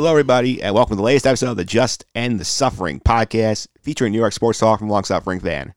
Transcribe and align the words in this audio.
Hello, 0.00 0.12
everybody, 0.12 0.62
and 0.62 0.74
welcome 0.74 0.94
to 0.94 0.96
the 0.96 1.02
latest 1.02 1.26
episode 1.26 1.50
of 1.50 1.58
the 1.58 1.64
Just 1.66 2.06
End 2.14 2.40
the 2.40 2.44
Suffering 2.46 3.00
podcast, 3.00 3.66
featuring 3.82 4.12
New 4.12 4.18
York 4.18 4.32
sports 4.32 4.58
talk 4.58 4.78
from 4.78 4.88
long 4.88 5.04
suffering 5.04 5.40
fan. 5.40 5.74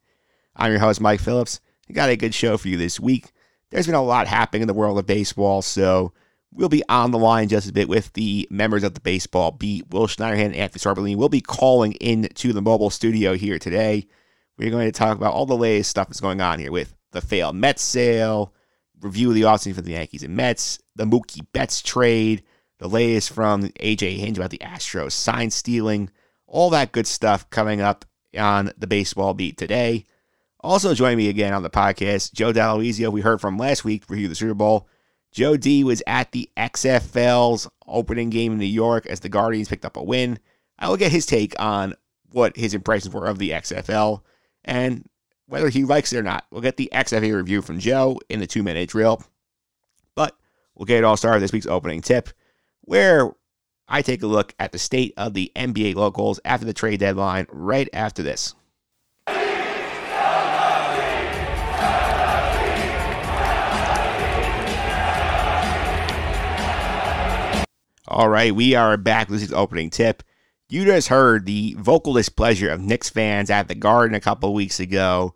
I'm 0.55 0.72
your 0.72 0.80
host, 0.80 1.02
Mike 1.02 1.20
Phillips. 1.20 1.60
I 1.90 1.94
got 1.94 2.08
a 2.08 2.16
good 2.16 2.34
show 2.34 2.55
for 2.55 2.70
you 2.70 2.78
this 2.78 3.02
week. 3.02 3.34
There's 3.70 3.86
been 3.86 3.96
a 3.96 4.02
lot 4.02 4.28
happening 4.28 4.62
in 4.62 4.70
the 4.70 4.73
world 4.73 4.98
of 4.98 5.05
baseball, 5.05 5.62
so 5.62 6.14
we'll 6.54 6.70
be 6.70 6.86
on 6.88 7.12
the 7.12 7.20
line 7.20 7.50
just 7.50 7.70
a 7.70 7.73
bit 7.73 7.90
with 7.90 8.14
the 8.14 8.48
members 8.50 8.86
of 8.86 8.94
the 8.94 9.02
baseball 9.02 9.52
beat. 9.52 9.90
Will 9.90 10.08
Schneiderhan 10.08 10.45
and 10.45 10.55
Anthony 10.55 10.80
Sorbolini 10.80 11.17
will 11.17 11.28
be 11.28 11.42
calling 11.42 11.92
in 11.92 12.30
to 12.36 12.53
the 12.53 12.62
mobile 12.62 12.92
studio 12.92 13.34
here 13.34 13.59
today. 13.59 14.08
We're 14.58 14.72
going 14.72 14.88
to 14.88 14.98
talk 14.98 15.17
about 15.17 15.34
all 15.34 15.45
the 15.45 15.58
latest 15.58 15.90
stuff 15.90 16.08
that's 16.08 16.22
going 16.22 16.40
on 16.40 16.59
here 16.59 16.72
with 16.72 16.95
the 17.12 17.20
failed 17.20 17.58
Mets 17.58 17.81
sale, 17.81 18.53
review 19.02 19.28
of 19.28 19.36
the 19.36 19.42
offseason 19.42 19.76
for 19.76 19.81
the 19.81 19.92
Yankees 19.92 20.23
and 20.23 20.34
Mets, 20.34 20.80
the 20.95 21.03
Mookie 21.03 21.45
Betts 21.52 21.81
trade, 21.81 22.42
the 22.84 22.90
latest 22.90 23.32
from 23.32 23.64
AJ 23.80 24.18
Hinch 24.18 24.38
about 24.38 24.50
the 24.50 24.58
Astros 24.58 25.14
sign 25.14 25.50
stealing, 25.52 26.10
all 26.48 26.70
that 26.72 26.92
good 26.92 27.08
stuff 27.08 27.50
coming 27.50 27.80
up 27.80 28.04
on 28.38 28.73
the 28.78 28.88
baseball 28.88 29.34
beat 29.34 29.58
today. 29.58 30.04
Also 30.59 30.94
joining 30.94 31.18
me 31.18 31.30
again 31.30 31.54
on 31.54 31.64
the 31.64 31.70
podcast, 31.70 32.34
Joe 32.34 32.52
Dallowizio, 32.52 33.09
we 33.09 33.22
heard 33.22 33.40
from 33.40 33.58
last 33.58 33.86
week, 33.86 34.04
review 34.09 34.28
the 34.28 34.36
Super 34.36 34.54
Bowl. 34.54 34.90
Joe 35.32 35.56
D 35.56 35.86
was 35.86 36.04
at 36.06 36.34
the 36.34 36.50
XFL's 36.58 37.70
opening 37.88 38.30
game 38.30 38.52
in 38.52 38.58
New 38.58 38.66
York 38.66 39.06
as 39.06 39.22
the 39.22 39.30
Guardians 39.30 39.70
picked 39.70 39.86
up 39.86 39.95
a 39.95 40.03
win. 40.03 40.38
I 40.78 40.90
will 40.90 40.97
get 40.97 41.14
his 41.14 41.25
take 41.25 41.56
on 41.62 41.94
what 42.34 42.58
his 42.58 42.73
impressions 42.73 43.14
were 43.14 43.28
of 43.28 43.40
the 43.40 43.52
XFL 43.52 44.23
and 44.66 45.08
whether 45.47 45.70
he 45.70 45.86
likes 45.86 46.12
it 46.12 46.18
or 46.18 46.23
not. 46.23 46.45
We'll 46.52 46.62
get 46.62 46.75
the 46.75 46.90
XFL 46.94 47.34
review 47.34 47.62
from 47.62 47.80
Joe 47.80 48.20
in 48.28 48.42
the 48.42 48.47
two 48.47 48.62
minute 48.62 48.90
drill. 48.90 49.23
But 50.16 50.36
we'll 50.75 50.86
get 50.86 50.97
it 50.97 51.06
all 51.06 51.16
started 51.16 51.38
with 51.38 51.44
this 51.44 51.53
week's 51.53 51.66
opening 51.66 52.02
tip, 52.02 52.28
where 52.86 53.31
I 53.88 54.02
take 54.02 54.23
a 54.23 54.28
look 54.28 54.53
at 54.59 54.72
the 54.72 54.80
state 54.80 55.14
of 55.17 55.34
the 55.34 55.52
NBA 55.56 55.95
locals 55.95 56.39
after 56.45 56.66
the 56.66 56.73
trade 56.73 57.00
deadline 57.00 57.48
right 57.50 57.90
after 57.94 58.23
this. 58.23 58.56
All 68.08 68.30
right, 68.30 68.53
we 68.53 68.75
are 68.75 68.95
back 68.95 69.30
with 69.30 69.40
this 69.40 69.52
opening 69.52 69.90
tip. 69.90 70.22
You 70.70 70.86
just 70.86 71.08
heard 71.08 71.45
the 71.45 71.75
vocal 71.80 72.14
displeasure 72.14 72.70
of 72.70 72.81
Knicks 72.81 73.09
fans 73.09 73.50
at 73.50 73.68
the 73.68 73.75
Garden 73.75 74.16
a 74.16 74.20
couple 74.20 74.53
weeks 74.53 74.80
ago 74.80 75.34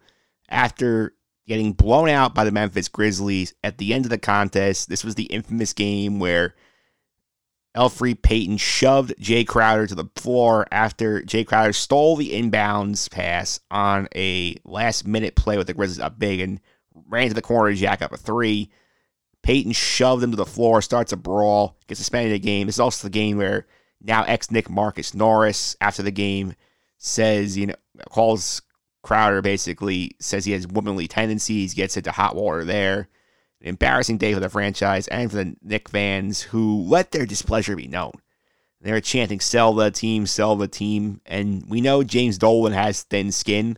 after 0.50 1.16
getting 1.48 1.74
blown 1.74 2.10
out 2.10 2.36
by 2.36 2.44
the 2.44 2.52
Memphis 2.52 2.88
Grizzlies 2.88 3.54
at 3.64 3.78
the 3.78 3.94
end 3.94 4.06
of 4.06 4.12
the 4.12 4.18
contest. 4.18 4.90
This 4.90 5.04
was 5.04 5.16
the 5.16 5.26
infamous 5.26 5.74
game 5.74 6.20
where 6.20 6.56
Elfrid 7.78 8.24
Payton 8.24 8.58
shoved 8.58 9.14
Jae 9.20 9.48
Crowder 9.48 9.86
to 9.86 9.96
the 9.96 10.10
floor 10.16 10.68
after 10.72 11.22
Jae 11.22 11.46
Crowder 11.46 11.74
stole 11.74 12.16
the 12.16 12.32
inbounds 12.32 13.10
pass 13.10 13.60
on 13.70 14.08
a 14.16 14.58
last 14.66 15.06
minute 15.06 15.36
play 15.36 15.58
with 15.58 15.68
the 15.68 15.74
Grizzlies 15.74 16.00
up 16.00 16.18
big 16.18 16.40
and 16.40 16.60
ran 17.08 17.28
to 17.28 17.36
the 17.36 17.42
corner 17.42 17.70
to 17.70 17.76
jack 17.76 18.02
up 18.02 18.12
a 18.12 18.18
three. 18.18 18.72
Payton 19.44 19.74
shoved 19.74 20.24
him 20.24 20.32
to 20.32 20.38
the 20.38 20.46
floor, 20.46 20.82
starts 20.82 21.14
a 21.14 21.18
brawl, 21.18 21.78
gets 21.88 22.00
suspended 22.00 22.34
a 22.34 22.40
game. 22.40 22.66
This 22.66 22.78
is 22.78 22.80
also 22.82 23.08
the 23.08 23.12
game 23.12 23.38
where 23.38 23.68
now 24.02 24.24
ex 24.24 24.50
Knick 24.50 24.70
Marcus 24.70 25.14
Morris, 25.14 25.76
after 25.80 26.02
the 26.02 26.12
game, 26.12 26.56
says, 26.98 27.58
you 27.58 27.68
know, 27.68 27.76
calls 28.10 28.62
Crowder 29.04 29.42
basically, 29.44 30.12
says 30.20 30.46
he 30.46 30.52
has 30.52 30.68
womanly 30.68 31.08
tendencies, 31.08 31.76
gets 31.76 31.96
into 31.96 32.12
hot 32.12 32.36
water 32.36 32.66
there. 32.66 33.08
An 33.62 33.70
embarrassing 33.70 34.18
day 34.18 34.34
for 34.34 34.40
the 34.40 34.50
franchise 34.50 35.08
and 35.08 35.30
for 35.30 35.38
the 35.38 35.56
Knick 35.64 35.90
fans 35.90 36.42
who 36.42 36.84
let 36.84 37.12
their 37.12 37.26
displeasure 37.26 37.76
be 37.76 37.88
known. 37.88 38.14
They're 38.82 39.02
chanting, 39.02 39.40
sell 39.40 39.74
the 39.74 39.90
team, 39.90 40.28
sell 40.28 40.56
the 40.56 40.68
team. 40.68 41.22
And 41.26 41.64
we 41.68 41.82
know 41.82 42.04
James 42.04 42.38
Dolan 42.38 42.74
has 42.74 43.04
thin 43.04 43.32
skin. 43.32 43.78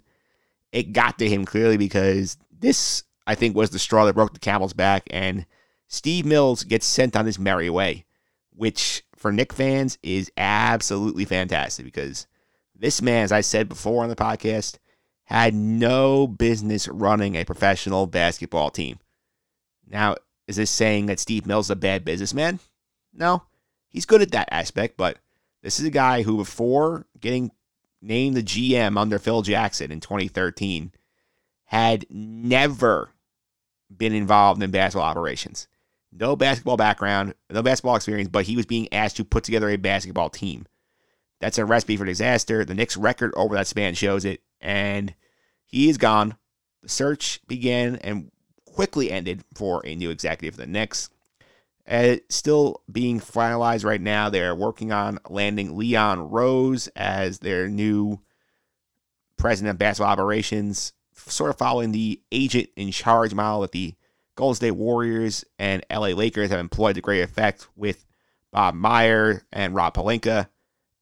It 0.72 0.94
got 0.94 1.18
to 1.20 1.30
him 1.30 1.46
clearly 1.46 1.78
because 1.78 2.38
this, 2.52 3.04
I 3.26 3.36
think, 3.36 3.56
was 3.56 3.70
the 3.70 3.80
straw 3.80 4.06
that 4.06 4.14
broke 4.14 4.34
the 4.34 4.40
camel's 4.40 4.74
back. 4.74 5.04
And 5.10 5.46
Steve 5.88 6.26
Mills 6.26 6.64
gets 6.64 6.86
sent 6.86 7.16
on 7.16 7.26
his 7.26 7.40
merry 7.40 7.70
way, 7.70 8.06
which 8.52 9.04
for 9.16 9.32
Knick 9.32 9.54
fans 9.54 9.98
is 10.04 10.32
absolutely 10.38 11.26
fantastic 11.26 11.86
because 11.86 12.28
this 12.76 13.02
man, 13.02 13.24
as 13.24 13.32
I 13.32 13.42
said 13.42 13.70
before 13.70 14.04
on 14.04 14.10
the 14.10 14.16
podcast, 14.16 14.78
had 15.24 15.54
no 15.54 16.28
business 16.28 16.88
running 16.88 17.36
a 17.36 17.46
professional 17.46 18.08
basketball 18.08 18.70
team. 18.70 19.00
Now, 19.90 20.16
is 20.48 20.56
this 20.56 20.72
saying 20.72 21.08
that 21.08 21.20
Steve 21.20 21.46
Mills 21.46 21.70
a 21.70 21.76
bad 21.76 22.06
businessman? 22.06 22.60
No, 23.14 23.44
he's 23.88 24.06
good 24.06 24.22
at 24.22 24.32
that 24.32 24.50
aspect, 24.52 24.98
but 24.98 25.18
this 25.62 25.80
is 25.80 25.86
a 25.86 25.92
guy 25.92 26.22
who, 26.22 26.38
before 26.38 27.06
getting 27.20 27.52
named 28.02 28.38
the 28.38 28.44
GM 28.44 28.98
under 28.98 29.20
Phil 29.20 29.42
Jackson 29.42 29.92
in 29.92 30.00
2013, 30.00 30.92
had 31.66 32.06
never 32.10 33.12
been 33.96 34.14
involved 34.14 34.62
in 34.62 34.72
basketball 34.72 35.10
operations 35.10 35.68
no 36.12 36.36
basketball 36.36 36.78
background, 36.78 37.34
no 37.50 37.62
basketball 37.62 37.96
experience, 37.96 38.30
but 38.30 38.46
he 38.46 38.56
was 38.56 38.66
being 38.66 38.92
asked 38.92 39.18
to 39.18 39.26
put 39.26 39.44
together 39.44 39.70
a 39.70 39.78
basketball 39.78 40.30
team. 40.30 40.66
That's 41.40 41.58
a 41.58 41.66
recipe 41.66 41.98
for 41.98 42.06
disaster. 42.06 42.66
The 42.66 42.74
Knicks' 42.74 42.98
record 42.98 43.32
over 43.36 43.56
that 43.56 43.68
span 43.68 43.94
shows 43.94 44.26
it, 44.26 44.42
and 44.60 45.14
he 45.66 45.90
is 45.90 45.98
gone. 45.98 46.36
The 46.82 46.90
search 46.90 47.42
began 47.48 47.98
and 47.98 48.32
quickly 48.74 49.12
ended 49.12 49.44
for 49.54 49.86
a 49.86 49.96
new 49.96 50.10
executive 50.10 50.56
for 50.56 50.62
the 50.62 50.68
Knicks. 50.68 51.10
Uh, 51.88 52.18
still 52.30 52.82
being 52.92 53.20
finalized 53.20 53.84
right 53.84 54.02
now. 54.02 54.30
They're 54.30 54.54
working 54.54 54.92
on 54.92 55.20
landing 55.28 55.76
Leon 55.76 56.30
Rose 56.30 56.88
as 56.90 57.40
their 57.40 57.68
new 57.68 58.22
president 59.38 59.72
of 59.72 59.80
basketball 59.80 60.12
operations, 60.12 60.94
sort 61.16 61.50
of 61.50 61.58
following 61.58 61.92
the 61.92 62.22
agent 62.32 62.70
in 62.76 62.92
charge 62.92 63.34
model 63.34 63.62
that 63.62 63.72
the 63.72 63.96
Golden 64.36 64.56
State 64.56 64.72
Warriors 64.72 65.44
and 65.58 65.84
LA 65.92 66.10
Lakers 66.10 66.52
have 66.52 66.60
employed 66.60 66.96
to 66.96 67.02
great 67.02 67.22
effect 67.22 67.68
with 67.76 68.06
Bob 68.52 68.76
Meyer 68.76 69.44
and 69.52 69.74
Rob 69.74 69.96
Pelinka. 69.96 70.48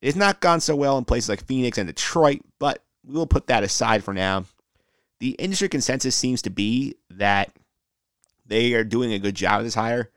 It's 0.01 0.17
not 0.17 0.39
gone 0.39 0.61
so 0.61 0.75
well 0.75 0.97
in 0.97 1.05
places 1.05 1.29
like 1.29 1.45
Phoenix 1.45 1.77
and 1.77 1.87
Detroit, 1.87 2.41
but 2.59 2.83
we 3.03 3.15
will 3.15 3.27
put 3.27 3.47
that 3.47 3.63
aside 3.63 4.03
for 4.03 4.13
now. 4.13 4.45
The 5.19 5.31
industry 5.31 5.69
consensus 5.69 6.15
seems 6.15 6.41
to 6.43 6.49
be 6.49 6.95
that 7.09 7.51
they 8.45 8.73
are 8.73 8.83
doing 8.83 9.13
a 9.13 9.19
good 9.19 9.35
job 9.35 9.59
of 9.59 9.65
this 9.65 9.75
hire. 9.75 10.11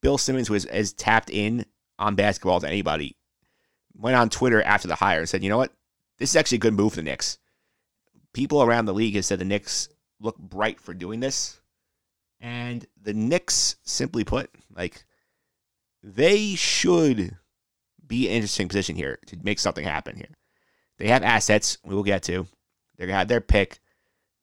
Bill 0.00 0.18
Simmons 0.18 0.50
was 0.50 0.64
as 0.64 0.92
tapped 0.92 1.30
in 1.30 1.66
on 1.98 2.14
basketball 2.14 2.56
as 2.56 2.64
anybody. 2.64 3.16
Went 3.96 4.16
on 4.16 4.30
Twitter 4.30 4.62
after 4.62 4.88
the 4.88 4.94
hire 4.94 5.20
and 5.20 5.28
said, 5.28 5.42
you 5.42 5.48
know 5.48 5.58
what? 5.58 5.72
This 6.18 6.30
is 6.30 6.36
actually 6.36 6.56
a 6.56 6.60
good 6.60 6.74
move 6.74 6.92
for 6.92 6.96
the 6.96 7.02
Knicks. 7.02 7.38
People 8.32 8.62
around 8.62 8.86
the 8.86 8.94
league 8.94 9.14
have 9.16 9.24
said 9.24 9.38
the 9.38 9.44
Knicks 9.44 9.88
look 10.20 10.38
bright 10.38 10.80
for 10.80 10.94
doing 10.94 11.20
this. 11.20 11.60
And 12.40 12.86
the 13.00 13.14
Knicks, 13.14 13.76
simply 13.82 14.24
put, 14.24 14.50
like 14.74 15.04
they 16.02 16.54
should 16.54 17.36
be 18.06 18.26
in 18.26 18.30
an 18.30 18.36
interesting 18.36 18.68
position 18.68 18.96
here 18.96 19.18
to 19.26 19.36
make 19.42 19.58
something 19.58 19.84
happen 19.84 20.16
here. 20.16 20.36
They 20.98 21.08
have 21.08 21.22
assets 21.22 21.78
we 21.84 21.94
will 21.94 22.04
get 22.04 22.22
to. 22.24 22.46
They're 22.96 23.06
gonna 23.06 23.18
have 23.18 23.28
their 23.28 23.40
pick. 23.40 23.80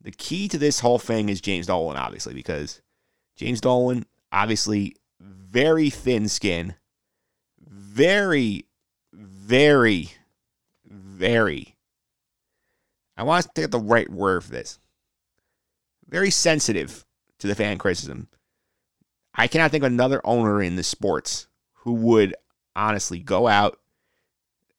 The 0.06 0.12
key 0.12 0.48
to 0.50 0.60
this 0.60 0.82
whole 0.82 1.00
thing 1.00 1.30
is 1.30 1.42
James 1.42 1.66
Dolan, 1.66 1.98
obviously, 1.98 2.36
because 2.36 2.80
James 3.36 3.60
Dolan, 3.60 4.06
obviously, 4.32 4.96
very 5.20 5.90
thin 5.90 6.30
skin, 6.30 6.76
very, 7.60 8.68
very, 9.12 10.12
very. 10.86 11.76
I 13.18 13.24
want 13.24 13.46
to 13.46 13.62
get 13.62 13.72
the 13.72 13.80
right 13.80 14.08
word 14.08 14.44
for 14.44 14.52
this. 14.52 14.78
Very 16.08 16.30
sensitive 16.30 17.04
to 17.40 17.48
the 17.48 17.56
fan 17.56 17.80
criticism. 17.80 18.28
I 19.34 19.48
cannot 19.48 19.72
think 19.72 19.84
of 19.84 19.92
another 19.92 20.22
owner 20.24 20.62
in 20.62 20.76
the 20.76 20.84
sports 20.84 21.48
who 21.78 21.94
would 21.94 22.36
honestly 22.76 23.18
go 23.18 23.48
out 23.48 23.80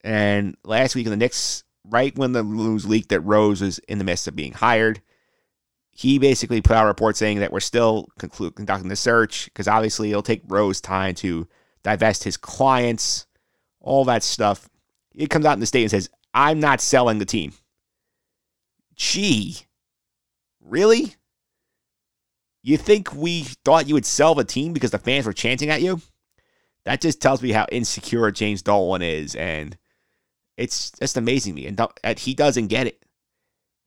and 0.05 0.55
last 0.63 0.95
week 0.95 1.05
in 1.05 1.11
the 1.11 1.17
Knicks, 1.17 1.65
right 1.83 2.17
when 2.17 2.31
the 2.31 2.43
news 2.43 2.85
leaked 2.85 3.09
that 3.09 3.19
Rose 3.19 3.59
was 3.59 3.79
in 3.79 3.97
the 3.97 4.05
midst 4.05 4.29
of 4.29 4.35
being 4.37 4.53
hired, 4.53 5.01
he 5.97 6.19
basically 6.19 6.61
put 6.61 6.75
out 6.75 6.83
a 6.83 6.87
report 6.87 7.17
saying 7.17 7.39
that 7.39 7.51
we're 7.51 7.59
still 7.59 8.07
conclu- 8.19 8.53
conducting 8.55 8.87
the 8.87 8.95
search 8.95 9.45
because 9.45 9.67
obviously 9.67 10.11
it'll 10.11 10.21
take 10.21 10.43
Rose 10.47 10.79
time 10.79 11.15
to 11.15 11.47
divest 11.81 12.23
his 12.23 12.37
clients, 12.37 13.25
all 13.81 14.05
that 14.05 14.21
stuff. 14.21 14.69
It 15.15 15.31
comes 15.31 15.43
out 15.43 15.53
in 15.53 15.59
the 15.59 15.65
state 15.65 15.81
and 15.81 15.89
says, 15.89 16.07
I'm 16.35 16.59
not 16.59 16.81
selling 16.81 17.17
the 17.17 17.25
team. 17.25 17.53
Gee, 18.95 19.57
really? 20.63 21.15
You 22.61 22.77
think 22.77 23.11
we 23.15 23.41
thought 23.65 23.87
you 23.87 23.95
would 23.95 24.05
sell 24.05 24.35
the 24.35 24.43
team 24.43 24.73
because 24.73 24.91
the 24.91 24.99
fans 24.99 25.25
were 25.25 25.33
chanting 25.33 25.71
at 25.71 25.81
you? 25.81 25.99
That 26.85 27.01
just 27.01 27.23
tells 27.23 27.41
me 27.41 27.53
how 27.53 27.65
insecure 27.71 28.29
James 28.29 28.61
Dolan 28.61 29.01
is, 29.01 29.33
and 29.33 29.75
it's 30.57 30.91
just 30.91 31.17
amazing 31.17 31.55
me. 31.55 31.65
And 31.65 32.19
he 32.19 32.35
doesn't 32.35 32.67
get 32.67 32.85
it. 32.85 33.03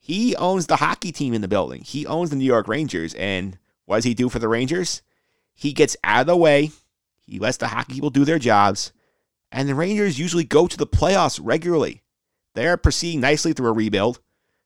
He 0.02 0.35
owns 0.37 0.67
the 0.67 0.76
hockey 0.76 1.12
team 1.12 1.35
in 1.35 1.43
the 1.43 1.49
building. 1.49 1.82
He 1.82 2.06
owns 2.06 2.31
the 2.31 2.37
New 2.37 2.44
York 2.44 2.67
Rangers, 2.67 3.14
and 3.14 3.58
what 3.85 3.97
does 3.97 4.05
he 4.05 4.14
do 4.14 4.29
for 4.29 4.38
the 4.38 4.49
Rangers? 4.49 5.02
He 5.55 5.75
gets 5.75 5.97
out 6.02 6.23
of 6.23 6.26
the 6.26 6.37
way. 6.37 6.70
He 7.26 7.38
lets 7.38 7.58
the 7.58 7.69
hockey 7.69 7.94
people 7.94 8.11
do 8.11 8.25
their 8.25 8.38
jobs, 8.38 8.93
And 9.52 9.69
the 9.69 9.75
Rangers 9.75 10.19
usually 10.19 10.44
go 10.44 10.67
to 10.67 10.76
the 10.76 10.87
playoffs 10.87 11.38
regularly. 11.43 12.02
They 12.55 12.67
are 12.67 12.76
proceeding 12.76 13.20
nicely 13.20 13.52
through 13.52 13.69
a 13.69 13.73
rebuild. 13.73 14.20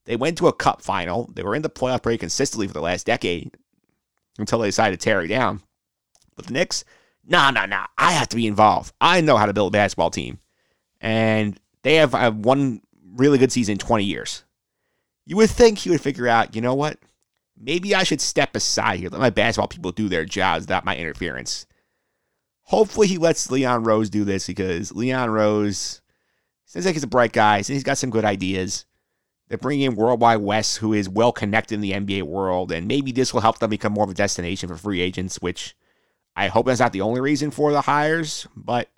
They 0.05 0.17
went 0.17 0.39
to 0.39 0.49
a 0.49 0.53
cup 0.53 0.83
final. 0.83 1.31
They 1.35 1.43
were 1.43 1.55
in 1.55 1.63
the 1.63 1.71
playoff 1.71 2.03
pretty 2.03 2.19
consistently 2.19 2.67
for 2.67 2.75
the 2.75 2.81
last 2.81 3.07
decade 3.07 3.57
until 4.39 4.61
they 4.61 4.69
decided 4.69 5.01
to 5.01 5.05
tear 5.05 5.23
it 5.23 5.29
down. 5.29 5.63
But 6.37 6.47
the 6.47 6.53
Knicks, 6.53 6.85
nah, 7.27 7.51
nah, 7.51 7.67
nah. 7.67 7.87
I 7.99 8.13
have 8.13 8.29
to 8.29 8.37
be 8.37 8.47
involved. 8.47 8.93
I 9.01 9.21
know 9.21 9.37
how 9.37 9.47
to 9.47 9.53
build 9.53 9.73
a 9.75 9.79
basketball 9.79 10.11
team. 10.11 10.39
And 11.01 11.59
they 11.83 11.97
have, 11.97 12.13
have 12.13 12.37
one 12.37 12.81
really 13.15 13.39
good 13.39 13.53
season 13.53 13.73
in 13.73 13.79
20 13.79 14.05
years. 14.05 14.45
You 15.27 15.37
would 15.37 15.51
think 15.51 15.79
he 15.79 15.91
would 15.91 16.01
figure 16.01 16.29
out, 16.29 16.55
you 16.55 16.61
know 16.61 16.75
what? 16.75 16.99
Maybe 17.57 17.95
I 17.95 18.03
should 18.03 18.21
step 18.21 18.55
aside 18.57 19.01
here, 19.01 19.09
let 19.11 19.21
my 19.21 19.31
basketball 19.31 19.69
people 19.69 19.93
do 19.93 20.09
their 20.09 20.25
jobs 20.25 20.65
without 20.65 20.85
my 20.85 20.97
interference. 20.97 21.67
Hopefully, 22.65 23.07
he 23.07 23.19
lets 23.19 23.51
Leon 23.51 23.85
Rose 23.85 24.11
do 24.11 24.25
this 24.25 24.47
because 24.47 24.93
Leon 24.93 25.31
Rose 25.31 26.01
seems 26.65 26.87
like 26.87 26.95
he's 26.95 27.05
a 27.05 27.09
bright 27.09 27.33
guy. 27.33 27.59
And 27.59 27.67
he's 27.67 27.85
got 27.85 27.99
some 27.99 28.11
good 28.11 28.25
ideas. 28.25 28.87
They're 29.49 29.59
bringing 29.59 29.85
in 29.85 29.97
Worldwide 29.97 30.41
Wes, 30.41 30.77
who 30.77 30.93
is 30.93 31.09
well 31.09 31.31
connected 31.31 31.75
in 31.75 31.81
the 31.83 31.93
NBA 31.93 32.23
world, 32.23 32.73
and 32.73 32.89
maybe 32.89 33.13
this 33.13 33.33
will 33.33 33.43
help 33.43 33.59
them 33.59 33.71
become 33.71 33.93
more 33.93 34.05
of 34.05 34.11
a 34.11 34.15
destination 34.15 34.69
for 34.69 34.77
free 34.77 35.01
agents, 35.01 35.37
which 35.37 35.77
I 36.35 36.49
hope 36.49 36.67
that's 36.67 36.81
not 36.81 36.93
the 36.93 37.03
only 37.03 37.21
reason 37.21 37.51
for 37.51 37.71
the 37.71 37.83
hires, 37.83 38.49
but 38.57 38.91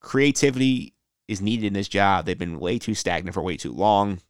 creativity 0.00 0.94
is 1.28 1.42
needed 1.42 1.66
in 1.66 1.74
this 1.74 1.88
job. 1.88 2.24
They've 2.24 2.38
been 2.38 2.58
way 2.58 2.78
too 2.78 2.94
stagnant 2.94 3.34
for 3.34 3.42
way 3.42 3.56
too 3.56 3.72
long. 3.72 4.20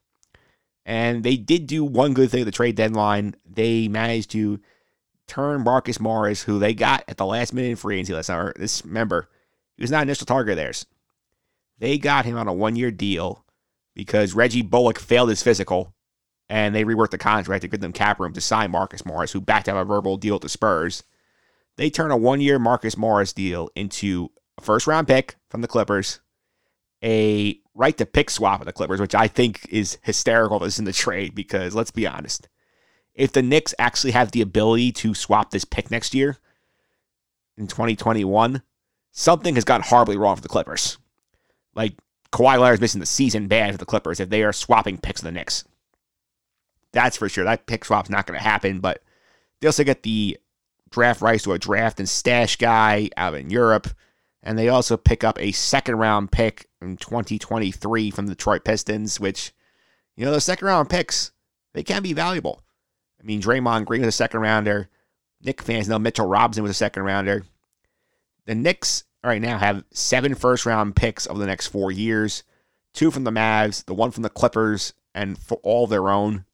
And 0.87 1.25
they 1.25 1.37
did 1.37 1.67
do 1.67 1.85
one 1.85 2.15
good 2.15 2.31
thing 2.31 2.43
at 2.43 2.47
the 2.47 2.53
trade 2.53 2.77
deadline. 2.77 3.35
They 3.45 3.89
managed 3.89 4.31
to 4.31 4.61
turn 5.27 5.65
Marcus 5.65 5.99
Morris, 5.99 6.43
who 6.43 6.61
they 6.61 6.75
got 6.75 7.03
at 7.09 7.17
the 7.17 7.27
last 7.27 7.53
minute 7.53 7.71
in 7.71 7.77
free 7.77 7.97
agency 7.97 8.15
last 8.15 8.27
summer. 8.27 8.55
This 8.57 8.85
remember, 8.85 9.29
he 9.77 9.83
was 9.83 9.91
not 9.91 10.03
an 10.03 10.09
initial 10.09 10.27
target 10.27 10.53
of 10.53 10.57
theirs. 10.57 10.87
They 11.79 11.99
got 11.99 12.25
him 12.25 12.37
on 12.37 12.47
a 12.47 12.53
one 12.53 12.77
year 12.77 12.93
deal 12.93 13.45
because 13.95 14.33
Reggie 14.33 14.63
Bullock 14.63 15.01
failed 15.01 15.29
his 15.29 15.43
physical 15.43 15.93
and 16.49 16.73
they 16.73 16.85
reworked 16.85 17.11
the 17.11 17.19
contract 17.19 17.63
to 17.63 17.69
give 17.69 17.81
them 17.81 17.93
cap 17.93 18.21
room 18.21 18.33
to 18.33 18.41
sign 18.41 18.71
Marcus 18.71 19.05
Morris, 19.05 19.33
who 19.33 19.41
backed 19.41 19.69
out 19.69 19.77
a 19.77 19.85
verbal 19.85 20.17
deal 20.17 20.37
with 20.37 20.43
the 20.43 20.49
Spurs. 20.49 21.03
They 21.77 21.91
turn 21.91 22.13
a 22.13 22.17
one 22.17 22.41
year 22.41 22.61
Marcus 22.61 22.97
Morris 22.97 23.33
deal 23.33 23.69
into 23.75 24.31
a 24.57 24.63
first 24.63 24.87
round 24.87 25.09
pick 25.09 25.37
from 25.51 25.63
the 25.63 25.69
Clippers, 25.69 26.21
a 27.03 27.59
right 27.77 27.97
to 27.99 28.07
pick 28.07 28.31
swap 28.31 28.61
of 28.61 28.67
the 28.67 28.73
Clippers, 28.73 29.01
which 29.01 29.15
I 29.15 29.29
think 29.29 29.67
is 29.69 29.99
hysterical 30.03 30.59
this 30.59 30.79
in 30.79 30.87
the 30.87 30.93
trade 30.93 31.35
because 31.35 31.75
let's 31.75 31.91
be 31.91 32.07
honest. 32.07 32.49
If 33.15 33.33
the 33.33 33.43
Knicks 33.43 33.75
actually 33.79 34.13
have 34.13 34.33
the 34.33 34.43
ability 34.43 34.93
to 34.93 35.15
swap 35.15 35.51
this 35.51 35.65
pick 35.65 35.91
next 35.91 36.15
year 36.15 36.39
in 37.57 37.67
2021, 37.67 38.63
something 39.13 39.55
has 39.55 39.65
gone 39.65 39.83
horribly 39.83 40.17
wrong 40.17 40.37
for 40.37 40.43
the 40.43 40.49
Clippers. 40.49 40.99
Like 41.75 41.95
Kawhi 42.33 42.59
Leonard's 42.59 42.81
missing 42.81 43.01
the 43.01 43.07
season 43.07 43.49
bad 43.49 43.73
for 43.73 43.79
the 43.79 43.87
Clippers 43.87 44.21
if 44.21 44.31
they 44.31 44.43
are 44.43 44.53
swapping 44.53 44.99
picks 44.99 45.21
of 45.21 45.27
the 45.27 45.33
Knicks. 45.33 45.65
That's 46.93 47.17
for 47.17 47.29
sure. 47.29 47.45
That 47.45 47.67
pick 47.67 47.85
swap's 47.85 48.11
not 48.11 48.27
going 48.27 48.39
to 48.39 48.45
happen, 48.45 48.81
but 48.81 49.03
they 49.61 49.69
also 49.69 49.85
get 49.85 50.03
the 50.03 50.39
draft 50.91 51.21
rights 51.21 51.45
to 51.45 51.53
a 51.53 51.59
draft 51.59 51.99
and 51.99 52.09
stash 52.09 52.57
guy 52.57 53.11
out 53.17 53.35
in 53.35 53.51
Europe. 53.51 53.89
And 54.47 54.57
they 54.57 54.69
also 54.69 54.97
pick 54.97 55.25
up 55.25 55.41
a 55.41 55.51
second 55.51 55.97
round 55.97 56.31
pick 56.31 56.69
in 56.81 56.97
2023 56.99 58.13
from 58.13 58.29
the 58.29 58.35
Detroit 58.35 58.65
Pistons, 58.65 59.19
which, 59.19 59.53
you 60.17 60.25
know, 60.25 60.31
those 60.31 60.45
second 60.45 60.69
round 60.69 60.89
picks, 60.89 61.33
they 61.75 61.83
can 61.83 62.01
be 62.01 62.13
valuable. 62.13 62.63
I 63.21 63.25
mean, 63.25 63.43
Draymond 63.43 63.87
Green 63.87 64.03
was 64.03 64.09
a 64.09 64.13
second 64.13 64.41
rounder. 64.41 64.89
Knick 65.43 65.61
fans 65.61 65.89
know 65.89 65.99
Mitchell 65.99 66.29
Robinson 66.29 66.63
was 66.63 66.71
a 66.71 66.75
second 66.75 67.03
rounder. 67.03 67.45
The 68.45 68.55
Knicks 68.55 69.03
right 69.25 69.43
now 69.43 69.59
have 69.59 69.85
seven 69.91 70.37
first 70.37 70.65
round 70.65 70.95
picks 70.95 71.27
over 71.27 71.41
the 71.41 71.47
next 71.47 71.67
four 71.67 71.91
years 71.91 72.45
two 72.95 73.11
from 73.11 73.25
the 73.25 73.31
Mavs, 73.31 73.85
the 73.85 73.95
one 73.95 74.11
from 74.11 74.23
the 74.23 74.31
Clippers, 74.31 74.95
and 75.13 75.37
for 75.37 75.59
all 75.63 75.87
their 75.87 76.09
own. 76.09 76.45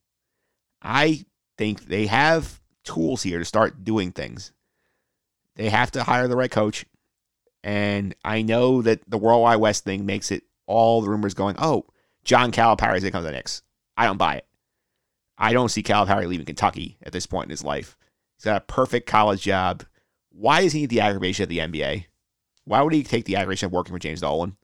I 0.81 1.27
think 1.57 1.87
they 1.87 2.07
have 2.07 2.61
tools 2.85 3.23
here 3.23 3.39
to 3.39 3.45
start 3.45 3.85
doing 3.85 4.13
things. 4.13 4.51
They 5.57 5.69
have 5.69 5.91
to 5.93 6.03
hire 6.03 6.27
the 6.27 6.37
right 6.37 6.51
coach. 6.51 6.85
And 7.65 8.15
I 8.25 8.43
know 8.43 8.83
that 8.83 9.09
the 9.09 9.19
Worldwide 9.19 9.61
Wes 9.61 9.81
thing 9.81 10.05
makes 10.05 10.31
it 10.31 10.45
all 10.67 11.01
the 11.01 11.11
rumors 11.11 11.35
going, 11.35 11.57
oh, 11.59 11.87
John 12.25 12.53
Calipari 12.53 12.97
is 12.97 13.03
going 13.03 13.11
to 13.11 13.11
come 13.11 13.23
to 13.23 13.27
the 13.27 13.33
Knicks. 13.33 13.63
I 13.97 14.07
don't 14.07 14.19
buy 14.19 14.37
it. 14.37 14.47
I 15.39 15.53
don't 15.53 15.69
see 15.69 15.83
Calipari 15.83 16.27
leaving 16.27 16.47
Kentucky 16.47 16.99
at 17.03 17.13
this 17.13 17.27
point 17.27 17.47
in 17.47 17.51
his 17.51 17.65
life. 17.65 17.97
He's 18.37 18.45
got 18.45 18.63
a 18.63 18.65
perfect 18.65 19.07
college 19.07 19.43
job. 19.43 19.85
Why 20.31 20.63
does 20.63 20.73
he 20.73 20.81
need 20.81 20.91
the 20.91 21.01
aggravation 21.01 21.45
of 21.45 21.49
the 21.49 21.59
NBA? 21.59 22.07
Why 22.65 22.83
would 22.83 22.93
he 22.93 23.03
take 23.03 23.25
the 23.25 23.37
aggravation 23.37 23.67
of 23.67 23.73
working 23.73 23.95
for 23.95 23.99
James 23.99 24.21
Dolan? 24.21 24.57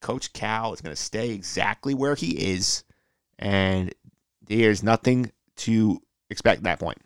Coach 0.00 0.32
Cal 0.32 0.72
is 0.72 0.80
going 0.80 0.94
to 0.94 1.00
stay 1.00 1.30
exactly 1.30 1.94
where 1.94 2.14
he 2.14 2.52
is, 2.52 2.84
and 3.38 3.94
there's 4.44 4.82
nothing 4.82 5.32
to 5.56 6.00
expect 6.30 6.58
at 6.58 6.64
that 6.64 6.80
point. 6.80 6.98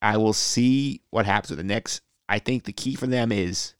I 0.00 0.16
will 0.16 0.32
see 0.32 1.02
what 1.10 1.26
happens 1.26 1.50
with 1.50 1.58
the 1.58 1.64
Knicks. 1.64 2.00
I 2.30 2.38
think 2.38 2.62
the 2.62 2.72
key 2.72 2.94
for 2.94 3.08
them 3.08 3.32
is 3.32 3.74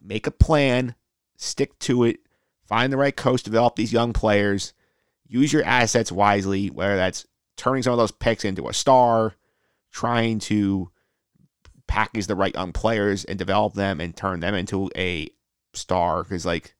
make 0.00 0.26
a 0.26 0.30
plan, 0.30 0.94
stick 1.38 1.78
to 1.80 2.04
it, 2.04 2.18
find 2.64 2.92
the 2.92 2.98
right 2.98 3.16
coach, 3.16 3.42
develop 3.42 3.76
these 3.76 3.94
young 3.94 4.12
players, 4.12 4.74
use 5.26 5.54
your 5.54 5.64
assets 5.64 6.12
wisely, 6.12 6.68
whether 6.68 6.96
that's 6.96 7.26
turning 7.56 7.82
some 7.82 7.94
of 7.94 7.98
those 7.98 8.12
picks 8.12 8.44
into 8.44 8.68
a 8.68 8.74
star, 8.74 9.36
trying 9.90 10.38
to 10.38 10.90
package 11.86 12.26
the 12.26 12.36
right 12.36 12.54
young 12.54 12.72
players 12.72 13.24
and 13.24 13.38
develop 13.38 13.72
them 13.72 14.02
and 14.02 14.14
turn 14.14 14.40
them 14.40 14.54
into 14.54 14.90
a 14.94 15.30
star. 15.72 16.22
Because, 16.24 16.44
like, 16.44 16.74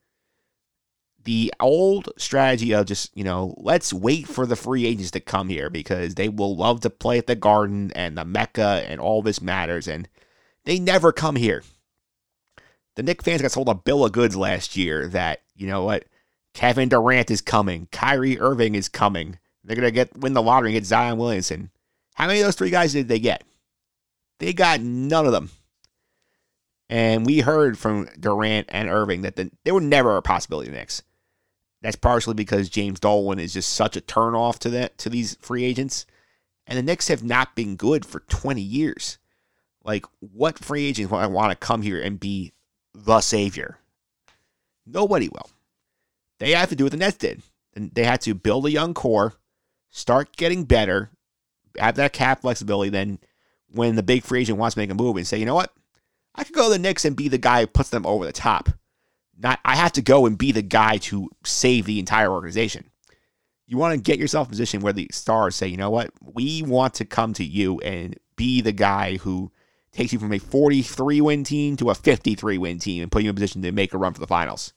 the 1.24 1.54
old 1.58 2.10
strategy 2.18 2.74
of 2.74 2.84
just, 2.84 3.16
you 3.16 3.24
know, 3.24 3.54
let's 3.56 3.94
wait 3.94 4.28
for 4.28 4.44
the 4.44 4.56
free 4.56 4.84
agents 4.84 5.12
to 5.12 5.20
come 5.20 5.48
here 5.48 5.70
because 5.70 6.16
they 6.16 6.28
will 6.28 6.54
love 6.54 6.80
to 6.80 6.90
play 6.90 7.16
at 7.16 7.26
the 7.26 7.34
Garden 7.34 7.92
and 7.94 8.18
the 8.18 8.26
Mecca 8.26 8.84
and 8.86 9.00
all 9.00 9.22
this 9.22 9.40
matters. 9.40 9.88
And 9.88 10.06
they 10.64 10.78
never 10.78 11.12
come 11.12 11.36
here. 11.36 11.62
The 12.94 13.02
Knick 13.02 13.22
fans 13.22 13.42
got 13.42 13.52
sold 13.52 13.68
a 13.68 13.74
bill 13.74 14.04
of 14.04 14.12
goods 14.12 14.36
last 14.36 14.76
year 14.76 15.08
that, 15.08 15.42
you 15.56 15.66
know 15.66 15.82
what, 15.82 16.04
Kevin 16.54 16.88
Durant 16.88 17.30
is 17.30 17.40
coming, 17.40 17.88
Kyrie 17.90 18.38
Irving 18.38 18.74
is 18.74 18.88
coming. 18.88 19.38
They're 19.64 19.76
gonna 19.76 19.90
get 19.90 20.16
win 20.18 20.34
the 20.34 20.42
lottery 20.42 20.70
and 20.70 20.76
get 20.76 20.86
Zion 20.86 21.18
Williamson. 21.18 21.70
How 22.14 22.26
many 22.26 22.40
of 22.40 22.46
those 22.46 22.56
three 22.56 22.70
guys 22.70 22.92
did 22.92 23.08
they 23.08 23.20
get? 23.20 23.44
They 24.38 24.52
got 24.52 24.80
none 24.80 25.24
of 25.24 25.32
them. 25.32 25.50
And 26.88 27.24
we 27.24 27.40
heard 27.40 27.78
from 27.78 28.08
Durant 28.20 28.68
and 28.70 28.88
Irving 28.90 29.22
that 29.22 29.36
the, 29.36 29.50
they 29.64 29.72
were 29.72 29.80
never 29.80 30.16
a 30.16 30.22
possibility 30.22 30.70
Knicks. 30.70 31.02
That's 31.80 31.96
partially 31.96 32.34
because 32.34 32.68
James 32.68 33.00
Dolan 33.00 33.38
is 33.38 33.54
just 33.54 33.72
such 33.72 33.96
a 33.96 34.00
turnoff 34.00 34.58
to 34.60 34.70
that 34.70 34.98
to 34.98 35.08
these 35.08 35.36
free 35.40 35.64
agents. 35.64 36.06
And 36.66 36.78
the 36.78 36.82
Knicks 36.82 37.08
have 37.08 37.24
not 37.24 37.56
been 37.56 37.76
good 37.76 38.04
for 38.04 38.20
20 38.20 38.60
years. 38.60 39.18
Like, 39.84 40.06
what 40.20 40.58
free 40.58 40.86
agents 40.86 41.10
want 41.10 41.50
to 41.50 41.56
come 41.56 41.82
here 41.82 42.00
and 42.00 42.20
be 42.20 42.52
the 42.94 43.20
savior? 43.20 43.78
Nobody 44.86 45.28
will. 45.28 45.50
They 46.38 46.52
have 46.52 46.68
to 46.70 46.76
do 46.76 46.84
what 46.84 46.92
the 46.92 46.98
Nets 46.98 47.16
did. 47.16 47.42
And 47.74 47.90
they 47.94 48.04
had 48.04 48.20
to 48.22 48.34
build 48.34 48.66
a 48.66 48.70
young 48.70 48.94
core, 48.94 49.34
start 49.90 50.36
getting 50.36 50.64
better, 50.64 51.10
have 51.78 51.96
that 51.96 52.12
cap 52.12 52.42
flexibility. 52.42 52.90
Then, 52.90 53.18
when 53.68 53.96
the 53.96 54.02
big 54.02 54.22
free 54.22 54.42
agent 54.42 54.58
wants 54.58 54.74
to 54.74 54.80
make 54.80 54.90
a 54.90 54.94
move 54.94 55.16
and 55.16 55.26
say, 55.26 55.38
you 55.38 55.46
know 55.46 55.54
what, 55.54 55.72
I 56.34 56.44
could 56.44 56.54
go 56.54 56.64
to 56.64 56.70
the 56.70 56.78
Knicks 56.78 57.04
and 57.04 57.16
be 57.16 57.28
the 57.28 57.38
guy 57.38 57.60
who 57.60 57.66
puts 57.66 57.90
them 57.90 58.06
over 58.06 58.24
the 58.24 58.32
top. 58.32 58.68
Not 59.38 59.60
I 59.64 59.76
have 59.76 59.92
to 59.92 60.02
go 60.02 60.26
and 60.26 60.36
be 60.36 60.52
the 60.52 60.62
guy 60.62 60.98
to 60.98 61.30
save 61.44 61.86
the 61.86 61.98
entire 61.98 62.30
organization. 62.30 62.90
You 63.66 63.78
want 63.78 63.94
to 63.94 64.00
get 64.00 64.18
yourself 64.18 64.48
a 64.48 64.50
position 64.50 64.82
where 64.82 64.92
the 64.92 65.08
stars 65.10 65.56
say, 65.56 65.66
you 65.68 65.78
know 65.78 65.90
what, 65.90 66.10
we 66.20 66.62
want 66.62 66.94
to 66.94 67.06
come 67.06 67.32
to 67.34 67.44
you 67.44 67.80
and 67.80 68.18
be 68.36 68.60
the 68.60 68.72
guy 68.72 69.16
who 69.16 69.50
takes 69.92 70.12
you 70.12 70.18
from 70.18 70.32
a 70.32 70.38
43 70.38 71.20
win 71.20 71.44
team 71.44 71.76
to 71.76 71.90
a 71.90 71.94
53 71.94 72.58
win 72.58 72.78
team 72.78 73.02
and 73.02 73.12
put 73.12 73.22
you 73.22 73.28
in 73.28 73.34
a 73.34 73.34
position 73.34 73.62
to 73.62 73.72
make 73.72 73.94
a 73.94 73.98
run 73.98 74.14
for 74.14 74.20
the 74.20 74.26
finals. 74.26 74.72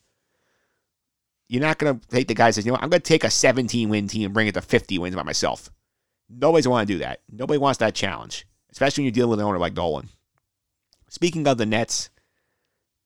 You're 1.48 1.62
not 1.62 1.78
going 1.78 2.00
to 2.00 2.08
take 2.08 2.28
the 2.28 2.34
guy 2.34 2.52
says, 2.52 2.66
you 2.66 2.72
know, 2.72 2.74
what, 2.74 2.84
I'm 2.84 2.90
going 2.90 3.02
to 3.02 3.08
take 3.08 3.24
a 3.24 3.30
17 3.30 3.90
win 3.90 4.08
team 4.08 4.26
and 4.26 4.34
bring 4.34 4.48
it 4.48 4.54
to 4.56 4.62
50 4.62 4.98
wins 5.00 5.16
by 5.16 5.24
myself. 5.24 5.70
Nobody's 6.30 6.68
want 6.68 6.88
to 6.88 6.94
do 6.94 7.00
that. 7.00 7.22
Nobody 7.32 7.60
wants 7.60 7.78
that 7.80 7.94
challenge, 7.94 8.48
especially 8.72 9.02
when 9.02 9.06
you're 9.06 9.14
dealing 9.14 9.32
with 9.32 9.40
an 9.40 9.46
owner 9.46 9.60
like 9.60 9.76
Dolan. 9.76 10.10
Speaking 11.10 11.48
of 11.48 11.58
the 11.58 11.66
Nets, 11.66 12.10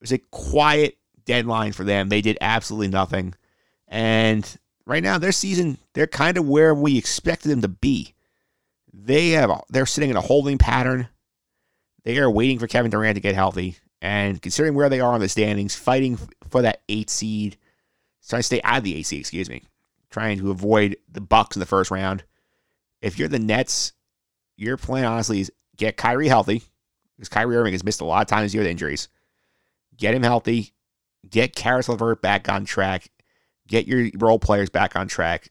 it 0.00 0.02
was 0.02 0.12
a 0.12 0.18
quiet 0.18 0.96
deadline 1.26 1.72
for 1.72 1.84
them. 1.84 2.08
They 2.08 2.22
did 2.22 2.38
absolutely 2.40 2.88
nothing. 2.88 3.34
And 3.86 4.58
right 4.86 5.02
now, 5.02 5.18
their 5.18 5.32
season, 5.32 5.78
they're 5.92 6.06
kind 6.06 6.38
of 6.38 6.48
where 6.48 6.74
we 6.74 6.96
expected 6.96 7.50
them 7.50 7.60
to 7.60 7.68
be. 7.68 8.14
They 8.92 9.30
have 9.30 9.50
they're 9.68 9.86
sitting 9.86 10.10
in 10.10 10.16
a 10.16 10.22
holding 10.22 10.58
pattern. 10.58 11.08
They 12.04 12.18
are 12.18 12.30
waiting 12.30 12.58
for 12.58 12.66
Kevin 12.66 12.90
Durant 12.90 13.16
to 13.16 13.20
get 13.20 13.34
healthy. 13.34 13.76
And 14.02 14.40
considering 14.40 14.74
where 14.74 14.88
they 14.88 15.00
are 15.00 15.12
on 15.12 15.20
the 15.20 15.28
standings, 15.28 15.74
fighting 15.74 16.18
for 16.48 16.62
that 16.62 16.80
eight 16.88 17.10
seed, 17.10 17.58
trying 18.26 18.40
to 18.40 18.44
stay 18.44 18.62
out 18.62 18.78
of 18.78 18.84
the 18.84 18.96
eight 18.96 19.06
seed, 19.06 19.20
excuse 19.20 19.50
me, 19.50 19.64
trying 20.10 20.38
to 20.38 20.50
avoid 20.50 20.96
the 21.10 21.20
Bucks 21.20 21.56
in 21.56 21.60
the 21.60 21.66
first 21.66 21.90
round. 21.90 22.24
If 23.02 23.18
you're 23.18 23.28
the 23.28 23.38
Nets, 23.38 23.92
your 24.56 24.76
plan 24.76 25.04
honestly 25.04 25.40
is 25.40 25.52
get 25.76 25.96
Kyrie 25.96 26.28
healthy, 26.28 26.62
because 27.16 27.28
Kyrie 27.28 27.56
Irving 27.56 27.72
has 27.72 27.84
missed 27.84 28.00
a 28.00 28.06
lot 28.06 28.22
of 28.22 28.28
times 28.28 28.46
this 28.46 28.54
year 28.54 28.62
with 28.62 28.70
injuries. 28.70 29.08
Get 29.96 30.14
him 30.14 30.22
healthy, 30.22 30.72
get 31.28 31.54
Caris 31.54 31.88
LeVert 31.88 32.22
back 32.22 32.48
on 32.48 32.64
track, 32.64 33.10
get 33.68 33.86
your 33.86 34.08
role 34.16 34.38
players 34.38 34.70
back 34.70 34.96
on 34.96 35.08
track, 35.08 35.50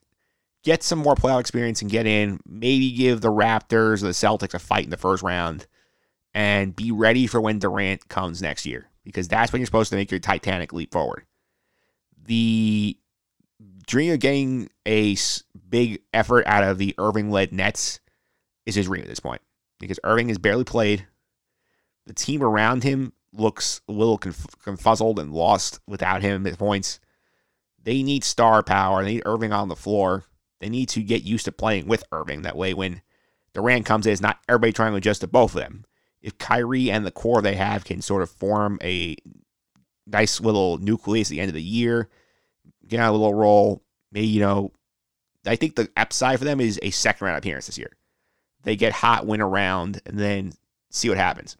get 0.63 0.81
some 0.81 0.99
more 0.99 1.15
playoff 1.15 1.41
experience 1.41 1.83
and 1.83 1.91
get 1.91 2.07
in. 2.07 2.39
Maybe 2.47 2.91
give 2.91 3.21
the 3.21 3.31
Raptors 3.31 4.01
or 4.01 4.07
the 4.07 4.09
Celtics 4.09 4.55
a 4.55 4.59
fight 4.59 4.85
in 4.85 4.89
the 4.89 4.97
first 4.97 5.21
round, 5.21 5.67
and 6.33 6.75
be 6.75 6.91
ready 6.91 7.27
for 7.27 7.41
when 7.41 7.59
Durant 7.59 8.07
comes 8.07 8.41
next 8.41 8.65
year 8.65 8.89
because 9.03 9.27
that's 9.27 9.51
when 9.51 9.59
you're 9.59 9.65
supposed 9.65 9.89
to 9.89 9.95
make 9.95 10.11
your 10.11 10.19
Titanic 10.19 10.73
leap 10.73 10.91
forward. 10.91 11.25
The 12.25 12.97
dream 13.87 14.13
of 14.13 14.19
getting 14.19 14.69
a 14.85 15.15
big 15.69 16.01
effort 16.13 16.45
out 16.45 16.63
of 16.63 16.77
the 16.77 16.93
Irving 16.97 17.31
led 17.31 17.51
Nets 17.51 17.99
is 18.65 18.75
his 18.75 18.85
dream 18.85 19.01
at 19.01 19.07
this 19.07 19.19
point 19.19 19.41
because 19.79 19.99
Irving 20.03 20.27
has 20.27 20.37
barely 20.37 20.63
played. 20.63 21.07
The 22.05 22.13
team 22.13 22.43
around 22.43 22.83
him 22.83 23.13
looks 23.33 23.81
a 23.87 23.91
little 23.91 24.17
conf- 24.17 24.45
confuzzled 24.63 25.19
and 25.19 25.33
lost 25.33 25.79
without 25.87 26.21
him 26.21 26.45
at 26.45 26.57
points. 26.57 26.99
They 27.83 28.03
need 28.03 28.23
star 28.23 28.61
power. 28.61 29.03
They 29.03 29.15
need 29.15 29.23
Irving 29.25 29.53
on 29.53 29.69
the 29.69 29.75
floor. 29.75 30.25
They 30.59 30.69
need 30.69 30.89
to 30.89 31.01
get 31.01 31.23
used 31.23 31.45
to 31.45 31.51
playing 31.51 31.87
with 31.87 32.03
Irving. 32.11 32.41
That 32.41 32.57
way, 32.57 32.73
when 32.73 33.01
Durant 33.53 33.85
comes 33.85 34.05
in, 34.05 34.13
it's 34.13 34.21
not 34.21 34.39
everybody 34.47 34.73
trying 34.73 34.91
to 34.91 34.97
adjust 34.97 35.21
to 35.21 35.27
both 35.27 35.55
of 35.55 35.61
them. 35.61 35.85
If 36.21 36.37
Kyrie 36.37 36.91
and 36.91 37.05
the 37.05 37.11
core 37.11 37.41
they 37.41 37.55
have 37.55 37.85
can 37.85 38.01
sort 38.01 38.23
of 38.23 38.29
form 38.29 38.77
a 38.83 39.15
nice 40.05 40.41
little 40.41 40.77
nucleus 40.77 41.29
at 41.29 41.31
the 41.31 41.39
end 41.39 41.49
of 41.49 41.55
the 41.55 41.61
year, 41.61 42.09
get 42.87 42.99
on 42.99 43.09
a 43.09 43.11
little 43.11 43.33
roll, 43.33 43.83
maybe, 44.11 44.27
you 44.27 44.41
know, 44.41 44.71
I 45.45 45.55
think 45.55 45.75
the 45.75 45.89
upside 45.95 46.39
for 46.39 46.45
them 46.45 46.59
is 46.59 46.79
a 46.81 46.89
second 46.89 47.25
round 47.25 47.37
appearance 47.37 47.67
this 47.67 47.77
year. 47.77 47.91
They 48.63 48.75
get 48.75 48.91
hot, 48.91 49.25
win 49.25 49.41
around, 49.41 50.01
and 50.05 50.19
then 50.19 50.53
see 50.89 51.07
what 51.07 51.17
happens. 51.17 51.55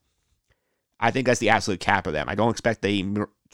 I 0.99 1.11
think 1.11 1.25
that's 1.25 1.39
the 1.39 1.49
absolute 1.49 1.79
cap 1.79 2.07
of 2.07 2.13
them. 2.13 2.27
I 2.27 2.35
don't 2.35 2.51
expect 2.51 2.81
they 2.81 3.03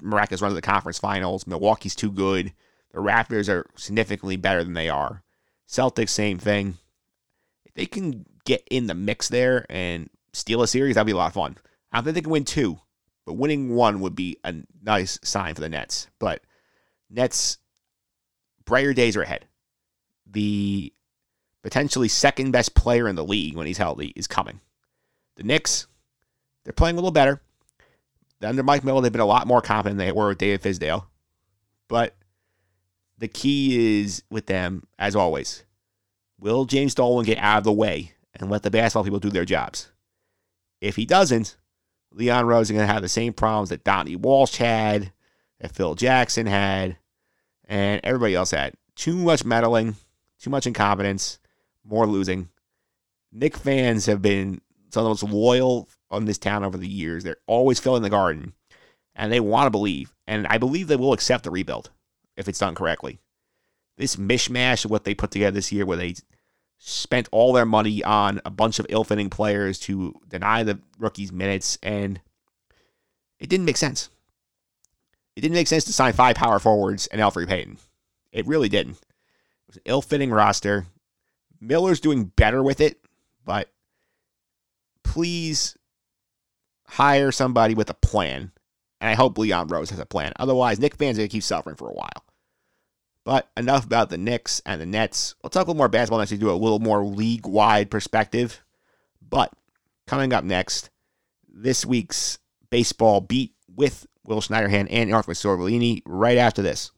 miraculous 0.02 0.42
run 0.42 0.50
to 0.50 0.56
the 0.56 0.62
conference 0.62 0.98
finals. 0.98 1.46
Milwaukee's 1.46 1.96
too 1.96 2.12
good. 2.12 2.54
The 2.92 3.00
Raptors 3.00 3.50
are 3.50 3.70
significantly 3.76 4.36
better 4.36 4.64
than 4.64 4.74
they 4.74 4.90
are. 4.90 5.22
Celtics, 5.68 6.10
same 6.10 6.40
thing. 6.40 6.78
If 7.66 7.74
they 7.76 7.86
can 7.86 8.26
get 8.46 8.68
in 8.72 8.88
the 8.88 8.96
mix 8.96 9.30
there 9.30 9.66
and 9.70 10.10
steal 10.36 10.62
a 10.62 10.68
series, 10.68 10.96
that'd 10.96 11.06
be 11.06 11.14
a 11.14 11.18
lot 11.18 11.28
of 11.28 11.34
fun. 11.34 11.58
I 11.92 11.98
don't 11.98 12.06
think 12.06 12.16
they 12.16 12.22
can 12.22 12.32
win 12.32 12.46
two, 12.46 12.80
but 13.26 13.34
winning 13.34 13.74
one 13.74 14.02
would 14.02 14.16
be 14.16 14.38
a 14.44 14.54
nice 14.84 15.18
sign 15.24 15.56
for 15.56 15.62
the 15.62 15.70
Nets. 15.70 16.08
But 16.20 16.42
Nets, 17.10 17.58
brighter 18.66 18.94
days 18.94 19.16
are 19.16 19.22
ahead. 19.22 19.46
The 20.30 20.94
potentially 21.64 22.10
second 22.10 22.52
best 22.52 22.76
player 22.76 23.08
in 23.08 23.16
the 23.16 23.24
league 23.24 23.56
when 23.56 23.68
he's 23.68 23.78
healthy 23.78 24.14
is 24.16 24.28
coming. 24.28 24.60
The 25.38 25.44
Knicks, 25.44 25.88
they're 26.64 26.74
playing 26.74 26.96
a 26.96 26.98
little 26.98 27.12
better. 27.12 27.42
Under 28.42 28.64
Mike 28.64 28.84
Miller, 28.84 29.02
they've 29.02 29.12
been 29.12 29.22
a 29.22 29.26
lot 29.26 29.48
more 29.48 29.62
confident 29.62 29.98
than 29.98 30.08
they 30.08 30.12
were 30.12 30.28
with 30.28 30.38
David 30.38 30.62
Fizdale. 30.62 31.06
But 31.88 32.16
the 33.18 33.28
key 33.28 34.02
is 34.02 34.24
with 34.30 34.46
them, 34.48 34.88
as 35.00 35.16
always, 35.16 35.64
will 36.40 36.66
James 36.66 36.94
Dolan 36.94 37.26
get 37.26 37.38
out 37.38 37.60
of 37.60 37.64
the 37.64 37.72
way 37.72 38.12
and 38.34 38.50
let 38.50 38.64
the 38.64 38.72
basketball 38.72 39.04
people 39.04 39.20
do 39.20 39.30
their 39.30 39.46
jobs? 39.46 39.92
If 40.82 40.96
he 40.96 41.06
doesn't, 41.06 41.58
Leon 42.12 42.46
Rose 42.46 42.68
is 42.68 42.72
going 42.72 42.88
to 42.88 42.94
have 42.94 43.02
the 43.02 43.10
same 43.10 43.34
problems 43.34 43.70
that 43.70 43.84
Donnie 43.84 44.16
Walsh 44.16 44.56
had, 44.58 45.12
that 45.60 45.74
Phil 45.74 45.96
Jackson 45.96 46.46
had, 46.46 46.98
and 47.66 48.02
everybody 48.04 48.36
else 48.36 48.52
had. 48.52 48.74
Too 48.96 49.16
much 49.16 49.44
meddling, 49.44 49.96
too 50.40 50.50
much 50.50 50.68
incompetence, 50.68 51.40
more 51.84 52.08
losing. 52.08 52.50
Knick 53.32 53.58
fans 53.58 54.06
have 54.06 54.22
been 54.22 54.62
some 54.92 55.06
of 55.06 55.20
the 55.20 55.26
most 55.26 55.34
loyal 55.34 55.90
on 56.10 56.26
this 56.26 56.38
town 56.38 56.64
over 56.64 56.78
the 56.78 56.88
years. 56.88 57.24
They're 57.24 57.38
always 57.48 57.80
filling 57.80 58.04
the 58.04 58.10
garden, 58.10 58.54
and 59.16 59.32
they 59.32 59.42
want 59.42 59.68
to 59.68 59.72
believe. 59.72 60.16
And 60.26 60.48
I 60.48 60.58
believe 60.58 60.88
they 60.88 60.96
will 60.96 61.14
accept 61.14 61.44
the 61.44 61.52
rebuild 61.52 61.90
if 62.38 62.48
it's 62.48 62.60
done 62.60 62.76
correctly. 62.76 63.20
This 63.98 64.16
mishmash 64.16 64.86
of 64.86 64.92
what 64.92 65.04
they 65.04 65.16
put 65.16 65.32
together 65.32 65.56
this 65.56 65.72
year, 65.72 65.86
where 65.86 65.98
they 65.98 66.16
spent 66.88 67.28
all 67.32 67.52
their 67.52 67.66
money 67.66 68.04
on 68.04 68.40
a 68.46 68.52
bunch 68.52 68.78
of 68.78 68.86
ill-fitting 68.90 69.32
players 69.32 69.80
to 69.80 70.14
deny 70.28 70.62
the 70.62 70.80
rookies 71.00 71.32
minutes, 71.32 71.80
and 71.82 72.22
it 73.40 73.50
didn't 73.50 73.66
make 73.66 73.78
sense. 73.78 74.10
It 75.36 75.42
didn't 75.42 75.56
make 75.56 75.68
sense 75.68 75.84
to 75.86 75.94
sign 75.94 76.14
five 76.14 76.36
power 76.36 76.60
forwards 76.60 77.08
and 77.08 77.20
Elfrid 77.20 77.48
Payton. 77.48 77.80
It 78.32 78.46
really 78.46 78.70
didn't. 78.70 78.98
It 78.98 79.68
was 79.68 79.78
an 79.78 79.82
ill-fitting 79.86 80.30
roster. 80.30 80.86
Miller's 81.60 82.00
doing 82.00 82.26
better 82.26 82.62
with 82.62 82.80
it, 82.80 83.00
but 83.44 83.72
please 85.04 85.76
hire 86.88 87.32
somebody 87.32 87.74
with 87.74 87.90
a 87.90 87.96
plan. 87.96 88.52
And 89.02 89.10
I 89.10 89.16
hope 89.16 89.40
Leon 89.40 89.70
Rose 89.70 89.90
has 89.90 90.00
a 90.00 90.06
plan. 90.06 90.34
Otherwise, 90.38 90.80
Knick 90.80 90.98
fans 90.98 91.18
are 91.18 91.22
going 91.22 91.30
to 91.30 91.32
keep 91.32 91.44
suffering 91.44 91.76
for 91.76 91.90
a 91.90 91.94
while. 91.94 92.24
But 93.26 93.50
enough 93.58 93.86
about 93.86 94.12
the 94.12 94.20
Knicks 94.20 94.62
and 94.66 94.80
the 94.80 94.86
Nets. 94.86 95.34
We'll 95.42 95.50
talk 95.50 95.64
a 95.64 95.72
little 95.72 95.78
more 95.78 95.90
basketball 95.90 96.20
next 96.20 96.30
to 96.30 96.38
do 96.38 96.52
a 96.52 96.54
little 96.54 96.80
more 96.80 97.04
league 97.04 97.48
wide 97.48 97.90
perspective. 97.90 98.62
But 99.28 99.52
coming 100.06 100.32
up 100.32 100.44
next, 100.44 100.92
this 101.52 101.86
week's 101.86 102.38
baseball 102.70 103.22
beat 103.22 103.54
with 103.68 104.06
Will 104.24 104.42
Schneiderhan 104.42 104.88
and 104.92 105.14
Arthur 105.14 105.34
Sorbolini 105.34 106.04
right 106.06 106.38
after 106.38 106.62
this. 106.62 106.92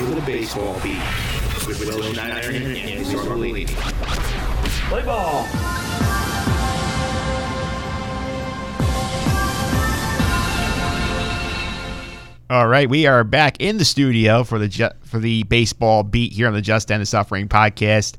for 0.00 0.14
the 0.14 0.20
baseball 0.22 0.80
beat 0.82 1.02
with 1.78 1.94
Will 1.94 2.12
Schneider 2.12 2.50
and 2.50 2.64
Andy 2.76 3.04
Sorbolini. 3.04 3.66
Play 4.88 5.04
ball. 5.04 5.46
All 12.50 12.66
right, 12.66 12.90
we 12.90 13.06
are 13.06 13.22
back 13.22 13.58
in 13.60 13.76
the 13.76 13.84
studio 13.84 14.42
for 14.42 14.58
the 14.58 14.66
ju- 14.66 14.88
for 15.04 15.20
the 15.20 15.44
baseball 15.44 16.02
beat 16.02 16.32
here 16.32 16.48
on 16.48 16.52
the 16.52 16.60
Just 16.60 16.90
End 16.90 17.00
of 17.00 17.06
Suffering 17.06 17.46
podcast. 17.48 18.16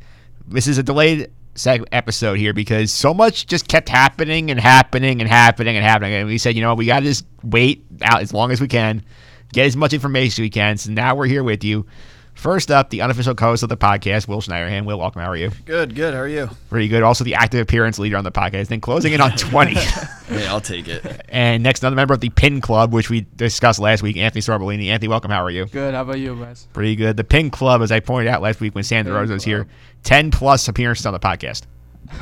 This 0.47 0.67
is 0.67 0.77
a 0.77 0.83
delayed 0.83 1.29
seg- 1.55 1.83
episode 1.91 2.35
here 2.35 2.53
because 2.53 2.93
so 2.93 3.13
much 3.13 3.45
just 3.45 3.67
kept 3.67 3.89
happening 3.89 4.49
and 4.49 4.57
happening 4.57 5.19
and 5.19 5.29
happening 5.29 5.75
and 5.75 5.85
happening, 5.85 6.13
and 6.13 6.27
we 6.29 6.37
said, 6.37 6.55
you 6.55 6.61
know, 6.61 6.73
we 6.75 6.85
got 6.85 6.99
to 7.01 7.05
just 7.05 7.25
wait 7.43 7.83
out 8.03 8.21
as 8.21 8.33
long 8.33 8.51
as 8.51 8.61
we 8.61 8.69
can 8.69 9.03
get 9.51 9.65
as 9.65 9.75
much 9.75 9.91
information 9.91 10.43
as 10.43 10.45
we 10.45 10.49
can. 10.49 10.77
So 10.77 10.91
now 10.91 11.13
we're 11.13 11.27
here 11.27 11.43
with 11.43 11.65
you. 11.65 11.85
First 12.33 12.71
up, 12.71 12.89
the 12.89 13.01
unofficial 13.03 13.35
co-host 13.35 13.61
of 13.61 13.69
the 13.69 13.77
podcast, 13.77 14.27
Will 14.27 14.41
Schneiderhan. 14.41 14.85
Will, 14.85 14.97
welcome. 14.97 15.21
How 15.21 15.29
are 15.29 15.35
you? 15.35 15.51
Good, 15.65 15.93
good. 15.93 16.15
How 16.15 16.21
are 16.21 16.27
you? 16.27 16.49
Pretty 16.71 16.87
good. 16.87 17.03
Also, 17.03 17.23
the 17.23 17.35
active 17.35 17.59
appearance 17.59 17.99
leader 17.99 18.17
on 18.17 18.23
the 18.23 18.31
podcast. 18.31 18.67
Then 18.69 18.81
closing 18.81 19.13
in 19.13 19.21
on 19.21 19.31
20. 19.37 19.75
hey, 19.75 20.47
I'll 20.47 20.59
take 20.61 20.87
it. 20.87 21.23
And 21.29 21.61
next, 21.61 21.83
another 21.83 21.95
member 21.95 22.15
of 22.15 22.19
the 22.19 22.29
Pin 22.29 22.59
Club, 22.59 22.93
which 22.93 23.11
we 23.11 23.27
discussed 23.35 23.79
last 23.79 24.01
week, 24.01 24.17
Anthony 24.17 24.41
Sorbolini. 24.41 24.87
Anthony, 24.87 25.07
welcome. 25.09 25.29
How 25.29 25.43
are 25.43 25.51
you? 25.51 25.65
Good. 25.67 25.93
How 25.93 26.01
about 26.01 26.17
you 26.19 26.35
guys? 26.35 26.67
Pretty 26.73 26.95
good. 26.95 27.15
The 27.15 27.23
Pin 27.23 27.51
Club, 27.51 27.83
as 27.83 27.91
I 27.91 27.99
pointed 27.99 28.29
out 28.29 28.41
last 28.41 28.59
week 28.59 28.73
when 28.73 28.83
Sandra 28.83 29.13
Rose 29.13 29.29
was 29.29 29.43
here, 29.43 29.67
10 30.03 30.31
plus 30.31 30.67
appearances 30.67 31.05
on 31.05 31.13
the 31.13 31.19
podcast. 31.19 31.63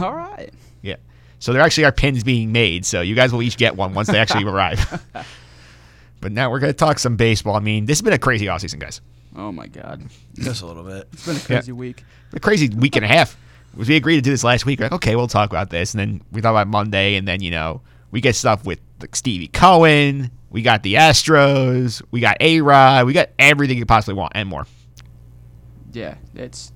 All 0.01 0.13
right. 0.13 0.51
Yeah. 0.81 0.97
So 1.39 1.53
there 1.53 1.61
actually 1.61 1.85
are 1.85 1.93
pins 1.93 2.25
being 2.25 2.51
made. 2.51 2.85
So 2.85 2.99
you 2.99 3.15
guys 3.15 3.31
will 3.31 3.41
each 3.41 3.55
get 3.55 3.77
one 3.77 3.93
once 3.93 4.09
they 4.09 4.19
actually 4.19 4.43
arrive. 4.49 5.01
But 6.19 6.33
now 6.33 6.49
we're 6.51 6.59
going 6.59 6.73
to 6.73 6.77
talk 6.77 6.99
some 6.99 7.15
baseball. 7.15 7.55
I 7.55 7.59
mean, 7.61 7.85
this 7.85 7.99
has 7.99 8.01
been 8.01 8.11
a 8.11 8.17
crazy 8.19 8.47
offseason, 8.47 8.79
guys. 8.79 8.99
Oh, 9.35 9.51
my 9.51 9.67
God. 9.67 10.03
Just 10.35 10.61
a 10.61 10.65
little 10.65 10.83
bit. 10.83 11.07
It's 11.13 11.25
been 11.25 11.35
a 11.37 11.39
crazy 11.39 11.71
yeah. 11.71 11.77
week. 11.77 12.03
A 12.33 12.39
crazy 12.39 12.69
week 12.69 12.95
and 12.95 13.05
a 13.05 13.07
half. 13.07 13.37
We 13.75 13.95
agreed 13.95 14.15
to 14.15 14.21
do 14.21 14.31
this 14.31 14.43
last 14.43 14.65
week. 14.65 14.79
Like, 14.79 14.91
okay, 14.91 15.15
we'll 15.15 15.27
talk 15.27 15.49
about 15.51 15.69
this. 15.69 15.93
And 15.93 15.99
then 15.99 16.21
we 16.31 16.41
thought 16.41 16.51
about 16.51 16.67
Monday. 16.67 17.15
And 17.15 17.27
then, 17.27 17.41
you 17.41 17.51
know, 17.51 17.81
we 18.11 18.21
get 18.21 18.35
stuff 18.35 18.65
with 18.65 18.79
like 18.99 19.15
Stevie 19.15 19.47
Cohen. 19.47 20.31
We 20.49 20.61
got 20.61 20.83
the 20.83 20.95
Astros. 20.95 22.01
We 22.11 22.19
got 22.19 22.37
A 22.39 22.61
Rod. 22.61 23.05
We 23.05 23.13
got 23.13 23.29
everything 23.37 23.77
you 23.77 23.85
possibly 23.85 24.15
want 24.15 24.33
and 24.35 24.49
more. 24.49 24.65
Yeah, 25.91 26.15
it's 26.35 26.71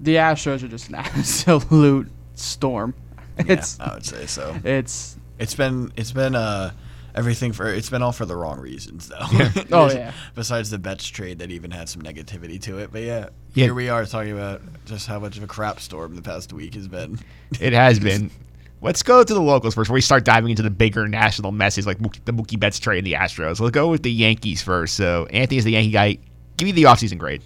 the 0.00 0.16
Astros 0.16 0.62
are 0.62 0.68
just 0.68 0.88
an 0.88 0.94
absolute 0.96 2.10
storm. 2.34 2.94
It's 3.38 3.78
yeah, 3.78 3.84
I 3.90 3.94
would 3.94 4.04
say 4.04 4.26
so. 4.26 4.56
It's 4.64 5.16
it's 5.38 5.54
been 5.54 5.92
it's 5.96 6.12
been 6.12 6.34
uh 6.34 6.72
everything 7.16 7.52
for 7.52 7.72
it's 7.72 7.90
been 7.90 8.02
all 8.02 8.12
for 8.12 8.26
the 8.26 8.36
wrong 8.36 8.60
reasons 8.60 9.08
though. 9.08 9.26
Yeah. 9.32 9.50
oh 9.72 9.90
yeah. 9.90 10.12
Besides 10.34 10.70
the 10.70 10.78
Betts 10.78 11.06
trade 11.06 11.38
that 11.38 11.50
even 11.50 11.70
had 11.70 11.88
some 11.88 12.02
negativity 12.02 12.60
to 12.62 12.78
it, 12.78 12.92
but 12.92 13.02
yeah, 13.02 13.30
yeah, 13.54 13.64
here 13.64 13.74
we 13.74 13.88
are 13.88 14.04
talking 14.04 14.32
about 14.32 14.60
just 14.84 15.06
how 15.06 15.18
much 15.18 15.36
of 15.36 15.42
a 15.42 15.46
crap 15.46 15.80
storm 15.80 16.14
the 16.14 16.22
past 16.22 16.52
week 16.52 16.74
has 16.74 16.88
been. 16.88 17.18
It 17.60 17.72
has 17.72 17.98
been. 17.98 18.30
Let's 18.82 19.02
go 19.02 19.24
to 19.24 19.34
the 19.34 19.40
locals 19.40 19.74
first. 19.74 19.86
Before 19.86 19.94
we 19.94 20.02
start 20.02 20.24
diving 20.24 20.50
into 20.50 20.62
the 20.62 20.70
bigger 20.70 21.08
national 21.08 21.50
messes 21.50 21.86
like 21.86 21.98
the 21.98 22.32
Mookie 22.32 22.60
Betts 22.60 22.78
trade 22.78 22.98
and 22.98 23.06
the 23.06 23.14
Astros. 23.14 23.58
Let's 23.58 23.72
go 23.72 23.88
with 23.88 24.02
the 24.02 24.12
Yankees 24.12 24.62
first. 24.62 24.96
So 24.96 25.26
Anthony 25.30 25.56
is 25.56 25.64
the 25.64 25.72
Yankee 25.72 25.90
guy. 25.90 26.18
Give 26.58 26.66
me 26.66 26.72
the 26.72 26.82
offseason 26.84 27.18
grade. 27.18 27.42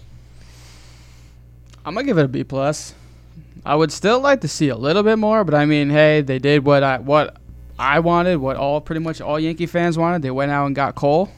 I'm 1.85 1.95
gonna 1.95 2.05
give 2.05 2.17
it 2.17 2.25
a 2.25 2.27
B 2.27 2.43
plus. 2.43 2.93
I 3.65 3.75
would 3.75 3.91
still 3.91 4.19
like 4.19 4.41
to 4.41 4.47
see 4.47 4.69
a 4.69 4.75
little 4.75 5.03
bit 5.03 5.17
more, 5.17 5.43
but 5.43 5.53
I 5.53 5.65
mean, 5.65 5.89
hey, 5.89 6.21
they 6.21 6.39
did 6.39 6.65
what 6.65 6.83
I 6.83 6.99
what 6.99 7.37
I 7.81 7.99
wanted, 7.99 8.37
what 8.37 8.57
all 8.57 8.79
pretty 8.79 8.99
much 9.01 9.19
all 9.21 9.39
Yankee 9.39 9.65
fans 9.65 9.97
wanted. 9.97 10.21
They 10.21 10.29
went 10.31 10.51
out 10.51 10.67
and 10.67 10.75
got 10.75 10.93
Cole. 10.95 11.29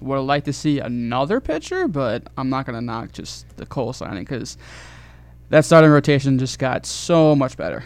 Would 0.00 0.16
have 0.16 0.24
liked 0.24 0.44
to 0.46 0.52
see 0.52 0.78
another 0.80 1.40
pitcher, 1.40 1.86
but 1.88 2.24
I'm 2.36 2.50
not 2.50 2.66
gonna 2.66 2.80
knock 2.82 3.12
just 3.12 3.46
the 3.56 3.64
Cole 3.64 3.92
signing 3.92 4.24
because 4.24 4.58
that 5.48 5.64
starting 5.64 5.90
rotation 5.90 6.38
just 6.38 6.58
got 6.58 6.84
so 6.84 7.34
much 7.36 7.56
better. 7.56 7.84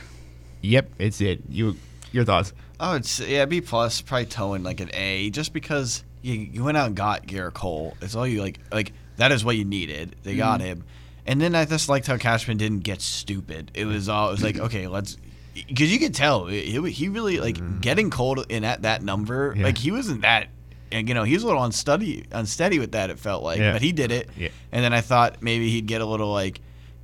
Yep, 0.62 0.90
it's 0.99 1.21
it. 1.21 1.42
You, 1.49 1.76
your 2.11 2.25
thoughts? 2.25 2.52
Oh, 2.80 2.97
it's 2.97 3.21
yeah, 3.21 3.45
B 3.45 3.61
plus, 3.61 4.00
probably 4.00 4.26
towing 4.26 4.62
like 4.62 4.80
an 4.80 4.90
A, 4.95 5.30
just 5.30 5.52
because 5.52 6.02
you 6.23 6.35
you 6.35 6.64
went 6.64 6.76
out 6.78 6.87
and 6.88 6.97
got 6.97 7.26
Gerrit 7.26 7.52
Cole. 7.54 7.97
It's 8.00 8.14
all 8.16 8.26
you 8.26 8.40
like 8.40 8.59
like 8.73 8.92
that 9.19 9.30
is 9.30 9.45
what 9.45 9.57
you 9.57 9.64
needed. 9.64 10.16
They 10.23 10.35
got 10.37 10.61
Mm-hmm. 10.61 10.66
him, 10.69 10.85
and 11.26 11.40
then 11.40 11.54
I 11.54 11.64
just 11.66 11.88
liked 11.88 12.07
how 12.09 12.16
Cashman 12.16 12.57
didn't 12.57 12.80
get 12.80 13.02
stupid. 13.02 13.71
It 13.75 13.85
was 13.85 14.09
all 14.09 14.28
it 14.28 14.33
was 14.33 14.42
like 14.42 14.59
okay, 14.69 14.88
let's 14.88 15.16
because 15.54 15.92
you 15.92 15.99
could 15.99 16.14
tell 16.14 16.47
he, 16.47 16.90
he 16.90 17.09
really 17.09 17.38
like 17.40 17.80
getting 17.80 18.11
cold 18.11 18.47
in 18.49 18.64
at 18.64 18.83
that 18.83 19.02
number. 19.02 19.50
Mm-hmm. 19.50 19.61
Yeah. 19.61 19.66
Like 19.66 19.78
he 19.78 19.90
wasn't 19.90 20.23
that. 20.23 20.49
And 20.92 21.09
you 21.09 21.14
know 21.14 21.23
he 21.25 21.35
was 21.35 21.42
a 21.42 21.47
little 21.47 21.62
unsteady, 21.62 22.25
unsteady 22.33 22.78
with 22.78 22.92
that. 22.92 23.11
It 23.11 23.19
felt 23.19 23.42
like, 23.42 23.59
Yeah. 23.59 23.73
but 23.73 23.83
he 23.83 23.92
did 23.92 24.11
it. 24.12 24.28
Yeah. 24.37 24.49
And 24.73 24.83
then 24.85 24.92
I 24.92 25.00
thought 25.00 25.42
maybe 25.42 25.71
he'd 25.71 25.87
get 25.87 26.00
a 26.00 26.07
little 26.07 26.33
like, 26.33 26.61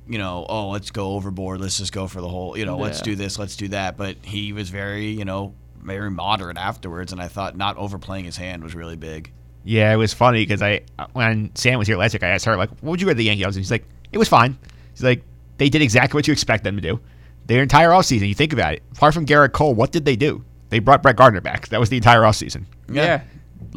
you 0.07 0.17
know, 0.17 0.45
oh 0.47 0.69
let's 0.69 0.91
go 0.91 1.11
overboard. 1.11 1.61
Let's 1.61 1.77
just 1.77 1.93
go 1.93 2.07
for 2.07 2.21
the 2.21 2.27
whole. 2.29 2.57
You 2.57 2.65
know, 2.65 2.77
let's 2.77 3.01
do 3.01 3.15
this. 3.15 3.39
Let's 3.39 3.55
do 3.55 3.69
that. 3.69 3.97
But 3.97 4.17
he 4.23 4.51
was 4.53 4.69
very, 4.69 5.07
you 5.07 5.25
know, 5.25 5.53
very 5.81 6.11
moderate 6.11 6.57
afterwards, 6.57 7.13
and 7.13 7.21
I 7.21 7.27
thought 7.29 7.55
not 7.55 7.77
overplaying 7.77 8.25
his 8.25 8.35
hand 8.35 8.61
was 8.63 8.75
really 8.75 8.97
big. 8.97 9.31
Yeah, 9.63 9.91
it 9.93 9.97
was 9.97 10.13
funny 10.13 10.45
because 10.45 10.61
I 10.61 10.81
when 11.13 11.51
Sam 11.55 11.79
was 11.79 11.87
here 11.87 11.97
last 11.97 12.13
week, 12.13 12.23
I 12.23 12.29
asked 12.29 12.45
her 12.45 12.55
like, 12.57 12.69
"What 12.81 12.91
would 12.91 13.01
you 13.01 13.07
rate 13.07 13.17
the 13.17 13.23
Yankees?" 13.23 13.45
And 13.55 13.55
she's 13.65 13.71
like, 13.71 13.85
"It 14.11 14.17
was 14.17 14.27
fine." 14.29 14.57
She's 14.93 15.03
like, 15.03 15.23
"They 15.57 15.69
did 15.69 15.81
exactly 15.81 16.17
what 16.17 16.27
you 16.27 16.31
expect 16.31 16.63
them 16.63 16.75
to 16.75 16.81
do. 16.81 16.99
Their 17.47 17.61
entire 17.63 17.89
offseason, 17.89 18.27
you 18.27 18.35
think 18.35 18.53
about 18.53 18.73
it. 18.73 18.83
Apart 18.93 19.13
from 19.13 19.25
Gerrit 19.25 19.53
Cole, 19.53 19.73
what 19.73 19.91
did 19.91 20.05
they 20.05 20.15
do? 20.15 20.43
They 20.69 20.79
brought 20.79 21.01
Brett 21.01 21.15
Gardner 21.15 21.41
back. 21.41 21.69
That 21.69 21.79
was 21.79 21.89
the 21.89 21.95
entire 21.97 22.21
offseason. 22.21 22.65
Yeah, 22.91 23.21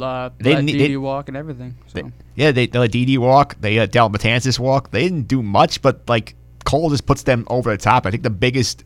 uh, 0.00 0.30
They 0.38 0.54
let 0.54 0.64
need- 0.64 0.72
Didi 0.72 0.88
they- 0.88 0.96
walk 0.96 1.28
and 1.28 1.36
everything. 1.36 1.76
So 1.86 2.10
Yeah, 2.34 2.50
they, 2.50 2.66
they 2.66 2.78
let 2.78 2.90
Didi 2.92 3.16
walk. 3.18 3.56
They 3.60 3.78
let 3.78 3.92
Dellin 3.92 4.12
Betances 4.12 4.58
walk. 4.58 4.90
They 4.90 5.02
didn't 5.04 5.28
do 5.28 5.42
much, 5.42 5.82
but 5.82 6.08
like 6.08 6.34
Cole 6.64 6.90
just 6.90 7.06
puts 7.06 7.22
them 7.22 7.44
over 7.48 7.70
the 7.70 7.76
top. 7.78 8.06
I 8.06 8.10
think 8.10 8.22
the 8.24 8.30
biggest 8.30 8.84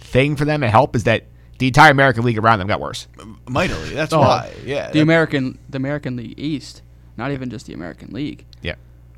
thing 0.00 0.34
for 0.36 0.44
them 0.44 0.60
to 0.62 0.68
help 0.68 0.96
is 0.96 1.04
that 1.04 1.24
the 1.58 1.68
entire 1.68 1.90
American 1.90 2.24
League 2.24 2.38
around 2.38 2.58
them 2.60 2.68
got 2.68 2.80
worse. 2.80 3.06
Mightily, 3.48 3.90
that's 3.94 4.12
Oh, 4.12 4.20
why. 4.20 4.52
Yeah, 4.64 4.88
the 4.88 4.94
that- 4.94 5.02
American, 5.02 5.58
the 5.68 5.76
American 5.76 6.16
League 6.16 6.34
East, 6.38 6.82
not 7.16 7.30
even 7.30 7.50
just 7.50 7.66
the 7.66 7.72
American 7.74 8.10
League. 8.12 8.44
Yeah. 8.62 8.74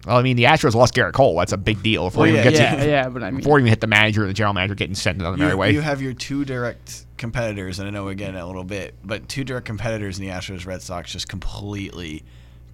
Well, 0.07 0.17
I 0.17 0.23
mean, 0.23 0.37
the 0.37 0.45
Astros 0.45 0.75
lost 0.75 0.95
Gerrit 0.95 1.13
Cole. 1.13 1.37
That's 1.37 1.53
a 1.53 1.59
big 1.59 1.83
deal. 1.83 2.05
Before 2.07 2.23
Well, 2.23 2.33
we 2.33 2.39
yeah, 2.39 2.41
even 2.43 2.53
get 2.53 2.61
Yeah, 2.61 2.85
to 2.85 2.91
yeah, 2.91 3.09
but 3.09 3.23
I 3.23 3.31
mean, 3.31 3.41
before 3.41 3.59
even 3.59 3.69
hit 3.69 3.81
the 3.81 3.87
manager 3.87 4.23
and 4.23 4.31
the 4.31 4.35
general 4.35 4.55
manager 4.55 4.75
getting 4.75 4.95
sent 4.95 5.21
on 5.23 5.33
the 5.33 5.39
merry 5.39 5.55
way. 5.55 5.73
you 5.73 5.81
have 5.83 6.01
your 6.01 6.15
two 6.15 6.45
direct 6.45 7.05
competitors, 7.19 7.79
and 7.79 7.87
I 7.87 7.91
know 7.91 8.05
we're 8.05 8.15
getting 8.15 8.37
a 8.37 8.47
little 8.47 8.65
bit, 8.65 8.95
but 9.05 9.29
two 9.29 9.45
direct 9.45 9.67
competitors 9.67 10.19
in 10.19 10.25
the 10.25 10.31
Astros 10.33 10.65
Red 10.67 10.81
Sox 10.81 11.13
just 11.13 11.29
completely 11.29 12.23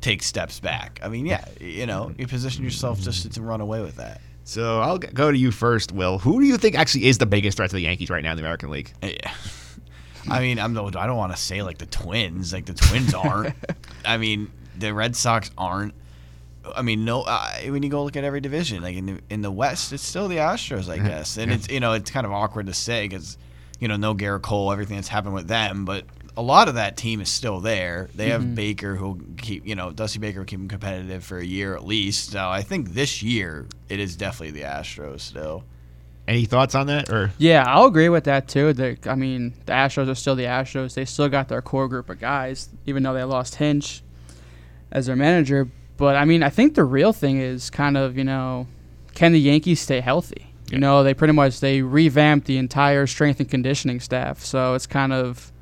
take 0.00 0.22
steps 0.22 0.60
back. 0.60 1.00
I 1.02 1.08
mean, 1.08 1.26
yeah, 1.26 1.44
you 1.60 1.86
know, 1.86 2.12
you 2.16 2.26
position 2.28 2.62
yourself 2.62 3.00
just 3.00 3.32
to 3.32 3.42
run 3.42 3.60
away 3.60 3.80
with 3.82 3.96
that. 3.96 4.20
So 4.44 4.80
I'll 4.80 4.98
go 4.98 5.32
to 5.32 5.36
you 5.36 5.50
first, 5.50 5.90
Will. 5.90 6.18
Who 6.18 6.40
do 6.40 6.46
you 6.46 6.56
think 6.56 6.78
actually 6.78 7.06
is 7.06 7.18
the 7.18 7.26
biggest 7.26 7.56
threat 7.56 7.70
to 7.70 7.76
the 7.76 7.82
Yankees 7.82 8.10
right 8.10 8.22
now 8.22 8.30
in 8.30 8.36
the 8.36 8.42
American 8.42 8.70
League? 8.70 8.92
Yeah. 9.02 9.32
I 10.30 10.40
mean, 10.40 10.58
I'm 10.58 10.76
I 10.76 11.06
don't 11.06 11.16
want 11.16 11.32
to 11.32 11.38
say 11.38 11.62
like 11.62 11.78
the 11.78 11.86
Twins, 11.86 12.52
like 12.52 12.66
the 12.66 12.74
Twins 12.74 13.14
aren't. 13.14 13.54
I 14.04 14.16
mean, 14.16 14.50
the 14.78 14.94
Red 14.94 15.16
Sox 15.16 15.50
aren't. 15.58 15.94
I 16.74 16.82
mean, 16.82 17.04
no. 17.04 17.22
Uh, 17.22 17.50
when 17.68 17.82
you 17.82 17.88
go 17.88 18.04
look 18.04 18.16
at 18.16 18.24
every 18.24 18.40
division, 18.40 18.82
like 18.82 18.96
in 18.96 19.06
the 19.06 19.20
in 19.30 19.42
the 19.42 19.50
West, 19.50 19.92
it's 19.92 20.02
still 20.02 20.28
the 20.28 20.36
Astros, 20.36 20.88
I 20.88 20.98
guess, 20.98 21.36
and 21.36 21.52
it's 21.52 21.68
you 21.68 21.80
know 21.80 21.92
it's 21.92 22.10
kind 22.10 22.26
of 22.26 22.32
awkward 22.32 22.66
to 22.66 22.74
say 22.74 23.06
because 23.06 23.38
you 23.78 23.88
know 23.88 23.96
no 23.96 24.14
Gerrit 24.14 24.42
Cole, 24.42 24.72
everything 24.72 24.96
that's 24.96 25.08
happened 25.08 25.34
with 25.34 25.48
them, 25.48 25.84
but 25.84 26.04
a 26.36 26.42
lot 26.42 26.68
of 26.68 26.74
that 26.74 26.96
team 26.96 27.20
is 27.20 27.30
still 27.30 27.60
there. 27.60 28.08
They 28.14 28.28
have 28.28 28.54
Baker 28.54 28.94
who 28.94 29.20
keep 29.38 29.66
you 29.66 29.74
know 29.74 29.90
Dusty 29.90 30.18
Baker 30.18 30.40
will 30.40 30.46
keep 30.46 30.58
them 30.58 30.68
competitive 30.68 31.24
for 31.24 31.38
a 31.38 31.44
year 31.44 31.74
at 31.74 31.84
least. 31.84 32.32
So 32.32 32.48
I 32.48 32.62
think 32.62 32.90
this 32.90 33.22
year 33.22 33.66
it 33.88 34.00
is 34.00 34.16
definitely 34.16 34.60
the 34.60 34.66
Astros 34.66 35.20
still. 35.20 35.64
Any 36.28 36.44
thoughts 36.44 36.74
on 36.74 36.88
that? 36.88 37.08
Or 37.08 37.32
yeah, 37.38 37.64
I'll 37.66 37.86
agree 37.86 38.08
with 38.08 38.24
that 38.24 38.48
too. 38.48 38.72
The, 38.72 38.98
I 39.06 39.14
mean, 39.14 39.54
the 39.64 39.72
Astros 39.72 40.10
are 40.10 40.14
still 40.14 40.34
the 40.34 40.44
Astros. 40.44 40.94
They 40.94 41.04
still 41.04 41.28
got 41.28 41.48
their 41.48 41.62
core 41.62 41.88
group 41.88 42.10
of 42.10 42.18
guys, 42.18 42.68
even 42.84 43.04
though 43.04 43.14
they 43.14 43.22
lost 43.22 43.54
Hinch 43.54 44.02
as 44.90 45.06
their 45.06 45.16
manager. 45.16 45.68
But 45.96 46.16
I 46.16 46.24
mean, 46.24 46.42
I 46.42 46.50
think 46.50 46.74
the 46.74 46.84
real 46.84 47.12
thing 47.12 47.40
is 47.40 47.70
kind 47.70 47.96
of 47.96 48.16
you 48.16 48.24
know, 48.24 48.66
can 49.14 49.32
the 49.32 49.40
Yankees 49.40 49.80
stay 49.80 50.00
healthy? 50.00 50.46
You 50.70 50.78
know, 50.78 51.04
they 51.04 51.14
pretty 51.14 51.32
much 51.32 51.60
they 51.60 51.80
revamped 51.82 52.46
the 52.46 52.58
entire 52.58 53.06
strength 53.06 53.38
and 53.38 53.48
conditioning 53.48 54.00
staff, 54.00 54.40
so 54.40 54.74
it's 54.74 54.86
kind 54.86 55.12
of 55.12 55.52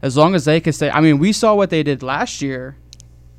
as 0.00 0.16
long 0.16 0.34
as 0.34 0.46
they 0.46 0.60
can 0.60 0.72
stay. 0.72 0.90
I 0.90 1.00
mean, 1.00 1.18
we 1.18 1.32
saw 1.32 1.54
what 1.54 1.68
they 1.70 1.82
did 1.82 2.02
last 2.02 2.40
year 2.40 2.76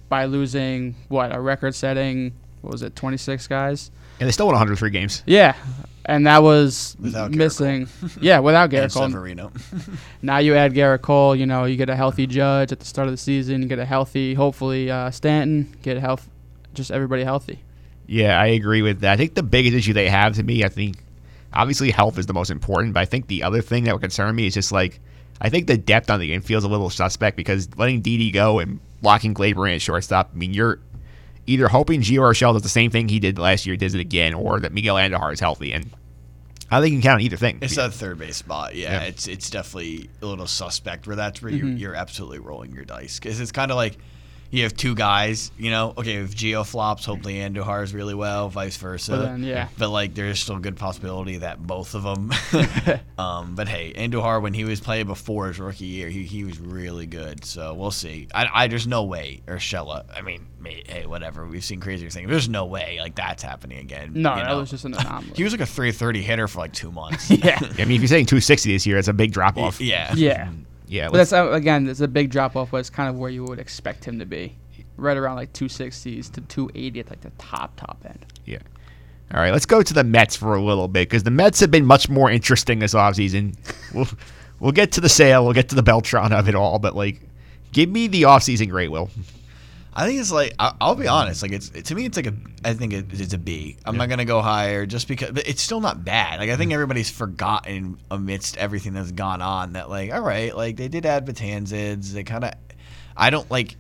by 0.07 0.25
losing 0.25 0.95
what 1.07 1.33
a 1.35 1.39
record-setting. 1.39 2.33
What 2.61 2.71
was 2.73 2.81
it, 2.83 2.95
26 2.95 3.47
guys? 3.47 3.89
and 4.19 4.27
they 4.27 4.31
still 4.33 4.47
won 4.47 4.53
103 4.53 4.89
games. 4.89 5.23
Yeah, 5.25 5.55
and 6.09 6.25
that 6.27 6.41
was 6.41 6.97
Without 6.99 7.31
Garrett 7.31 7.37
missing. 7.37 7.87
yeah, 8.21 8.39
without 8.39 8.69
Garrett 8.71 8.85
And 8.85 8.93
Cole. 8.93 9.09
Severino. 9.09 9.51
Now 10.21 10.39
you 10.39 10.55
add 10.55 10.73
Gerrit 10.73 11.01
Cole. 11.01 11.35
You 11.35 11.45
know, 11.45 11.65
you 11.65 11.77
get 11.77 11.89
a 11.89 11.95
healthy 11.95 12.27
Judge 12.27 12.71
at 12.71 12.79
the 12.79 12.85
start 12.85 13.07
of 13.07 13.13
the 13.13 13.17
season. 13.17 13.61
You 13.61 13.67
get 13.67 13.79
a 13.79 13.85
healthy, 13.85 14.33
hopefully 14.33 14.91
uh, 14.91 15.11
Stanton. 15.11 15.73
Get 15.81 15.97
health, 15.97 16.27
just 16.73 16.91
everybody 16.91 17.23
healthy. 17.23 17.59
Yeah, 18.07 18.39
I 18.41 18.47
agree 18.47 18.81
with 18.81 19.01
that. 19.01 19.13
I 19.13 19.17
think 19.17 19.35
the 19.35 19.43
biggest 19.43 19.75
issue 19.75 19.93
they 19.93 20.09
have 20.09 20.35
to 20.35 20.43
me, 20.43 20.63
I 20.63 20.69
think, 20.69 20.97
obviously 21.53 21.91
health 21.91 22.17
is 22.17 22.25
the 22.25 22.33
most 22.33 22.49
important, 22.49 22.93
but 22.93 23.01
I 23.01 23.05
think 23.05 23.27
the 23.27 23.43
other 23.43 23.61
thing 23.61 23.83
that 23.83 23.93
would 23.93 24.01
concern 24.01 24.35
me 24.35 24.47
is 24.47 24.55
just 24.55 24.71
like, 24.71 24.99
I 25.39 25.49
think 25.49 25.67
the 25.67 25.77
depth 25.77 26.09
on 26.09 26.19
the 26.19 26.27
game 26.27 26.41
feels 26.41 26.63
a 26.63 26.67
little 26.67 26.89
suspect 26.89 27.37
because 27.37 27.69
letting 27.77 28.01
Didi 28.01 28.31
go 28.31 28.59
and 28.59 28.79
blocking 29.01 29.33
Gleyber 29.35 29.69
in 29.69 29.75
at 29.75 29.81
shortstop, 29.81 30.31
I 30.33 30.37
mean, 30.37 30.53
you're 30.53 30.79
either 31.47 31.67
hoping 31.67 32.01
Gio 32.01 32.19
Urshela 32.19 32.53
does 32.53 32.61
the 32.63 32.69
same 32.69 32.91
thing 32.91 33.07
he 33.07 33.19
did 33.19 33.39
last 33.39 33.65
year, 33.65 33.75
does 33.77 33.95
it 33.95 34.01
again, 34.01 34.33
or 34.33 34.59
that 34.59 34.73
Miguel 34.73 34.95
Andujar 34.95 35.33
is 35.33 35.39
healthy. 35.39 35.71
And 35.71 35.89
I 36.71 36.81
think 36.81 36.93
you 36.93 36.99
can 36.99 37.03
count 37.03 37.15
on 37.15 37.21
either 37.21 37.37
thing. 37.37 37.59
It's 37.61 37.77
a 37.77 37.89
third 37.89 38.19
base 38.19 38.37
spot. 38.37 38.75
Yeah, 38.75 38.91
Yeah. 39.01 39.07
it's 39.07 39.27
it's 39.27 39.49
definitely 39.49 40.09
a 40.21 40.25
little 40.25 40.47
suspect 40.47 41.07
where 41.07 41.15
that's 41.15 41.41
where 41.41 41.51
you're, 41.51 41.65
Mm-hmm. 41.65 41.77
you're 41.77 41.95
absolutely 41.95 42.39
rolling 42.39 42.71
your 42.73 42.85
dice 42.85 43.19
because 43.19 43.39
it's 43.39 43.51
kind 43.51 43.71
of 43.71 43.75
like 43.77 43.97
you 44.51 44.63
have 44.63 44.75
two 44.75 44.95
guys. 44.95 45.51
You 45.57 45.71
know, 45.71 45.93
okay, 45.97 46.15
if 46.15 46.35
Gio 46.35 46.65
flops, 46.65 47.05
hopefully 47.05 47.35
Andujar 47.35 47.83
is 47.83 47.93
really 47.93 48.15
well, 48.15 48.49
vice 48.49 48.77
versa. 48.77 49.11
But 49.11 49.21
then, 49.23 49.43
yeah. 49.43 49.67
But 49.77 49.89
like, 49.89 50.13
there's 50.13 50.39
still 50.39 50.57
a 50.57 50.59
good 50.59 50.75
possibility 50.75 51.37
that 51.37 51.65
both 51.65 51.95
of 51.95 52.03
them. 52.03 52.31
um, 53.17 53.55
but 53.55 53.67
hey, 53.67 53.93
Andujar 53.93 54.41
when 54.41 54.53
he 54.53 54.63
was 54.63 54.79
playing 54.79 55.07
before 55.07 55.47
his 55.47 55.59
rookie 55.59 55.85
year, 55.85 56.09
he, 56.09 56.23
he 56.23 56.43
was 56.43 56.59
really 56.59 57.05
good. 57.05 57.45
So 57.45 57.73
we'll 57.73 57.91
see. 57.91 58.27
I, 58.33 58.47
I 58.53 58.67
there's 58.67 58.87
no 58.87 59.03
way 59.03 59.41
Urshela. 59.47 60.05
I 60.15 60.21
mean, 60.21 60.47
may, 60.59 60.83
hey, 60.87 61.05
whatever. 61.05 61.45
We've 61.45 61.63
seen 61.63 61.79
crazier 61.79 62.09
things. 62.09 62.29
There's 62.29 62.49
no 62.49 62.65
way 62.65 62.97
like 62.99 63.15
that's 63.15 63.43
happening 63.43 63.79
again. 63.79 64.11
No, 64.13 64.31
you 64.31 64.41
that 64.41 64.49
know? 64.49 64.59
was 64.59 64.69
just 64.69 64.85
an 64.85 64.93
anomaly. 64.93 65.33
He 65.35 65.43
was 65.43 65.53
like 65.53 65.61
a 65.61 65.65
330 65.65 66.21
hitter 66.21 66.47
for 66.47 66.59
like 66.59 66.73
two 66.73 66.91
months. 66.91 67.29
yeah, 67.29 67.59
I 67.61 67.85
mean, 67.85 67.95
if 67.95 68.01
you're 68.01 68.07
saying 68.07 68.25
260 68.25 68.73
this 68.73 68.85
year, 68.85 68.97
it's 68.97 69.07
a 69.07 69.13
big 69.13 69.31
drop 69.31 69.57
off. 69.57 69.79
Yeah. 69.79 70.13
yeah. 70.15 70.49
Yeah, 70.89 71.07
But 71.09 71.17
that's 71.17 71.33
uh, 71.33 71.51
again, 71.51 71.87
it's 71.87 72.01
a 72.01 72.07
big 72.07 72.31
drop 72.31 72.55
off. 72.55 72.71
But 72.71 72.77
it's 72.77 72.89
kind 72.89 73.09
of 73.09 73.17
where 73.17 73.29
you 73.29 73.43
would 73.45 73.59
expect 73.59 74.03
him 74.03 74.19
to 74.19 74.25
be, 74.25 74.55
right 74.97 75.15
around 75.15 75.35
like 75.35 75.53
260s 75.53 76.31
to 76.33 76.41
280 76.41 76.99
at 76.99 77.09
like 77.09 77.21
the 77.21 77.31
top 77.37 77.75
top 77.77 77.97
end. 78.05 78.25
Yeah. 78.45 78.57
All 79.31 79.39
right, 79.39 79.53
let's 79.53 79.67
go 79.67 79.83
to 79.83 79.93
the 79.93 80.03
Mets 80.03 80.35
for 80.35 80.55
a 80.55 80.61
little 80.61 80.87
bit 80.87 81.07
because 81.07 81.21
the 81.21 81.29
Mets 81.29 81.59
have 81.59 81.69
been 81.69 81.85
much 81.85 82.09
more 82.09 82.31
interesting 82.31 82.79
this 82.79 82.95
offseason. 82.95 83.55
We'll, 83.93 84.07
we'll 84.59 84.71
get 84.71 84.91
to 84.93 85.01
the 85.01 85.09
sale, 85.09 85.43
we'll 85.43 85.53
get 85.53 85.69
to 85.69 85.75
the 85.75 85.83
Beltran 85.83 86.33
of 86.33 86.49
it 86.49 86.55
all, 86.55 86.79
but 86.79 86.95
like, 86.95 87.21
give 87.71 87.89
me 87.89 88.07
the 88.07 88.23
offseason 88.23 88.69
great, 88.69 88.89
Will. 88.89 89.09
I 89.93 90.05
think 90.05 90.19
it's 90.19 90.31
like 90.31 90.53
I- 90.59 90.75
I'll 90.79 90.95
be 90.95 91.07
honest. 91.07 91.41
Like 91.41 91.51
it's 91.51 91.69
to 91.69 91.95
me, 91.95 92.05
it's 92.05 92.17
like 92.17 92.27
a. 92.27 92.33
I 92.63 92.73
think 92.73 92.93
it, 92.93 93.05
it's 93.11 93.33
a 93.33 93.37
B. 93.37 93.77
I'm 93.85 93.97
not 93.97 94.09
gonna 94.09 94.25
go 94.25 94.41
higher 94.41 94.85
just 94.85 95.07
because, 95.07 95.31
but 95.31 95.47
it's 95.47 95.61
still 95.61 95.81
not 95.81 96.03
bad. 96.05 96.39
Like 96.39 96.49
I 96.49 96.55
think 96.55 96.69
mm-hmm. 96.69 96.75
everybody's 96.75 97.09
forgotten 97.09 97.99
amidst 98.11 98.57
everything 98.57 98.93
that's 98.93 99.11
gone 99.11 99.41
on 99.41 99.73
that 99.73 99.89
like 99.89 100.13
all 100.13 100.21
right, 100.21 100.55
like 100.55 100.77
they 100.77 100.87
did 100.87 101.05
add 101.05 101.25
Betances. 101.25 102.11
They 102.11 102.23
kind 102.23 102.43
of. 102.43 102.53
I 103.17 103.29
don't 103.29 103.49
like. 103.49 103.75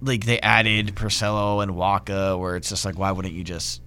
Like 0.00 0.26
they 0.26 0.38
added 0.40 0.94
Porcello 0.96 1.62
and 1.62 1.72
Wacha, 1.72 2.38
where 2.38 2.56
it's 2.56 2.68
just 2.68 2.84
like, 2.84 2.98
why 2.98 3.12
wouldn't 3.12 3.32
you 3.32 3.44
just 3.44 3.80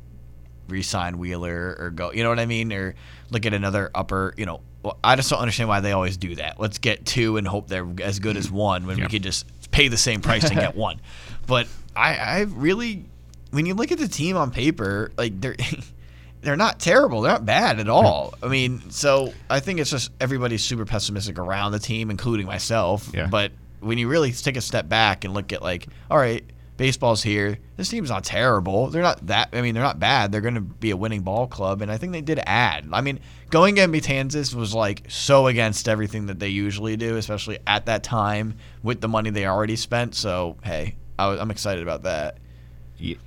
re-sign 0.68 1.20
Wheeler 1.20 1.76
or 1.78 1.92
go? 1.92 2.12
You 2.12 2.24
know 2.24 2.30
what 2.30 2.40
I 2.40 2.48
mean? 2.48 2.74
Or 2.74 2.96
look 3.30 3.46
at 3.46 3.54
another 3.54 3.92
upper. 3.94 4.34
You 4.36 4.48
know, 4.48 4.62
I 5.04 5.16
just 5.16 5.30
don't 5.30 5.40
understand 5.40 5.70
why 5.70 5.80
they 5.82 5.92
always 5.92 6.18
do 6.18 6.36
that. 6.36 6.60
Let's 6.60 6.78
get 6.78 7.06
two 7.06 7.38
and 7.38 7.48
hope 7.48 7.68
they're 7.68 7.88
as 8.02 8.20
good 8.20 8.38
as 8.38 8.48
mm-hmm. 8.48 8.56
one 8.56 8.88
when 8.88 8.98
Yeah. 8.98 9.06
we 9.06 9.10
could 9.10 9.24
just 9.24 9.46
pay 9.72 9.88
the 9.88 9.98
same 9.98 10.22
price 10.22 10.46
and 10.46 10.56
get 10.56 10.76
one. 10.88 11.00
But 11.48 11.68
I, 11.96 12.16
I 12.16 12.40
really, 12.42 13.06
when 13.52 13.66
you 13.66 13.74
look 13.74 13.92
at 13.92 13.98
the 13.98 14.08
team 14.08 14.38
on 14.38 14.52
paper, 14.52 15.12
like 15.18 15.40
they're 15.42 15.56
they're 16.42 16.56
not 16.56 16.80
terrible. 16.80 17.22
They're 17.22 17.32
not 17.32 17.46
bad 17.46 17.80
at 17.80 17.90
all. 17.90 18.34
I 18.44 18.48
mean, 18.48 18.92
so 18.92 19.34
I 19.50 19.60
think 19.60 19.80
it's 19.80 19.90
just 19.90 20.12
everybody's 20.22 20.64
super 20.64 20.86
pessimistic 20.86 21.40
around 21.40 21.72
the 21.72 21.80
team, 21.80 22.12
including 22.12 22.46
myself. 22.46 23.10
Yeah. 23.14 23.28
But 23.28 23.52
when 23.80 23.98
you 23.98 24.08
really 24.08 24.32
take 24.32 24.58
a 24.58 24.62
step 24.62 24.88
back 24.88 25.24
and 25.24 25.34
look 25.34 25.52
at 25.52 25.62
like, 25.62 25.88
all 26.12 26.18
right, 26.18 26.44
baseball's 26.78 27.24
here. 27.24 27.58
This 27.76 27.90
team's 27.90 28.10
not 28.10 28.24
terrible. 28.24 28.88
They're 28.88 29.02
not 29.02 29.28
that. 29.28 29.50
I 29.54 29.62
mean, 29.62 29.74
they're 29.74 29.84
not 29.84 30.00
bad. 30.00 30.32
They're 30.32 30.42
going 30.42 30.56
to 30.56 30.62
be 30.62 30.92
a 30.92 30.98
winning 30.98 31.22
ball 31.22 31.48
club, 31.48 31.82
and 31.82 31.92
I 31.92 31.98
think 31.98 32.14
they 32.14 32.22
did 32.22 32.40
add. 32.46 32.88
I 32.94 33.02
mean, 33.02 33.20
going 33.50 33.80
at 33.80 33.90
Betances 33.90 34.54
was 34.54 34.74
like 34.74 35.04
so 35.10 35.48
against 35.48 35.90
everything 35.90 36.28
that 36.28 36.40
they 36.40 36.50
usually 36.50 36.96
do, 36.96 37.18
especially 37.18 37.60
at 37.68 37.88
that 37.88 38.04
time 38.04 38.56
with 38.84 39.02
the 39.02 39.08
money 39.08 39.32
they 39.32 39.46
already 39.46 39.76
spent. 39.76 40.16
So 40.16 40.58
hey, 40.64 40.96
I 41.18 41.38
I'm 41.38 41.52
excited 41.52 41.84
about 41.84 42.04
that. 42.04 42.38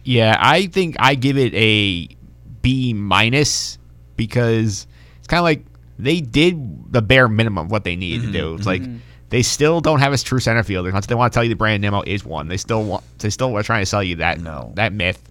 Yeah, 0.04 0.36
I 0.38 0.66
think 0.66 0.96
I 0.98 1.14
give 1.14 1.38
it 1.38 1.54
a 1.54 2.08
B 2.62 2.92
minus 2.92 3.78
because 4.16 4.86
it's 5.18 5.28
kind 5.28 5.38
of 5.38 5.44
like 5.44 5.64
they 5.98 6.20
did 6.20 6.92
the 6.92 7.02
bare 7.02 7.28
minimum 7.28 7.66
of 7.66 7.70
what 7.70 7.84
they 7.84 7.96
needed 7.96 8.22
to 8.22 8.22
mm-hmm, 8.24 8.32
do. 8.32 8.54
It's 8.54 8.66
like 8.66 8.82
mm-hmm. 8.82 8.98
they 9.28 9.42
still 9.42 9.80
don't 9.80 10.00
have 10.00 10.12
a 10.12 10.18
true 10.18 10.40
center 10.40 10.62
fielder. 10.62 10.90
Once 10.92 11.06
they 11.06 11.14
want 11.14 11.32
to 11.32 11.36
tell 11.36 11.44
you 11.44 11.50
that 11.50 11.56
Brandon 11.56 11.82
Nimmo 11.82 12.00
oh, 12.00 12.04
is 12.06 12.24
one, 12.24 12.48
they 12.48 12.56
still 12.56 12.82
want 12.82 13.04
they 13.18 13.30
still 13.30 13.56
are 13.56 13.62
trying 13.62 13.82
to 13.82 13.86
sell 13.86 14.02
you 14.02 14.16
that 14.16 14.40
No. 14.40 14.72
that 14.74 14.92
myth. 14.92 15.22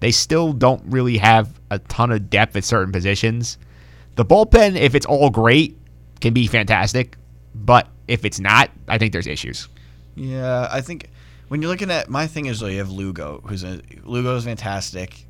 They 0.00 0.10
still 0.10 0.52
don't 0.52 0.82
really 0.86 1.16
have 1.18 1.60
a 1.70 1.78
ton 1.78 2.10
of 2.10 2.28
depth 2.28 2.56
at 2.56 2.64
certain 2.64 2.92
positions. 2.92 3.56
The 4.16 4.24
bullpen, 4.24 4.76
if 4.76 4.94
it's 4.94 5.06
all 5.06 5.30
great, 5.30 5.78
can 6.20 6.34
be 6.34 6.46
fantastic, 6.46 7.16
but 7.54 7.88
if 8.08 8.24
it's 8.24 8.40
not, 8.40 8.70
I 8.88 8.98
think 8.98 9.12
there's 9.12 9.28
issues. 9.28 9.68
Yeah, 10.16 10.68
I 10.70 10.80
think 10.80 11.08
when 11.52 11.60
you're 11.60 11.70
looking 11.70 11.90
at 11.90 12.08
my 12.08 12.26
thing 12.26 12.46
is 12.46 12.62
like 12.62 12.72
you 12.72 12.78
have 12.78 12.90
Lugo, 12.90 13.42
who's 13.46 13.62
a 13.62 13.82
Lugo 14.04 14.36
is 14.36 14.44
fantastic 14.46 15.26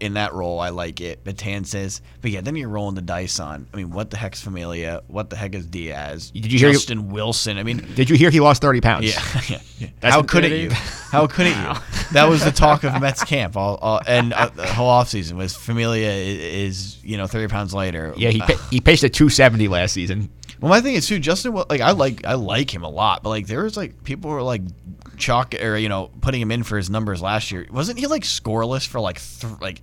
in 0.00 0.12
that 0.12 0.34
role. 0.34 0.60
I 0.60 0.68
like 0.68 1.00
it. 1.00 1.24
Betances, 1.24 2.02
but 2.20 2.30
yeah, 2.30 2.42
then 2.42 2.56
you're 2.56 2.68
rolling 2.68 2.94
the 2.94 3.00
dice 3.00 3.40
on. 3.40 3.66
I 3.72 3.78
mean, 3.78 3.90
what 3.90 4.10
the 4.10 4.18
heck's 4.18 4.42
Familia? 4.42 5.00
What 5.06 5.30
the 5.30 5.36
heck 5.36 5.54
is 5.54 5.64
Diaz? 5.64 6.30
Did 6.30 6.52
you 6.52 6.58
hear- 6.58 6.72
Justin 6.72 7.08
Wilson? 7.08 7.56
I 7.56 7.62
mean, 7.62 7.78
Did 7.94 8.10
you 8.10 8.16
hear 8.16 8.28
he 8.28 8.38
lost 8.38 8.60
thirty 8.60 8.82
pounds? 8.82 9.06
yeah, 9.06 9.40
yeah. 9.48 9.60
yeah. 9.78 10.10
How 10.10 10.22
could 10.22 10.44
it 10.44 10.50
Did 10.50 10.60
you? 10.64 10.70
How 11.10 11.26
could 11.26 11.46
it 11.46 11.56
you? 11.56 11.72
That 12.12 12.28
was 12.28 12.44
the 12.44 12.52
talk 12.52 12.84
of 12.84 13.00
Mets 13.00 13.24
camp 13.24 13.56
all, 13.56 13.76
all 13.76 14.00
and 14.06 14.32
uh, 14.34 14.50
the 14.54 14.66
whole 14.66 14.90
offseason 14.92 15.32
was 15.32 15.56
Familia 15.56 16.10
is, 16.10 16.38
is 16.98 17.04
you 17.04 17.16
know 17.16 17.26
30 17.26 17.48
pounds 17.48 17.72
lighter. 17.72 18.12
Yeah, 18.16 18.28
he 18.28 18.40
pi- 18.40 18.56
he 18.70 18.80
pitched 18.80 19.04
at 19.04 19.14
270 19.14 19.68
last 19.68 19.92
season. 19.94 20.28
Well, 20.60 20.70
my 20.70 20.80
thing 20.80 20.94
is 20.94 21.06
too, 21.06 21.18
Justin. 21.18 21.52
Like 21.54 21.80
I 21.80 21.92
like 21.92 22.24
I 22.26 22.34
like 22.34 22.74
him 22.74 22.82
a 22.82 22.88
lot, 22.90 23.22
but 23.22 23.30
like 23.30 23.46
there 23.46 23.62
was 23.64 23.76
like 23.76 24.02
people 24.04 24.30
were 24.30 24.42
like 24.42 24.62
chalk 25.16 25.54
or 25.62 25.76
you 25.76 25.88
know 25.88 26.10
putting 26.20 26.40
him 26.40 26.50
in 26.50 26.62
for 26.62 26.76
his 26.76 26.88
numbers 26.90 27.20
last 27.22 27.50
year. 27.52 27.66
Wasn't 27.70 27.98
he 27.98 28.06
like 28.06 28.22
scoreless 28.22 28.86
for 28.86 29.00
like 29.00 29.20
th- 29.20 29.60
like 29.60 29.82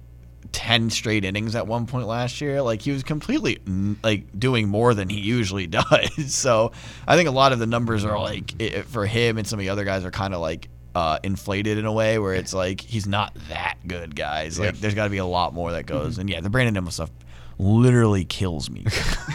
ten 0.51 0.89
straight 0.89 1.25
innings 1.25 1.55
at 1.55 1.67
one 1.67 1.85
point 1.85 2.07
last 2.07 2.41
year? 2.41 2.61
Like 2.61 2.81
he 2.81 2.91
was 2.91 3.03
completely 3.03 3.59
like 4.03 4.37
doing 4.39 4.67
more 4.67 4.93
than 4.93 5.09
he 5.09 5.19
usually 5.19 5.67
does. 5.67 6.33
so 6.33 6.71
I 7.07 7.15
think 7.15 7.29
a 7.29 7.31
lot 7.33 7.51
of 7.53 7.59
the 7.59 7.67
numbers 7.67 8.03
are 8.05 8.17
like 8.19 8.53
i 8.61 8.81
for 8.81 9.05
him 9.05 9.37
and 9.37 9.47
some 9.47 9.59
of 9.59 9.61
the 9.65 9.69
other 9.69 9.83
guys 9.85 10.05
are 10.05 10.11
kind 10.11 10.33
of 10.33 10.41
like. 10.41 10.69
Uh, 10.95 11.17
inflated 11.23 11.79
in 11.79 11.85
a 11.85 11.91
way 11.91 12.19
where 12.19 12.35
it's 12.35 12.53
like 12.53 12.79
he's 12.79 13.07
not 13.07 13.35
that 13.49 13.77
good, 13.87 14.15
guys. 14.15 14.59
Like 14.59 14.75
Yeah. 14.75 14.79
there's 14.79 14.93
got 14.93 15.05
to 15.05 15.09
be 15.09 15.17
a 15.17 15.25
lot 15.25 15.51
more 15.51 15.71
that 15.71 15.87
goes. 15.87 16.19
And 16.19 16.29
yeah, 16.29 16.39
the 16.39 16.51
Brandon 16.51 16.75
Nimmo 16.75 16.91
stuff 16.91 17.09
literally 17.57 18.25
kills 18.25 18.69
me. 18.69 18.85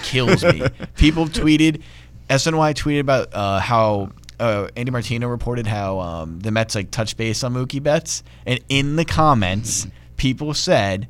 kills 0.02 0.44
me. 0.44 0.62
People 0.96 1.26
tweeted, 1.26 1.82
SNY 2.28 2.74
tweeted 2.74 3.00
about 3.00 3.34
uh, 3.34 3.60
how 3.60 4.10
uh, 4.40 4.68
Andy 4.76 4.90
Martino 4.90 5.28
reported 5.28 5.66
how 5.66 6.00
um, 6.00 6.40
the 6.40 6.50
Mets 6.50 6.74
like 6.74 6.90
touch 6.90 7.16
base 7.16 7.42
on 7.42 7.54
Mookie 7.54 7.82
Betts, 7.82 8.22
and 8.46 8.60
in 8.68 8.96
the 8.96 9.04
comments, 9.04 9.86
people 10.16 10.54
said. 10.54 11.08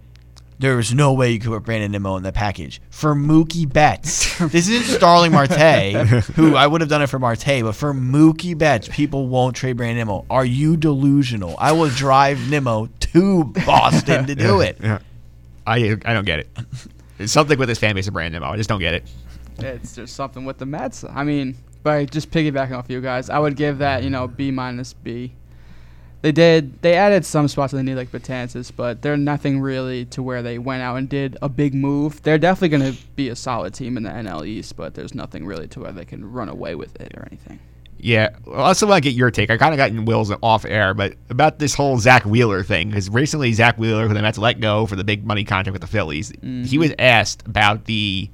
There 0.61 0.75
was 0.75 0.92
no 0.92 1.12
way 1.12 1.31
you 1.31 1.38
could 1.38 1.53
put 1.53 1.62
Brandon 1.62 1.92
Nimmo 1.92 2.16
in 2.16 2.25
that 2.25 2.35
package 2.35 2.83
for 2.90 3.14
Mookie 3.14 3.73
Betts. 3.73 4.37
this 4.51 4.68
isn't 4.68 4.92
Starling 4.92 5.31
Marte, 5.31 5.94
who 6.35 6.57
I 6.57 6.66
would 6.66 6.81
have 6.81 6.90
done 6.90 7.01
it 7.01 7.07
for 7.07 7.21
Marte, 7.21 7.62
but 7.62 7.77
for 7.77 7.94
Mookie 7.94 8.59
Betts, 8.59 8.88
people 8.90 9.29
won't 9.29 9.55
trade 9.55 9.77
Brandon 9.77 9.99
Nimmo. 9.99 10.27
Are 10.29 10.44
you 10.44 10.77
delusional? 10.77 11.55
I 11.59 11.71
will 11.71 11.90
drive 11.90 12.51
Nimmo 12.51 12.88
to 13.12 13.44
Boston 13.44 14.27
to 14.27 14.35
do 14.35 14.61
it. 14.61 14.79
Yeah. 14.83 14.99
I 15.64 15.97
I 16.05 16.12
don't 16.12 16.25
get 16.25 16.40
it. 16.40 16.49
It's 17.18 17.33
something 17.33 17.59
with 17.59 17.68
this 17.68 17.78
fan 17.78 17.94
base 17.94 18.07
of 18.07 18.14
Brandon 18.14 18.40
Nimmo. 18.40 18.50
Oh, 18.50 18.54
I 18.54 18.57
just 18.57 18.68
don't 18.68 18.81
get 18.81 18.94
it. 18.94 19.04
It's 19.59 19.96
just 19.96 20.14
something 20.14 20.44
with 20.44 20.59
the 20.59 20.66
Mets. 20.66 21.04
I 21.04 21.24
mean, 21.24 21.57
by 21.83 22.04
just 22.04 22.31
piggybacking 22.31 22.72
off 22.72 22.88
you 22.88 23.00
guys, 23.00 23.28
I 23.28 23.38
would 23.38 23.57
give 23.57 23.78
that 23.78 24.02
you 24.02 24.11
know 24.11 24.28
B 24.28 24.50
minus 24.50 24.92
B. 24.92 25.33
They 26.20 26.33
did. 26.33 26.83
They 26.83 26.94
added 26.94 27.24
some 27.24 27.46
spots 27.46 27.72
that 27.72 27.78
they 27.78 27.83
need 27.85 27.94
like 27.94 28.11
Betances, 28.11 28.72
but 28.74 29.02
they're 29.02 29.16
nothing 29.16 29.61
really 29.61 30.04
to 30.07 30.22
where 30.22 30.42
they 30.42 30.59
went 30.59 30.83
out 30.83 30.96
and 30.96 31.09
did 31.09 31.37
a 31.42 31.48
big 31.48 31.74
move. 31.74 32.22
They're 32.22 32.38
definitely 32.38 32.76
going 32.76 32.92
to 32.92 33.00
be 33.14 33.28
a 33.28 33.37
solid 33.37 33.74
team 33.74 33.96
in 33.96 34.02
the 34.02 34.11
NL 34.11 34.46
East, 34.46 34.76
but 34.76 34.94
there's 34.94 35.14
nothing 35.14 35.46
really 35.46 35.68
to 35.68 35.81
where 35.81 35.92
they 35.92 36.04
can 36.04 36.31
run 36.31 36.48
away 36.48 36.74
with 36.74 37.00
it 37.00 37.14
or 37.16 37.26
anything. 37.31 37.61
Yeah. 37.98 38.30
Well, 38.44 38.61
I 38.61 38.68
also 38.68 38.87
want 38.87 39.02
to 39.02 39.08
get 39.11 39.16
your 39.16 39.30
take. 39.30 39.50
I 39.50 39.56
kind 39.56 39.74
of 39.74 39.78
got 39.78 39.90
in 39.90 40.04
Will's 40.04 40.32
off 40.42 40.64
air, 40.64 40.94
but 40.94 41.14
about 41.30 41.58
this 41.58 41.74
whole 41.74 41.98
Zack 41.98 42.24
Wheeler 42.24 42.62
thing, 42.62 42.88
because 42.90 43.11
recently 43.11 43.52
Zack 43.52 43.76
Wheeler, 43.78 44.06
who 44.06 44.14
the 44.14 44.22
Mets 44.22 44.38
let 44.38 44.61
go 44.61 44.87
for 44.87 44.94
the 44.96 45.04
big 45.04 45.26
money 45.26 45.44
contract 45.44 45.72
with 45.72 45.82
the 45.82 45.88
Phillies, 45.88 46.32
he 46.64 46.78
was 46.78 46.92
asked 46.98 47.46
about 47.46 47.84
the. 47.87 48.30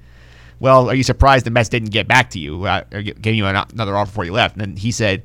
Well, 0.61 0.89
are 0.91 0.95
you 0.95 1.03
surprised 1.03 1.47
the 1.47 1.51
Mets 1.51 1.69
didn't 1.69 1.91
get 1.91 2.07
back 2.07 2.31
to 2.31 2.39
you, 2.39 2.65
uh, 2.65 2.85
or 2.93 3.03
gi- 3.03 3.15
gave 3.15 3.35
you 3.35 3.45
an, 3.47 3.57
another 3.73 3.97
offer 3.97 4.11
before 4.11 4.25
you 4.25 4.33
left? 4.33 4.55
And 4.57 4.61
then 4.61 4.77
he 4.77 4.91
said, 4.93 5.23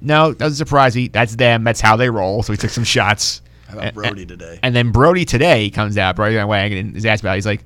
"No, 0.00 0.32
doesn't 0.32 0.56
surprise 0.56 0.96
me. 0.96 1.08
That's 1.08 1.36
them. 1.36 1.62
That's 1.64 1.80
how 1.80 1.96
they 1.96 2.08
roll." 2.08 2.42
So 2.42 2.52
he 2.52 2.56
took 2.56 2.70
some 2.70 2.84
shots. 2.84 3.42
How 3.68 3.74
about 3.74 3.84
And- 3.86 3.94
Brodie 3.94 4.26
today? 4.26 4.58
And 4.62 4.74
then 4.74 4.90
Brodie 4.90 5.24
today 5.24 5.70
comes 5.70 5.98
out, 5.98 6.16
Brodie 6.16 6.36
Van 6.36 6.46
Wagenen, 6.46 6.80
and 6.80 6.96
is 6.96 7.04
asked 7.04 7.22
about 7.22 7.32
it. 7.32 7.36
He's 7.36 7.46
like, 7.46 7.64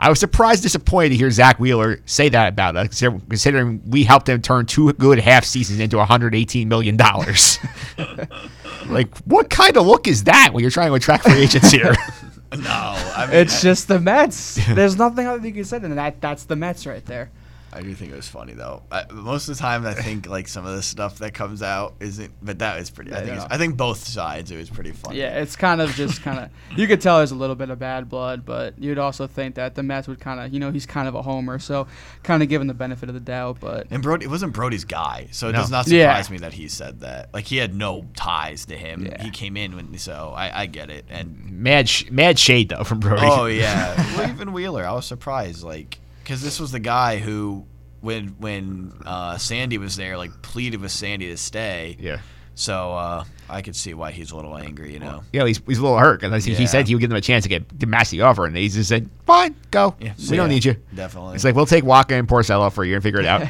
I 0.00 0.08
was 0.08 0.20
surprised, 0.20 0.62
disappointed 0.62 1.10
to 1.10 1.16
hear 1.16 1.30
Zack 1.30 1.58
Wheeler 1.58 2.00
say 2.06 2.28
that 2.28 2.48
about 2.48 2.76
us, 2.76 3.00
considering 3.00 3.82
we 3.84 4.04
helped 4.04 4.28
him 4.28 4.40
turn 4.40 4.66
two 4.66 4.92
good 4.94 5.18
half 5.18 5.44
seasons 5.44 5.80
into 5.80 5.96
$118 5.96 6.66
million. 6.66 6.96
like, 8.86 9.16
what 9.18 9.50
kind 9.50 9.76
of 9.76 9.86
look 9.86 10.06
is 10.06 10.24
that 10.24 10.50
when 10.52 10.62
you're 10.62 10.70
trying 10.70 10.88
to 10.88 10.94
attract 10.94 11.24
free 11.24 11.42
agents 11.42 11.70
here? 11.70 11.94
No, 12.50 12.70
I 12.70 13.26
mean, 13.26 13.36
It's 13.36 13.60
just 13.60 13.88
the 13.88 14.00
Mets. 14.00 14.54
There's 14.70 14.96
nothing 14.96 15.26
other 15.26 15.36
than 15.36 15.48
you 15.48 15.52
can 15.52 15.64
say 15.66 15.80
than 15.80 15.94
that. 15.96 16.22
That's 16.22 16.44
the 16.44 16.56
Mets 16.56 16.86
right 16.86 17.04
there. 17.04 17.30
I 17.70 17.82
do 17.82 17.92
think 17.94 18.12
it 18.12 18.16
was 18.16 18.26
funny 18.28 18.54
though. 18.54 18.82
I, 18.90 19.04
most 19.12 19.48
of 19.48 19.56
the 19.56 19.60
time, 19.60 19.86
I 19.86 19.92
think 19.92 20.26
like 20.26 20.48
some 20.48 20.64
of 20.64 20.74
the 20.74 20.82
stuff 20.82 21.18
that 21.18 21.34
comes 21.34 21.62
out 21.62 21.94
isn't, 22.00 22.32
but 22.40 22.60
that 22.60 22.78
was 22.78 22.88
pretty. 22.88 23.12
I 23.12 23.16
Yeah, 23.16 23.20
think 23.24 23.36
yeah. 23.36 23.44
it's, 23.44 23.54
I 23.54 23.58
think 23.58 23.76
both 23.76 23.98
sides 23.98 24.50
it 24.50 24.56
was 24.56 24.70
pretty 24.70 24.92
funny. 24.92 25.18
Yeah, 25.18 25.38
it's 25.40 25.54
kind 25.54 25.80
of 25.82 25.90
just 25.90 26.22
kind 26.22 26.38
of 26.38 26.50
you 26.78 26.86
could 26.86 27.00
tell 27.02 27.18
there's 27.18 27.30
a 27.30 27.34
little 27.36 27.56
bit 27.56 27.68
of 27.68 27.78
bad 27.78 28.08
blood, 28.08 28.46
but 28.46 28.78
you'd 28.78 28.98
also 28.98 29.26
think 29.26 29.56
that 29.56 29.74
the 29.74 29.82
Mets 29.82 30.08
would 30.08 30.18
kind 30.18 30.40
of 30.40 30.52
you 30.52 30.60
know 30.60 30.70
he's 30.70 30.86
kind 30.86 31.06
of 31.08 31.14
a 31.14 31.20
homer, 31.22 31.58
so 31.58 31.86
kind 32.22 32.42
of 32.42 32.48
given 32.48 32.68
the 32.68 32.74
benefit 32.74 33.08
of 33.10 33.14
the 33.14 33.20
doubt. 33.20 33.58
But 33.60 33.86
And 33.90 34.02
Brodie, 34.02 34.24
it 34.24 34.28
wasn't 34.28 34.54
Brodie's 34.54 34.84
guy, 34.86 35.28
so 35.30 35.48
it 35.48 35.52
No. 35.52 35.58
does 35.58 35.70
not 35.70 35.86
Yeah. 35.88 36.08
surprise 36.12 36.30
me 36.30 36.38
that 36.38 36.54
he 36.54 36.68
said 36.68 37.00
that. 37.00 37.28
Like 37.34 37.44
he 37.44 37.58
had 37.58 37.74
no 37.74 38.06
ties 38.16 38.64
to 38.66 38.76
him. 38.76 39.04
Yeah. 39.06 39.22
He 39.22 39.30
came 39.30 39.56
in 39.58 39.76
when, 39.76 39.96
so 39.98 40.32
I, 40.34 40.62
I 40.62 40.66
get 40.66 40.88
it. 40.90 41.04
And 41.10 41.50
mad, 41.50 41.88
sh- 41.88 42.10
mad 42.10 42.38
shade, 42.38 42.70
though, 42.70 42.84
from 42.84 43.00
Brodie. 43.00 43.22
oh 43.24 43.44
yeah, 43.46 43.94
well, 44.16 44.30
even 44.30 44.52
Wheeler, 44.54 44.86
I 44.86 44.92
was 44.92 45.04
surprised, 45.06 45.62
like 45.62 45.98
because 46.28 46.42
this 46.42 46.60
was 46.60 46.72
the 46.72 46.78
guy 46.78 47.16
who, 47.16 47.64
when 48.02 48.36
when 48.38 48.92
uh, 49.06 49.38
Sandy 49.38 49.78
was 49.78 49.96
there, 49.96 50.18
like 50.18 50.42
pleaded 50.42 50.82
with 50.82 50.90
Sandy 50.90 51.28
to 51.28 51.38
stay. 51.38 51.96
Yeah. 51.98 52.18
So 52.54 52.92
uh, 52.92 53.24
I 53.48 53.62
could 53.62 53.74
see 53.74 53.94
why 53.94 54.10
he's 54.10 54.30
a 54.30 54.36
little 54.36 54.54
angry, 54.54 54.92
you 54.92 54.98
know. 54.98 55.22
Yeah, 55.32 55.46
he's, 55.46 55.62
he's 55.66 55.78
a 55.78 55.82
little 55.82 55.96
hurt 55.96 56.20
because 56.20 56.44
he, 56.44 56.54
he 56.54 56.66
said 56.66 56.86
he 56.86 56.94
would 56.94 57.00
give 57.00 57.08
them 57.08 57.16
a 57.16 57.22
chance 57.22 57.44
to 57.44 57.48
get 57.48 57.80
to 57.80 57.86
match 57.86 58.10
the 58.10 58.20
offer, 58.20 58.44
and 58.44 58.54
he 58.54 58.68
just 58.68 58.90
said, 58.90 59.08
"Fine, 59.24 59.56
go. 59.70 59.96
Yeah, 60.00 60.12
we 60.28 60.36
don't 60.36 60.50
yeah, 60.50 60.54
need 60.54 60.64
you." 60.66 60.76
Definitely. 60.94 61.36
It's 61.36 61.44
like 61.44 61.54
we'll 61.54 61.64
take 61.64 61.84
Wacha 61.84 62.18
and 62.18 62.28
Porcello 62.28 62.70
for 62.70 62.84
a 62.84 62.86
year 62.86 62.96
and 62.96 63.02
figure 63.02 63.20
it 63.20 63.26
out. 63.26 63.48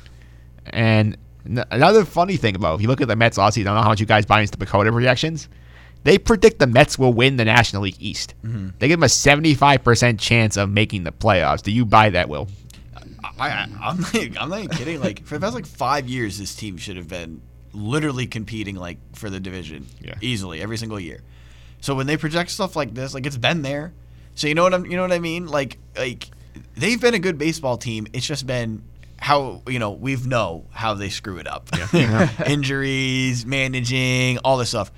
and 0.66 1.16
n- 1.44 1.64
another 1.72 2.04
funny 2.04 2.36
thing 2.36 2.54
about 2.54 2.76
if 2.76 2.82
you 2.82 2.88
look 2.88 3.00
at 3.00 3.08
the 3.08 3.16
Mets 3.16 3.36
offseason, 3.36 3.62
I 3.62 3.64
don't 3.64 3.74
know 3.74 3.82
how 3.82 3.88
much 3.88 4.00
you 4.00 4.06
guys 4.06 4.26
buy 4.26 4.42
into 4.42 4.56
the 4.56 4.64
PECOTA 4.64 4.92
projections. 4.92 5.48
They 6.04 6.18
predict 6.18 6.58
the 6.58 6.66
Mets 6.66 6.98
will 6.98 7.12
win 7.12 7.36
the 7.36 7.44
National 7.44 7.82
League 7.82 7.96
East. 8.00 8.34
Mm-hmm. 8.44 8.70
They 8.78 8.88
give 8.88 8.98
them 8.98 9.04
a 9.04 9.08
seventy-five 9.08 9.84
percent 9.84 10.18
chance 10.20 10.56
of 10.56 10.68
making 10.70 11.04
the 11.04 11.12
playoffs. 11.12 11.62
Do 11.62 11.70
you 11.70 11.84
buy 11.84 12.10
that, 12.10 12.28
Will? 12.28 12.48
I, 13.38 13.48
I, 13.48 13.68
I'm 13.82 14.00
not, 14.00 14.14
I'm 14.14 14.48
not 14.50 14.58
even 14.58 14.68
kidding. 14.76 15.00
Like 15.00 15.24
for 15.24 15.34
the 15.38 15.40
past 15.40 15.54
like 15.54 15.66
five 15.66 16.08
years, 16.08 16.38
this 16.38 16.54
team 16.54 16.76
should 16.76 16.96
have 16.96 17.08
been 17.08 17.40
literally 17.72 18.26
competing 18.26 18.76
like 18.76 18.98
for 19.14 19.30
the 19.30 19.40
division 19.40 19.86
Yeah. 20.00 20.14
easily 20.20 20.60
every 20.60 20.76
single 20.76 21.00
year. 21.00 21.22
So 21.80 21.94
when 21.94 22.06
they 22.06 22.16
project 22.16 22.50
stuff 22.50 22.76
like 22.76 22.94
this, 22.94 23.14
like 23.14 23.24
it's 23.26 23.36
been 23.38 23.62
there. 23.62 23.92
So 24.34 24.46
you 24.46 24.54
know 24.54 24.62
what 24.64 24.74
I'm, 24.74 24.84
you 24.86 24.96
know 24.96 25.02
what 25.02 25.12
I 25.12 25.18
mean? 25.18 25.46
Like 25.46 25.78
like 25.96 26.28
they've 26.76 27.00
been 27.00 27.14
a 27.14 27.18
good 27.18 27.38
baseball 27.38 27.76
team. 27.78 28.06
It's 28.12 28.26
just 28.26 28.46
been 28.46 28.82
how 29.18 29.62
you 29.68 29.78
know 29.78 29.92
we've 29.92 30.26
know 30.26 30.66
how 30.72 30.94
they 30.94 31.08
screw 31.08 31.38
it 31.38 31.46
up. 31.46 31.68
Injuries, 32.46 33.46
managing, 33.46 34.38
all 34.38 34.58
this 34.58 34.70
stuff. 34.70 34.90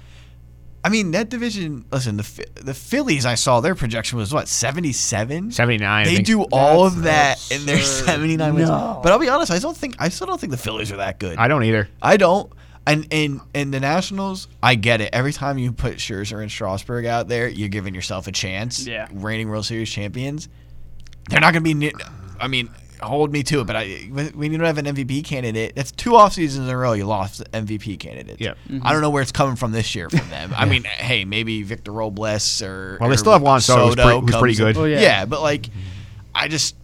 I 0.84 0.90
mean 0.90 1.12
that 1.12 1.30
division. 1.30 1.86
Listen, 1.90 2.18
the 2.18 2.46
the 2.56 2.74
Phillies. 2.74 3.24
I 3.24 3.36
saw 3.36 3.60
their 3.60 3.74
projection 3.74 4.18
was 4.18 4.34
what 4.34 4.48
seventy 4.48 4.92
seven. 4.92 5.50
Seventy-nine. 5.50 6.04
They 6.04 6.20
do 6.20 6.42
all 6.52 6.84
of 6.84 7.02
That's 7.02 7.48
that 7.48 7.56
in 7.56 7.64
their 7.64 7.76
absurd. 7.76 8.04
79 8.06 8.54
wins. 8.54 8.68
But 8.68 9.06
I'll 9.06 9.18
be 9.18 9.30
honest, 9.30 9.50
I 9.50 9.58
don't 9.58 9.76
think 9.76 9.96
I 9.98 10.10
still 10.10 10.26
don't 10.26 10.38
think 10.38 10.50
the 10.50 10.58
Phillies 10.58 10.92
are 10.92 10.98
that 10.98 11.18
good. 11.18 11.38
I 11.38 11.48
don't 11.48 11.64
either. 11.64 11.88
I 12.02 12.18
don't. 12.18 12.52
And 12.86 13.06
and 13.10 13.40
and 13.54 13.72
the 13.72 13.80
Nationals, 13.80 14.46
I 14.62 14.74
get 14.74 15.00
it. 15.00 15.08
Every 15.14 15.32
time 15.32 15.56
you 15.56 15.72
put 15.72 15.94
Scherzer 15.96 16.42
and 16.42 16.50
Strasburg 16.50 17.06
out 17.06 17.28
there, 17.28 17.48
you're 17.48 17.70
giving 17.70 17.94
yourself 17.94 18.26
a 18.26 18.32
chance. 18.32 18.86
Yeah. 18.86 19.08
Reigning 19.10 19.48
World 19.48 19.64
Series 19.64 19.90
champions. 19.90 20.50
They're 21.30 21.40
not 21.40 21.54
going 21.54 21.64
to 21.64 21.74
be. 21.80 21.94
I 22.38 22.48
mean, 22.48 22.68
hold 23.04 23.32
me 23.32 23.42
to 23.44 23.60
it. 23.60 23.64
But 23.66 23.76
I 23.76 24.08
when 24.10 24.28
when 24.28 24.52
you 24.52 24.58
don't 24.58 24.66
have 24.66 24.78
an 24.78 24.86
MVP 24.86 25.24
candidate, 25.24 25.74
that's 25.74 25.92
two 25.92 26.16
off 26.16 26.34
seasons 26.34 26.66
in 26.66 26.72
a 26.72 26.76
row 26.76 26.92
you 26.92 27.04
lost 27.04 27.42
MVP 27.52 27.98
candidates. 27.98 28.40
Yeah. 28.40 28.54
Mm-hmm. 28.68 28.86
I 28.86 28.92
don't 28.92 29.00
know 29.00 29.10
where 29.10 29.22
it's 29.22 29.32
coming 29.32 29.56
from 29.56 29.72
this 29.72 29.94
year 29.94 30.10
from 30.10 30.28
them. 30.30 30.52
I 30.56 30.64
mean, 30.64 30.84
hey, 30.84 31.24
maybe 31.24 31.62
Victor 31.62 31.92
Robles 31.92 32.62
or 32.62 32.98
Well, 33.00 33.08
they 33.08 33.14
or 33.14 33.18
still 33.18 33.32
have 33.32 33.42
Juan 33.42 33.60
Soto, 33.60 33.86
who's 33.86 33.94
Soto 33.94 34.02
pretty- 34.20 34.26
who's 34.32 34.40
pretty 34.40 34.54
good. 34.56 34.76
Oh, 34.76 34.84
yeah. 34.84 35.00
yeah, 35.00 35.24
but 35.24 35.40
like, 35.42 35.62
mm-hmm. 35.62 35.78
I 36.34 36.48
just 36.48 36.76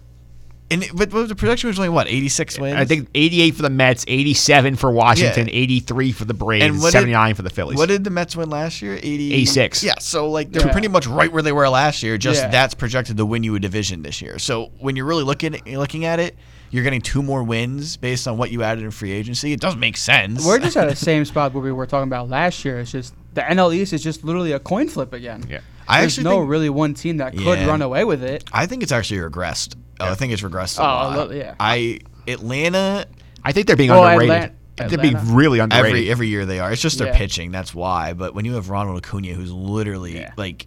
And 0.72 0.84
it, 0.84 0.90
but, 0.94 1.10
but 1.10 1.28
the 1.28 1.34
projection 1.34 1.68
was 1.68 1.78
only 1.78 1.88
what 1.88 2.06
eighty 2.06 2.28
six 2.28 2.58
wins. 2.58 2.76
I 2.76 2.84
think 2.84 3.08
88 3.14 3.54
for 3.56 3.62
the 3.62 3.70
Mets, 3.70 4.04
87 4.06 4.76
for 4.76 4.90
Washington, 4.92 5.48
83 5.50 6.12
for 6.12 6.24
the 6.24 6.34
Braves, 6.34 6.64
And 6.64 6.74
and 6.74 6.82
79 6.82 7.34
for 7.34 7.42
the 7.42 7.50
Phillies. 7.50 7.76
What 7.76 7.88
did 7.88 8.04
the 8.04 8.10
Mets 8.10 8.36
win 8.36 8.50
last 8.50 8.80
year? 8.80 8.94
80, 8.94 9.34
86. 9.34 9.82
Yeah, 9.82 9.94
so 9.98 10.30
like 10.30 10.52
they're 10.52 10.66
Yeah. 10.66 10.72
pretty 10.72 10.86
much 10.88 11.06
right 11.08 11.32
where 11.32 11.42
they 11.42 11.52
were 11.52 11.68
last 11.68 12.02
year. 12.04 12.16
Just 12.18 12.42
Yeah. 12.42 12.48
that's 12.50 12.74
projected 12.74 13.16
to 13.16 13.26
win 13.26 13.42
you 13.42 13.54
a 13.56 13.58
division 13.60 14.02
this 14.02 14.22
year. 14.22 14.38
So 14.38 14.70
when 14.78 14.94
you're 14.94 15.06
really 15.06 15.24
looking 15.24 15.60
looking 15.66 16.04
at 16.04 16.20
it, 16.20 16.36
you're 16.70 16.84
getting 16.84 17.00
two 17.00 17.20
more 17.22 17.42
wins 17.42 17.96
based 17.96 18.28
on 18.28 18.36
what 18.38 18.52
you 18.52 18.62
added 18.62 18.84
in 18.84 18.92
free 18.92 19.10
agency. 19.10 19.52
It 19.52 19.58
doesn't 19.58 19.80
make 19.80 19.96
sense. 19.96 20.46
We're 20.46 20.60
just 20.60 20.76
at 20.76 20.88
the 20.88 20.94
same 21.10 21.24
spot 21.24 21.52
where 21.52 21.64
we 21.64 21.72
were 21.72 21.86
talking 21.86 22.06
about 22.08 22.28
last 22.28 22.64
year. 22.64 22.78
It's 22.78 22.92
just 22.92 23.12
the 23.34 23.40
NL 23.42 23.72
East 23.74 23.92
is 23.92 24.04
just 24.04 24.22
literally 24.22 24.52
a 24.52 24.60
coin 24.60 24.88
flip 24.88 25.12
again. 25.12 25.44
Yeah. 25.50 25.58
I 25.88 26.02
There's 26.02 26.12
actually 26.18 26.24
no 26.30 26.38
think, 26.42 26.50
really 26.50 26.70
one 26.70 26.94
team 26.94 27.16
that 27.16 27.32
could 27.32 27.42
Yeah. 27.58 27.66
run 27.66 27.82
away 27.82 28.04
with 28.04 28.22
it. 28.22 28.44
I 28.52 28.66
think 28.66 28.84
it's 28.84 28.92
actually 28.92 29.18
regressed. 29.18 29.74
Oh, 30.00 30.10
I 30.10 30.14
think 30.14 30.32
it's 30.32 30.42
regressed 30.42 30.78
a 30.78 30.82
Oh, 30.82 30.84
lot. 30.84 31.30
a 31.30 31.36
yeah. 31.36 31.54
I 31.60 32.00
Atlanta 32.28 33.06
I 33.44 33.52
think 33.52 33.66
they're 33.66 33.76
being 33.76 33.90
Well, 33.90 34.04
underrated. 34.04 34.52
Atlan- 34.76 34.88
they're 34.88 34.98
being 34.98 35.34
really 35.34 35.58
underrated. 35.58 35.88
every 35.90 36.10
every 36.10 36.28
year 36.28 36.46
they 36.46 36.58
are. 36.58 36.72
It's 36.72 36.80
just 36.82 36.98
their 36.98 37.08
Yeah. 37.08 37.16
pitching. 37.18 37.50
That's 37.52 37.74
why. 37.74 38.12
But 38.14 38.34
when 38.34 38.44
you 38.44 38.54
have 38.54 38.70
Ronald 38.70 38.96
Acuna, 38.98 39.28
who's 39.34 39.52
literally 39.52 40.16
Yeah. 40.16 40.32
like 40.36 40.66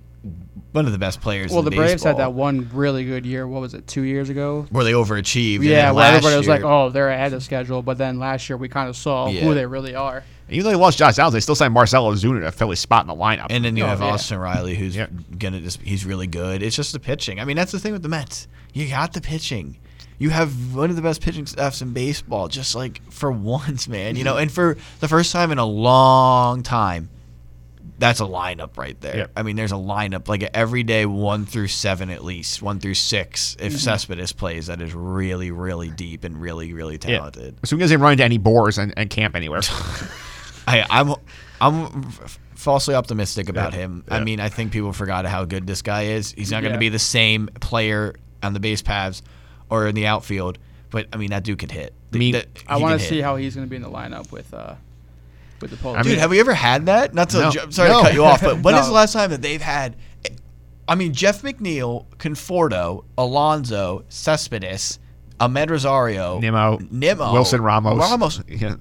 one 0.72 0.86
of 0.86 0.92
the 0.92 0.98
best 0.98 1.22
players. 1.22 1.52
Well, 1.52 1.60
in 1.60 1.66
the 1.66 1.72
Braves 1.72 2.04
had 2.04 2.18
that 2.18 2.34
one 2.34 2.70
really 2.74 3.06
good 3.06 3.26
year. 3.26 3.48
What 3.48 3.62
was 3.62 3.74
it? 3.76 3.86
Two 3.88 4.02
years 4.04 4.30
ago. 4.30 4.66
where 4.72 4.84
they 4.84 4.94
overachieved. 4.94 5.64
Yeah, 5.64 5.86
then 5.88 5.96
where 5.96 6.04
last 6.06 6.10
everybody 6.16 6.38
was 6.38 6.48
like, 6.48 6.64
"Oh, 6.64 6.90
they're 6.90 7.10
ahead 7.10 7.34
of 7.34 7.44
schedule," 7.44 7.82
but 7.82 7.98
then 7.98 8.18
last 8.20 8.50
year 8.50 8.58
we 8.58 8.68
kind 8.70 8.90
of 8.90 8.96
saw 8.96 9.28
Yeah. 9.30 9.42
who 9.42 9.54
they 9.54 9.66
really 9.66 9.94
are. 9.96 10.24
Even 10.54 10.66
though 10.66 10.70
they 10.72 10.76
lost 10.76 10.98
Josh 10.98 11.20
Allen, 11.20 11.34
they 11.34 11.40
still 11.40 11.56
signed 11.56 11.74
Marcell 11.74 12.12
Ozuna 12.12 12.42
to 12.42 12.52
fill 12.52 12.70
his 12.70 12.80
spot 12.80 13.04
in 13.04 13.08
the 13.08 13.16
lineup. 13.16 13.48
And 13.50 13.66
then 13.66 13.76
you 13.76 13.84
Oh, 13.84 13.88
have 13.88 14.00
yeah. 14.00 14.08
Austin 14.08 14.38
Riley, 14.40 14.76
who's 14.76 14.96
Yeah. 14.96 15.08
gonna 15.38 15.60
just 15.60 15.82
he's 15.82 16.06
really 16.06 16.28
good. 16.28 16.62
It's 16.64 16.76
just 16.76 16.94
the 16.94 17.00
pitching. 17.00 17.40
I 17.40 17.46
mean, 17.46 17.58
that's 17.58 17.72
the 17.72 17.80
thing 17.80 17.94
with 17.94 18.04
the 18.04 18.10
Mets. 18.10 18.48
You 18.74 18.88
got 18.88 19.14
the 19.14 19.22
pitching. 19.22 19.78
You 20.20 20.30
have 20.30 20.76
one 20.76 20.90
of 20.90 20.96
the 20.96 21.02
best 21.02 21.22
pitching 21.22 21.46
staffs 21.46 21.82
in 21.82 21.92
baseball, 21.92 22.48
just 22.48 22.76
like 22.76 23.02
for 23.12 23.32
once, 23.32 23.88
man. 23.88 24.16
You 24.16 24.24
know, 24.24 24.34
mm-hmm. 24.34 24.44
and 24.44 24.52
for 24.52 24.78
the 25.00 25.08
first 25.08 25.32
time 25.32 25.52
in 25.52 25.58
a 25.58 25.66
long 25.66 26.64
time, 26.64 27.10
that's 28.00 28.20
a 28.20 28.26
lineup 28.26 28.78
right 28.78 29.00
there. 29.02 29.18
Yeah. 29.18 29.26
I 29.36 29.44
mean, 29.44 29.56
there's 29.56 29.72
a 29.72 29.76
lineup 29.76 30.28
like 30.28 30.44
every 30.54 30.84
day, 30.84 31.06
one 31.06 31.46
through 31.46 31.68
seven 31.68 32.10
at 32.10 32.24
least, 32.24 32.62
one 32.62 32.80
through 32.80 32.96
six. 32.96 33.56
If 33.60 33.74
mm-hmm. 33.74 33.78
Cespedes 33.78 34.32
plays, 34.34 34.68
that 34.68 34.82
is 34.82 34.94
really, 34.94 35.52
really 35.52 35.90
deep 35.90 36.24
and 36.24 36.40
really, 36.42 36.74
really 36.74 36.94
Yeah. 36.96 37.18
talented. 37.18 37.56
So 37.66 37.76
he 37.76 37.80
doesn't 37.80 38.00
run 38.02 38.14
into 38.14 38.24
any 38.24 38.38
bores 38.38 38.78
and, 38.78 38.94
and 38.98 39.10
camp 39.10 39.36
anywhere. 39.36 39.62
I, 40.68 40.86
I'm 40.90 41.16
I'm 41.62 42.04
falsely 42.56 42.96
optimistic 42.96 43.50
about 43.50 43.74
Yeah. 43.74 43.80
him. 43.80 44.04
Yeah. 44.08 44.16
I 44.16 44.24
mean, 44.24 44.40
I 44.40 44.50
think 44.50 44.72
people 44.72 44.94
forgot 44.94 45.26
how 45.26 45.46
good 45.46 45.68
this 45.68 45.82
guy 45.82 46.04
is. 46.04 46.32
He's 46.32 46.52
not 46.52 46.62
going 46.62 46.72
to 46.74 46.78
Yeah. 46.78 46.80
be 46.80 46.90
the 46.90 47.00
same 47.00 47.50
player 47.60 48.16
on 48.42 48.54
the 48.54 48.60
base 48.60 48.82
paths 48.82 49.22
or 49.70 49.88
in 49.88 49.96
the 49.96 50.06
outfield, 50.08 50.58
but 50.90 51.08
I 51.14 51.18
mean 51.18 51.30
that 51.32 51.44
dude 51.44 51.60
could 51.60 51.72
hit. 51.72 51.94
I 52.14 52.18
mean, 52.18 52.34
That- 52.34 52.48
I 52.68 52.78
want 52.78 53.00
to 53.00 53.06
see 53.06 53.16
hit. 53.16 53.24
how 53.24 53.36
he's 53.38 53.56
going 53.56 53.66
to 53.66 53.70
be 53.70 53.76
in 53.76 53.82
the 53.82 53.90
lineup 53.90 54.32
with 54.32 54.54
uh 54.54 54.76
with 55.62 55.72
the 55.72 55.78
Polish. 55.78 56.00
I 56.00 56.04
Dude, 56.04 56.12
mean- 56.14 56.20
have 56.20 56.30
we 56.32 56.40
ever 56.40 56.54
had 56.54 56.86
that? 56.88 57.14
Not 57.14 57.30
to. 57.32 57.40
No. 57.40 57.52
ju- 57.52 57.72
sorry 57.72 57.90
No. 57.90 58.00
to 58.00 58.06
cut 58.06 58.14
you 58.14 58.24
off, 58.26 58.42
but 58.42 58.62
when 58.62 58.76
is 58.76 58.82
No. 58.84 58.88
the 58.88 58.94
last 58.94 59.14
time 59.14 59.30
that 59.32 59.42
they've 59.42 59.62
had? 59.62 59.96
I 60.88 60.96
mean, 60.96 61.14
Jeff 61.14 61.42
McNeil, 61.44 62.06
Conforto, 62.18 63.06
Alonso, 63.18 64.04
Cespedes, 64.10 65.00
Amed 65.40 65.70
Rosario, 65.70 66.40
Nimmo, 66.40 66.78
Nimmo, 66.92 67.32
Wilson 67.32 67.62
Ramos. 67.62 67.98
Ramos. 67.98 68.42
Yeah. 68.50 68.76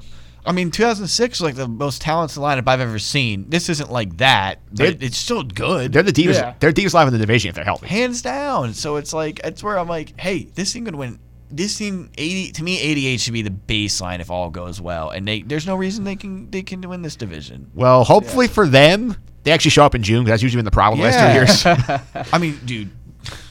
I 0.45 0.53
mean, 0.53 0.71
2006 0.73 1.41
was 1.41 1.45
like 1.45 1.55
the 1.55 1.69
most 1.69 2.03
talented 2.03 2.39
lineup 2.39 2.65
I've 2.67 2.81
ever 2.81 2.99
seen. 2.99 3.49
This 3.49 3.69
isn't 3.69 3.93
like 3.93 4.17
that, 4.17 4.59
but 4.71 4.77
They're- 4.77 4.97
it's 5.01 5.17
still 5.17 5.43
good, 5.45 5.93
They're 5.93 6.03
the 6.03 6.11
deepest. 6.13 6.41
Yeah. 6.41 6.55
They're 6.59 6.71
the 6.71 6.75
deepest 6.75 6.95
live 6.95 7.07
in 7.07 7.13
the 7.13 7.19
division 7.21 7.49
if 7.51 7.55
they're 7.55 7.65
healthy. 7.65 7.87
hands 7.87 8.23
down. 8.23 8.75
So 8.75 8.97
it's 8.97 9.13
like 9.13 9.41
it's 9.45 9.63
where 9.63 9.79
I'm 9.79 9.89
like, 9.89 10.19
hey, 10.21 10.49
this 10.55 10.73
team 10.73 10.85
could 10.85 10.97
win. 10.97 11.19
This 11.51 11.77
team 11.77 12.11
80 12.17 12.53
to 12.53 12.63
me 12.65 12.81
88 12.81 13.21
should 13.21 13.35
be 13.35 13.43
the 13.43 13.51
baseline 13.51 14.21
if 14.21 14.31
all 14.31 14.49
goes 14.51 14.81
well, 14.81 15.11
and 15.11 15.29
they 15.29 15.43
there's 15.43 15.67
no 15.67 15.77
reason 15.77 16.03
they 16.05 16.17
can 16.17 16.51
they 16.51 16.63
can 16.63 16.81
win 16.89 17.03
this 17.03 17.15
division. 17.15 17.71
Well, 17.75 18.05
hopefully 18.05 18.49
for 18.49 18.67
them, 18.67 19.17
they 19.45 19.51
actually 19.53 19.73
show 19.73 19.85
up 19.85 19.95
in 19.95 20.03
June 20.03 20.25
because 20.25 20.33
that's 20.33 20.43
usually 20.43 20.59
been 20.61 20.65
the 20.65 20.71
problem 20.71 21.01
the 21.01 21.07
last 21.07 21.63
two 21.63 21.69
years. 21.69 22.29
I 22.33 22.39
mean, 22.39 22.59
dude, 22.65 22.91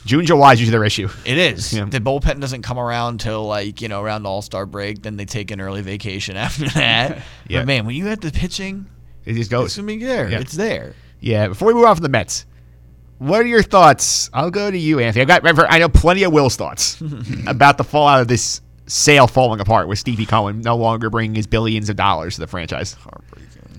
June, 0.06 0.26
July 0.26 0.54
is 0.54 0.60
usually 0.60 0.72
their 0.78 0.84
issue. 0.86 1.08
It 1.26 1.38
is. 1.38 1.74
Yeah. 1.74 1.86
The 1.86 2.00
bullpen 2.00 2.40
doesn't 2.42 2.62
come 2.64 2.78
around 2.80 3.20
till 3.20 3.46
like 3.46 3.82
you 3.82 3.88
know 3.88 4.02
around 4.02 4.26
All 4.26 4.42
Star 4.42 4.66
break. 4.66 5.02
Then 5.04 5.16
they 5.18 5.26
take 5.26 5.52
an 5.52 5.62
early 5.62 5.82
vacation 5.82 6.36
after 6.38 6.68
that. 6.70 7.24
Yeah. 7.48 7.60
But 7.62 7.68
man, 7.68 7.86
when 7.86 7.96
you 7.96 8.06
had 8.06 8.22
the 8.22 8.32
pitching, 8.32 8.86
It 9.26 9.32
just 9.34 9.42
it's 9.42 9.50
goes. 9.50 9.76
gonna 9.76 9.88
be 9.88 9.98
there. 10.04 10.30
Yeah. 10.30 10.40
It's 10.40 10.54
there. 10.54 10.96
Yeah. 11.20 11.50
Before 11.50 11.68
we 11.68 11.74
move 11.74 11.86
on 11.86 11.96
from 11.96 12.04
the 12.04 12.10
Mets, 12.10 12.46
what 13.18 13.42
are 13.42 13.48
your 13.48 13.62
thoughts? 13.64 14.30
I'll 14.34 14.50
go 14.52 14.72
to 14.72 14.78
you, 14.78 15.00
Anthony. 15.00 15.22
I 15.22 15.26
got. 15.26 15.42
remember, 15.44 15.66
I 15.70 15.80
know 15.80 15.90
plenty 15.90 16.24
of 16.24 16.32
Will's 16.34 16.56
thoughts 16.56 17.02
about 17.48 17.78
the 17.78 17.84
fallout 17.84 18.22
of 18.22 18.28
this 18.28 18.62
sale 18.88 19.28
falling 19.28 19.60
apart 19.60 19.88
with 19.88 20.00
Stevie 20.00 20.26
Cohen 20.26 20.62
no 20.62 20.76
longer 20.76 21.10
bringing 21.10 21.36
his 21.36 21.46
billions 21.48 21.90
of 21.90 21.96
dollars 21.96 22.36
to 22.36 22.42
the 22.42 22.48
franchise. 22.48 22.96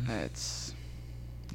It's 0.08 0.74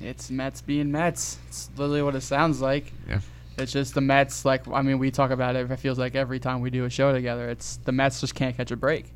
it's 0.01 0.29
Mets 0.29 0.61
being 0.61 0.91
Mets. 0.91 1.37
It's 1.47 1.69
literally 1.77 2.01
what 2.03 2.15
it 2.15 2.21
sounds 2.21 2.61
like. 2.61 2.91
Yeah. 3.07 3.19
It's 3.57 3.71
just 3.71 3.93
the 3.93 4.01
Mets. 4.01 4.45
Like 4.45 4.67
I 4.67 4.81
mean, 4.81 4.99
we 4.99 5.11
talk 5.11 5.31
about 5.31 5.55
it. 5.55 5.69
It 5.69 5.79
feels 5.79 5.97
like 5.97 6.15
every 6.15 6.39
time 6.39 6.61
we 6.61 6.69
do 6.69 6.85
a 6.85 6.89
show 6.89 7.11
together, 7.13 7.49
it's 7.49 7.77
the 7.77 7.91
Mets 7.91 8.21
just 8.21 8.35
can't 8.35 8.55
catch 8.55 8.71
a 8.71 8.77
break. 8.77 9.13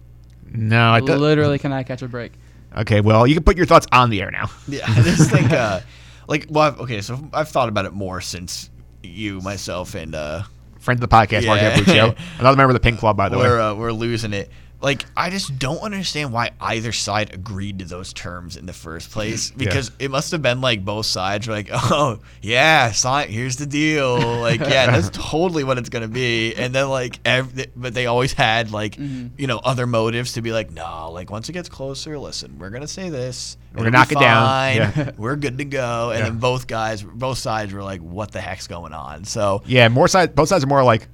No, 0.54 0.94
I 0.94 1.00
th- 1.00 1.18
literally 1.18 1.60
cannot 1.60 1.86
catch 1.86 2.02
a 2.02 2.08
break. 2.08 2.34
Okay, 2.76 3.02
well, 3.02 3.28
you 3.28 3.36
can 3.36 3.44
put 3.44 3.58
your 3.58 3.66
thoughts 3.66 3.88
on 3.92 4.10
the 4.10 4.22
air 4.22 4.32
now. 4.32 4.50
Yeah, 4.68 4.86
I 4.88 5.02
just 5.02 5.30
think, 5.30 5.52
uh, 5.52 5.82
like, 6.28 6.48
well, 6.50 6.68
I've, 6.68 6.80
okay, 6.82 7.02
so 7.02 7.20
I've 7.34 7.50
thought 7.50 7.70
about 7.70 7.86
it 7.86 7.94
more 7.94 8.22
since 8.22 8.70
you, 9.04 9.42
myself, 9.42 9.94
and 9.96 10.16
uh, 10.16 10.44
Friend 10.80 11.02
of 11.02 11.08
the 11.08 11.16
podcast, 11.16 11.46
Mark 11.46 11.62
Yeah. 11.88 12.14
Another 12.40 12.58
member 12.58 12.72
of 12.72 12.74
the 12.74 12.80
Pink 12.80 13.00
Club, 13.00 13.16
by 13.16 13.30
the 13.30 13.38
way. 13.38 13.44
we're 13.44 13.60
uh, 13.60 13.76
we're 13.76 13.92
losing 13.92 14.34
it. 14.34 14.50
Like, 14.82 15.06
I 15.16 15.30
just 15.30 15.60
don't 15.60 15.80
understand 15.80 16.34
why 16.34 16.52
either 16.60 16.92
side 16.92 17.34
agreed 17.34 17.80
to 17.80 17.86
those 17.86 18.14
terms 18.14 18.58
in 18.58 18.66
the 18.66 18.74
first 18.74 19.12
place. 19.12 19.52
Because 19.52 19.92
it 20.00 20.10
must 20.10 20.32
have 20.32 20.42
been 20.42 20.60
like 20.60 20.84
both 20.84 21.06
sides 21.06 21.48
were 21.48 21.54
like, 21.54 21.70
"Oh, 21.72 22.20
yeah, 22.42 22.92
sign. 22.92 23.30
Here's 23.30 23.58
the 23.58 23.68
deal." 23.68 24.18
Like, 24.40 24.60
yeah, 24.60 24.88
that's 24.88 25.10
totally 25.14 25.64
what 25.64 25.78
it's 25.78 25.90
gonna 25.90 26.08
be. 26.08 26.56
And 26.56 26.74
then 26.74 26.90
like, 26.90 27.20
ev- 27.26 27.68
but 27.76 27.94
they 27.94 28.08
always 28.08 28.34
had 28.34 28.72
like, 28.72 28.96
mm-hmm. 28.96 29.28
you 29.38 29.48
know, 29.48 29.60
other 29.60 29.86
motives 29.86 30.34
to 30.34 30.42
be 30.42 30.52
like, 30.52 30.72
"No, 30.72 31.12
like 31.12 31.30
once 31.30 31.48
it 31.48 31.54
gets 31.54 31.70
closer, 31.70 32.18
listen, 32.18 32.58
we're 32.58 32.72
gonna 32.72 32.88
say 32.88 33.10
this. 33.10 33.58
We're 33.74 33.80
gonna 33.86 33.92
knock 33.92 34.10
be 34.10 34.16
it 34.16 34.20
down." 34.20 34.76
Yeah. 34.76 35.12
We're 35.18 35.36
good 35.36 35.60
to 35.60 35.66
go." 35.66 36.10
And 36.10 36.20
Yeah. 36.20 36.26
then 36.26 36.40
both 36.40 36.68
guys, 36.68 37.04
both 37.04 37.38
sides 37.38 37.72
were 37.72 37.84
like, 37.84 38.02
"What 38.02 38.32
the 38.32 38.42
heck's 38.42 38.68
going 38.68 38.94
on?" 38.94 39.26
So. 39.26 39.62
yeah, 39.66 39.88
more 39.90 40.08
sides. 40.08 40.34
Both 40.34 40.50
sides 40.50 40.64
are 40.64 40.68
more 40.68 40.84
like, 40.84 41.08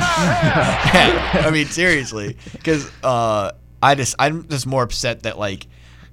I 1.44 1.50
mean, 1.52 1.66
seriously, 1.66 2.36
because 2.52 2.90
uh, 3.02 3.52
I 3.82 3.94
just 3.94 4.14
I'm 4.18 4.48
just 4.48 4.66
more 4.66 4.82
upset 4.82 5.22
that 5.24 5.38
like, 5.38 5.66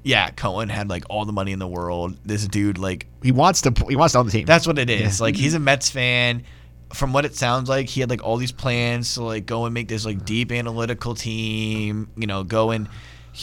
yeah, 0.03 0.29
Cohen 0.31 0.69
had 0.69 0.89
like 0.89 1.03
all 1.09 1.25
the 1.25 1.33
money 1.33 1.51
in 1.51 1.59
the 1.59 1.67
world. 1.67 2.17
This 2.25 2.47
dude 2.47 2.77
like 2.77 3.07
he 3.23 3.31
wants 3.31 3.61
to. 3.61 3.73
He 3.89 3.95
wants 3.95 4.13
to 4.13 4.19
own 4.19 4.25
the 4.25 4.31
team. 4.31 4.45
that's 4.45 4.67
what 4.67 4.79
it 4.79 4.89
is. 4.89 5.19
Like 5.21 5.35
he's 5.35 5.53
a 5.53 5.59
Mets 5.59 5.89
fan. 5.89 6.43
From 6.93 7.11
what 7.11 7.25
it 7.25 7.35
sounds 7.35 7.67
like, 7.67 7.89
he 7.89 7.99
had 7.99 8.09
like 8.09 8.23
all 8.23 8.37
these 8.37 8.53
plans 8.53 9.15
to 9.15 9.23
like 9.23 9.45
go 9.45 9.65
and 9.65 9.73
make 9.73 9.89
this 9.89 10.05
like 10.05 10.23
deep 10.23 10.51
analytical 10.51 11.15
team. 11.15 12.09
You 12.15 12.27
know, 12.27 12.43
go 12.43 12.71
and. 12.71 12.87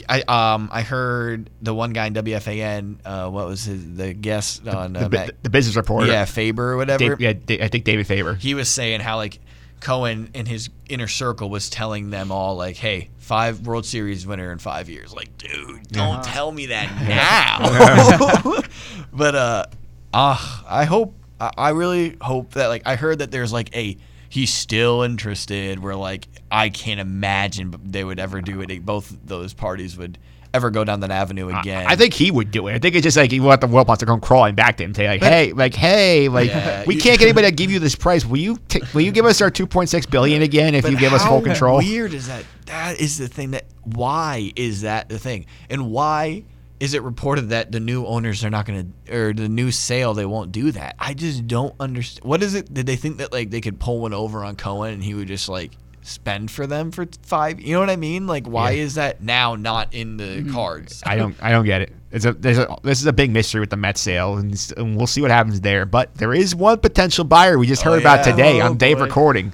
I 0.08 0.22
um 0.22 0.70
I 0.72 0.82
heard 0.82 1.50
the 1.62 1.72
one 1.72 1.92
guy 1.92 2.06
in 2.06 2.14
WFAN. 2.14 2.96
Uh, 3.04 3.30
what 3.30 3.46
was 3.46 3.62
his 3.62 3.94
the 3.94 4.12
guest 4.12 4.66
on 4.66 4.96
uh, 4.96 5.06
the, 5.06 5.08
bu- 5.08 5.32
the 5.44 5.50
business 5.50 5.76
reporter. 5.76 6.08
yeah 6.10 6.24
Faber 6.24 6.72
or 6.72 6.76
whatever. 6.76 7.16
Yeah, 7.20 7.34
Da- 7.34 7.62
I 7.62 7.68
think 7.68 7.84
David 7.84 8.04
Faber. 8.08 8.34
he 8.34 8.54
was 8.54 8.68
saying 8.68 9.02
how 9.02 9.18
like 9.18 9.38
Cohen 9.80 10.30
in 10.34 10.46
his 10.46 10.70
inner 10.88 11.08
circle 11.08 11.50
was 11.50 11.68
telling 11.68 12.10
them 12.10 12.32
all 12.32 12.56
like, 12.56 12.76
"Hey, 12.76 13.10
five 13.18 13.66
World 13.66 13.84
Series 13.86 14.26
winner 14.26 14.52
in 14.52 14.58
five 14.58 14.88
years." 14.88 15.14
Like, 15.14 15.36
dude, 15.38 15.88
don't 15.88 16.22
tell 16.24 16.50
me 16.50 16.66
that 16.66 16.90
now. 18.52 18.62
but 19.12 19.34
uh, 19.34 19.66
ah, 20.12 20.64
I 20.68 20.84
hope 20.84 21.14
I, 21.40 21.50
I 21.56 21.70
really 21.70 22.16
hope 22.20 22.52
that 22.54 22.68
like 22.68 22.82
I 22.86 22.96
heard 22.96 23.18
that 23.18 23.30
there's 23.30 23.52
like 23.52 23.74
a 23.76 23.96
he's 24.28 24.52
still 24.52 25.02
interested. 25.02 25.78
Where 25.78 25.96
like 25.96 26.28
I 26.50 26.68
can't 26.70 27.00
imagine 27.00 27.74
they 27.84 28.04
would 28.04 28.18
ever 28.18 28.40
do 28.40 28.60
it. 28.60 28.86
Both 28.86 29.16
those 29.24 29.52
parties 29.52 29.96
would 29.96 30.18
ever 30.54 30.70
go 30.70 30.84
down 30.84 31.00
that 31.00 31.10
avenue 31.10 31.48
again. 31.48 31.86
I, 31.86 31.96
think 31.96 32.14
he 32.14 32.30
would 32.30 32.50
do 32.50 32.68
it. 32.68 32.74
I 32.74 32.78
think 32.78 32.94
it's 32.94 33.02
just 33.02 33.16
like 33.16 33.32
you 33.32 33.42
want 33.42 33.60
the 33.60 33.66
world 33.66 33.88
wants 33.88 34.00
to 34.00 34.06
come 34.06 34.20
crawling 34.20 34.54
back 34.54 34.76
to 34.78 34.84
him, 34.84 34.94
say 34.94 35.08
like, 35.08 35.22
"Hey, 35.22 35.52
like, 35.52 35.74
hey, 35.74 36.28
like, 36.28 36.48
Yeah, 36.48 36.84
we 36.86 36.96
can't 36.96 37.18
get 37.18 37.26
anybody 37.28 37.48
to 37.48 37.54
give 37.54 37.70
you 37.70 37.80
this 37.80 37.96
price. 37.96 38.24
Will 38.24 38.38
you? 38.38 38.56
T- 38.68 38.82
will 38.94 39.02
you 39.02 39.12
give 39.12 39.26
us 39.26 39.40
our 39.40 39.50
two 39.50 39.66
point 39.66 39.90
six 39.90 40.06
billion 40.06 40.42
again 40.42 40.74
if 40.74 40.88
you 40.88 40.96
give 40.96 41.12
us 41.12 41.24
full 41.26 41.42
control?" 41.42 41.78
Weird 41.78 42.14
is 42.14 42.28
that? 42.28 42.44
That 42.66 43.00
is 43.00 43.18
the 43.18 43.28
thing. 43.28 43.50
That 43.50 43.64
why 43.82 44.52
is 44.56 44.82
that 44.82 45.08
the 45.08 45.18
thing? 45.18 45.46
And 45.68 45.90
why 45.90 46.44
is 46.80 46.94
it 46.94 47.02
reported 47.02 47.50
that 47.50 47.72
the 47.72 47.80
new 47.80 48.04
owners 48.06 48.44
are 48.44 48.50
not 48.50 48.66
going 48.66 48.94
to, 49.06 49.16
or 49.16 49.32
the 49.32 49.48
new 49.48 49.70
sale 49.70 50.14
they 50.14 50.26
won't 50.26 50.52
do 50.52 50.70
that? 50.72 50.96
I 50.98 51.14
just 51.14 51.46
don't 51.46 51.74
understand. 51.80 52.28
What 52.28 52.42
is 52.42 52.54
it? 52.54 52.72
Did 52.72 52.86
they 52.86 52.96
think 52.96 53.18
that 53.18 53.32
like 53.32 53.50
they 53.50 53.60
could 53.60 53.78
pull 53.80 54.00
one 54.00 54.14
over 54.14 54.44
on 54.44 54.56
Cohen 54.56 54.94
and 54.94 55.02
he 55.02 55.14
would 55.14 55.28
just 55.28 55.48
like 55.48 55.72
spend 56.04 56.50
for 56.50 56.66
them 56.66 56.90
for 56.92 57.06
five? 57.22 57.60
You 57.60 57.74
know 57.74 57.80
what 57.80 57.90
I 57.90 57.96
mean? 57.96 58.26
Like 58.26 58.46
why 58.46 58.70
Yeah. 58.72 58.82
is 58.84 58.94
that 58.94 59.22
now 59.22 59.56
not 59.56 59.92
in 59.92 60.16
the 60.16 60.24
Mm-hmm. 60.24 60.52
cards? 60.54 61.02
I 61.04 61.16
don't. 61.16 61.34
I 61.42 61.50
don't 61.50 61.64
get 61.64 61.80
it. 61.82 61.92
It's 62.12 62.24
a. 62.24 62.32
There's 62.32 62.58
a. 62.58 62.76
This 62.82 63.00
is 63.00 63.06
a 63.06 63.12
big 63.12 63.30
mystery 63.32 63.60
with 63.60 63.70
the 63.70 63.76
Met 63.76 63.98
sale, 63.98 64.36
and, 64.36 64.72
and 64.76 64.96
we'll 64.96 65.06
see 65.08 65.20
what 65.20 65.30
happens 65.32 65.60
there. 65.62 65.84
But 65.86 66.14
there 66.14 66.32
is 66.32 66.54
one 66.54 66.78
potential 66.78 67.24
buyer 67.24 67.58
we 67.58 67.66
just 67.66 67.84
Oh, 67.86 67.90
heard 67.90 68.00
about 68.00 68.22
today 68.24 68.60
Oh, 68.60 68.66
on 68.66 68.76
Dave 68.76 68.98
boy. 68.98 69.04
recording. 69.04 69.52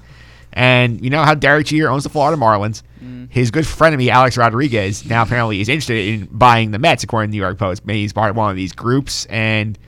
And 0.52 1.02
you 1.02 1.10
know 1.10 1.22
how 1.22 1.34
Derek 1.34 1.66
Jeter 1.68 1.88
owns 1.88 2.02
the 2.02 2.08
Florida 2.10 2.36
Marlins. 2.40 2.82
His 3.30 3.50
good 3.52 3.66
friend 3.66 3.94
of 3.94 3.98
me, 3.98 4.10
Alex 4.10 4.36
Rodriguez, 4.36 5.06
now 5.06 5.22
apparently 5.22 5.60
is 5.60 5.68
interested 5.68 6.06
in 6.22 6.28
buying 6.32 6.72
the 6.72 6.78
Mets, 6.80 7.04
according 7.04 7.28
to 7.28 7.30
the 7.30 7.36
New 7.36 7.42
York 7.42 7.56
Post. 7.56 7.86
Maybe 7.86 8.00
he's 8.00 8.12
part 8.12 8.28
of 8.30 8.36
one 8.36 8.50
of 8.50 8.56
these 8.56 8.72
groups. 8.72 9.24
And 9.26 9.78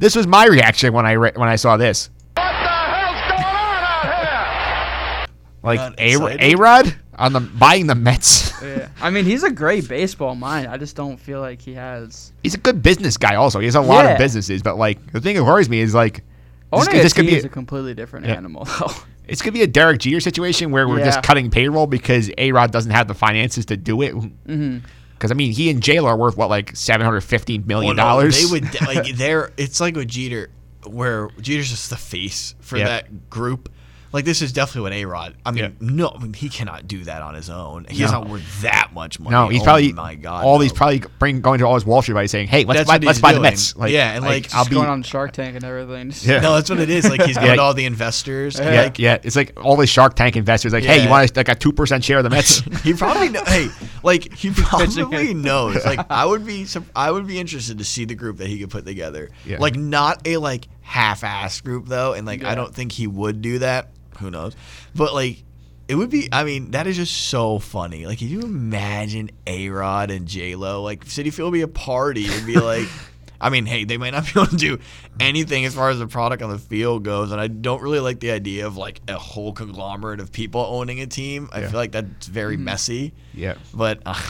this 0.00 0.16
was 0.16 0.26
my 0.26 0.44
reaction 0.46 0.92
when 0.92 1.06
I 1.06 1.12
re- 1.12 1.32
when 1.36 1.48
I 1.48 1.54
saw 1.56 1.76
this. 1.76 2.10
What 2.34 2.42
the 2.42 2.42
hell's 2.42 3.20
going 3.30 3.42
on 3.44 3.84
out 3.84 5.28
here? 5.28 5.34
Like 5.68 5.78
Not 5.78 6.40
A? 6.40 6.54
Rod 6.56 6.94
on 7.16 7.32
the 7.32 7.40
buying 7.40 7.86
the 7.86 7.94
Mets. 7.94 8.48
Yeah. 8.62 8.88
I 9.00 9.10
mean, 9.10 9.24
he's 9.24 9.44
a 9.44 9.52
great 9.52 9.88
baseball 9.88 10.34
mind. 10.34 10.66
I 10.66 10.78
just 10.78 10.96
don't 10.96 11.16
feel 11.16 11.38
like 11.38 11.62
he 11.62 11.74
has. 11.74 12.32
he's 12.42 12.54
a 12.54 12.58
good 12.58 12.82
business 12.82 13.16
guy. 13.16 13.36
Also, 13.36 13.60
he 13.60 13.66
has 13.66 13.76
a 13.76 13.80
lot 13.80 14.04
of 14.04 14.18
businesses. 14.18 14.62
But 14.64 14.76
like 14.78 15.12
the 15.12 15.20
thing 15.20 15.36
that 15.36 15.44
worries 15.44 15.68
me 15.68 15.78
is 15.78 15.94
like 15.94 16.14
this, 16.16 16.24
Owning 16.72 16.86
could- 16.88 16.98
a 16.98 17.02
could 17.02 17.12
team 17.14 17.26
be 17.26 17.36
is 17.36 17.44
a, 17.44 17.46
a 17.46 17.50
completely 17.50 17.94
different 17.94 18.26
Yeah. 18.26 18.34
animal, 18.34 18.64
though. 18.80 18.90
it's 19.28 19.42
gonna 19.42 19.52
be 19.52 19.62
a 19.62 19.68
Derek 19.68 20.00
Jeter 20.00 20.18
situation 20.18 20.72
where 20.72 20.88
we're 20.88 21.04
just 21.04 21.22
cutting 21.22 21.50
payroll 21.52 21.86
because 21.86 22.32
A 22.36 22.50
Rod 22.50 22.72
doesn't 22.72 22.90
have 22.90 23.06
the 23.06 23.14
finances 23.14 23.64
to 23.66 23.76
do 23.76 24.02
it. 24.02 24.10
hmm 24.10 24.78
Because 25.12 25.30
I 25.30 25.34
mean, 25.34 25.52
he 25.52 25.70
and 25.70 25.80
J 25.80 26.00
Lo 26.00 26.08
are 26.08 26.16
worth 26.16 26.36
what 26.36 26.48
like 26.50 26.74
seven 26.74 27.04
hundred 27.04 27.20
fifteen 27.20 27.64
million 27.64 27.96
Well, 27.96 27.96
no, 27.96 28.02
dollars. 28.02 28.42
They 28.42 28.50
would 28.60 28.80
like 28.80 29.06
they're. 29.16 29.52
It's 29.56 29.80
like 29.80 29.94
with 29.94 30.08
Jeter, 30.08 30.50
where 30.84 31.28
Jeter's 31.40 31.70
just 31.70 31.90
the 31.90 31.96
face 31.96 32.56
for 32.60 32.76
Yeah. 32.76 32.86
that 32.86 33.30
group. 33.30 33.68
Like 34.12 34.24
this 34.24 34.40
is 34.42 34.52
definitely 34.52 34.82
what 34.82 34.92
A 34.94 35.04
Rod. 35.04 35.34
I 35.44 35.50
mean, 35.50 35.64
Yeah. 35.64 35.70
no, 35.80 36.08
I 36.08 36.22
mean, 36.22 36.32
he 36.32 36.48
cannot 36.48 36.88
do 36.88 37.04
that 37.04 37.20
on 37.22 37.34
his 37.34 37.50
own. 37.50 37.86
He's 37.90 38.00
No. 38.10 38.20
not 38.22 38.28
worth 38.28 38.62
that 38.62 38.90
much 38.94 39.20
money. 39.20 39.32
No, 39.34 39.48
he's 39.48 39.60
Oh 39.60 39.64
probably 39.64 39.92
my 39.92 40.14
god. 40.14 40.44
all 40.44 40.56
no. 40.56 40.62
these 40.62 40.72
probably 40.72 41.02
bring 41.18 41.40
going 41.42 41.58
to 41.58 41.66
all 41.66 41.74
his 41.74 41.84
Wall 41.84 42.00
Street 42.00 42.14
by 42.14 42.26
saying, 42.26 42.48
"Hey, 42.48 42.64
let's 42.64 42.78
That's 42.78 42.88
buy, 42.88 42.96
let's 43.06 43.18
he's 43.18 43.22
buy 43.22 43.32
the. 43.34 43.40
Mets." 43.40 43.76
Like, 43.76 43.92
Yeah, 43.92 44.14
and, 44.14 44.24
like, 44.24 44.46
I'll 44.54 44.60
Just 44.60 44.70
be 44.70 44.76
going 44.76 44.88
on 44.88 45.02
Shark 45.02 45.32
Tank 45.32 45.56
and 45.56 45.64
everything. 45.64 46.12
Yeah. 46.28 46.40
No, 46.40 46.54
that's 46.54 46.70
what 46.70 46.80
it 46.80 46.88
is. 46.90 47.08
Like 47.08 47.22
he's 47.22 47.36
going 47.36 47.48
Yeah. 47.48 47.54
to 47.56 47.62
all 47.62 47.74
the 47.74 47.84
investors. 47.84 48.58
Yeah. 48.58 48.82
Like, 48.82 48.98
yeah, 48.98 49.18
it's 49.22 49.36
like 49.36 49.52
all 49.62 49.76
the 49.76 49.86
Shark 49.86 50.14
Tank 50.16 50.36
investors 50.36 50.72
like, 50.72 50.84
"Hey, 50.84 50.96
you 50.98 51.02
Yeah. 51.04 51.10
want 51.10 51.36
like 51.36 51.48
a 51.48 51.54
two 51.54 51.72
percent 51.72 52.02
share 52.02 52.18
of 52.18 52.24
the 52.24 52.30
Mets?" 52.30 52.60
he 52.82 52.94
probably 52.94 53.28
know, 53.28 53.42
hey 53.46 53.68
like 54.02 54.32
he 54.32 54.50
probably 54.50 55.34
knows 55.34 55.84
like 55.84 55.98
i 56.08 56.24
would 56.24 56.46
be 56.46 56.64
i 56.94 57.10
would 57.10 57.26
be 57.26 57.38
interested 57.40 57.78
to 57.78 57.84
see 57.84 58.04
the 58.04 58.14
group 58.14 58.36
that 58.38 58.46
he 58.46 58.58
could 58.60 58.70
put 58.70 58.86
together 58.86 59.28
Yeah. 59.44 59.56
like 59.58 59.74
not 59.76 60.26
a 60.26 60.36
like 60.36 60.68
half-ass 60.82 61.60
group 61.62 61.86
though 61.88 62.12
and 62.14 62.26
like 62.26 62.44
i 62.44 62.54
don't 62.54 62.72
think 62.74 62.92
he 62.92 63.06
would 63.06 63.42
do 63.42 63.58
that 63.58 63.90
who 64.18 64.30
knows 64.30 64.54
but 64.94 65.14
like 65.14 65.42
it 65.88 65.94
would 65.94 66.10
be 66.10 66.28
i 66.32 66.44
mean 66.44 66.70
that 66.72 66.86
is 66.86 66.96
just 66.96 67.14
so 67.28 67.58
funny 67.58 68.06
like 68.06 68.18
can 68.18 68.28
you 68.28 68.40
imagine 68.40 69.30
a-rod 69.46 70.10
and 70.10 70.26
j-lo 70.26 70.82
like 70.82 71.04
city 71.06 71.30
field 71.30 71.50
would 71.52 71.56
be 71.56 71.62
a 71.62 71.68
party 71.68 72.24
it'd 72.26 72.46
be 72.46 72.58
like 72.58 72.86
I 73.40 73.50
mean, 73.50 73.66
hey, 73.66 73.84
they 73.84 73.98
might 73.98 74.10
not 74.10 74.24
be 74.24 74.32
able 74.40 74.46
to 74.48 74.56
do 74.56 74.78
anything 75.20 75.64
as 75.64 75.72
far 75.72 75.90
as 75.90 76.00
the 76.00 76.08
product 76.08 76.42
on 76.42 76.50
the 76.50 76.58
field 76.58 77.04
goes, 77.04 77.30
and 77.30 77.40
I 77.40 77.46
don't 77.46 77.80
really 77.80 78.00
like 78.00 78.18
the 78.18 78.32
idea 78.32 78.66
of 78.66 78.76
like 78.76 79.00
a 79.06 79.14
whole 79.16 79.52
conglomerate 79.52 80.18
of 80.18 80.32
people 80.32 80.60
owning 80.60 81.00
a 81.00 81.06
team. 81.06 81.48
I 81.52 81.60
Yeah. 81.60 81.68
feel 81.68 81.78
like 81.78 81.92
that's 81.92 82.26
very 82.26 82.56
messy. 82.56 83.12
yeah, 83.32 83.54
But 83.72 84.00
uh, 84.06 84.18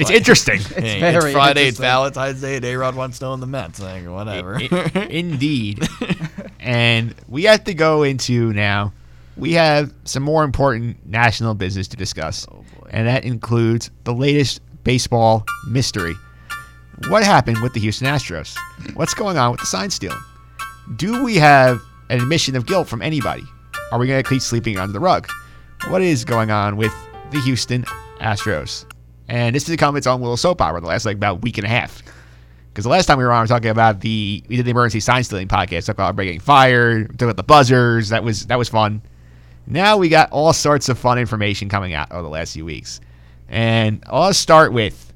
it's 0.00 0.10
interesting. 0.10 0.58
Hey, 0.58 0.98
very 0.98 1.26
it's 1.26 1.32
Friday, 1.32 1.68
it's. 1.68 1.78
Valentine's 1.78 2.40
Day, 2.40 2.56
and 2.56 2.64
A 2.64 2.74
Rod 2.74 2.96
wants 2.96 3.20
to 3.20 3.26
own 3.26 3.38
the 3.38 3.46
Mets. 3.46 3.78
Like, 3.78 4.04
whatever. 4.08 4.56
I- 4.56 5.06
Indeed. 5.08 5.86
And 6.62 7.14
we 7.28 7.44
have 7.44 7.64
to 7.64 7.74
go 7.74 8.02
into 8.02 8.52
now. 8.52 8.92
We 9.36 9.52
have 9.52 9.92
some 10.04 10.22
more 10.22 10.44
important 10.44 11.04
national 11.06 11.54
business 11.54 11.88
to 11.88 11.96
discuss, 11.96 12.46
Oh, 12.52 12.64
and 12.90 13.06
that 13.08 13.24
includes 13.24 13.90
the 14.04 14.12
latest 14.12 14.60
baseball 14.84 15.44
mystery. 15.68 16.14
What 17.08 17.24
happened 17.24 17.60
with 17.62 17.72
the 17.72 17.80
Houston 17.80 18.06
Astros? 18.06 18.56
What's 18.94 19.14
going 19.14 19.38
on 19.38 19.52
with 19.52 19.60
the 19.60 19.66
sign 19.66 19.90
stealing? 19.90 20.18
Do 20.96 21.24
we 21.24 21.36
have 21.36 21.80
an 22.10 22.20
admission 22.20 22.54
of 22.56 22.66
guilt 22.66 22.88
from 22.88 23.02
anybody? 23.02 23.42
Are 23.90 23.98
we 23.98 24.06
going 24.06 24.22
to 24.22 24.28
keep 24.28 24.42
sleeping 24.42 24.78
under 24.78 24.92
the 24.92 25.00
rug? 25.00 25.28
What 25.88 26.02
is 26.02 26.24
going 26.24 26.50
on 26.50 26.76
with 26.76 26.92
the 27.30 27.40
Houston 27.40 27.84
Astros? 28.20 28.84
And 29.28 29.54
this 29.56 29.66
has 29.66 29.70
become 29.70 29.96
its 29.96 30.06
own 30.06 30.20
little 30.20 30.36
soap 30.36 30.60
opera 30.60 30.80
the 30.80 30.86
last 30.86 31.06
like 31.06 31.16
about 31.16 31.42
week 31.42 31.56
and 31.58 31.66
a 31.66 31.70
half. 31.70 32.02
Because 32.72 32.84
the 32.84 32.90
last 32.90 33.04
time 33.04 33.18
we 33.18 33.24
were 33.24 33.32
on, 33.32 33.40
we 33.40 33.42
were 33.42 33.48
talking 33.48 33.70
about 33.70 34.00
the 34.00 34.42
we 34.48 34.56
did 34.56 34.64
the 34.64 34.70
emergency 34.70 35.00
sign 35.00 35.22
stealing 35.24 35.46
podcast. 35.46 35.84
Talked 35.84 35.98
about 35.98 36.08
everybody 36.08 36.28
getting 36.28 36.40
fired. 36.40 37.08
Talked 37.08 37.22
about 37.22 37.36
the 37.36 37.42
buzzers. 37.42 38.08
That 38.08 38.24
was 38.24 38.46
that 38.46 38.56
was 38.56 38.70
fun. 38.70 39.02
Now 39.66 39.98
we 39.98 40.08
got 40.08 40.30
all 40.32 40.54
sorts 40.54 40.88
of 40.88 40.98
fun 40.98 41.18
information 41.18 41.68
coming 41.68 41.92
out 41.92 42.10
over 42.10 42.22
the 42.22 42.30
last 42.30 42.54
few 42.54 42.64
weeks, 42.64 43.00
and 43.48 44.02
I'll 44.06 44.32
start 44.32 44.72
with 44.72 45.12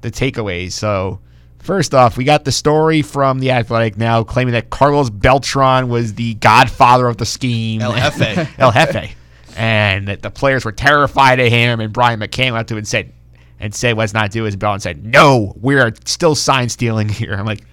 the 0.00 0.10
takeaways. 0.10 0.72
So 0.72 1.20
first 1.58 1.92
off, 1.92 2.16
we 2.16 2.24
got 2.24 2.46
the 2.46 2.52
story 2.52 3.02
from 3.02 3.38
the 3.40 3.50
Athletic 3.50 3.98
now 3.98 4.24
claiming 4.24 4.52
that 4.52 4.70
Carlos 4.70 5.10
Beltran 5.10 5.90
was 5.90 6.14
the 6.14 6.34
godfather 6.34 7.06
of 7.06 7.18
the 7.18 7.26
scheme. 7.26 7.82
El 7.82 7.92
Jefe. 7.92 8.48
El 8.58 8.72
Jefe, 8.72 9.14
and 9.58 10.08
that 10.08 10.22
the 10.22 10.30
players 10.30 10.64
were 10.64 10.72
terrified 10.72 11.38
of 11.38 11.48
him. 11.48 11.80
And 11.80 11.92
Brian 11.92 12.18
McCann 12.18 12.52
went 12.52 12.62
up 12.62 12.66
to 12.68 12.74
him 12.74 12.78
and 12.78 12.88
said, 12.88 13.12
and 13.60 13.74
say 13.74 13.92
"Let's 13.92 14.14
not 14.14 14.30
do 14.30 14.46
as 14.46 14.56
Bell," 14.56 14.72
and 14.74 14.82
said, 14.82 15.04
"No, 15.04 15.54
we 15.60 15.78
are 15.78 15.92
still 16.04 16.34
sign 16.34 16.68
stealing 16.68 17.08
here." 17.08 17.34
I'm 17.34 17.46
like, 17.46 17.64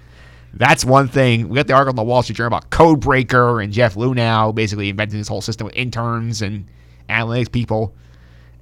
that's 0.56 0.86
one 0.86 1.10
thing. 1.10 1.50
We 1.50 1.56
got 1.58 1.68
the 1.68 1.74
article 1.74 1.92
in 1.92 1.96
the 1.98 2.10
Wall 2.10 2.24
Street 2.24 2.38
Journal 2.38 2.58
about 2.58 2.70
Code 2.70 3.02
Breaker 3.02 3.60
and 3.60 3.74
Jeff 3.74 3.96
Luhnow 3.96 4.56
basically 4.56 4.90
inventing 4.90 5.20
this 5.20 5.28
whole 5.28 5.42
system 5.42 5.66
with 5.66 5.76
interns 5.76 6.42
and 6.42 6.66
analytics 7.10 7.52
people. 7.52 7.94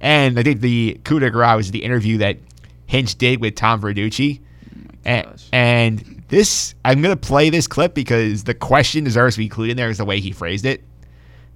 And 0.00 0.38
I 0.38 0.42
think 0.42 0.60
the 0.60 1.00
coup 1.04 1.20
de 1.20 1.30
grace 1.30 1.56
was 1.56 1.70
the 1.70 1.84
interview 1.84 2.18
that 2.18 2.38
Hinch 2.86 3.16
did 3.16 3.40
with 3.40 3.54
Tom 3.54 3.80
Verducci. 3.80 4.40
Oh 4.40 4.80
and, 5.04 5.42
and 5.52 6.24
this, 6.28 6.74
I'm 6.84 7.00
going 7.00 7.16
to 7.16 7.20
play 7.20 7.48
this 7.48 7.68
clip 7.68 7.94
because 7.94 8.44
the 8.44 8.54
question 8.54 9.04
deserves 9.04 9.36
to 9.36 9.38
be 9.38 9.44
included 9.44 9.72
in 9.72 9.76
there 9.76 9.88
is 9.88 9.98
the 9.98 10.04
way 10.04 10.18
he 10.18 10.32
phrased 10.32 10.66
it. 10.66 10.82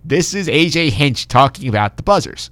This 0.04 0.34
is 0.34 0.46
AJ 0.46 0.90
Hinch 0.90 1.26
talking 1.26 1.68
about 1.68 1.96
the 1.96 2.04
buzzers. 2.04 2.50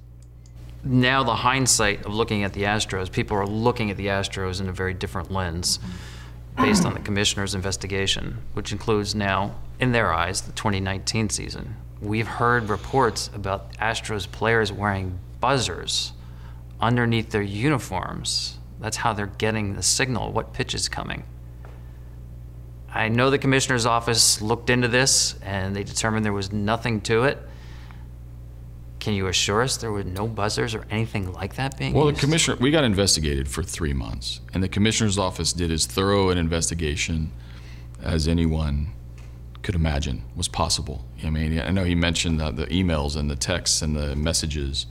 Now 0.86 1.22
the 1.22 1.34
hindsight 1.34 2.06
of 2.06 2.14
looking 2.14 2.44
at 2.44 2.52
the 2.52 2.62
Astros, 2.62 3.10
people 3.10 3.36
are 3.36 3.46
looking 3.46 3.90
at 3.90 3.96
the 3.96 4.06
Astros 4.06 4.60
in 4.60 4.68
a 4.68 4.72
very 4.72 4.94
different 4.94 5.30
lens 5.30 5.78
based 6.56 6.86
on 6.86 6.94
the 6.94 7.00
commissioner's 7.00 7.54
investigation, 7.54 8.38
which 8.54 8.72
includes 8.72 9.14
now, 9.14 9.54
in 9.80 9.92
their 9.92 10.12
eyes, 10.12 10.42
the 10.42 10.52
2019 10.52 11.28
season. 11.28 11.76
We've 12.00 12.26
heard 12.26 12.68
reports 12.68 13.30
about 13.34 13.72
Astros 13.78 14.30
players 14.30 14.72
wearing 14.72 15.18
buzzers 15.40 16.12
underneath 16.80 17.30
their 17.30 17.42
uniforms. 17.42 18.58
That's 18.80 18.98
how 18.98 19.12
they're 19.12 19.26
getting 19.26 19.74
the 19.74 19.82
signal 19.82 20.32
what 20.32 20.52
pitch 20.52 20.74
is 20.74 20.88
coming. 20.88 21.24
I 22.92 23.08
know 23.08 23.30
the 23.30 23.38
commissioner's 23.38 23.84
office 23.86 24.40
looked 24.40 24.70
into 24.70 24.88
this 24.88 25.34
and 25.42 25.74
they 25.74 25.84
determined 25.84 26.24
there 26.24 26.32
was 26.32 26.52
nothing 26.52 27.00
to 27.02 27.24
it. 27.24 27.38
Can 29.06 29.14
you 29.14 29.28
assure 29.28 29.62
us 29.62 29.76
there 29.76 29.92
were 29.92 30.02
no 30.02 30.26
buzzers 30.26 30.74
or 30.74 30.84
anything 30.90 31.32
like 31.32 31.54
that 31.54 31.78
being 31.78 31.92
Well, 31.92 32.06
the 32.06 32.12
commissioner, 32.12 32.56
we 32.60 32.72
got 32.72 32.82
investigated 32.82 33.46
for 33.46 33.62
three 33.62 33.92
months, 33.92 34.40
and 34.52 34.64
the 34.64 34.68
commissioner's 34.68 35.16
office 35.16 35.52
did 35.52 35.70
as 35.70 35.86
thorough 35.86 36.30
an 36.30 36.38
investigation 36.38 37.30
as 38.02 38.26
anyone 38.26 38.88
could 39.62 39.76
imagine 39.76 40.24
was 40.34 40.48
possible. 40.48 41.04
I 41.22 41.30
mean, 41.30 41.56
I 41.60 41.70
know 41.70 41.84
he 41.84 41.94
mentioned 41.94 42.40
the, 42.40 42.50
the 42.50 42.66
emails 42.66 43.14
and 43.14 43.30
the 43.30 43.36
texts 43.36 43.80
and 43.80 43.94
the 43.94 44.16
messages, 44.16 44.86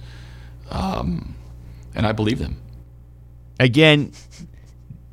um, 0.70 1.36
and 1.94 2.08
I 2.08 2.14
believe 2.14 2.40
them. 2.40 2.62
Again, 3.60 4.14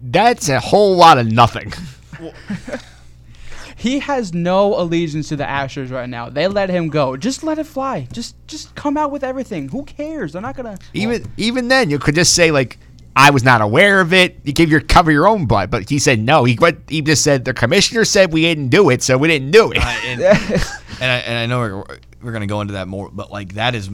that's 0.01 0.49
a 0.49 0.61
whole 0.61 0.95
lot 0.95 1.19
of 1.19 1.27
nothing. 1.27 1.73
He 3.83 3.99
has 3.99 4.33
no 4.33 4.81
allegiance 4.81 5.29
to 5.31 5.37
the 5.37 5.43
Astros 5.43 5.91
right 5.91 6.09
now. 6.09 6.29
They 6.29 6.47
let 6.47 6.71
him 6.71 6.89
go. 6.89 7.17
Just 7.17 7.43
let 7.43 7.59
it 7.59 7.65
fly. 7.67 8.07
Just 8.13 8.37
just 8.47 8.73
come 8.77 8.97
out 8.97 9.11
with 9.11 9.25
everything. 9.25 9.69
Who 9.71 9.83
cares? 9.83 10.35
They're 10.35 10.41
not 10.41 10.55
gonna. 10.57 10.79
Even 10.95 11.27
even 11.37 11.67
then, 11.67 11.91
you 11.91 11.99
could 11.99 12.15
just 12.15 12.33
say 12.35 12.53
like, 12.53 12.79
"I 13.17 13.31
was 13.31 13.43
not 13.43 13.61
aware 13.61 14.01
of 14.01 14.13
it." 14.13 14.39
You 14.45 14.53
give 14.53 14.71
your 14.71 14.83
cover 14.83 15.11
your 15.11 15.27
own 15.27 15.47
butt, 15.47 15.73
but 15.73 15.91
he 15.91 15.99
said 15.99 16.21
no. 16.21 16.45
He 16.45 16.55
what 16.55 16.77
he 16.87 17.03
just 17.03 17.25
said 17.25 17.45
the 17.45 17.53
commissioner 17.53 18.05
said 18.05 18.33
we 18.33 18.43
didn't 18.43 18.69
do 18.69 18.89
it, 18.91 19.03
so 19.03 19.19
we 19.19 19.27
didn't 19.27 19.51
do 19.51 19.73
it. 19.73 19.79
I- 19.85 20.01
and, 20.07 20.21
and, 21.01 21.11
I, 21.11 21.17
and 21.27 21.39
I 21.39 21.47
know 21.47 21.59
we're, 21.59 21.99
we're 22.23 22.31
going 22.33 22.43
to 22.43 22.47
go 22.47 22.61
into 22.61 22.75
that 22.75 22.87
more, 22.87 23.11
but 23.13 23.33
like 23.33 23.55
that 23.55 23.75
is 23.75 23.91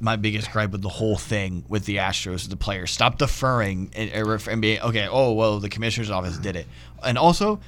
my 0.00 0.16
biggest 0.16 0.50
gripe 0.52 0.70
with 0.70 0.80
the 0.80 0.88
whole 0.88 1.18
thing 1.18 1.66
with 1.68 1.84
the 1.84 1.96
Astros, 1.96 2.48
the 2.48 2.56
players. 2.56 2.90
Stop 2.92 3.18
deferring 3.18 3.90
and, 3.94 4.10
and 4.10 4.48
and 4.48 4.62
being, 4.62 4.80
okay, 4.80 5.06
oh, 5.10 5.34
well, 5.34 5.58
the 5.60 5.68
commissioner's 5.68 6.10
office 6.10 6.38
did 6.38 6.56
it. 6.56 6.66
And 7.04 7.18
also, 7.18 7.60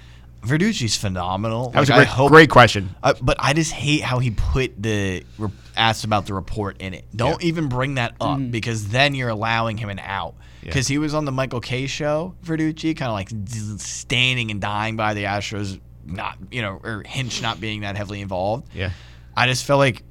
Verducci's 0.42 0.96
phenomenal. 0.96 1.70
that 1.70 1.80
was 1.80 1.88
Like, 1.90 1.96
a 1.96 2.00
I 2.00 2.04
great, 2.04 2.08
hope- 2.08 2.30
great 2.30 2.50
question. 2.50 2.94
Uh, 3.02 3.14
but 3.20 3.36
I 3.38 3.52
just 3.52 3.72
hate 3.72 4.02
how 4.02 4.18
he 4.20 4.30
put 4.30 4.80
the 4.82 5.24
re- 5.38 5.50
asked 5.76 6.04
about 6.04 6.26
the 6.26 6.34
report 6.34 6.80
in 6.80 6.94
it. 6.94 7.04
Don't 7.14 7.42
even 7.42 7.68
bring 7.68 7.94
that 7.96 8.14
up 8.20 8.40
because 8.50 8.88
then 8.88 9.14
you're 9.14 9.28
allowing 9.28 9.76
him 9.76 9.88
an 9.90 9.98
out. 9.98 10.34
Because 10.62 10.86
he 10.86 10.98
was 10.98 11.14
on 11.14 11.24
the 11.24 11.32
Michael 11.32 11.60
K 11.60 11.86
show, 11.86 12.34
Verducci, 12.44 12.94
kind 12.96 13.08
of 13.08 13.14
like 13.14 13.30
standing 13.80 14.50
and 14.50 14.60
dying 14.60 14.96
by 14.96 15.14
the 15.14 15.24
Astros, 15.24 15.80
not 16.04 16.36
you 16.50 16.60
know, 16.62 16.80
or 16.82 17.02
Hinch 17.06 17.40
not 17.42 17.60
being 17.60 17.80
that 17.80 17.96
heavily 17.96 18.20
involved. 18.20 18.68
Yeah. 18.74 18.90
I 19.36 19.46
just 19.46 19.64
felt 19.64 19.78
like 19.78 20.02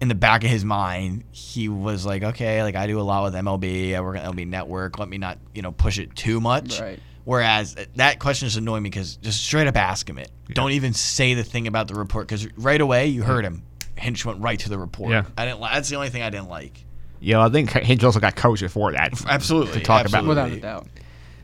in 0.00 0.08
the 0.08 0.14
back 0.14 0.44
of 0.44 0.50
his 0.50 0.64
mind, 0.64 1.24
he 1.30 1.68
was 1.68 2.06
like, 2.06 2.22
okay, 2.22 2.62
like 2.62 2.74
I 2.74 2.86
do 2.86 3.00
a 3.00 3.02
lot 3.02 3.22
with 3.24 3.34
MLB, 3.34 3.94
I 3.94 4.00
work 4.00 4.16
at 4.16 4.24
MLB 4.24 4.46
Network. 4.46 4.98
Let 4.98 5.08
me 5.08 5.18
not, 5.18 5.38
you 5.54 5.62
know, 5.62 5.72
push 5.72 5.98
it 5.98 6.16
too 6.16 6.40
much. 6.40 6.80
Right. 6.80 6.98
Whereas 7.24 7.76
uh, 7.76 7.84
that 7.96 8.18
question 8.18 8.46
is 8.46 8.56
annoying 8.56 8.82
me 8.82 8.90
because 8.90 9.16
just 9.16 9.44
straight 9.44 9.66
up 9.66 9.76
ask 9.76 10.08
him 10.08 10.18
it. 10.18 10.30
Don't 10.48 10.72
even 10.72 10.92
say 10.92 11.34
the 11.34 11.44
thing 11.44 11.66
about 11.66 11.88
the 11.88 11.94
report 11.94 12.26
because 12.26 12.46
right 12.56 12.80
away 12.80 13.06
you 13.08 13.22
heard 13.22 13.44
him. 13.44 13.62
Hinch 13.96 14.24
went 14.24 14.40
right 14.40 14.58
to 14.58 14.68
the 14.68 14.78
report. 14.78 15.10
Yeah. 15.12 15.24
I 15.36 15.44
didn't. 15.44 15.60
That's 15.60 15.88
the 15.88 15.96
only 15.96 16.08
thing 16.08 16.22
I 16.22 16.30
didn't 16.30 16.48
like. 16.48 16.84
Yeah, 17.20 17.44
I 17.44 17.48
think 17.50 17.70
Hinch 17.70 18.02
also 18.02 18.18
got 18.18 18.34
coached 18.34 18.62
before 18.62 18.92
that. 18.92 19.12
Absolutely. 19.28 19.74
To 19.74 19.80
talk 19.80 20.06
about- 20.08 20.26
Without 20.26 20.50
a 20.50 20.58
doubt. 20.60 20.88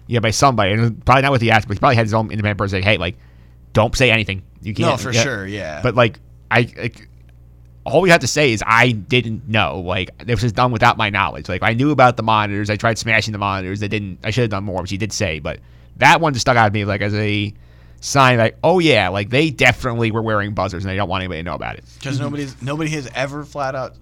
Yeah, 0.08 0.20
by 0.20 0.30
somebody, 0.30 0.72
and 0.72 1.04
probably 1.04 1.22
not 1.22 1.32
with 1.32 1.42
the 1.42 1.50
ass, 1.50 1.66
but 1.66 1.76
he 1.76 1.78
probably 1.78 1.96
had 1.96 2.06
his 2.06 2.14
own 2.14 2.30
independent 2.30 2.56
person 2.58 2.80
say, 2.80 2.82
"Hey, 2.82 2.96
like, 2.96 3.16
don't 3.74 3.94
say 3.94 4.10
anything. 4.10 4.42
You 4.62 4.72
can't." 4.72 4.88
No, 4.88 4.96
for 4.96 5.12
yeah. 5.12 5.22
sure. 5.22 5.46
Yeah. 5.46 5.82
But 5.82 5.94
like, 5.94 6.18
I, 6.50 6.72
like, 6.78 7.08
all 7.88 8.00
we 8.00 8.10
have 8.10 8.20
to 8.20 8.26
say 8.26 8.52
is 8.52 8.62
I 8.66 8.92
didn't 8.92 9.48
know. 9.48 9.80
Like, 9.80 10.16
this 10.24 10.42
was 10.42 10.52
done 10.52 10.72
without 10.72 10.96
my 10.96 11.10
knowledge. 11.10 11.48
Like, 11.48 11.62
I 11.62 11.74
knew 11.74 11.90
about 11.90 12.16
the 12.16 12.22
monitors. 12.22 12.70
I 12.70 12.76
tried 12.76 12.98
smashing 12.98 13.32
the 13.32 13.38
monitors. 13.38 13.82
I 13.82 13.88
didn't. 13.88 14.18
I 14.24 14.30
should 14.30 14.42
have 14.42 14.50
done 14.50 14.64
more, 14.64 14.82
which 14.82 14.90
he 14.90 14.98
did 14.98 15.12
say. 15.12 15.38
But 15.38 15.60
that 15.96 16.20
one 16.20 16.32
just 16.32 16.42
stuck 16.42 16.56
out 16.56 16.68
to 16.68 16.72
me 16.72 16.84
like 16.84 17.00
as 17.00 17.14
a 17.14 17.52
sign, 18.00 18.38
like, 18.38 18.56
oh 18.62 18.78
yeah, 18.78 19.08
like 19.08 19.30
they 19.30 19.50
definitely 19.50 20.10
were 20.10 20.22
wearing 20.22 20.54
buzzers 20.54 20.84
and 20.84 20.90
they 20.90 20.96
don't 20.96 21.08
want 21.08 21.22
anybody 21.22 21.40
to 21.40 21.44
know 21.44 21.54
about 21.54 21.76
it. 21.76 21.84
because 21.98 22.16
mm-hmm. 22.16 22.24
nobody's 22.24 22.62
nobody 22.62 22.90
has 22.90 23.10
ever 23.14 23.44
flat 23.44 23.74
out. 23.74 23.96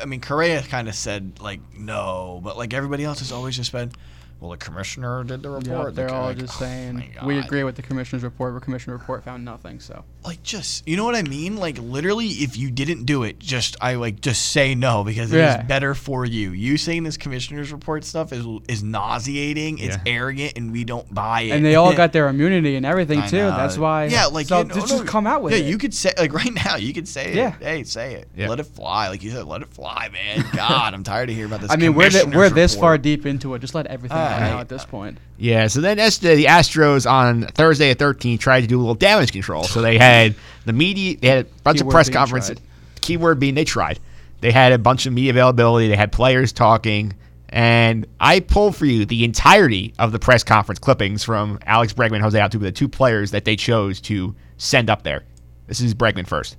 I 0.00 0.04
mean, 0.04 0.20
Correa 0.20 0.62
kind 0.62 0.88
of 0.88 0.94
said 0.94 1.40
like 1.40 1.60
no, 1.76 2.40
but 2.42 2.56
like 2.56 2.74
everybody 2.74 3.04
else 3.04 3.18
has 3.20 3.32
always 3.32 3.56
just 3.56 3.72
been, 3.72 3.92
well, 4.40 4.50
the 4.52 4.56
commissioner 4.56 5.22
did 5.24 5.42
the 5.42 5.50
report. 5.50 5.66
Yeah, 5.66 5.84
the 5.84 5.90
they're 5.92 6.08
co- 6.08 6.14
all 6.14 6.24
like, 6.26 6.38
just 6.38 6.54
oh 6.56 6.60
saying 6.64 7.14
we 7.24 7.38
agree 7.38 7.62
with 7.64 7.76
the 7.76 7.82
commissioner's 7.82 8.22
report, 8.24 8.54
but 8.54 8.62
commissioner 8.62 8.96
report 8.96 9.22
found 9.24 9.44
nothing. 9.44 9.80
So 9.80 10.04
Like 10.24 10.42
just 10.42 10.88
you 10.88 10.96
know 10.96 11.04
what 11.04 11.14
I 11.14 11.22
mean? 11.22 11.56
Like 11.56 11.78
literally, 11.78 12.26
if 12.28 12.56
you 12.56 12.70
didn't 12.70 13.04
do 13.04 13.22
it, 13.24 13.38
just 13.38 13.76
I 13.80 13.94
like 13.94 14.20
just 14.20 14.50
say 14.50 14.74
no 14.74 15.04
because 15.04 15.32
it 15.32 15.36
is 15.36 15.40
Yeah. 15.42 15.62
better 15.62 15.94
for 15.94 16.24
you. 16.24 16.52
You 16.52 16.76
saying 16.78 17.04
this 17.04 17.16
commissioner's 17.16 17.70
report 17.72 18.04
stuff 18.04 18.32
is 18.32 18.46
is 18.68 18.82
nauseating. 18.82 19.78
It's 19.78 19.96
Yeah. 19.96 20.12
arrogant, 20.12 20.54
and 20.56 20.72
we 20.72 20.84
don't 20.84 21.12
buy 21.12 21.42
it. 21.42 21.50
and 21.50 21.64
they 21.64 21.74
all 21.74 21.94
got 21.94 22.12
their 22.14 22.28
immunity 22.28 22.76
and 22.76 22.86
everything 22.86 23.20
I 23.20 23.26
too. 23.28 23.36
know. 23.38 23.50
That's 23.56 23.76
why. 23.76 24.06
Yeah, 24.06 24.26
like 24.26 24.46
so 24.46 24.58
you 24.58 24.64
know, 24.64 24.74
just, 24.74 24.88
no, 24.88 24.96
just 24.98 25.06
come 25.06 25.26
out 25.26 25.42
with 25.42 25.52
yeah, 25.52 25.58
it. 25.60 25.66
you 25.66 25.76
could 25.78 25.92
say 25.94 26.12
like 26.18 26.32
right 26.40 26.52
now. 26.64 26.76
You 26.76 26.92
could 26.94 27.08
say 27.08 27.34
Yeah. 27.34 27.54
it. 27.56 27.62
Hey, 27.62 27.84
say 27.84 28.14
it. 28.14 28.28
Yeah. 28.36 28.48
Let 28.48 28.60
it 28.60 28.64
fly. 28.66 29.08
Like 29.08 29.22
you 29.22 29.30
said, 29.30 29.44
let 29.44 29.62
it 29.62 29.68
fly, 29.68 30.08
man. 30.12 30.44
God, 30.54 30.94
I'm 30.94 31.02
tired 31.04 31.28
of 31.28 31.34
hearing 31.36 31.50
about 31.50 31.60
this. 31.60 31.70
I 31.72 31.76
mean, 31.76 31.94
we're 31.94 32.08
th- 32.08 32.24
we're 32.24 32.30
commissioner's 32.48 32.52
this 32.54 32.74
far 32.76 32.96
deep 32.98 33.26
into 33.26 33.54
it. 33.54 33.58
Just 33.60 33.74
let 33.74 33.86
everything 33.86 34.16
All 34.16 34.24
come 34.34 34.42
out 34.42 34.60
at 34.60 34.68
this 34.68 34.84
point. 34.84 35.18
Yeah, 35.38 35.68
so 35.68 35.80
then 35.80 35.98
as 35.98 36.18
the, 36.18 36.34
the 36.34 36.44
Astros 36.44 37.10
on 37.10 37.46
Thursday 37.46 37.90
at 37.90 37.98
13 37.98 38.36
tried 38.38 38.60
to 38.60 38.66
do 38.66 38.78
a 38.78 38.80
little 38.80 38.94
damage 38.94 39.32
control. 39.32 39.64
So 39.64 39.80
they 39.80 39.96
had 39.96 40.34
the 40.66 40.72
media, 40.72 41.16
they 41.16 41.28
had 41.28 41.46
a 41.46 41.48
bunch 41.62 41.78
Keyword 41.78 41.90
of 41.90 41.94
press 41.94 42.08
being 42.08 42.16
conferences. 42.16 42.58
tried. 42.58 43.00
Keyword 43.00 43.40
being 43.40 43.54
they 43.54 43.64
tried. 43.64 43.98
They 44.40 44.52
had 44.52 44.72
a 44.72 44.78
bunch 44.78 45.06
of 45.06 45.12
media 45.12 45.30
availability. 45.30 45.88
They 45.88 45.96
had 45.96 46.12
players 46.12 46.52
talking. 46.52 47.14
And 47.48 48.06
I 48.20 48.40
pulled 48.40 48.76
for 48.76 48.86
you 48.86 49.04
the 49.06 49.24
entirety 49.24 49.94
of 49.98 50.12
the 50.12 50.18
press 50.18 50.44
conference 50.44 50.78
clippings 50.78 51.24
from 51.24 51.58
Alex 51.66 51.92
Bregman 51.92 52.20
Jose 52.20 52.38
Altuve, 52.38 52.60
the 52.60 52.70
two 52.70 52.88
players 52.88 53.32
that 53.32 53.44
they 53.44 53.56
chose 53.56 54.00
to 54.02 54.36
send 54.56 54.88
up 54.88 55.02
there. 55.02 55.24
This 55.66 55.80
is 55.80 55.94
Bregman 55.94 56.26
first. 56.26 56.56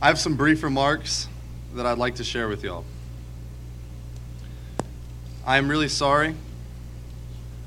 I 0.00 0.06
have 0.06 0.18
some 0.18 0.36
brief 0.36 0.62
remarks 0.62 1.28
that 1.74 1.86
I'd 1.86 1.98
like 1.98 2.16
to 2.16 2.24
share 2.24 2.48
with 2.48 2.64
y'all. 2.64 2.84
I 5.46 5.58
am 5.58 5.68
really 5.68 5.88
sorry 5.88 6.34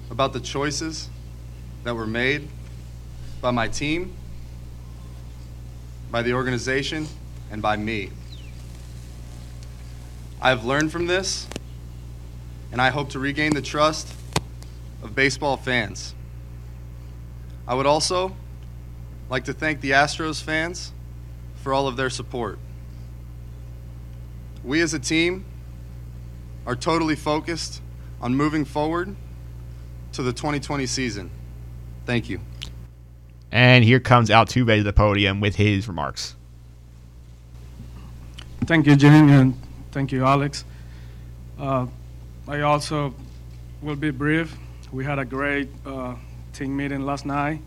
about 0.10 0.34
the 0.34 0.40
choices 0.40 1.10
that 1.84 1.96
were 1.96 2.08
made 2.08 2.48
by 3.42 3.52
my 3.52 3.68
team, 3.68 4.14
by 6.12 6.22
the 6.22 6.34
organization, 6.34 7.08
and 7.52 7.62
by 7.62 7.76
me. 7.76 8.10
I 10.42 10.50
have 10.50 10.66
learned 10.66 10.92
from 10.92 11.08
this, 11.08 11.48
and 12.72 12.82
I 12.82 12.90
hope 12.90 13.10
to 13.12 13.20
regain 13.20 13.54
the 13.54 13.62
trust 13.62 14.12
of 15.02 15.16
baseball 15.16 15.58
fans. 15.58 16.14
I 17.68 17.74
would 17.74 17.86
also 17.86 18.36
like 19.30 19.46
to 19.46 19.54
thank 19.54 19.82
the 19.82 19.92
Astros 19.92 20.42
fans 20.42 20.92
for 21.56 21.74
all 21.74 21.88
of 21.88 21.98
their 21.98 22.10
support. 22.10 22.60
We 24.64 24.82
as 24.82 24.94
a 24.94 25.00
team 25.00 25.46
are 26.66 26.76
totally 26.76 27.16
focused 27.16 27.82
on 28.22 28.36
moving 28.36 28.66
forward 28.66 29.16
to 30.16 30.24
the 30.24 30.34
2020 30.34 30.86
season. 30.86 31.30
Thank 32.06 32.30
you. 32.30 32.40
And 33.52 33.84
here 33.84 34.00
comes 34.00 34.30
Altuve 34.30 34.78
to 34.78 34.84
the 34.84 34.94
podium 34.94 35.40
with 35.40 35.56
his 35.56 35.88
remarks. 35.88 36.36
Thank 38.66 38.88
you, 38.88 38.96
Jim, 38.96 39.30
and 39.30 39.54
thank 39.92 40.12
you, 40.12 40.26
Alex. 40.26 40.66
Uh, 41.60 41.88
I 42.48 42.62
also 42.62 43.14
will 43.82 43.96
be 43.96 44.12
brief. 44.12 44.58
We 44.92 45.06
had 45.06 45.20
a 45.20 45.26
great 45.26 45.70
uh, 45.86 46.16
team 46.54 46.76
meeting 46.76 47.02
last 47.06 47.26
night, 47.26 47.60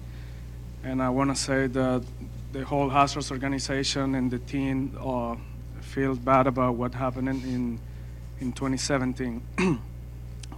and 0.83 1.03
I 1.03 1.11
want 1.11 1.31
to 1.31 1.37
say 1.37 1.67
that 1.67 2.05
the 2.53 2.65
whole 2.65 2.91
Astros 2.91 3.31
organization 3.31 4.15
and 4.15 4.31
the 4.31 4.39
team 4.39 4.97
uh, 4.99 5.37
feel 5.81 6.17
bad 6.17 6.47
about 6.47 6.75
what 6.75 6.95
happened 6.95 7.29
in 7.29 7.79
in 8.41 8.53
2017. 8.53 9.43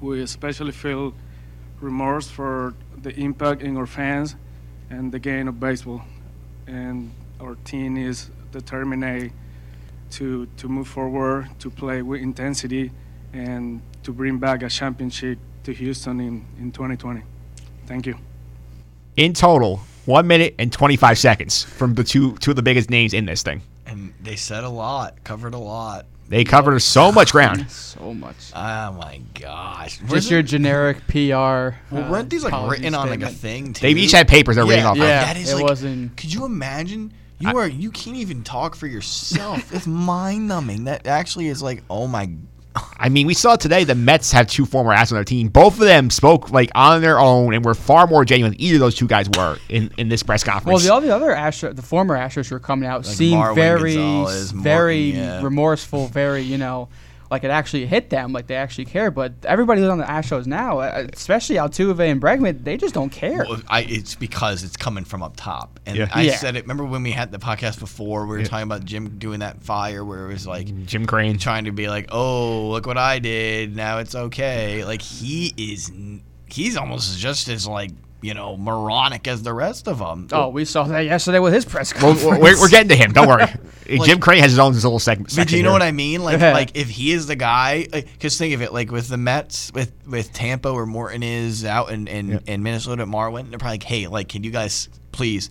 we 0.00 0.22
especially 0.22 0.72
feel 0.72 1.14
remorse 1.80 2.28
for 2.28 2.74
the 3.02 3.14
impact 3.18 3.62
in 3.62 3.76
our 3.76 3.86
fans 3.86 4.36
and 4.90 5.12
the 5.12 5.18
game 5.18 5.48
of 5.48 5.58
baseball, 5.58 6.02
and 6.66 7.10
our 7.40 7.54
team 7.64 7.96
is 7.96 8.30
determined 8.52 9.32
to 10.10 10.46
to 10.56 10.68
move 10.68 10.88
forward, 10.88 11.48
to 11.60 11.70
play 11.70 12.02
with 12.02 12.20
intensity, 12.20 12.90
and 13.32 13.80
to 14.02 14.12
bring 14.12 14.38
back 14.38 14.62
a 14.62 14.68
championship 14.68 15.38
to 15.64 15.72
Houston 15.72 16.20
in, 16.20 16.44
in 16.58 16.72
2020. 16.72 17.22
Thank 17.86 18.06
you. 18.06 18.16
In 19.16 19.34
total, 19.34 19.80
one 20.06 20.26
minute 20.26 20.54
and 20.58 20.72
25 20.72 21.18
seconds 21.18 21.62
from 21.62 21.94
the 21.94 22.04
two 22.04 22.36
two 22.38 22.50
of 22.50 22.56
the 22.56 22.62
biggest 22.62 22.90
names 22.90 23.14
in 23.14 23.26
this 23.26 23.42
thing. 23.42 23.62
And 23.86 24.12
they 24.22 24.36
said 24.36 24.64
a 24.64 24.68
lot, 24.68 25.22
covered 25.24 25.54
a 25.54 25.58
lot. 25.58 26.06
They 26.30 26.44
covered 26.44 26.78
so 26.80 27.10
much 27.12 27.32
ground. 27.32 27.68
So 27.70 28.14
much. 28.14 28.36
Oh 28.54 28.92
my 28.92 29.20
gosh! 29.38 29.98
Just 29.98 30.10
Wasn't- 30.10 30.30
your 30.30 30.42
generic 30.42 31.06
PR. 31.08 31.14
Well, 31.14 31.74
uh, 31.92 32.10
weren't 32.10 32.30
these 32.30 32.44
like 32.44 32.52
apology 32.52 32.82
written 32.82 32.94
on 32.94 33.10
like 33.10 33.20
a 33.22 33.28
thing? 33.28 33.72
Too? 33.72 33.82
They 33.82 34.00
each 34.00 34.12
had 34.12 34.28
papers 34.28 34.56
they're 34.56 34.64
reading 34.64 34.86
off. 34.86 34.96
of. 34.96 35.02
Yeah, 35.02 35.24
that 35.24 35.36
is 35.36 35.50
it 35.50 35.56
like. 35.56 35.64
wasn't- 35.64 36.16
Could 36.16 36.32
you 36.32 36.44
imagine? 36.46 37.12
You 37.40 37.56
are 37.58 37.66
you 37.66 37.90
can't 37.90 38.16
even 38.18 38.42
talk 38.44 38.76
for 38.76 38.86
yourself. 38.86 39.74
it's 39.74 39.86
mind 39.86 40.46
numbing. 40.46 40.84
That 40.84 41.06
actually 41.06 41.48
is 41.48 41.62
like, 41.62 41.82
oh 41.90 42.06
my. 42.06 42.30
I 42.98 43.08
mean, 43.08 43.26
we 43.26 43.34
saw 43.34 43.56
today 43.56 43.84
the 43.84 43.94
Mets 43.94 44.30
have 44.32 44.46
two 44.46 44.64
former 44.64 44.94
Astros 44.94 45.12
on 45.12 45.16
their 45.16 45.24
team. 45.24 45.48
Both 45.48 45.74
of 45.74 45.80
them 45.80 46.10
spoke 46.10 46.50
like 46.50 46.70
on 46.74 47.02
their 47.02 47.18
own 47.18 47.52
and 47.54 47.64
were 47.64 47.74
far 47.74 48.06
more 48.06 48.24
genuine 48.24 48.52
than 48.52 48.60
either 48.60 48.76
of 48.76 48.80
those 48.80 48.94
two 48.94 49.08
guys 49.08 49.28
were 49.36 49.58
in, 49.68 49.90
in 49.96 50.08
this 50.08 50.22
press 50.22 50.44
conference. 50.44 50.66
Well, 50.66 50.78
the, 50.78 50.92
all 50.92 51.00
the 51.00 51.14
other 51.14 51.32
Astro, 51.32 51.72
the 51.72 51.82
former 51.82 52.16
Astros 52.16 52.48
who 52.48 52.54
were 52.54 52.60
coming 52.60 52.88
out 52.88 53.04
Like 53.04 53.16
seemed 53.16 53.42
Marwin 53.42 53.54
very, 53.54 53.94
Gonzalez, 53.94 54.54
Martin, 54.54 54.62
very 54.62 55.00
yeah. 55.10 55.42
remorseful, 55.42 56.06
very 56.06 56.42
you 56.42 56.58
know, 56.58 56.88
like 57.30 57.44
it 57.44 57.50
actually 57.50 57.86
hit 57.86 58.10
them, 58.10 58.32
like 58.32 58.46
they 58.48 58.56
actually 58.56 58.86
care. 58.86 59.10
But 59.10 59.32
everybody 59.44 59.80
who's 59.80 59.88
on 59.90 59.98
the 59.98 60.04
Astros 60.04 60.46
now, 60.46 60.80
uh, 60.80 61.06
especially 61.12 61.56
Altuve 61.56 62.00
and 62.10 62.20
Bregman, 62.20 62.64
they 62.64 62.76
just 62.76 62.92
don't 62.94 63.10
care. 63.10 63.46
Well, 63.48 63.60
I, 63.68 63.82
it's 63.82 64.14
because 64.16 64.64
it's 64.64 64.76
coming 64.76 65.04
from 65.04 65.22
up 65.22 65.34
top. 65.36 65.78
And 65.86 65.96
Yeah. 65.96 66.08
I 66.12 66.22
Yeah. 66.22 66.36
said 66.36 66.56
it. 66.56 66.62
Remember 66.64 66.84
when 66.84 67.02
we 67.02 67.12
had 67.12 67.30
the 67.30 67.38
podcast 67.38 67.78
before? 67.78 68.26
We 68.26 68.38
were 68.38 68.44
talking 68.44 68.64
about 68.64 68.84
Jim 68.84 69.18
doing 69.18 69.40
that 69.40 69.62
fire 69.62 70.04
where 70.04 70.24
it 70.28 70.32
was 70.32 70.46
like 70.46 70.86
Jim 70.86 71.06
Crane. 71.06 71.38
trying 71.38 71.66
to 71.66 71.72
be 71.72 71.88
like, 71.88 72.08
"Oh, 72.10 72.68
look 72.70 72.86
what 72.86 72.98
I 72.98 73.18
did. 73.20 73.76
Now 73.76 73.98
it's 73.98 74.14
okay." 74.14 74.84
Like 74.84 75.02
he 75.02 75.54
is, 75.56 75.92
he's 76.46 76.76
almost 76.76 77.18
just 77.18 77.48
as 77.48 77.66
like 77.66 77.92
you 78.22 78.34
know 78.34 78.56
moronic 78.56 79.26
as 79.28 79.42
the 79.42 79.52
rest 79.52 79.88
of 79.88 79.98
them. 79.98 80.28
Oh, 80.32 80.48
we 80.48 80.64
saw 80.64 80.84
that 80.84 81.00
yesterday 81.00 81.38
with 81.38 81.52
his 81.52 81.64
press 81.64 81.92
conference. 81.92 82.40
we're, 82.40 82.60
we're 82.60 82.68
getting 82.68 82.88
to 82.88 82.96
him. 82.96 83.12
Don't 83.12 83.28
worry. 83.28 83.46
Jim 84.04 84.20
Crane 84.20 84.42
has 84.42 84.52
his 84.52 84.58
own 84.58 84.72
little 84.72 84.98
segment. 84.98 85.34
But 85.34 85.48
do 85.48 85.56
you 85.56 85.62
know 85.62 85.70
section 85.70 85.80
what. 85.80 85.82
I 85.82 85.92
mean? 85.92 86.22
Like, 86.22 86.40
Yeah. 86.40 86.52
like 86.52 86.70
if 86.74 86.88
he 86.88 87.12
is 87.12 87.26
the 87.26 87.36
guy, 87.36 87.86
because 87.90 88.38
think 88.38 88.54
of 88.54 88.62
it, 88.62 88.72
like 88.72 88.92
with 88.92 89.08
the 89.08 89.16
Mets, 89.16 89.72
with 89.74 89.92
with 90.06 90.32
Tampa, 90.32 90.72
where 90.72 90.86
Morton 90.86 91.22
is 91.22 91.64
out 91.64 91.90
in 91.90 92.06
in, 92.06 92.40
in 92.46 92.62
Minnesota, 92.62 93.02
at 93.02 93.08
Marwin, 93.08 93.50
they're 93.50 93.58
probably 93.58 93.74
like, 93.74 93.82
hey, 93.82 94.06
like, 94.06 94.28
can 94.28 94.44
you 94.44 94.50
guys 94.50 94.88
please 95.12 95.50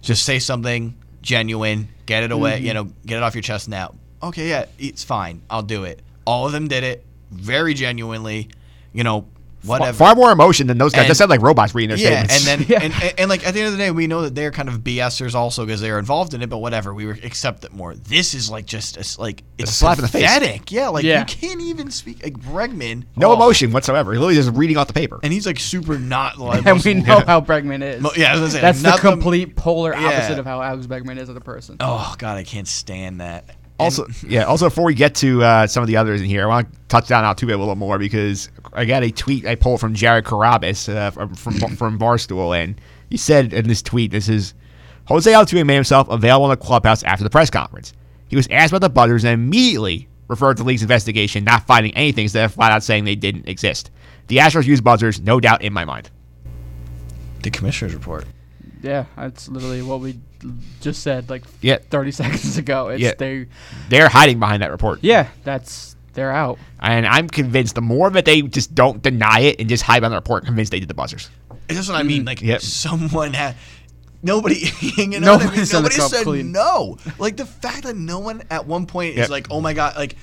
just 0.00 0.24
say 0.24 0.38
something 0.38 0.96
genuine, 1.22 1.88
get 2.06 2.22
it 2.22 2.32
away, 2.32 2.56
mm-hmm. 2.56 2.66
you 2.66 2.74
know, 2.74 2.84
get 3.06 3.18
it 3.18 3.22
off 3.22 3.34
your 3.34 3.42
chest 3.42 3.68
now. 3.68 3.94
Okay, 4.22 4.48
yeah, 4.48 4.66
it's 4.78 5.04
fine, 5.04 5.42
I'll 5.50 5.62
do 5.62 5.84
it. 5.84 6.00
All 6.24 6.46
of 6.46 6.52
them 6.52 6.68
did 6.68 6.84
it 6.84 7.04
very 7.30 7.74
genuinely, 7.74 8.50
you 8.92 9.04
know, 9.04 9.26
whatever. 9.64 9.96
Far 9.96 10.14
more 10.14 10.30
emotion 10.32 10.66
than 10.66 10.78
those 10.78 10.92
guys. 10.92 11.02
And- 11.02 11.10
That 11.10 11.14
sound 11.16 11.30
like 11.30 11.42
robots 11.42 11.74
reading 11.74 11.96
their 11.96 11.98
Yeah, 11.98 12.24
statements. 12.26 12.48
and 12.48 12.60
then 12.60 12.66
Yeah. 12.68 12.82
and, 12.82 12.92
and, 13.02 13.14
and, 13.20 13.28
like 13.30 13.46
at 13.46 13.54
the 13.54 13.60
end 13.60 13.66
of 13.68 13.72
the 13.72 13.78
day, 13.78 13.90
we 13.90 14.06
know 14.06 14.22
that 14.22 14.34
they're 14.34 14.50
kind 14.50 14.68
of 14.68 14.80
BSers 14.80 15.34
also 15.34 15.64
because 15.66 15.80
they 15.80 15.90
are 15.90 15.98
involved 15.98 16.34
in 16.34 16.42
it. 16.42 16.48
But 16.48 16.58
whatever, 16.58 16.92
we 16.94 17.08
accept 17.10 17.64
it 17.64 17.72
more. 17.72 17.94
This 17.94 18.34
is 18.34 18.50
like 18.50 18.66
just 18.66 18.96
a 18.96 19.00
s 19.00 19.18
like 19.18 19.42
it's 19.58 19.70
a 19.70 19.74
slap 19.74 19.98
in 19.98 20.02
the 20.02 20.08
face. 20.08 20.22
pathetic. 20.22 20.70
Yeah, 20.72 20.88
like 20.88 21.04
Yeah. 21.04 21.20
you 21.20 21.24
can't 21.26 21.60
even 21.60 21.90
speak 21.90 22.22
like 22.22 22.34
Bregman. 22.34 23.04
no 23.16 23.30
oh, 23.30 23.34
emotion 23.34 23.72
whatsoever. 23.72 24.12
He's 24.12 24.20
literally 24.20 24.34
just 24.36 24.56
reading 24.56 24.76
off 24.76 24.86
the 24.86 24.92
paper. 24.92 25.20
and 25.22 25.32
he's 25.32 25.46
like 25.46 25.58
super 25.58 25.98
not 25.98 26.38
like. 26.38 26.64
and 26.66 26.82
we 26.82 26.94
know 26.94 27.20
how 27.26 27.40
Bregman 27.40 27.82
is. 27.82 28.00
Mo- 28.02 28.10
yeah, 28.16 28.30
I 28.30 28.32
was 28.32 28.40
gonna 28.40 28.50
say, 28.52 28.60
that's 28.60 28.82
the 28.82 28.88
not 28.90 29.00
the- 29.02 29.10
complete 29.10 29.56
polar 29.56 29.92
Yeah. 29.92 30.06
opposite 30.08 30.38
of 30.38 30.46
how 30.46 30.62
Alex 30.62 30.86
Bregman 30.86 31.18
is 31.18 31.28
as 31.28 31.36
a 31.36 31.40
person. 31.40 31.76
Oh 31.80 32.14
god, 32.18 32.36
I 32.36 32.44
can't 32.44 32.68
stand 32.68 33.20
that. 33.20 33.44
Also, 33.80 34.06
yeah. 34.26 34.44
Also, 34.44 34.66
before 34.66 34.84
we 34.84 34.94
get 34.94 35.14
to 35.16 35.42
uh, 35.42 35.66
some 35.66 35.82
of 35.82 35.86
the 35.86 35.96
others 35.96 36.20
in 36.20 36.26
here, 36.26 36.44
I 36.44 36.46
want 36.46 36.72
to 36.72 36.78
touch 36.88 37.08
down 37.08 37.24
Altuve 37.24 37.52
a 37.52 37.56
little 37.56 37.76
more 37.76 37.98
because 37.98 38.50
I 38.72 38.84
got 38.84 39.02
a 39.02 39.10
tweet 39.10 39.46
I 39.46 39.54
pulled 39.54 39.80
from 39.80 39.94
Jared 39.94 40.24
Carrabis 40.24 40.94
uh, 40.94 41.10
from 41.10 41.34
from, 41.34 41.54
from 41.76 41.98
Barstool, 41.98 42.56
and 42.56 42.80
he 43.08 43.16
said 43.16 43.52
in 43.52 43.68
this 43.68 43.82
tweet, 43.82 44.10
"This 44.10 44.28
is 44.28 44.54
Jose 45.06 45.30
Altuve 45.30 45.66
made 45.66 45.74
himself 45.74 46.08
available 46.08 46.46
in 46.46 46.50
the 46.50 46.56
clubhouse 46.56 47.02
after 47.02 47.24
the 47.24 47.30
press 47.30 47.50
conference. 47.50 47.92
He 48.28 48.36
was 48.36 48.46
asked 48.50 48.72
about 48.72 48.82
the 48.82 48.90
buzzers 48.90 49.24
and 49.24 49.32
immediately 49.32 50.08
referred 50.28 50.56
to 50.56 50.62
the 50.62 50.68
league's 50.68 50.82
investigation, 50.82 51.42
not 51.42 51.66
finding 51.66 51.92
anything 51.96 52.24
instead 52.24 52.44
of 52.44 52.54
flat 52.54 52.70
out 52.70 52.84
saying 52.84 53.04
they 53.04 53.16
didn't 53.16 53.48
exist. 53.48 53.90
The 54.28 54.36
Astros 54.36 54.66
used 54.66 54.84
buzzers, 54.84 55.20
no 55.20 55.40
doubt 55.40 55.62
in 55.62 55.72
my 55.72 55.84
mind. 55.84 56.08
The 57.42 57.50
commissioner's 57.50 57.94
report. 57.94 58.24
Yeah, 58.82 59.04
that's 59.16 59.48
literally 59.48 59.82
what 59.82 60.00
we 60.00 60.18
just 60.80 61.02
said 61.02 61.28
like 61.28 61.44
Yeah. 61.60 61.78
30 61.90 62.10
seconds 62.20 62.56
ago. 62.56 62.88
It's 62.88 63.02
Yeah. 63.02 63.12
they 63.18 63.46
They're 63.88 64.08
hiding 64.08 64.38
behind 64.40 64.62
that 64.62 64.70
report. 64.70 65.00
Yeah, 65.02 65.28
that's 65.44 65.96
they're 66.14 66.32
out. 66.32 66.58
And 66.80 67.06
I'm 67.06 67.28
convinced 67.28 67.74
the 67.76 67.82
more 67.82 68.10
that 68.10 68.24
they 68.24 68.42
just 68.42 68.74
don't 68.74 69.00
deny 69.02 69.40
it 69.40 69.60
and 69.60 69.68
just 69.68 69.82
hide 69.84 70.00
behind 70.00 70.12
the 70.12 70.16
report, 70.16 70.44
convinced 70.44 70.72
they 70.72 70.80
did 70.80 70.88
the 70.88 70.94
buzzers. 70.94 71.30
That's 71.68 71.88
what 71.88 71.96
I 71.96 72.02
mean. 72.02 72.22
Mm, 72.22 72.26
like 72.26 72.42
Yep. 72.42 72.60
someone 72.62 73.32
had 73.34 73.54
nobody 74.22 74.64
hanging 74.96 75.20
No 75.20 75.34
out. 75.34 75.42
I 75.42 75.44
mean, 75.46 75.56
one's 75.56 75.70
done 75.70 75.82
the 75.84 75.90
nobody 75.90 76.08
said 76.16 76.24
clean. 76.24 76.52
no. 76.52 76.98
Like 77.18 77.36
the 77.36 77.46
fact 77.46 77.84
that 77.84 77.96
no 77.96 78.18
one 78.18 78.42
at 78.50 78.66
one 78.66 78.86
point 78.86 79.14
Yep. 79.16 79.24
is 79.24 79.30
like, 79.30 79.46
oh 79.50 79.60
my 79.60 79.72
god, 79.72 79.96
like. 79.96 80.16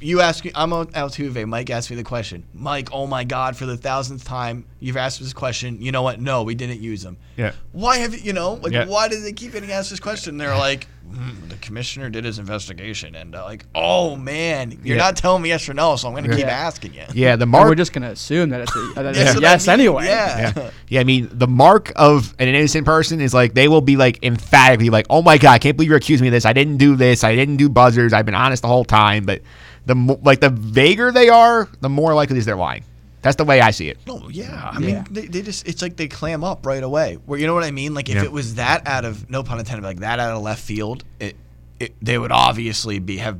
You 0.00 0.20
ask 0.20 0.44
me, 0.44 0.52
I'm 0.54 0.72
on 0.72 0.86
Altuve. 0.88 1.46
Mike 1.46 1.70
asked 1.70 1.90
me 1.90 1.96
the 1.96 2.04
question. 2.04 2.44
Mike, 2.54 2.88
oh 2.92 3.06
my 3.06 3.24
God, 3.24 3.56
for 3.56 3.66
the 3.66 3.76
thousandth 3.76 4.24
time, 4.24 4.64
you've 4.78 4.96
asked 4.96 5.20
this 5.20 5.32
question. 5.32 5.80
You 5.82 5.92
know 5.92 6.02
what? 6.02 6.20
No, 6.20 6.42
we 6.42 6.54
didn't 6.54 6.80
use 6.80 7.02
them. 7.02 7.16
Yeah. 7.36 7.52
Why 7.72 7.98
have 7.98 8.14
you, 8.14 8.20
you 8.20 8.32
know, 8.32 8.54
like, 8.54 8.72
Yeah. 8.72 8.86
why 8.86 9.08
did 9.08 9.22
they 9.24 9.32
keep 9.32 9.52
getting 9.52 9.70
asked 9.72 9.90
this 9.90 10.00
question? 10.00 10.36
They're 10.38 10.56
like, 10.56 10.86
"Hmm, 11.14 11.48
the 11.48 11.56
commissioner 11.56 12.08
did 12.10 12.24
his 12.24 12.38
investigation. 12.38 13.14
And 13.14 13.34
uh, 13.34 13.44
like, 13.44 13.64
oh 13.74 14.16
man, 14.16 14.70
you're 14.84 14.96
Yeah. 14.96 15.02
not 15.04 15.16
telling 15.16 15.42
me 15.42 15.48
yes 15.50 15.68
or 15.68 15.74
no, 15.74 15.96
so 15.96 16.08
I'm 16.08 16.14
going 16.14 16.24
to 16.24 16.30
keep 16.36 16.46
Yeah. 16.46 16.50
asking 16.50 16.94
you. 16.94 17.02
Yeah, 17.12 17.36
the 17.36 17.42
And 17.42 17.50
mark 17.52 17.68
we're 17.68 17.74
just 17.74 17.92
gonna 17.92 18.10
assume 18.10 18.50
that 18.50 18.60
it's 18.62 18.74
a, 18.76 18.92
that 18.94 19.06
it's 19.06 19.18
That's 19.18 19.30
a 19.30 19.34
what 19.34 19.44
I 19.44 19.50
yes 19.52 19.66
mean. 19.66 19.74
anyway. 19.80 20.04
Yeah. 20.06 20.52
yeah. 20.56 20.70
yeah, 20.88 21.00
I 21.00 21.04
mean, 21.04 21.28
the 21.32 21.46
mark 21.48 21.92
of 21.96 22.34
an 22.38 22.48
innocent 22.48 22.84
person 22.86 23.20
is 23.20 23.34
like 23.34 23.54
they 23.54 23.68
will 23.68 23.80
be 23.80 23.96
like 23.96 24.22
emphatically 24.24 24.90
like, 24.90 25.06
"Oh 25.10 25.22
my 25.22 25.38
god, 25.38 25.52
I 25.52 25.58
can't 25.58 25.76
believe 25.76 25.88
you're 25.88 25.98
accusing 25.98 26.22
me 26.24 26.28
of 26.28 26.32
this. 26.32 26.44
I 26.46 26.52
didn't 26.52 26.76
do 26.78 26.96
this. 26.96 27.24
I 27.24 27.34
didn't 27.34 27.56
do 27.56 27.68
buzzers. 27.68 28.12
I've 28.12 28.26
been 28.26 28.34
honest 28.34 28.62
the 28.62 28.68
whole 28.68 28.84
time." 28.84 29.24
But 29.24 29.42
the 29.86 29.94
mo- 29.94 30.20
like 30.22 30.40
the 30.40 30.50
vaguer 30.50 31.10
they 31.12 31.28
are, 31.28 31.68
the 31.80 31.88
more 31.88 32.14
likely 32.14 32.38
is 32.38 32.44
they're 32.44 32.56
lying. 32.56 32.84
That's 33.22 33.36
the 33.36 33.44
way 33.44 33.60
I 33.60 33.70
see 33.70 33.88
it. 33.88 33.98
No, 34.06 34.28
yeah. 34.30 34.70
I 34.72 34.78
mean, 34.78 34.90
Yeah. 34.90 35.04
they, 35.10 35.26
they 35.26 35.42
just, 35.42 35.68
it's 35.68 35.82
like 35.82 35.96
they 35.96 36.08
clam 36.08 36.42
up 36.42 36.64
right 36.64 36.82
away. 36.82 37.18
Where, 37.26 37.38
you 37.38 37.46
know 37.46 37.54
what 37.54 37.64
I 37.64 37.70
mean? 37.70 37.92
Like, 37.94 38.08
if 38.08 38.14
Yeah. 38.16 38.24
it 38.24 38.32
was 38.32 38.54
that 38.54 38.86
out 38.86 39.04
of, 39.04 39.28
no 39.28 39.42
pun 39.42 39.58
intended, 39.58 39.84
like 39.84 40.00
that 40.00 40.18
out 40.18 40.34
of 40.36 40.42
left 40.42 40.62
field, 40.62 41.04
it, 41.18 41.36
it 41.78 41.94
they 42.00 42.16
would 42.18 42.32
obviously 42.32 42.98
be, 42.98 43.18
have 43.18 43.38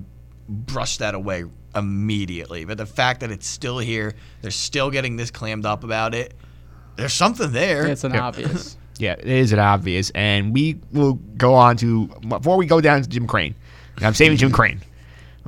brushed 0.49 0.99
that 0.99 1.15
away 1.15 1.45
immediately. 1.75 2.65
But 2.65 2.79
the 2.79 2.87
fact 2.87 3.21
that 3.21 3.31
it's 3.31 3.47
still 3.47 3.79
here, 3.79 4.15
they're 4.43 4.51
still 4.51 4.91
getting 4.91 5.17
this 5.17 5.31
clammed 5.31 5.65
up 5.67 5.83
about 5.85 6.15
it, 6.15 6.35
there's 6.97 7.13
something 7.15 7.53
there. 7.53 7.87
It's 7.87 8.05
an 8.05 8.13
Yeah. 8.15 8.25
obvious. 8.27 8.77
Yeah, 8.99 9.13
it 9.13 9.27
is 9.27 9.51
an 9.55 9.59
obvious, 9.59 10.11
and 10.15 10.53
we 10.53 10.79
will 10.93 11.15
go 11.39 11.55
on 11.55 11.79
to 11.79 12.09
before 12.29 12.59
we 12.59 12.67
go 12.67 12.83
down 12.83 13.01
to 13.01 13.09
Jim 13.09 13.27
Crane. 13.27 13.55
I'm 14.03 14.13
saving 14.13 14.37
Jim 14.37 14.51
Crane. 14.53 14.83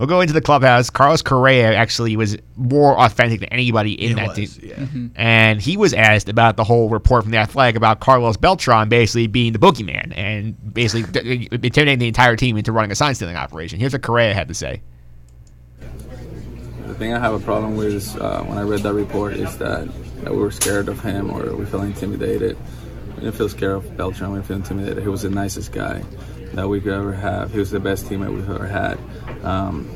We'll 0.02 0.08
go 0.08 0.20
into 0.20 0.34
the 0.34 0.40
clubhouse. 0.40 0.90
Carlos 0.90 1.22
Correa 1.22 1.76
actually 1.76 2.16
was 2.16 2.36
more 2.56 2.98
authentic 2.98 3.38
than 3.38 3.50
anybody 3.50 3.92
in 3.92 4.10
It 4.10 4.14
that 4.16 4.36
was, 4.36 4.56
team. 4.56 5.12
yeah. 5.14 5.22
And 5.22 5.62
he 5.62 5.76
was 5.76 5.94
asked 5.94 6.28
about 6.28 6.56
the 6.56 6.64
whole 6.64 6.88
report 6.88 7.22
from 7.22 7.30
the 7.30 7.38
Athletic 7.38 7.76
about 7.76 8.00
Carlos 8.00 8.36
Beltran 8.36 8.88
basically 8.88 9.28
being 9.28 9.52
the 9.52 9.60
boogeyman 9.60 10.12
and 10.18 10.74
basically 10.74 11.02
intimidating 11.52 12.00
the 12.00 12.08
entire 12.08 12.34
team 12.34 12.56
into 12.56 12.72
running 12.72 12.90
a 12.90 12.96
sign 12.96 13.14
stealing 13.14 13.36
operation. 13.36 13.78
Here's 13.78 13.92
what 13.92 14.02
Correa 14.02 14.34
had 14.34 14.48
to 14.48 14.54
say. 14.54 14.82
The 15.78 16.94
thing 16.94 17.14
I 17.14 17.20
have 17.20 17.34
a 17.34 17.38
problem 17.38 17.76
with 17.76 17.94
is 17.94 18.16
uh, 18.16 18.42
when 18.42 18.58
I 18.58 18.62
read 18.62 18.80
that 18.80 18.94
report 18.94 19.34
is 19.34 19.56
that, 19.58 19.86
that 20.24 20.32
we 20.32 20.38
were 20.38 20.50
scared 20.50 20.88
of 20.88 21.00
him 21.00 21.30
or 21.30 21.54
we 21.54 21.64
felt 21.64 21.84
intimidated. 21.84 22.58
We 23.14 23.20
didn't 23.20 23.36
feel 23.36 23.48
scared 23.48 23.76
of 23.76 23.96
Beltran. 23.96 24.32
We 24.32 24.38
didn't 24.38 24.48
feel 24.48 24.56
intimidated. 24.56 25.00
He 25.04 25.08
was 25.08 25.22
the 25.22 25.30
nicest 25.30 25.70
guy 25.70 26.02
that 26.54 26.68
we 26.68 26.80
could 26.80 26.92
ever 26.92 27.12
have. 27.12 27.52
He 27.52 27.58
was 27.58 27.70
the 27.70 27.80
best 27.80 28.06
teammate 28.06 28.34
we've 28.34 28.48
ever 28.48 28.66
had. 28.66 28.98
Um, 29.44 29.88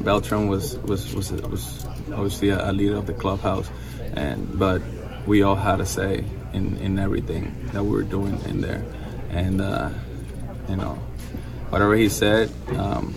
Beltran 0.00 0.48
was 0.48 0.76
was 0.78 1.12
was 1.14 1.32
was 1.32 1.84
obviously 2.12 2.50
a, 2.50 2.72
leader 2.72 2.96
of 2.96 3.06
the 3.06 3.14
clubhouse, 3.14 3.68
and 4.14 4.58
but 4.58 4.82
we 5.26 5.42
all 5.42 5.56
had 5.56 5.80
a 5.80 5.86
say 5.86 6.24
in, 6.52 6.76
in 6.78 6.98
everything 6.98 7.54
that 7.72 7.82
we 7.82 7.90
were 7.90 8.02
doing 8.02 8.40
in 8.44 8.60
there, 8.60 8.84
and 9.30 9.60
uh, 9.60 9.90
you 10.68 10.76
know 10.76 10.94
whatever 11.70 11.96
he 11.96 12.08
said 12.08 12.50
um, 12.76 13.14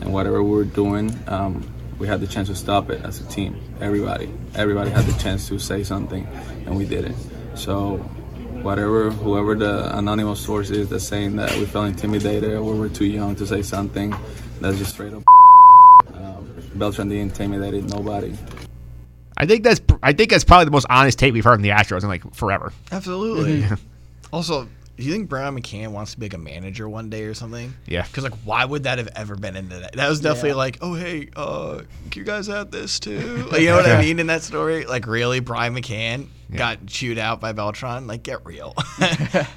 and 0.00 0.12
whatever 0.12 0.42
we 0.42 0.50
were 0.50 0.64
doing, 0.64 1.16
um, 1.28 1.64
we 1.98 2.06
had 2.06 2.20
the 2.20 2.26
chance 2.26 2.48
to 2.48 2.54
stop 2.54 2.90
it 2.90 3.04
as 3.04 3.20
a 3.20 3.24
team. 3.24 3.60
Everybody, 3.80 4.30
everybody 4.54 4.90
had 4.90 5.04
the 5.04 5.18
chance 5.22 5.48
to 5.48 5.58
say 5.58 5.84
something, 5.84 6.26
and 6.66 6.76
we 6.76 6.84
didn't. 6.84 7.16
So, 7.54 8.08
whatever, 8.66 9.10
whoever 9.10 9.54
the 9.54 9.96
anonymous 9.96 10.40
source 10.40 10.70
is 10.70 10.88
that's 10.88 11.06
saying 11.06 11.36
that 11.36 11.56
we 11.56 11.64
felt 11.64 11.86
intimidated 11.86 12.52
or 12.52 12.62
we 12.64 12.78
were 12.78 12.88
too 12.88 13.06
young 13.06 13.36
to 13.36 13.46
say 13.46 13.62
something, 13.62 14.12
that's 14.60 14.76
just 14.76 14.90
straight 14.90 15.14
up. 15.14 15.22
Um, 16.12 16.52
Beltran 16.74 17.08
didn't 17.08 17.30
intimidate 17.30 17.84
nobody. 17.84 18.36
I 19.36 19.46
think 19.46 19.62
that's 19.62 19.80
I 20.02 20.12
think 20.12 20.30
that's 20.30 20.44
probably 20.44 20.64
the 20.64 20.72
most 20.72 20.86
honest 20.90 21.18
take 21.18 21.32
we've 21.32 21.44
heard 21.44 21.54
from 21.54 21.62
the 21.62 21.68
Astros 21.68 22.02
in 22.02 22.08
like 22.08 22.34
forever. 22.34 22.72
Absolutely. 22.90 23.64
also, 24.32 24.64
do 24.96 25.02
you 25.04 25.12
think 25.12 25.28
Brian 25.28 25.54
McCann 25.54 25.92
wants 25.92 26.14
to 26.14 26.18
be 26.18 26.24
like 26.24 26.34
a 26.34 26.38
manager 26.38 26.88
one 26.88 27.08
day 27.08 27.22
or 27.24 27.34
something? 27.34 27.72
Yeah. 27.86 28.02
Because 28.02 28.24
like, 28.24 28.34
why 28.44 28.64
would 28.64 28.82
that 28.82 28.98
have 28.98 29.10
ever 29.14 29.36
been 29.36 29.54
into 29.54 29.76
that? 29.76 29.92
That 29.92 30.08
was 30.08 30.20
definitely 30.20 30.54
like, 30.54 30.78
oh 30.80 30.94
hey, 30.94 31.28
uh, 31.36 31.82
you 32.14 32.24
guys 32.24 32.48
had 32.48 32.72
this 32.72 32.98
too. 32.98 33.46
Like, 33.52 33.60
you 33.60 33.68
know 33.68 33.76
what 33.76 33.86
I 33.86 34.00
mean 34.00 34.18
in 34.18 34.26
that 34.26 34.42
story? 34.42 34.86
Like, 34.86 35.06
really, 35.06 35.38
Brian 35.38 35.74
McCann 35.74 36.28
got 36.54 36.86
chewed 36.86 37.18
out 37.18 37.40
by 37.40 37.52
Beltran? 37.52 38.06
Like, 38.06 38.22
get 38.22 38.44
real. 38.44 38.74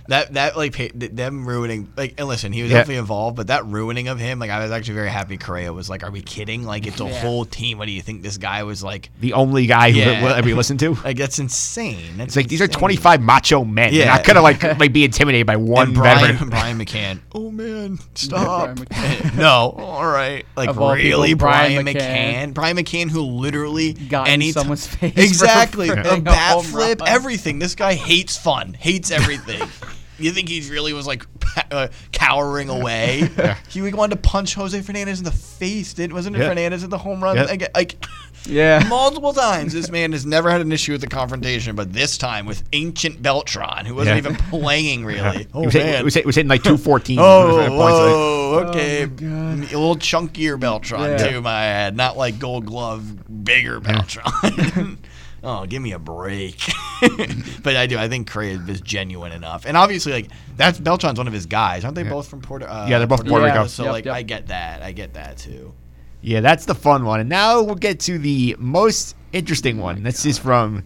that 0.08 0.34
that 0.34 0.58
like 0.58 0.76
pa- 0.76 0.88
them 0.94 1.48
ruining 1.48 1.92
like, 1.96 2.16
and 2.18 2.28
listen, 2.28 2.52
he 2.52 2.62
was 2.62 2.72
Yeah. 2.72 2.78
definitely 2.80 3.00
involved, 3.00 3.36
but 3.38 3.48
that 3.48 3.66
ruining 3.66 4.08
of 4.08 4.20
him, 4.20 4.40
like, 4.40 4.50
I 4.50 4.60
was 4.64 4.72
actually 4.72 4.96
very 4.96 5.10
happy. 5.10 5.38
Correa 5.38 5.72
was 5.74 5.90
like, 5.90 6.04
are 6.04 6.12
we 6.12 6.22
kidding? 6.22 6.64
Like, 6.64 6.88
it's 6.88 7.00
a 7.00 7.06
Yeah. 7.06 7.20
whole 7.22 7.46
team. 7.46 7.78
What 7.78 7.86
do 7.86 7.92
you 7.92 8.02
think 8.02 8.24
this 8.24 8.38
guy 8.38 8.64
was 8.64 8.84
like? 8.84 9.10
The 9.20 9.34
only 9.34 9.66
guy 9.68 9.92
who 9.92 10.00
Yeah. 10.00 10.24
will 10.24 10.30
ever 10.34 10.54
listen 10.56 10.78
to. 10.80 10.98
Like, 11.10 11.18
that's 11.18 11.40
insane. 11.40 12.18
That's 12.18 12.30
It's 12.30 12.36
like 12.36 12.48
these 12.50 12.62
are 12.62 12.68
25 12.68 13.22
macho 13.22 13.64
men. 13.64 13.94
Yeah, 13.94 14.00
Yeah. 14.00 14.06
They're 14.06 14.16
not 14.16 14.26
gonna 14.26 14.42
like 14.42 14.80
like 14.80 14.94
be 14.94 15.04
intimidated 15.04 15.48
by 15.48 15.56
one 15.56 15.88
and 15.88 15.96
Brian, 15.96 16.20
veteran. 16.34 16.50
Brian 16.50 16.80
McCann. 16.80 17.20
Oh 17.34 17.50
man, 17.52 17.98
stop! 18.16 18.70
McCann. 18.76 19.36
no, 19.38 19.74
all 19.78 20.06
right. 20.08 20.46
Like 20.56 20.70
Of 20.70 20.78
really, 20.78 21.30
people, 21.30 21.38
Brian, 21.48 21.84
Brian 21.84 21.86
McCann. 21.86 22.34
McCann. 22.50 22.54
Brian 22.54 22.78
McCann, 22.78 23.10
who 23.10 23.22
literally 23.22 23.94
Got 23.94 24.28
in 24.28 24.34
any 24.34 24.52
someone's 24.52 24.86
face 24.88 25.14
for 25.14 25.22
exactly 25.22 25.90
a 25.90 25.96
hitting 25.96 26.20
a 26.20 26.22
bat 26.22 26.56
home 26.80 26.96
flip, 26.98 27.02
everything. 27.08 27.60
This 27.60 27.76
guy 27.76 27.94
hates 27.94 28.38
fun, 28.38 28.74
hates 28.74 29.12
everything. 29.12 29.62
you 30.20 30.32
think 30.32 30.50
he 30.50 30.70
really 30.70 30.94
was 30.94 31.08
like 31.08 31.26
uh, 31.72 31.88
cowering 32.12 32.70
away? 32.70 33.30
He 33.70 33.82
wanted 33.82 34.22
to 34.22 34.30
punch 34.30 34.54
Jose 34.56 34.80
Fernandez 34.82 35.20
in 35.20 35.26
the 35.26 35.32
face. 35.32 35.94
Didn't 35.94 36.14
wasn't 36.14 36.36
it 36.36 36.40
Yeah. 36.40 36.50
Fernandez 36.50 36.84
at 36.84 36.90
the 36.90 36.98
home 36.98 37.24
run? 37.24 37.38
Yeah. 37.38 37.44
Like, 37.44 37.76
like 37.76 38.06
Yeah. 38.46 38.86
multiple 38.90 39.34
times. 39.34 39.74
This 39.74 39.90
man 39.90 40.12
has 40.12 40.26
never 40.26 40.50
had 40.52 40.62
an 40.62 40.72
issue 40.72 40.92
with 40.92 41.02
the 41.02 41.08
confrontation, 41.08 41.76
but 41.76 41.92
this 41.94 42.18
time 42.18 42.46
with 42.46 42.64
ancient 42.74 43.22
Beltran, 43.22 43.86
who 43.86 43.96
wasn't 43.96 44.16
Yeah. 44.24 44.32
even 44.32 44.36
playing 44.50 45.06
really. 45.06 45.48
Oh 45.54 45.64
was, 45.66 45.74
hitting, 45.74 45.92
man. 45.92 46.02
we 46.02 46.06
was 46.06 46.14
hitting- 46.14 46.28
was 46.28 46.36
hitting 46.36 46.50
like 46.50 46.64
214 46.64 47.18
Oh, 47.20 47.70
whoa, 47.72 48.60
okay. 48.70 49.04
Oh, 49.06 49.54
a 49.54 49.56
little 49.56 49.96
chunkier 49.96 50.60
Beltran 50.60 51.02
Yeah. 51.18 51.30
too, 51.30 51.42
my 51.42 51.64
ad. 51.66 51.96
Not 51.96 52.18
like 52.18 52.40
Gold 52.40 52.66
Glove, 52.66 53.44
bigger 53.46 53.80
Beltran. 53.80 54.98
oh, 55.44 55.66
give 55.66 55.82
me 55.82 55.92
a 55.94 56.00
break. 56.00 56.60
but 57.64 57.76
I 57.76 57.88
do. 57.88 57.98
I 57.98 58.08
think 58.08 58.30
Craig 58.30 58.68
is 58.68 58.82
genuine 58.82 59.32
enough, 59.32 59.66
and 59.66 59.78
obviously, 59.78 60.12
like 60.12 60.28
that's 60.58 60.80
Beltran's 60.80 61.18
one 61.18 61.28
of 61.28 61.34
his 61.34 61.46
guys, 61.46 61.84
aren't 61.86 61.96
they? 61.96 62.04
Both 62.04 62.28
from 62.28 62.42
Puerto. 62.42 62.66
Uh, 62.66 62.88
Yeah, 62.90 62.98
they're 62.98 63.08
both 63.08 63.26
Puerto 63.26 63.46
Rico. 63.46 63.68
So 63.68 63.84
Yep, 63.84 63.92
like, 63.92 64.06
yep. 64.06 64.16
I 64.16 64.22
get 64.24 64.48
that. 64.48 64.82
I 64.82 64.92
get 64.92 65.14
that 65.14 65.38
too. 65.38 65.74
Yeah, 66.22 66.42
that's 66.42 66.66
the 66.66 66.76
fun 66.76 67.06
one. 67.06 67.22
And 67.22 67.30
now 67.30 67.62
we'll 67.62 67.76
get 67.76 68.02
to 68.02 68.18
the 68.18 68.56
most 68.60 69.16
interesting 69.32 69.78
one. 69.78 70.04
This 70.04 70.26
is 70.26 70.38
from 70.38 70.84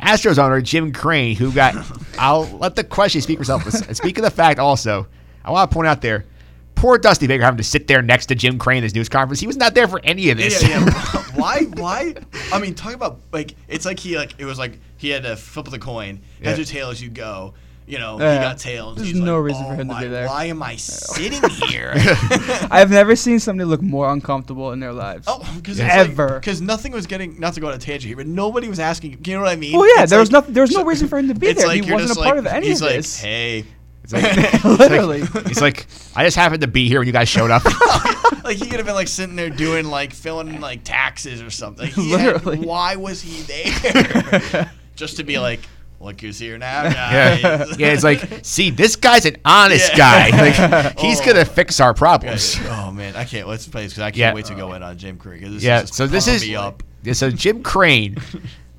Astros 0.00 0.38
owner 0.38 0.60
Jim 0.60 0.92
Crane, 0.92 1.36
who 1.36 1.52
got. 1.52 1.74
I'll 2.18 2.44
let 2.58 2.76
the 2.76 2.84
question 2.84 3.20
speak 3.20 3.38
for 3.38 3.42
itself. 3.42 3.64
Speak 3.96 4.18
of 4.18 4.24
the 4.24 4.30
fact, 4.30 4.58
also, 4.58 5.06
I 5.44 5.50
want 5.50 5.70
to 5.70 5.74
point 5.74 5.88
out 5.88 6.02
there, 6.02 6.26
poor 6.74 6.98
Dusty 6.98 7.26
Baker 7.26 7.44
having 7.44 7.58
to 7.58 7.64
sit 7.64 7.88
there 7.88 8.02
next 8.02 8.26
to 8.26 8.34
Jim 8.34 8.58
Crane 8.58 8.78
in 8.78 8.82
this 8.84 8.94
news 8.94 9.08
conference. 9.08 9.40
He 9.40 9.46
was 9.46 9.56
not 9.56 9.74
there 9.74 9.88
for 9.88 10.00
any 10.04 10.30
of 10.30 10.38
this. 10.38 10.62
Yeah, 10.62 10.84
yeah. 10.84 11.22
Why? 11.46 11.62
Why? 11.82 12.14
I 12.52 12.58
mean, 12.60 12.74
talk 12.74 12.94
about 12.94 13.20
like 13.32 13.54
it's 13.68 13.84
like 13.86 13.98
he 13.98 14.16
like 14.16 14.34
it 14.38 14.44
was 14.44 14.58
like 14.58 14.78
he 14.96 15.10
had 15.10 15.22
to 15.24 15.36
flip 15.36 15.66
the 15.66 15.78
coin. 15.78 16.20
Heads 16.42 16.58
Yeah. 16.58 16.62
or 16.62 16.66
tails, 16.66 17.00
you 17.00 17.08
go. 17.10 17.54
You 17.88 17.98
know, 18.00 18.18
Yeah. 18.18 18.32
he 18.34 18.38
got 18.40 18.58
tails. 18.58 18.96
There's 18.98 19.14
no 19.14 19.36
like, 19.36 19.44
reason 19.52 19.64
for 19.64 19.72
"Oh 19.72 19.76
him 19.76 19.88
to 19.90 20.00
be 20.00 20.08
there." 20.08 20.26
Why 20.26 20.46
am 20.46 20.60
I 20.60 20.74
sitting 20.76 21.40
here? 21.68 21.92
I've 22.70 22.90
never 22.90 23.14
seen 23.14 23.38
somebody 23.38 23.64
look 23.68 23.80
more 23.80 24.10
uncomfortable 24.12 24.72
in 24.72 24.80
their 24.80 24.92
lives. 24.92 25.26
Oh, 25.28 25.38
because 25.56 25.78
Ever. 25.78 26.40
because 26.40 26.60
nothing 26.60 26.90
was 26.92 27.06
getting 27.06 27.38
not 27.38 27.54
to 27.54 27.60
go 27.60 27.68
on 27.68 27.74
a 27.74 27.78
tangent 27.78 28.08
here, 28.08 28.16
but 28.16 28.26
nobody 28.26 28.68
was 28.68 28.80
asking. 28.80 29.18
You 29.24 29.34
know 29.36 29.42
what 29.42 29.50
I 29.50 29.56
mean? 29.56 29.76
Well, 29.78 29.86
yeah, 29.96 30.02
It's 30.02 30.10
there 30.10 30.18
was 30.18 30.32
nothing. 30.32 30.52
There 30.54 30.62
was 30.64 30.72
no 30.72 30.84
reason 30.84 31.06
for 31.06 31.16
him 31.18 31.28
to 31.28 31.34
be 31.34 31.52
there. 31.52 31.66
like 31.68 31.84
he 31.84 31.92
wasn't 31.92 32.18
a 32.18 32.22
part 32.22 32.36
like- 32.36 32.38
of 32.38 32.46
any 32.52 32.66
he's 32.68 32.80
of 32.80 32.88
like, 32.88 32.96
this. 32.96 33.20
hey, 33.20 33.64
It's 34.12 34.64
like, 34.64 34.64
Literally. 34.64 35.20
it's 35.22 35.60
like, 35.60 35.86
I 36.14 36.24
just 36.24 36.36
happened 36.36 36.60
to 36.62 36.68
be 36.68 36.88
here 36.88 37.00
when 37.00 37.06
you 37.06 37.12
guys 37.12 37.28
showed 37.28 37.50
up. 37.50 37.64
like 38.44 38.56
he 38.56 38.66
could 38.66 38.76
have 38.78 38.86
been 38.86 38.94
like 38.94 39.08
sitting 39.08 39.36
there 39.36 39.50
doing 39.50 39.86
like 39.86 40.12
filling 40.12 40.60
like 40.60 40.84
taxes 40.84 41.42
or 41.42 41.50
something. 41.50 41.88
He 41.88 42.10
had- 42.12 42.34
Literally. 42.44 42.58
why 42.66 42.96
was 42.96 43.20
he 43.22 43.42
there? 43.42 44.70
just 44.94 45.16
to 45.16 45.24
be 45.24 45.38
like, 45.38 45.60
Look 45.98 46.20
who's 46.20 46.38
here 46.38 46.58
now, 46.58 46.84
Yeah. 46.84 47.40
guys. 47.40 47.78
yeah, 47.78 47.92
it's 47.94 48.04
like, 48.04 48.40
see, 48.44 48.68
this 48.70 48.96
guy's 48.96 49.24
an 49.24 49.38
honest 49.46 49.90
Yeah. 49.96 50.28
guy. 50.30 50.50
Like, 50.82 50.98
he's 50.98 51.20
Oh. 51.22 51.24
gonna 51.24 51.44
fix 51.46 51.80
our 51.80 51.94
problems. 51.94 52.56
Oh 52.68 52.92
man, 52.92 53.16
I 53.16 53.24
can't. 53.24 53.48
Let's 53.48 53.66
play 53.66 53.84
this 53.84 53.92
because 53.94 54.02
I 54.02 54.10
can't 54.10 54.18
Yeah. 54.18 54.34
wait 54.34 54.44
to 54.44 54.54
go 54.54 54.74
in 54.74 54.82
on 54.82 54.98
Jim 54.98 55.16
Crane. 55.16 55.42
'cause 55.42 55.54
This 55.54 55.62
yeah, 55.64 55.82
is 55.82 55.90
so 55.96 56.06
this 56.06 56.28
is 56.28 56.42
me 56.46 56.54
up. 56.54 56.82
so 57.12 57.30
Jim 57.30 57.62
Crane 57.62 58.18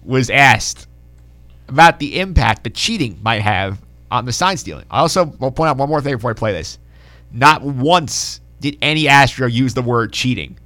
was 0.03 0.29
asked 0.29 0.87
about 1.67 1.97
the 1.99 2.19
impact 2.19 2.63
that 2.65 2.75
cheating 2.75 3.19
might 3.23 3.41
have 3.41 3.79
on 4.11 4.25
the 4.25 4.31
sign 4.31 4.57
stealing. 4.57 4.85
I 4.89 4.99
also 4.99 5.25
will 5.25 5.51
point 5.51 5.69
out 5.69 5.77
one 5.77 5.89
more 5.89 6.01
thing 6.01 6.15
before 6.15 6.31
I 6.31 6.33
play 6.33 6.53
this. 6.53 6.79
Not 7.31 7.61
once 7.61 8.41
did 8.59 8.77
any 8.81 9.07
Astro 9.07 9.47
use 9.47 9.73
the 9.73 9.81
word 9.81 10.13
cheating. 10.13 10.57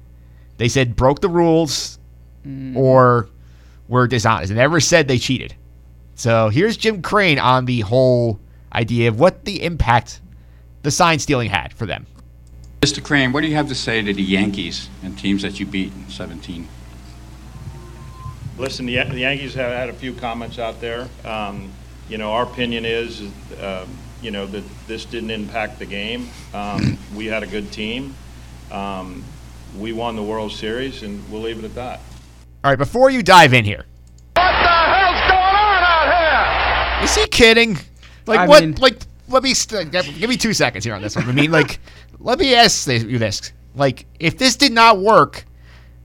They 0.58 0.68
said 0.68 0.96
broke 0.96 1.20
the 1.20 1.28
rules 1.28 1.98
or 2.74 3.28
were 3.88 4.06
dishonest. 4.06 4.50
They 4.50 4.54
never 4.54 4.80
said 4.80 5.08
they 5.08 5.18
cheated. 5.18 5.54
So 6.14 6.48
here's 6.48 6.76
Jim 6.76 7.02
Crane 7.02 7.38
on 7.38 7.64
the 7.64 7.80
whole 7.80 8.38
idea 8.72 9.08
of 9.08 9.18
what 9.18 9.44
the 9.44 9.62
impact 9.62 10.20
the 10.82 10.90
sign 10.90 11.18
stealing 11.18 11.50
had 11.50 11.72
for 11.72 11.86
them. 11.86 12.06
Mr. 12.80 13.02
Crane, 13.02 13.32
what 13.32 13.42
do 13.42 13.46
you 13.46 13.54
have 13.54 13.68
to 13.68 13.74
say 13.74 14.02
to 14.02 14.12
the 14.12 14.22
Yankees 14.22 14.88
and 15.04 15.16
teams 15.16 15.42
that 15.42 15.60
you 15.60 15.66
beat 15.66 15.92
in 15.92 16.08
17? 16.08 16.68
Listen, 18.58 18.86
the 18.86 19.02
the 19.04 19.20
Yankees 19.20 19.54
have 19.54 19.72
had 19.72 19.88
a 19.88 19.92
few 19.92 20.12
comments 20.12 20.58
out 20.58 20.80
there. 20.80 21.08
Um, 21.24 21.70
You 22.08 22.18
know, 22.18 22.32
our 22.32 22.42
opinion 22.44 22.84
is, 22.84 23.20
um, 23.60 23.88
you 24.20 24.30
know, 24.30 24.46
that 24.46 24.64
this 24.86 25.04
didn't 25.04 25.30
impact 25.30 25.78
the 25.78 25.86
game. 25.86 26.28
Um, 26.54 26.98
We 27.16 27.26
had 27.26 27.42
a 27.42 27.46
good 27.46 27.70
team. 27.72 28.14
Um, 28.70 29.24
We 29.78 29.92
won 29.92 30.16
the 30.16 30.22
World 30.22 30.52
Series, 30.52 31.02
and 31.02 31.22
we'll 31.30 31.42
leave 31.42 31.58
it 31.58 31.64
at 31.64 31.74
that. 31.74 32.00
All 32.64 32.70
right, 32.70 32.78
before 32.78 33.10
you 33.10 33.22
dive 33.22 33.52
in 33.54 33.64
here, 33.64 33.84
What 34.34 34.42
the 34.42 34.68
hell's 34.68 35.20
going 35.30 35.56
on 35.56 35.82
out 35.82 36.98
here? 36.98 37.04
Is 37.04 37.14
he 37.16 37.26
kidding? 37.28 37.78
Like 38.26 38.40
I 38.40 38.46
what? 38.46 38.62
mean- 38.62 38.74
like 38.76 38.98
let 39.28 39.42
me 39.42 39.54
st- 39.54 39.90
give 39.92 40.28
me 40.28 40.36
two 40.36 40.52
seconds 40.52 40.84
here 40.84 40.94
on 40.94 41.00
this 41.02 41.16
one. 41.16 41.28
I 41.28 41.32
mean, 41.32 41.50
like 41.50 41.80
let 42.20 42.38
me 42.38 42.54
ask 42.54 42.86
you 42.86 43.18
this: 43.18 43.52
like 43.74 44.06
if 44.20 44.36
this 44.38 44.56
did 44.56 44.72
not 44.72 44.98
work, 45.00 45.44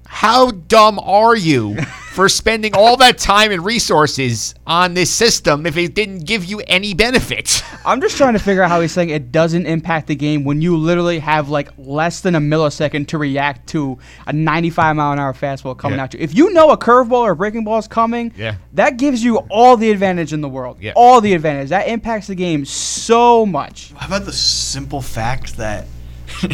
how 0.08 0.52
dumb 0.52 1.00
are 1.00 1.36
you 1.36 1.76
for 2.14 2.28
spending 2.30 2.74
all 2.76 2.98
that 2.98 3.18
time 3.18 3.52
and 3.52 3.64
resources 3.64 4.56
on 4.66 4.94
this 4.96 5.12
system 5.12 5.66
if 5.66 5.78
it 5.78 5.94
didn't 5.94 6.26
give 6.26 6.44
you 6.46 6.60
any 6.68 6.94
benefits? 6.94 7.62
I'm 7.86 8.02
just 8.02 8.18
trying 8.18 8.34
to 8.34 8.40
figure 8.40 8.64
out 8.64 8.70
how 8.70 8.82
he's 8.82 8.92
saying 8.92 9.10
it 9.10 9.32
doesn't 9.32 9.66
impact 9.66 10.08
the 10.08 10.16
game 10.16 10.44
when 10.44 10.62
you 10.62 10.76
literally 10.78 11.20
have 11.20 11.50
like 11.50 11.70
less 11.78 12.22
than 12.22 12.36
a 12.36 12.40
millisecond 12.40 13.08
to 13.10 13.18
react 13.18 13.68
to 13.70 14.00
a 14.26 14.34
95 14.34 14.96
mile 14.96 15.12
an 15.14 15.20
hour 15.20 15.34
fastball 15.34 15.78
coming 15.78 15.98
Yeah. 16.00 16.04
at 16.06 16.14
you. 16.14 16.20
If 16.22 16.34
you 16.36 16.52
know 16.54 16.72
a 16.72 16.78
curveball 16.78 17.12
or 17.22 17.32
a 17.32 17.36
breaking 17.36 17.64
ball 17.64 17.78
is 17.78 17.88
coming, 17.88 18.34
Yeah. 18.36 18.56
that 18.74 18.98
gives 18.98 19.24
you 19.24 19.38
all 19.50 19.78
the 19.78 19.92
advantage 19.92 20.34
in 20.34 20.42
the 20.42 20.50
world. 20.50 20.78
Yeah. 20.82 20.94
All 20.96 21.22
the 21.22 21.34
advantage. 21.34 21.70
That 21.70 21.88
impacts 21.88 22.28
the 22.28 22.36
game 22.36 22.66
so 22.66 23.46
much. 23.46 23.94
How 23.96 24.08
about 24.08 24.26
the 24.26 24.34
simple 24.34 25.02
fact 25.02 25.58
that 25.58 25.86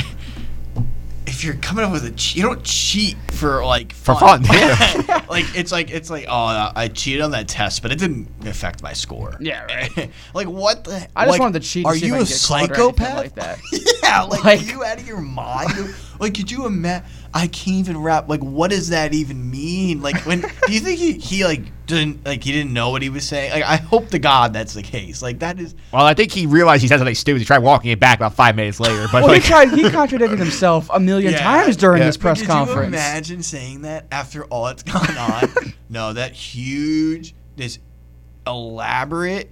if 1.44 1.48
you're 1.48 1.62
coming 1.62 1.84
up 1.84 1.92
with 1.92 2.06
a 2.06 2.12
cheat, 2.12 2.38
you 2.38 2.44
don't 2.44 2.64
cheat 2.64 3.18
for 3.32 3.66
like 3.66 3.92
For 3.92 4.16
fun, 4.16 4.46
yeah. 4.46 5.26
like 5.30 5.46
it's 5.56 5.74
like 5.74 5.92
it's 5.92 6.10
like 6.10 6.26
oh 6.30 6.72
I 6.74 6.88
cheated 6.88 7.22
on 7.22 7.32
that 7.32 7.50
test, 7.50 7.82
but 7.82 7.92
it 7.92 8.00
didn't 8.00 8.30
affect 8.46 8.82
my 8.82 8.94
score. 8.94 9.36
Yeah, 9.42 9.66
right. 9.66 10.10
like 10.34 10.48
what 10.48 10.86
the? 10.86 11.06
I 11.16 11.26
just 11.26 11.32
like, 11.32 11.42
wanted 11.42 11.62
to 11.62 11.68
cheat. 11.68 11.86
Are 11.86 11.96
you 11.96 12.16
a 12.16 12.20
could 12.20 12.28
get 12.30 12.42
caught 12.48 12.52
or 12.52 12.58
anything 12.60 12.76
psychopath? 12.76 13.18
like 13.18 13.36
that? 13.36 13.60
yeah, 14.14 14.22
like, 14.30 14.44
Like- 14.44 14.60
are 14.62 14.64
you 14.64 14.84
out 14.84 15.00
of 15.00 15.08
your 15.08 15.22
mind? 15.22 15.94
like, 16.20 16.34
could 16.36 16.50
you 16.52 16.66
imagine? 16.66 17.08
I 17.34 17.48
can't 17.48 17.78
even 17.78 17.98
rap. 17.98 18.30
Like, 18.30 18.42
what 18.42 18.70
does 18.70 18.90
that 18.90 19.12
even 19.14 19.50
mean? 19.50 20.02
Like, 20.02 20.18
when 20.26 20.42
do 20.68 20.72
you 20.74 20.80
think 20.80 21.00
he, 21.00 21.14
he 21.14 21.44
like 21.46 21.62
didn't 21.88 22.24
like 22.26 22.44
he 22.44 22.52
didn't 22.52 22.72
know 22.74 22.92
what 22.92 23.02
he 23.02 23.10
was 23.10 23.28
saying? 23.28 23.52
Like, 23.52 23.64
I 23.64 23.78
hope 23.78 24.10
to 24.10 24.20
God 24.20 24.54
that's 24.54 24.74
the 24.76 24.84
case. 24.84 25.22
Like, 25.24 25.40
that 25.40 25.60
is 25.60 25.74
well, 25.92 26.06
I 26.06 26.14
think 26.14 26.32
he 26.32 26.46
realized 26.46 26.84
he 26.84 26.88
said 26.88 26.98
something 27.00 27.16
stupid. 27.16 27.40
He 27.40 27.46
tried 27.46 27.60
walking 27.64 27.90
it 27.90 28.00
back 28.00 28.20
about 28.20 28.36
five 28.36 28.56
minutes 28.56 28.80
later, 28.80 29.08
but 29.12 29.24
Well, 29.24 29.32
like 29.32 29.42
he 29.42 29.48
tried. 29.50 29.72
He 29.72 29.90
contradicted 29.90 30.38
himself 30.38 30.90
a 30.94 31.00
million 31.00 31.34
Yeah. 31.34 31.40
times 31.40 31.76
during 31.76 32.00
Yeah. 32.02 32.06
this 32.08 32.18
But 32.18 32.22
press 32.22 32.40
could 32.42 32.50
conference. 32.50 32.82
you 32.82 32.88
imagine 32.88 33.42
saying 33.42 33.82
that 33.82 34.06
after 34.12 34.46
all 34.46 34.66
that's 34.66 34.84
gone 34.84 35.18
on? 35.18 35.74
no, 35.90 36.14
that 36.14 36.34
huge, 36.34 37.34
this 37.56 37.80
elaborate 38.46 39.50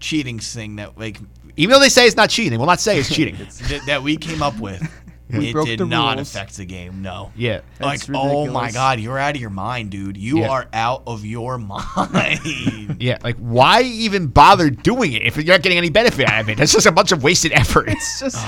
cheating 0.00 0.38
thing 0.38 0.76
that 0.76 0.98
like 0.98 1.18
even 1.58 1.72
though 1.74 1.80
they 1.80 1.88
say 1.90 2.06
it's 2.06 2.16
not 2.16 2.30
cheating, 2.30 2.52
they 2.52 2.56
will 2.58 2.66
not 2.66 2.80
say 2.80 2.98
it's 2.98 3.14
cheating. 3.14 3.34
that, 3.68 3.82
that 3.86 4.02
we 4.02 4.16
came 4.16 4.42
up 4.42 4.58
with. 4.58 4.82
We 5.30 5.50
it 5.50 5.52
broke 5.52 5.66
did 5.66 5.78
the 5.80 5.84
not 5.84 6.16
rules. 6.16 6.34
affect 6.34 6.56
the 6.56 6.64
game. 6.64 7.02
No. 7.02 7.30
yeah. 7.36 7.60
Like, 7.78 8.00
That's 8.00 8.08
oh 8.08 8.46
my 8.46 8.62
ridiculous. 8.62 8.72
God, 8.72 8.98
you're 9.00 9.18
out 9.18 9.34
of 9.34 9.40
your 9.42 9.50
mind, 9.50 9.90
dude. 9.90 10.16
You 10.16 10.38
Yeah. 10.38 10.48
are 10.48 10.68
out 10.72 11.02
of 11.06 11.22
your 11.26 11.58
mind. 11.58 12.96
Yeah, 12.98 13.18
like 13.22 13.36
why 13.36 13.82
even 13.82 14.28
bother 14.28 14.70
doing 14.70 15.12
it 15.12 15.20
if 15.24 15.36
you're 15.36 15.44
not 15.44 15.60
getting 15.60 15.76
any 15.76 15.90
benefit 15.90 16.26
out 16.26 16.40
of 16.40 16.48
it? 16.48 16.56
That's 16.56 16.72
just 16.72 16.86
a 16.86 16.92
bunch 16.92 17.12
of 17.12 17.22
wasted 17.22 17.52
effort. 17.52 17.90
It's 17.90 18.20
just 18.20 18.38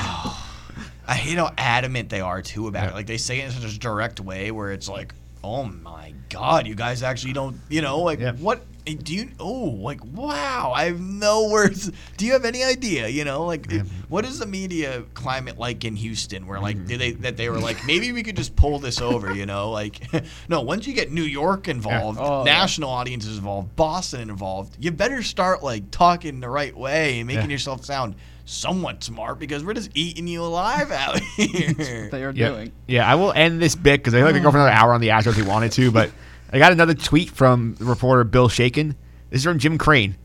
I 1.06 1.14
hate 1.16 1.36
how 1.36 1.52
adamant 1.58 2.08
they 2.08 2.22
are 2.22 2.40
too 2.40 2.66
about 2.66 2.88
it. 2.88 2.94
Like 2.94 3.06
they 3.06 3.18
say 3.18 3.40
it 3.40 3.44
in 3.44 3.50
such 3.50 3.74
a 3.74 3.78
direct 3.78 4.18
way 4.18 4.50
where 4.50 4.72
it's 4.72 4.88
like, 4.88 5.14
oh 5.42 5.64
my 5.64 6.14
God, 6.28 6.66
you 6.66 6.74
guys 6.74 7.02
actually 7.02 7.32
don't, 7.32 7.60
you 7.68 7.80
know, 7.82 8.00
like 8.00 8.20
Yeah. 8.20 8.32
what 8.32 8.64
eh, 8.86 8.94
do 9.02 9.14
you? 9.14 9.30
Oh, 9.40 9.64
like 9.80 10.04
wow, 10.04 10.72
I 10.74 10.84
have 10.84 11.00
no 11.00 11.48
words. 11.48 11.90
Do 12.16 12.26
you 12.26 12.32
have 12.32 12.44
any 12.44 12.62
idea? 12.62 13.08
You 13.08 13.24
know, 13.24 13.44
like 13.46 13.72
eh, 13.72 13.82
what 14.08 14.24
is 14.24 14.38
the 14.38 14.46
media 14.46 15.02
climate 15.14 15.58
like 15.58 15.84
in 15.84 15.96
Houston? 15.96 16.46
Where 16.46 16.60
like 16.60 16.84
did 16.86 17.00
they 17.00 17.12
that 17.12 17.36
they 17.36 17.48
were 17.48 17.58
like 17.60 17.84
maybe 17.84 18.12
we 18.12 18.22
could 18.22 18.36
just 18.36 18.54
pull 18.56 18.78
this 18.78 19.00
over? 19.00 19.32
You 19.32 19.46
know, 19.46 19.70
like 19.70 20.00
no. 20.48 20.60
Once 20.60 20.86
you 20.86 20.92
get 20.94 21.10
New 21.10 21.22
York 21.22 21.68
involved, 21.68 22.18
Oh, 22.20 22.44
yeah. 22.44 22.44
national 22.44 22.90
audiences 22.90 23.38
involved, 23.38 23.74
Boston 23.76 24.28
involved, 24.30 24.76
you 24.78 24.90
better 24.90 25.22
start 25.22 25.62
like 25.62 25.90
talking 25.90 26.40
the 26.40 26.48
right 26.50 26.76
way 26.76 27.18
and 27.20 27.26
making 27.26 27.50
Yeah. 27.50 27.54
yourself 27.54 27.84
sound 27.84 28.14
somewhat 28.44 29.02
smart 29.04 29.38
because 29.38 29.64
we're 29.64 29.74
just 29.74 29.90
eating 29.94 30.26
you 30.26 30.42
alive 30.42 30.90
out 30.90 31.18
here. 31.36 32.08
they 32.10 32.24
are 32.24 32.30
Yeah, 32.32 32.48
doing. 32.50 32.72
yeah. 32.86 33.10
I 33.10 33.14
will 33.14 33.32
end 33.32 33.60
this 33.62 33.74
bit 33.74 34.00
because 34.00 34.14
I 34.14 34.18
feel 34.18 34.26
like 34.26 34.34
I 34.34 34.38
could 34.38 34.44
go 34.44 34.50
for 34.50 34.56
another 34.58 34.70
hour 34.72 34.92
on 34.94 35.00
the 35.00 35.08
Astros 35.08 35.28
if 35.28 35.36
he 35.36 35.42
wanted 35.42 35.72
to, 35.72 35.90
but 35.90 36.10
I 36.52 36.58
got 36.58 36.72
another 36.72 36.94
tweet 36.94 37.30
from 37.30 37.76
reporter 37.78 38.24
Bill 38.24 38.48
Shaikin. 38.48 38.94
This 39.30 39.38
is 39.40 39.44
from 39.44 39.58
Jim 39.58 39.78
Crane. 39.78 40.16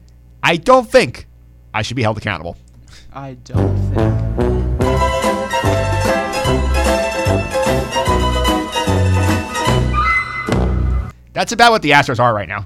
I 0.41 0.57
don't 0.57 0.89
think 0.89 1.28
I 1.74 1.82
should 1.82 1.95
be 1.95 2.03
held 2.03 2.18
accountable. 2.18 2.57
I 3.13 3.34
don't 3.43 3.78
think. 3.93 5.26
That's 11.34 11.51
about 11.51 11.72
what 11.72 11.82
the 11.82 11.91
Astros 11.91 12.20
are 12.20 12.34
right 12.34 12.47
now. 12.47 12.66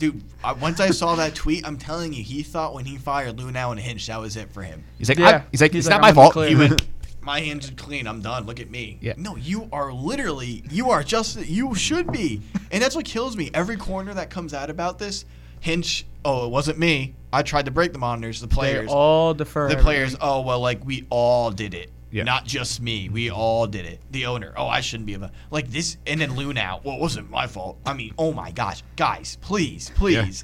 Dude, 0.00 0.22
I, 0.42 0.52
once 0.54 0.80
I 0.80 0.90
saw 0.90 1.14
that 1.16 1.34
tweet, 1.34 1.64
I'm 1.66 1.76
telling 1.76 2.12
you, 2.14 2.24
he 2.24 2.42
thought 2.42 2.72
when 2.74 2.86
he 2.86 2.96
fired 2.96 3.36
Luhnow 3.36 3.70
and 3.70 3.78
Hinch, 3.78 4.06
that 4.06 4.18
was 4.18 4.34
it 4.36 4.50
for 4.50 4.62
him. 4.62 4.82
He's 4.98 5.08
like, 5.10 5.18
Yeah. 5.18 5.42
He's 5.52 5.60
like, 5.60 5.72
He's 5.72 5.86
it's 5.86 5.92
like, 5.92 6.00
not 6.00 6.08
I'm 6.08 6.14
my 6.16 6.30
fault. 6.32 6.48
He 6.48 6.54
went, 6.56 6.82
My 7.22 7.40
hands 7.40 7.70
are 7.70 7.74
clean. 7.74 8.06
I'm 8.06 8.22
done. 8.22 8.46
Look 8.46 8.60
at 8.60 8.70
me. 8.70 8.96
Yeah. 9.02 9.12
No, 9.18 9.36
you 9.36 9.68
are 9.74 9.92
literally, 9.92 10.64
you 10.70 10.88
are 10.90 11.02
just, 11.02 11.38
you 11.46 11.74
should 11.74 12.10
be. 12.10 12.40
And 12.72 12.82
that's 12.82 12.96
what 12.96 13.04
kills 13.04 13.36
me. 13.36 13.50
Every 13.52 13.76
corner 13.76 14.14
that 14.14 14.30
comes 14.30 14.54
out 14.54 14.70
about 14.70 14.98
this, 14.98 15.26
Hinch, 15.60 16.06
oh, 16.24 16.46
it 16.46 16.50
wasn't 16.50 16.78
me. 16.78 17.14
I 17.30 17.42
tried 17.42 17.66
to 17.66 17.70
break 17.70 17.92
the 17.92 17.98
monitors, 17.98 18.40
the 18.40 18.46
They 18.46 18.54
players. 18.56 18.90
all 18.90 19.34
defer. 19.34 19.66
the 19.68 19.72
everything. 19.72 19.84
players, 19.84 20.16
oh, 20.18 20.40
well, 20.40 20.60
like, 20.60 20.82
we 20.86 21.06
all 21.10 21.50
did 21.50 21.74
it. 21.74 21.90
Yeah. 22.12 22.24
Not 22.24 22.44
just 22.44 22.80
me. 22.80 23.08
We 23.08 23.30
all 23.30 23.66
did 23.68 23.86
it. 23.86 24.00
The 24.10 24.26
owner, 24.26 24.52
oh, 24.56 24.66
I 24.66 24.80
shouldn't 24.80 25.06
be 25.06 25.12
able 25.14 25.30
Like 25.50 25.70
this, 25.70 25.96
and 26.06 26.20
then 26.20 26.30
Luhnow, 26.30 26.82
well, 26.84 26.96
it 26.96 27.00
wasn't 27.00 27.30
my 27.30 27.46
fault. 27.46 27.78
I 27.86 27.92
mean, 27.94 28.12
oh 28.18 28.32
my 28.32 28.50
gosh. 28.50 28.82
Guys, 28.96 29.38
please, 29.40 29.90
please. 29.94 30.42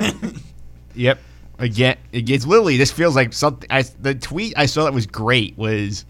Yep. 0.94 1.18
Again, 1.58 1.96
it- 2.12 2.30
it's 2.30 2.46
literally 2.46 2.76
this 2.76 2.92
feels 2.92 3.16
like 3.16 3.32
something. 3.32 3.68
I, 3.70 3.82
the 3.82 4.14
tweet 4.14 4.54
I 4.56 4.66
saw 4.66 4.84
that 4.84 4.94
was 4.94 5.06
great 5.06 5.56
was 5.58 6.04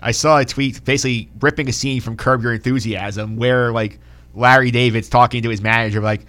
I 0.00 0.10
saw 0.12 0.38
a 0.38 0.44
tweet 0.44 0.84
basically 0.84 1.30
ripping 1.40 1.68
a 1.68 1.72
scene 1.72 2.00
from 2.00 2.16
Curb 2.16 2.42
Your 2.42 2.52
Enthusiasm 2.54 3.36
where 3.36 3.72
like 3.72 3.98
Larry 4.34 4.70
David's 4.70 5.08
talking 5.08 5.42
to 5.42 5.50
his 5.50 5.60
manager 5.62 6.00
like 6.00 6.26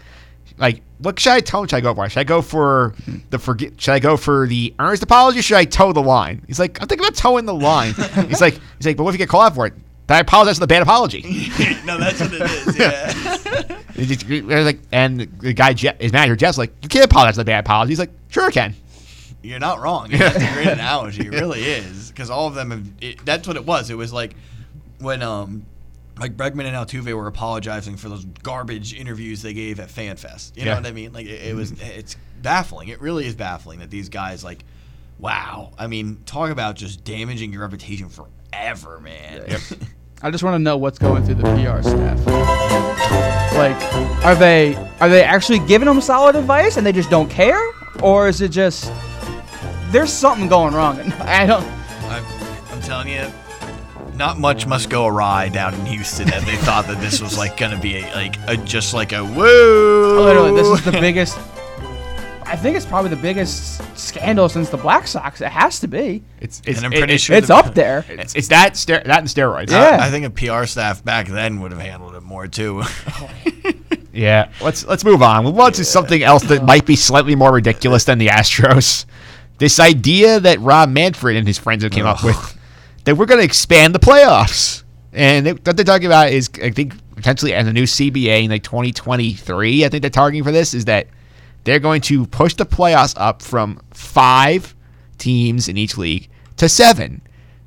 like 0.58 0.82
what 1.00 1.20
should 1.20 1.34
I 1.34 1.40
tone 1.40 1.68
should 1.68 1.78
I 1.78 1.82
go 1.82 1.94
for? 1.94 2.10
Should 2.10 2.20
I 2.20 2.24
go 2.24 2.42
for 2.42 2.94
the 3.30 3.40
forget? 3.40 3.80
Should 3.80 3.94
I 3.94 4.00
go 4.00 4.18
for 4.18 4.48
the 4.48 4.74
earnest 4.80 5.04
apology? 5.04 5.42
Should 5.42 5.58
I 5.58 5.66
toe 5.66 5.94
the 5.94 6.02
line? 6.02 6.44
He's 6.48 6.60
like, 6.60 6.82
I'm 6.82 6.88
thinking 6.88 7.06
about 7.06 7.16
towing 7.18 7.46
the 7.46 7.54
line. 7.54 7.94
he's 8.28 8.42
like, 8.42 8.60
he's 8.78 8.86
like, 8.86 8.98
but 8.98 9.04
what 9.04 9.10
if 9.10 9.16
you 9.16 9.18
get 9.20 9.30
called 9.30 9.46
out 9.46 9.56
for 9.56 9.66
it? 9.66 9.74
Then 10.08 10.18
I 10.18 10.20
apologize 10.22 10.56
for 10.58 10.62
the 10.62 10.68
bad 10.68 10.82
apology. 10.82 11.22
no, 11.86 11.98
that's 11.98 12.20
what 12.20 12.34
it 12.34 12.42
is. 12.42 12.78
Yeah. 12.80 13.78
He 13.94 14.06
just- 14.06 14.28
like, 14.30 14.80
and 14.92 15.20
the 15.40 15.54
guy, 15.54 15.74
Je- 15.74 15.92
his 16.00 16.14
manager, 16.14 16.36
Jeff's 16.36 16.58
like, 16.58 16.74
you 16.82 16.88
can't 16.90 17.06
apologize 17.06 17.36
for 17.36 17.42
the 17.42 17.46
bad 17.46 17.60
apology. 17.60 17.92
He's 17.92 18.00
like, 18.00 18.12
sure 18.30 18.46
I 18.46 18.52
can. 18.52 18.76
You're 19.42 19.60
not 19.60 19.80
wrong. 19.82 20.10
That's 20.10 20.36
a 20.36 20.54
great 20.54 20.68
analogy. 20.68 21.28
It 21.28 21.32
really 21.32 21.62
is 21.62 22.10
because 22.10 22.30
all 22.30 22.48
of 22.48 22.56
them 22.56 22.72
have. 22.72 22.88
It, 23.02 23.26
that's 23.26 23.48
what 23.48 23.56
it 23.56 23.66
was. 23.66 23.90
It 23.90 23.96
was 23.96 24.12
like 24.12 24.36
when 25.00 25.22
um, 25.22 25.66
like 26.20 26.36
Bregman 26.36 26.66
and 26.66 26.76
Altuve 26.76 27.14
were 27.14 27.28
apologizing 27.28 27.98
for 27.98 28.10
those 28.10 28.26
garbage 28.26 28.94
interviews 28.94 29.42
they 29.42 29.54
gave 29.54 29.80
at 29.80 29.90
FanFest. 29.90 30.58
You 30.58 30.66
know 30.66 30.76
what 30.76 30.86
I 30.86 30.92
mean? 30.92 31.14
Like 31.14 31.26
it, 31.26 31.50
it 31.50 31.56
was. 31.56 31.72
It's 31.82 32.16
baffling. 32.42 32.90
It 32.90 33.02
really 33.02 33.26
is 33.26 33.36
baffling 33.36 33.80
that 33.80 33.90
these 33.90 34.10
guys 34.10 34.44
like. 34.44 34.64
Wow. 35.18 35.72
I 35.78 35.88
mean, 35.88 36.22
talk 36.26 36.50
about 36.50 36.78
just 36.78 37.04
damaging 37.04 37.52
your 37.52 37.64
reputation 37.64 38.08
forever, 38.08 39.02
man. 39.02 39.58
I 40.22 40.32
just 40.32 40.44
want 40.44 40.56
to 40.56 40.60
know 40.60 40.78
what's 40.78 41.00
going 41.00 41.24
through 41.26 41.36
the 41.36 41.44
PR 41.44 41.82
staff. 41.82 42.26
Like, 43.56 44.26
are 44.26 44.36
they 44.36 44.76
are 45.00 45.10
they 45.10 45.24
actually 45.24 45.60
giving 45.60 45.88
them 45.88 46.02
solid 46.02 46.36
advice 46.36 46.78
and 46.78 46.86
they 46.86 46.92
just 46.92 47.10
don't 47.10 47.30
care, 47.30 47.62
or 48.02 48.28
is 48.28 48.42
it 48.42 48.50
just 48.52 48.92
there's 49.92 50.12
something 50.12 50.48
going 50.48 50.74
wrong? 50.74 51.00
I 51.22 51.46
don't. 51.46 51.66
I'm, 52.04 52.24
I'm 52.72 52.82
telling 52.82 53.10
you, 53.10 53.28
not 54.20 54.38
much 54.38 54.68
must 54.68 54.90
go 54.90 55.08
awry 55.08 55.48
down 55.50 55.74
in 55.74 55.86
Houston 55.88 56.28
that 56.28 56.46
they 56.46 56.58
thought 56.58 56.86
that 56.88 57.00
this 57.00 57.22
was 57.22 57.38
like 57.38 57.58
gonna 57.58 57.80
be 57.80 57.98
a, 57.98 58.02
like 58.14 58.36
a, 58.48 58.58
just 58.58 58.94
like 58.94 59.14
a 59.14 59.24
woo. 59.24 60.20
Oh, 60.20 60.24
Literally, 60.24 60.52
this 60.54 60.68
is 60.68 60.86
the 60.86 60.92
biggest. 60.92 61.38
I 62.46 62.56
think 62.56 62.76
it's 62.76 62.86
probably 62.86 63.12
the 63.12 63.16
biggest 63.16 63.80
scandal 63.98 64.50
since 64.50 64.70
the 64.70 64.78
Black 64.78 65.08
Sox. 65.08 65.40
It 65.40 65.48
has 65.50 65.80
to 65.82 65.88
be. 65.88 66.24
It's 66.42 66.62
it's 66.66 66.78
And 66.80 66.86
I'm 66.88 66.92
pretty 66.92 67.14
it- 67.14 67.22
sure 67.22 67.36
It's 67.38 67.48
the- 67.48 67.56
up 67.56 67.74
there. 67.76 68.04
It's, 68.10 68.36
it's 68.36 68.48
that 68.50 68.76
ster- 68.76 69.04
that 69.06 69.20
and 69.20 69.28
steroids. 69.28 69.70
Yeah. 69.72 70.00
I 70.02 70.10
think 70.10 70.26
a 70.26 70.30
PR 70.32 70.66
staff 70.66 71.04
back 71.04 71.28
then 71.28 71.62
would 71.62 71.72
have 71.72 71.80
handled 71.82 72.16
it 72.16 72.22
more 72.24 72.48
too. 72.48 72.84
Yeah, 74.12 74.50
let's 74.62 74.86
let's 74.86 75.06
move 75.06 75.22
on. 75.22 75.44
We'll 75.44 75.54
move 75.54 75.62
on 75.62 75.72
to 75.74 75.86
something 75.86 76.24
else 76.24 76.44
that 76.46 76.66
might 76.66 76.86
be 76.86 76.96
slightly 76.96 77.36
more 77.36 77.54
ridiculous 77.54 78.04
than 78.06 78.18
the 78.18 78.28
Astros. 78.28 79.06
This 79.60 79.80
idea 79.80 80.40
that 80.40 80.60
Rob 80.60 80.90
Manfred 80.90 81.38
and 81.38 81.48
his 81.48 81.60
friends 81.60 81.84
have 81.84 81.92
came 81.92 82.08
up 82.08 82.24
with 82.24 82.58
that 83.10 83.16
we're 83.16 83.26
going 83.26 83.40
to 83.40 83.44
expand 83.46 83.96
the 83.96 84.00
playoffs, 84.00 84.84
and 85.14 85.44
they, 85.44 85.54
what 85.54 85.76
they're 85.76 85.84
talking 85.84 86.06
about 86.06 86.30
is 86.30 86.48
I 86.62 86.70
think 86.70 86.94
potentially 87.16 87.56
as 87.56 87.68
a 87.68 87.74
new 87.74 87.86
CBA 87.86 88.44
in 88.44 88.52
like 88.52 88.62
2023. 88.62 89.84
I 89.84 89.90
think 89.90 90.04
they're 90.04 90.12
targeting 90.12 90.44
for 90.44 90.52
this 90.52 90.76
is 90.76 90.86
that 90.86 91.08
they're 91.64 91.80
going 91.80 92.02
to 92.02 92.28
push 92.28 92.54
the 92.54 92.68
playoffs 92.68 93.16
up 93.18 93.42
from 93.42 93.82
five 93.90 94.76
teams 95.18 95.68
in 95.68 95.76
each 95.76 95.98
league 95.98 96.30
to 96.58 96.70
seven, 96.70 97.24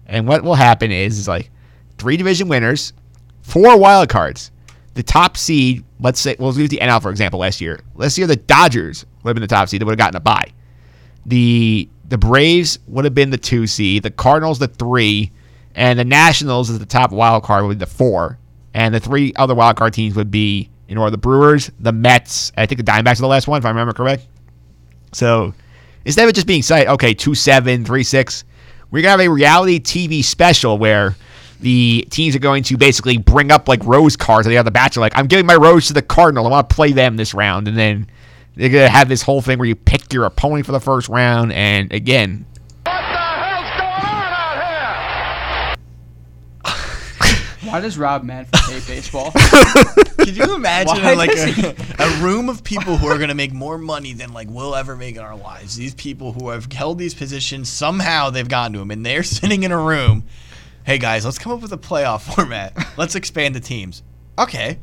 and 0.07 0.29
what 0.29 0.45
will 0.45 0.55
happen 0.55 0.93
is, 0.93 1.19
is 1.19 1.27
like 1.27 1.51
three 1.99 2.17
division 2.17 2.47
winners, 2.47 2.93
four 3.41 3.77
wild 3.77 4.09
cards. 4.09 4.53
The 4.95 5.03
top 5.03 5.37
seed, 5.37 5.85
let's 5.99 6.21
say, 6.21 6.37
we'll 6.39 6.57
use 6.57 6.69
the 6.69 6.79
NL 6.81 7.03
for 7.03 7.11
example. 7.11 7.41
Last 7.41 7.61
year, 7.61 7.81
last 7.97 8.17
year 8.17 8.29
the 8.29 8.37
Dodgers 8.37 9.05
would 9.25 9.31
have 9.31 9.35
been 9.35 9.43
the 9.43 9.49
top 9.49 9.69
seed. 9.69 9.81
They 9.81 9.85
would 9.87 9.99
have 9.99 9.99
gotten 9.99 10.19
a 10.19 10.21
bye. 10.21 10.53
The 11.27 11.89
the 12.13 12.19
Braves 12.19 12.79
would 12.89 13.07
have 13.07 13.15
been 13.15 13.31
the 13.31 13.39
two 13.39 13.67
seed. 13.67 14.03
The 14.03 14.11
Cardinals 14.11 14.59
the 14.59 14.69
three, 14.69 15.33
and 15.75 15.99
the 15.99 16.05
Nationals 16.05 16.69
is 16.69 16.79
the 16.79 16.85
top 16.85 17.11
wild 17.11 17.43
card 17.43 17.65
would 17.65 17.79
be 17.79 17.85
the 17.87 17.91
four. 17.91 18.39
And 18.75 18.95
the 18.95 19.01
three 19.01 19.33
other 19.37 19.55
wild 19.55 19.77
card 19.77 19.95
teams 19.95 20.15
would 20.15 20.31
be 20.31 20.69
in 20.89 20.99
order: 20.99 21.11
the 21.11 21.17
Brewers, 21.17 21.71
the 21.81 21.91
Mets. 21.91 22.53
I 22.55 22.67
think 22.67 22.85
the 22.85 22.85
Diamondbacks 22.85 23.13
are 23.13 23.23
the 23.23 23.29
last 23.29 23.49
one, 23.49 23.57
if 23.57 23.65
I 23.65 23.71
remember 23.71 23.95
correct. 23.95 24.27
So 25.13 25.55
instead 26.05 26.29
of 26.29 26.35
just 26.35 26.47
being 26.47 26.61
site, 26.61 26.87
okay, 26.87 27.15
two 27.15 27.35
seven, 27.35 27.83
three 27.83 28.05
six, 28.05 28.45
we're 28.91 29.01
gonna 29.01 29.13
have 29.13 29.21
a 29.21 29.31
reality 29.31 29.81
TV 29.81 30.23
special 30.23 30.77
where 30.77 31.17
the 31.61 32.07
teams 32.11 32.37
are 32.37 32.41
going 32.41 32.63
to 32.65 32.77
basically 32.77 33.17
bring 33.17 33.51
up 33.51 33.69
like 33.69 33.83
rose 33.85 34.19
cards 34.19 34.47
and 34.47 34.53
the 34.53 34.59
other 34.59 34.71
bachelor, 34.71 35.01
like 35.01 35.17
I'm 35.17 35.29
giving 35.29 35.47
my 35.47 35.57
rose 35.57 35.87
to 35.87 35.95
the 35.95 36.03
Cardinal. 36.03 36.47
I 36.47 36.51
want 36.51 36.69
to 36.69 36.75
play 36.75 36.93
them 36.93 37.17
this 37.17 37.33
round, 37.33 37.69
and 37.69 37.79
then 37.79 38.07
they're 38.55 38.69
gonna 38.69 38.89
have 38.89 39.09
this 39.09 39.23
whole 39.23 39.41
thing 39.41 39.59
where 39.59 39.69
you 39.69 39.75
pick 39.75 40.13
your 40.13 40.25
opponent 40.25 40.67
for 40.67 40.73
the 40.73 40.81
first 40.81 41.09
round, 41.09 41.53
and 41.53 41.93
again, 41.93 42.45
What 42.85 42.85
the 42.85 42.91
hell's 42.91 43.71
going 43.79 44.07
on 44.07 44.33
out 44.33 45.77
here? 47.65 47.71
Why 47.71 47.81
does 47.81 47.97
Rob 47.97 48.25
Manfred 48.25 48.63
hate 48.69 48.87
baseball? 48.87 49.33
Can 49.33 50.35
you 50.35 50.55
imagine 50.55 51.03
Why 51.03 51.15
like 51.15 51.31
a, 51.31 51.75
a 51.99 52.23
room 52.23 52.49
of 52.49 52.63
people 52.63 52.97
who 52.97 53.07
are 53.09 53.17
going 53.17 53.29
to 53.31 53.35
make 53.35 53.53
more 53.53 53.79
money 53.79 54.13
than 54.13 54.33
like 54.33 54.49
we'll 54.51 54.75
ever 54.77 54.97
make 54.97 55.17
in 55.17 55.23
our 55.23 55.37
lives? 55.37 55.77
These 55.77 55.95
people 55.95 56.33
who 56.33 56.51
have 56.51 56.71
held 56.73 56.99
these 56.99 57.15
positions 57.15 57.69
somehow 57.69 58.31
they've 58.31 58.49
gotten 58.49 58.75
to 58.75 58.79
them, 58.81 58.91
and 58.91 59.05
they're 59.05 59.23
sitting 59.25 59.63
in 59.63 59.73
a 59.73 59.79
room. 59.79 60.25
Hey 60.85 60.99
guys, 60.99 61.25
let's 61.25 61.39
come 61.39 61.53
up 61.53 61.63
with 61.63 61.73
a 61.73 61.79
playoff 61.79 62.35
format. 62.35 62.77
Let's 62.97 63.15
expand 63.15 63.55
the 63.55 63.61
teams. 63.61 64.03
Okay, 64.39 64.79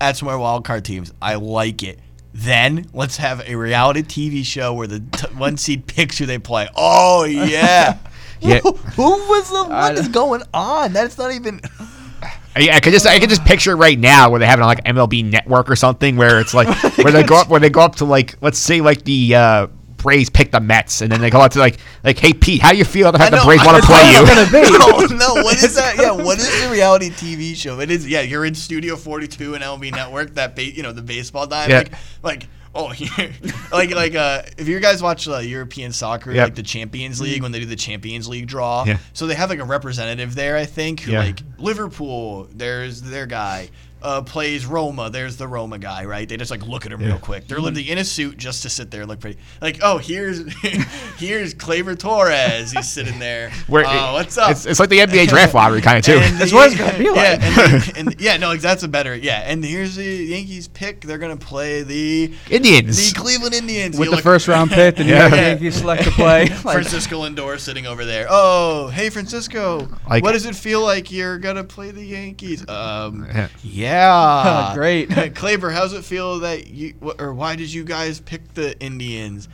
add 0.00 0.16
some 0.16 0.26
more 0.28 0.38
wild 0.38 0.64
card 0.64 0.84
teams. 0.84 1.12
I 1.20 1.34
like 1.34 1.82
it. 1.82 2.00
Then 2.36 2.86
let's 2.92 3.16
have 3.16 3.40
a 3.48 3.54
reality 3.54 4.02
TV 4.02 4.44
show 4.44 4.74
where 4.74 4.86
the 4.86 5.00
t- 5.00 5.26
one 5.34 5.56
seed 5.56 5.86
picks 5.86 6.18
who 6.18 6.26
they 6.26 6.38
play. 6.38 6.68
Oh 6.76 7.24
yeah. 7.24 7.98
Yeah. 8.38 8.58
Who, 8.58 8.72
who 8.72 9.02
was 9.02 9.48
the 9.48 9.64
what 9.64 9.94
is 9.94 10.08
going 10.08 10.42
on? 10.52 10.92
That's 10.92 11.16
not 11.16 11.32
even. 11.32 11.58
I, 12.54 12.68
I 12.70 12.80
could 12.80 12.92
just 12.92 13.06
I 13.06 13.18
could 13.18 13.30
just 13.30 13.42
picture 13.46 13.72
it 13.72 13.76
right 13.76 13.98
now 13.98 14.28
where 14.28 14.38
they 14.38 14.44
have 14.44 14.58
it 14.58 14.62
on 14.62 14.68
like 14.68 14.84
MLB 14.84 15.24
Network 15.24 15.70
or 15.70 15.74
something 15.76 16.16
where 16.18 16.38
it's 16.38 16.52
like 16.52 16.68
where 16.98 17.10
they 17.10 17.22
go 17.22 17.36
up 17.36 17.48
where 17.48 17.60
they 17.60 17.70
go 17.70 17.80
up 17.80 17.96
to 17.96 18.04
like 18.04 18.36
let's 18.42 18.58
say 18.58 18.82
like 18.82 19.04
the 19.04 19.34
uh, 19.34 19.66
Braves 19.96 20.30
pick 20.30 20.52
the 20.52 20.60
Mets 20.60 21.00
and 21.00 21.10
then 21.10 21.20
they 21.20 21.30
go 21.30 21.40
out 21.40 21.52
to 21.52 21.58
like 21.58 21.78
like 22.04 22.18
hey 22.18 22.32
Pete 22.32 22.60
how 22.62 22.72
do 22.72 22.78
you 22.78 22.84
feel 22.84 23.08
about 23.08 23.18
the 23.24 23.30
the 23.30 23.36
know, 23.36 23.44
Braves 23.44 23.64
want 23.64 23.80
to 23.82 23.86
play 23.86 24.12
you? 24.12 24.22
what 24.22 24.38
it's 24.38 24.50
gonna 24.52 25.08
be. 25.08 25.14
no, 25.16 25.34
no, 25.34 25.42
what 25.42 25.56
is 25.62 25.74
that? 25.74 25.96
Yeah, 25.96 26.10
what 26.12 26.38
is 26.38 26.62
the 26.62 26.68
reality 26.70 27.10
TV 27.10 27.54
show? 27.56 27.80
It 27.80 27.90
is 27.90 28.06
yeah, 28.08 28.20
you're 28.20 28.44
in 28.44 28.54
Studio 28.54 28.96
42 28.96 29.54
and 29.54 29.64
MLB 29.64 29.90
Network, 29.92 30.34
that 30.34 30.54
ba- 30.54 30.64
you 30.64 30.82
know 30.82 30.92
the 30.92 31.02
baseball 31.02 31.46
dive, 31.46 31.70
Yeah. 31.70 31.78
like 31.78 31.92
like 32.22 32.48
oh 32.74 32.88
here, 32.88 33.32
like 33.72 33.90
like 33.94 34.14
uh 34.14 34.42
if 34.58 34.68
you 34.68 34.78
guys 34.80 35.02
watch 35.02 35.26
uh, 35.28 35.38
European 35.38 35.92
soccer, 35.92 36.30
Yep. 36.32 36.44
like 36.44 36.54
the 36.56 36.62
Champions 36.62 37.20
League 37.20 37.42
when 37.42 37.50
they 37.52 37.58
do 37.60 37.64
the 37.66 37.74
Champions 37.76 38.28
League 38.28 38.46
draw, 38.46 38.84
Yeah. 38.86 38.98
so 39.14 39.26
they 39.26 39.34
have 39.34 39.48
like 39.50 39.60
a 39.60 39.64
representative 39.64 40.34
there, 40.34 40.56
I 40.56 40.66
think, 40.66 41.06
Yeah. 41.06 41.20
like 41.20 41.40
Liverpool, 41.58 42.48
there's 42.54 43.00
their 43.02 43.26
guy. 43.26 43.70
Uh, 44.02 44.22
plays 44.22 44.66
Roma. 44.66 45.10
There's 45.10 45.36
the 45.36 45.48
Roma 45.48 45.78
guy, 45.78 46.04
right? 46.04 46.28
They 46.28 46.36
just 46.36 46.50
like 46.50 46.64
look 46.64 46.86
at 46.86 46.92
him 46.92 47.00
real 47.00 47.18
quick. 47.18 47.48
They're 47.48 47.58
literally 47.58 47.90
in 47.90 47.98
a 47.98 48.04
suit 48.04 48.36
just 48.36 48.62
to 48.62 48.70
sit 48.70 48.90
there 48.90 49.00
and 49.00 49.08
look 49.10 49.18
pretty. 49.20 49.38
Like, 49.60 49.78
oh, 49.82 49.98
here's 49.98 50.40
here's 51.18 51.54
Gleyber 51.54 51.98
Torres. 51.98 52.72
He's 52.72 52.88
sitting 52.88 53.18
there. 53.18 53.50
Where 53.66 53.84
oh, 53.86 53.90
it- 53.90 54.12
what's 54.12 54.38
up? 54.38 54.50
It's, 54.50 54.66
it's 54.66 54.78
like 54.80 54.90
the 54.90 54.98
NBA 54.98 55.28
draft 55.28 55.54
lottery 55.58 55.80
kind 55.80 55.98
of 55.98 56.04
too. 56.04 56.18
And 56.18 56.36
That's 56.36 56.50
the- 56.50 56.56
what 56.56 56.70
it's 56.72 56.80
gonna 56.80 56.98
be 56.98 57.08
like. 57.10 57.16
Yeah, 57.16 57.38
and, 57.40 57.82
the- 57.82 57.92
and- 57.96 58.20
yeah, 58.20 58.36
no, 58.36 58.54
that's 58.56 58.82
a 58.82 58.88
better. 58.88 59.14
Yeah, 59.16 59.42
and 59.44 59.64
here's 59.64 59.96
the 59.96 60.04
Yankees 60.04 60.68
pick. 60.68 61.00
They're 61.00 61.18
gonna 61.18 61.36
play 61.36 61.82
the 61.82 62.32
Indians. 62.50 63.12
the 63.12 63.18
Cleveland 63.18 63.54
Indians 63.54 63.98
With 63.98 64.10
You 64.10 64.16
the 64.16 64.22
first 64.22 64.46
round 64.46 64.70
pick, 64.70 64.96
the 64.96 65.04
New 65.04 65.10
Yeah. 65.12 65.22
York 65.28 65.32
Yankees 65.40 65.76
select 65.76 66.04
to 66.04 66.10
play. 66.10 66.48
Like, 66.48 66.62
Francisco 66.62 67.22
Lindor 67.22 67.58
sitting 67.58 67.86
over 67.86 68.04
there. 68.04 68.26
Oh, 68.30 68.88
hey 68.88 69.10
Francisco, 69.10 69.88
Like- 70.08 70.22
what 70.22 70.32
does 70.32 70.46
it 70.46 70.54
feel 70.54 70.82
like 70.82 71.10
you're 71.10 71.38
gonna 71.38 71.64
play 71.64 71.90
the 71.90 72.04
Yankees? 72.04 72.68
Um, 72.68 73.26
Yeah. 73.34 73.48
yeah, 73.64 73.95
Yeah, 73.96 74.72
great. 74.74 75.08
Gleyber, 75.34 75.72
how's 75.72 75.92
it 75.92 76.04
feel 76.04 76.40
that 76.40 76.66
you 76.68 76.94
wh- 77.02 77.20
or 77.20 77.32
why 77.32 77.56
did 77.56 77.72
you 77.72 77.84
guys 77.84 78.20
pick 78.20 78.54
the 78.54 78.78
Indians? 78.80 79.48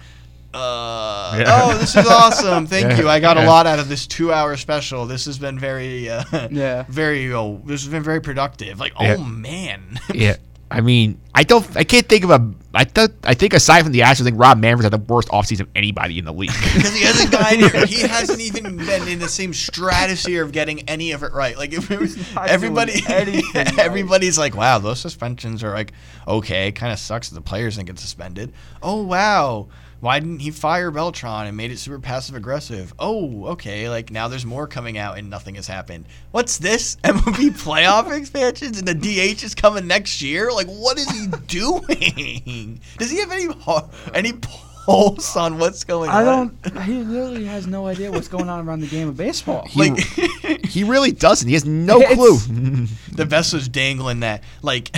Uh, 0.55 1.36
Yeah. 1.38 1.45
Oh, 1.62 1.78
this 1.78 1.97
is 1.97 2.07
awesome! 2.07 2.66
Thank 2.66 2.90
Yeah. 2.90 2.99
you. 3.01 3.09
I 3.09 3.20
got 3.20 3.38
a 3.38 3.47
lot 3.47 3.66
out 3.66 3.78
of 3.78 3.88
this 3.88 4.07
two-hour 4.07 4.57
special. 4.59 5.07
This 5.07 5.24
has 5.24 5.38
been 5.38 5.59
very, 5.59 6.11
uh, 6.11 6.24
Yeah. 6.51 6.84
very. 6.88 7.32
Oh, 7.32 7.62
this 7.64 7.82
has 7.84 7.90
been 7.90 8.03
very 8.03 8.20
productive. 8.20 8.78
Like, 8.78 8.93
Yeah. 9.01 9.16
oh 9.18 9.24
man. 9.24 9.99
yeah. 10.12 10.36
I 10.72 10.80
mean, 10.80 11.20
I 11.34 11.42
don't. 11.42 11.76
I 11.76 11.84
can't 11.84 12.08
think 12.08 12.24
of 12.24 12.30
a. 12.30 12.52
I 12.72 12.84
thought. 12.84 13.10
I 13.24 13.34
think 13.34 13.52
aside 13.52 13.82
from 13.82 13.92
the 13.92 14.00
Astros, 14.00 14.22
I 14.22 14.24
think 14.24 14.40
Rob 14.40 14.58
Manfred's 14.58 14.84
had 14.84 14.92
the 14.92 15.12
worst 15.12 15.28
offseason 15.28 15.60
of 15.60 15.68
anybody 15.76 16.18
in 16.18 16.24
the 16.24 16.32
league. 16.32 16.50
Because 16.62 16.94
he 16.94 17.04
hasn't 17.04 17.30
gotten, 17.30 17.86
he 17.88 18.00
hasn't 18.00 18.40
even 18.40 18.78
been 18.78 19.06
in 19.06 19.18
the 19.18 19.28
same 19.28 19.52
stratosphere 19.52 20.42
of 20.42 20.52
getting 20.52 20.88
any 20.88 21.12
of 21.12 21.22
it 21.22 21.32
right. 21.32 21.58
Like 21.58 21.74
if 21.74 21.90
it 21.90 22.00
was 22.00 22.16
everybody, 22.36 23.00
doing 23.02 23.12
anything 23.12 23.66
right. 23.66 23.78
everybody's 23.78 24.38
like, 24.38 24.56
wow, 24.56 24.78
those 24.78 25.00
suspensions 25.00 25.62
are 25.62 25.72
like 25.72 25.92
okay. 26.26 26.68
It 26.68 26.72
Kind 26.72 26.92
of 26.92 26.98
sucks 26.98 27.28
that 27.28 27.34
the 27.34 27.42
players 27.42 27.76
didn't 27.76 27.88
get 27.88 27.98
suspended. 27.98 28.52
Oh 28.82 29.02
wow, 29.02 29.68
why 30.03 30.18
didn't 30.18 30.40
he 30.40 30.50
fire 30.50 30.90
Beltran 30.90 31.46
and 31.46 31.57
made 31.57 31.70
it 31.70 31.78
super 31.78 32.00
passive 32.00 32.34
aggressive? 32.34 32.92
Oh 32.98 33.46
okay, 33.53 33.88
like 33.88 34.11
now 34.11 34.26
there's 34.26 34.44
more 34.44 34.66
coming 34.66 34.98
out 34.98 35.16
and 35.16 35.30
nothing 35.30 35.55
has 35.55 35.68
happened. 35.68 36.07
What's 36.32 36.59
this 36.59 36.96
MLB 37.05 37.50
playoff 37.53 38.12
expansions 38.14 38.78
and 38.80 38.88
the 38.88 38.94
DH 38.94 39.44
is 39.44 39.55
coming 39.55 39.86
next 39.86 40.20
year? 40.20 40.50
Like 40.53 40.66
what 40.66 40.98
is 40.98 41.09
he 41.11 41.26
doing? 41.46 42.80
Does 42.98 43.11
he 43.12 43.18
have 43.20 43.30
any 43.30 43.46
ho- 43.46 43.88
any 44.12 44.32
pulse 44.32 45.36
on 45.36 45.59
what's 45.59 45.84
going 45.84 46.11
I 46.11 46.26
on? 46.26 46.59
don't. 46.64 46.82
He 46.82 46.94
literally 47.05 47.44
has 47.44 47.68
no 47.68 47.86
idea 47.86 48.11
what's 48.11 48.26
going 48.26 48.48
on 48.48 48.66
around 48.66 48.80
the 48.80 48.88
game 48.88 49.09
of 49.09 49.16
baseball. 49.16 49.68
like 49.76 49.96
he 50.66 50.82
really 50.82 51.12
doesn't. 51.12 51.46
He 51.46 51.55
has 51.55 51.64
no 51.64 52.00
It's- 52.00 52.14
clue. 52.16 52.86
the 53.14 53.24
best 53.24 53.55
was 53.55 53.68
dangling 53.68 54.18
that 54.20 54.42
like 54.62 54.90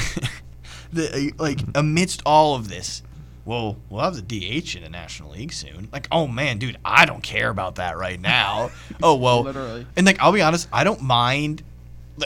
the 0.93 1.33
like 1.39 1.61
amidst 1.75 2.23
all 2.25 2.55
of 2.55 2.69
this 2.69 3.03
well 3.45 3.77
we'll 3.91 4.01
have 4.03 4.15
the 4.17 4.23
dh 4.23 4.75
in 4.77 4.83
the 4.83 4.89
national 4.89 5.31
league 5.31 5.53
soon 5.53 5.89
like 5.93 6.09
oh 6.11 6.27
man 6.27 6.59
dude 6.59 6.77
i 6.85 7.05
don't 7.05 7.23
care 7.23 7.51
about 7.51 7.77
that 7.77 7.97
right 7.97 8.21
now 8.21 8.71
oh 9.03 9.15
well 9.15 9.43
Literally. 9.43 9.87
and 9.97 10.07
like 10.07 10.21
i'll 10.21 10.33
be 10.33 10.43
honest 10.43 10.69
i 10.73 10.85
don't 10.85 11.03
mind 11.03 11.63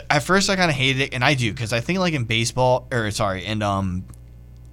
at 0.09 0.23
first 0.23 0.49
i 0.49 0.55
kind 0.55 0.69
of 0.69 0.77
hated 0.77 1.01
it 1.01 1.13
and 1.13 1.23
i 1.23 1.33
do 1.33 1.51
because 1.51 1.73
i 1.73 1.79
think 1.79 1.99
like 1.99 2.13
in 2.13 2.23
baseball 2.23 2.87
or 2.91 3.11
sorry 3.11 3.45
in 3.45 3.61
um 3.61 4.05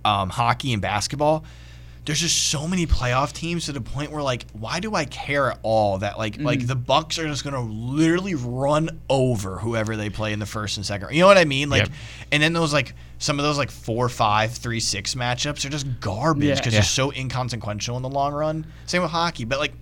um 0.05 0.31
hockey 0.31 0.73
and 0.73 0.83
basketball 0.83 1.45
there's 2.07 2.21
just 2.21 2.49
so 2.49 2.67
many 2.67 2.87
playoff 2.87 3.33
teams 3.33 3.67
to 3.67 3.73
the 3.73 3.81
point 3.81 4.11
where 4.11 4.23
like 4.23 4.47
why 4.53 4.81
do 4.81 4.95
i 4.95 5.05
care 5.05 5.51
at 5.51 5.59
all 5.63 5.99
that 5.99 6.17
like 6.17 6.39
mm. 6.39 6.45
like 6.45 6.67
the 6.67 6.75
bucks 6.75 7.19
are 7.19 7.27
just 7.27 7.45
gonna 7.45 7.61
literally 7.61 8.35
run 8.35 9.01
over 9.11 9.59
whoever 9.59 9.97
they 9.97 10.09
play 10.09 10.33
in 10.33 10.39
the 10.39 10.47
first 10.47 10.77
and 10.77 10.87
second 10.87 11.13
you 11.13 11.21
know 11.21 11.27
what 11.27 11.37
i 11.37 11.45
mean 11.45 11.69
like 11.69 11.83
Yep. 11.83 11.91
and 12.33 12.43
then 12.43 12.53
those 12.53 12.73
like 12.73 12.95
some 13.19 13.39
of 13.39 13.45
those 13.45 13.59
like 13.59 13.71
four 13.71 14.09
five 14.09 14.53
three 14.53 14.81
six 14.81 15.15
matchups 15.15 15.65
are 15.67 15.69
just 15.69 15.87
garbage 16.01 16.45
Yeah. 16.45 16.55
because 16.55 16.73
Yeah. 16.73 16.81
they're 16.81 16.85
so 16.85 17.13
inconsequential 17.13 17.97
in 17.97 18.03
the 18.03 18.09
long 18.09 18.33
run 18.33 18.67
same 18.87 19.03
with 19.03 19.11
hockey 19.11 19.45
but 19.45 19.59
like 19.59 19.73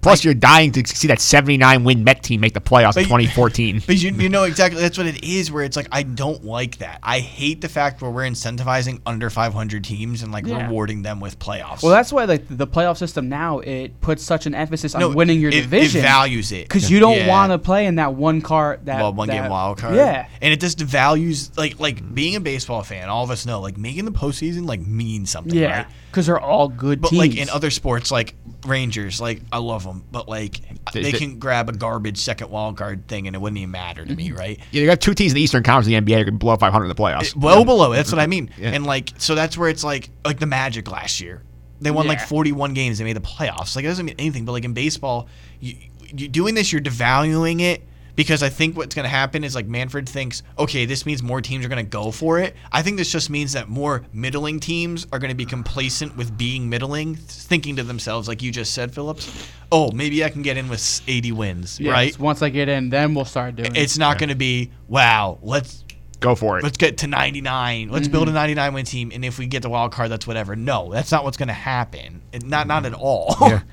Plus, 0.00 0.24
you're 0.24 0.32
dying 0.34 0.72
to 0.72 0.86
see 0.86 1.08
that 1.08 1.20
79 1.20 1.84
win 1.84 2.04
Met 2.04 2.22
team 2.22 2.40
make 2.40 2.54
the 2.54 2.60
playoffs 2.60 2.96
in 2.96 3.02
But- 3.04 3.20
2014. 3.20 3.82
But 3.86 3.96
you, 4.02 4.12
you 4.12 4.28
know 4.28 4.44
exactly 4.44 4.80
that's 4.80 4.96
what 4.96 5.06
it 5.06 5.22
is. 5.24 5.50
Where 5.52 5.62
it's 5.64 5.76
like 5.76 5.88
I 5.92 6.02
don't 6.04 6.44
like 6.44 6.78
that. 6.78 7.00
I 7.02 7.18
hate 7.20 7.60
the 7.60 7.68
fact 7.68 8.00
where 8.00 8.10
we're 8.10 8.22
incentivizing 8.28 9.00
under 9.04 9.28
500 9.30 9.84
teams 9.84 10.22
and 10.22 10.32
like 10.32 10.46
Yeah. 10.46 10.66
rewarding 10.66 11.02
them 11.02 11.20
with 11.20 11.38
playoffs. 11.38 11.82
Well, 11.82 11.92
that's 11.92 12.12
why 12.12 12.24
like 12.24 12.44
the 12.48 12.66
playoff 12.66 12.96
system 12.96 13.28
now 13.28 13.58
it 13.58 14.00
puts 14.00 14.22
such 14.22 14.46
an 14.46 14.54
emphasis 14.54 14.94
on 14.94 15.00
No, 15.00 15.08
winning 15.10 15.40
your 15.40 15.50
it- 15.50 15.56
it 15.56 15.60
division. 15.62 16.02
values 16.02 16.50
it. 16.52 16.68
because 16.68 16.90
you 16.90 16.98
don't 17.00 17.16
Yeah. 17.16 17.28
want 17.28 17.52
to 17.52 17.58
play 17.58 17.86
in 17.86 17.96
that 17.96 18.14
one 18.14 18.40
card 18.40 18.86
that 18.86 18.96
well, 19.00 19.12
one 19.12 19.28
game 19.28 19.42
that- 19.42 19.50
wild 19.50 19.78
card. 19.78 19.94
Yeah, 19.96 20.26
and 20.40 20.52
it 20.52 20.60
just 20.60 20.78
devalues 20.78 21.50
like 21.58 21.78
like 21.78 22.14
being 22.14 22.36
a 22.36 22.40
baseball 22.40 22.82
fan. 22.82 23.08
All 23.08 23.24
of 23.24 23.30
us 23.30 23.44
know 23.44 23.60
like 23.60 23.76
making 23.76 24.04
the 24.06 24.12
postseason 24.12 24.66
like 24.66 24.80
means 24.86 25.30
something. 25.30 25.54
yeah, 25.58 25.76
right? 25.78 25.86
Because 26.10 26.26
they're 26.26 26.40
all 26.40 26.68
good 26.68 27.00
But 27.00 27.08
teams. 27.10 27.18
like 27.18 27.36
in 27.36 27.48
other 27.50 27.70
sports, 27.70 28.10
like 28.10 28.34
Rangers, 28.66 29.20
like 29.20 29.40
I 29.52 29.58
love 29.58 29.84
them, 29.84 30.04
but 30.10 30.28
like 30.28 30.60
They- 30.92 31.02
they, 31.02 31.12
they- 31.12 31.18
can 31.18 31.38
grab 31.38 31.68
a 31.68 31.72
garbage 31.72 32.18
second 32.18 32.50
wild 32.50 32.76
card 32.76 33.06
thing 33.08 33.26
and 33.26 33.34
it 33.36 33.38
wouldn't 33.38 33.58
even 33.58 33.70
matter 33.70 34.04
to 34.04 34.08
Mm-hmm. 34.10 34.16
me, 34.16 34.32
right? 34.32 34.58
Yeah, 34.72 34.80
you 34.82 34.86
got 34.86 35.00
two 35.00 35.14
teams 35.14 35.32
in 35.32 35.36
the 35.36 35.42
Eastern 35.42 35.62
Conference 35.62 35.86
of 35.86 36.04
the 36.04 36.12
NBA 36.12 36.18
that 36.18 36.24
can 36.26 36.36
blow 36.36 36.56
500 36.56 36.84
in 36.84 36.88
the 36.88 36.94
playoffs. 36.94 37.34
well 37.36 37.64
below. 37.64 37.92
That's 37.92 38.10
what 38.12 38.20
I 38.20 38.26
mean. 38.26 38.50
Yeah. 38.58 38.70
And 38.70 38.84
like, 38.84 39.12
so 39.18 39.34
that's 39.34 39.56
where 39.56 39.68
it's 39.68 39.84
like, 39.84 40.10
like 40.24 40.38
the 40.40 40.46
Magic 40.46 40.90
last 40.90 41.20
year, 41.20 41.42
they 41.80 41.90
won 41.90 42.06
like 42.06 42.20
41 42.20 42.74
games. 42.74 42.98
They 42.98 43.04
made 43.04 43.16
the 43.16 43.20
playoffs. 43.20 43.74
Like 43.76 43.84
it 43.84 43.88
doesn't 43.88 44.04
mean 44.04 44.16
anything. 44.18 44.44
But 44.44 44.52
like 44.52 44.64
in 44.64 44.74
baseball, 44.74 45.28
you, 45.60 45.76
you 46.14 46.28
doing 46.28 46.54
this, 46.54 46.72
you're 46.72 46.82
devaluing 46.82 47.60
it 47.62 47.82
because 48.16 48.42
I 48.42 48.48
think 48.48 48.76
what's 48.76 48.94
going 48.94 49.04
to 49.04 49.10
happen 49.10 49.44
is 49.44 49.54
like 49.54 49.66
Manfred 49.66 50.08
thinks, 50.08 50.42
okay, 50.58 50.84
this 50.84 51.06
means 51.06 51.22
more 51.22 51.40
teams 51.40 51.64
are 51.64 51.68
going 51.68 51.84
to 51.84 51.90
go 51.90 52.10
for 52.10 52.38
it. 52.38 52.56
I 52.72 52.82
think 52.82 52.96
this 52.96 53.10
just 53.10 53.30
means 53.30 53.52
that 53.52 53.68
more 53.68 54.04
middling 54.12 54.60
teams 54.60 55.06
are 55.12 55.18
going 55.18 55.30
to 55.30 55.36
be 55.36 55.44
complacent 55.44 56.16
with 56.16 56.36
being 56.36 56.68
middling, 56.68 57.16
thinking 57.16 57.76
to 57.76 57.82
themselves, 57.82 58.28
like 58.28 58.42
you 58.42 58.52
just 58.52 58.74
said, 58.74 58.92
Phillips, 58.92 59.48
oh, 59.72 59.90
maybe 59.92 60.24
I 60.24 60.30
can 60.30 60.42
get 60.42 60.56
in 60.56 60.68
with 60.68 61.02
80 61.06 61.32
wins, 61.32 61.80
Yes, 61.80 61.92
right? 61.92 62.18
Once 62.18 62.42
I 62.42 62.48
get 62.48 62.68
in, 62.68 62.90
then 62.90 63.14
we'll 63.14 63.24
start 63.24 63.56
doing. 63.56 63.74
It. 63.74 63.82
It's 63.82 63.98
not 63.98 64.18
going 64.18 64.30
to 64.30 64.34
be 64.34 64.70
wow. 64.88 65.38
Let's 65.42 65.84
Go 66.20 66.34
for 66.34 66.58
it. 66.58 66.64
let's 66.64 66.76
get 66.76 66.98
to 66.98 67.06
99. 67.06 67.88
Let's 67.88 68.06
build 68.06 68.24
a 68.24 68.26
mm-hmm. 68.26 68.34
99 68.34 68.74
win 68.74 68.84
team, 68.84 69.10
and 69.14 69.24
if 69.24 69.38
we 69.38 69.46
get 69.46 69.62
the 69.62 69.70
wild 69.70 69.92
card, 69.92 70.10
that's 70.10 70.26
whatever. 70.26 70.54
No, 70.54 70.92
that's 70.92 71.10
not 71.10 71.24
what's 71.24 71.38
going 71.38 71.48
to 71.48 71.54
happen. 71.54 72.20
It, 72.30 72.44
not 72.44 72.66
not 72.66 72.84
at 72.84 72.92
all. 72.92 73.36
Yeah. 73.40 73.60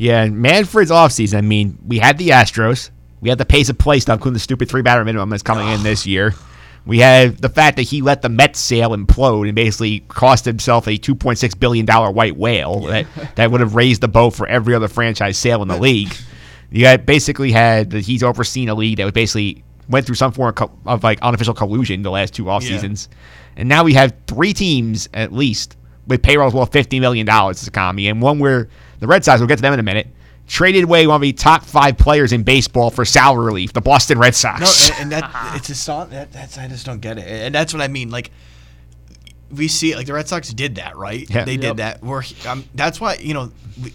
Yeah, 0.00 0.24
Manfred's 0.28 0.90
offseason, 0.90 1.36
I 1.36 1.40
mean, 1.42 1.76
we 1.86 1.98
had 1.98 2.16
the 2.16 2.30
Astros. 2.30 2.88
We 3.20 3.28
had 3.28 3.38
the 3.38 3.44
pace 3.44 3.68
of 3.68 3.78
play 3.78 4.00
stuff, 4.00 4.16
including 4.16 4.34
the 4.34 4.40
stupid 4.40 4.68
three 4.68 4.82
batter 4.82 5.04
minimum 5.04 5.28
that's 5.30 5.42
coming 5.42 5.68
in 5.68 5.82
this 5.82 6.06
year. 6.06 6.34
We 6.86 6.98
had 6.98 7.36
the 7.38 7.50
fact 7.50 7.76
that 7.76 7.82
he 7.82 8.00
let 8.00 8.22
the 8.22 8.30
Mets 8.30 8.58
sale 8.58 8.90
implode 8.90 9.46
and 9.46 9.54
basically 9.54 10.00
cost 10.08 10.46
himself 10.46 10.86
a 10.86 10.92
$2.6 10.92 11.60
billion 11.60 11.86
white 11.86 12.36
whale 12.36 12.80
that, 12.86 13.06
that 13.36 13.50
would 13.50 13.60
have 13.60 13.74
raised 13.74 14.00
the 14.00 14.08
boat 14.08 14.30
for 14.30 14.46
every 14.46 14.74
other 14.74 14.88
franchise 14.88 15.36
sale 15.36 15.60
in 15.60 15.68
the 15.68 15.76
league. 15.76 16.14
You 16.70 16.82
got 16.82 17.04
basically 17.04 17.52
had 17.52 17.90
that 17.90 18.04
he's 18.04 18.22
overseen 18.22 18.68
a 18.70 18.74
league 18.74 18.96
that 18.96 19.04
was 19.04 19.12
basically 19.12 19.62
went 19.90 20.06
through 20.06 20.14
some 20.14 20.32
form 20.32 20.54
of, 20.56 20.70
of 20.86 21.02
like 21.04 21.20
unofficial 21.20 21.52
collusion 21.52 22.02
the 22.02 22.10
last 22.10 22.32
two 22.32 22.48
off 22.48 22.62
seasons, 22.62 23.08
and 23.56 23.68
now 23.68 23.82
we 23.84 23.92
have 23.94 24.14
three 24.28 24.52
teams 24.52 25.08
at 25.12 25.32
least 25.32 25.76
with 26.06 26.22
payrolls 26.22 26.54
worth 26.54 26.72
fifty 26.72 27.00
million 27.00 27.26
dollars 27.26 27.58
this 27.58 27.68
economy, 27.68 28.06
and 28.06 28.22
one 28.22 28.38
where 28.38 28.68
the 29.00 29.08
Red 29.08 29.24
Sox, 29.24 29.40
we'll 29.40 29.48
get 29.48 29.56
to 29.56 29.62
them 29.62 29.74
in 29.74 29.80
a 29.80 29.82
minute, 29.82 30.06
traded 30.50 30.82
away 30.82 31.06
one 31.06 31.14
of 31.14 31.22
the 31.22 31.32
top 31.32 31.64
five 31.64 31.96
players 31.96 32.32
in 32.32 32.42
baseball 32.42 32.90
for 32.90 33.04
salary 33.04 33.46
relief, 33.46 33.72
the 33.72 33.80
Boston 33.80 34.18
Red 34.18 34.34
Sox. 34.34 34.60
No, 34.60 34.94
and, 34.96 35.02
and 35.02 35.12
that 35.12 35.52
it's 35.56 35.70
a 35.70 35.74
song 35.74 36.10
that 36.10 36.32
that's 36.32 36.58
I 36.58 36.66
just 36.66 36.84
don't 36.84 37.00
get 37.00 37.18
it, 37.18 37.26
and 37.26 37.54
that's 37.54 37.72
what 37.72 37.80
I 37.82 37.88
mean. 37.88 38.10
Like 38.10 38.30
we 39.50 39.68
see, 39.68 39.94
like 39.94 40.06
the 40.06 40.12
Red 40.12 40.28
Sox 40.28 40.52
did 40.52 40.74
that, 40.74 40.96
right? 40.96 41.28
Yeah. 41.30 41.44
They 41.44 41.52
Yep. 41.52 41.60
did 41.60 41.76
that. 41.78 42.02
We're 42.02 42.22
um, 42.48 42.64
that's 42.74 43.00
why 43.00 43.14
you 43.14 43.32
know 43.34 43.52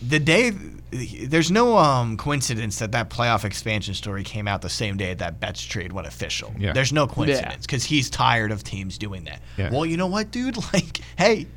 the 0.07 0.19
day. 0.19 0.51
There's 0.91 1.51
no 1.51 1.75
um, 1.77 2.15
coincidence 2.15 2.79
that 2.79 2.93
that 2.93 3.09
playoff 3.09 3.43
expansion 3.43 3.93
story 3.95 4.23
came 4.23 4.47
out 4.47 4.61
the 4.61 4.69
same 4.69 4.95
day 4.95 5.13
that 5.15 5.41
Betts 5.41 5.61
trade 5.61 5.91
went 5.91 6.07
official. 6.07 6.53
Yeah. 6.57 6.71
There's 6.71 6.93
no 6.93 7.05
coincidence 7.05 7.65
because 7.65 7.83
he's 7.83 8.09
tired 8.09 8.49
of 8.53 8.63
teams 8.63 8.97
doing 8.97 9.25
that. 9.25 9.41
Yeah. 9.57 9.71
Well, 9.73 9.85
you 9.85 9.97
know 9.97 10.07
what, 10.07 10.31
dude? 10.31 10.55
Like, 10.73 11.01
hey, 11.17 11.47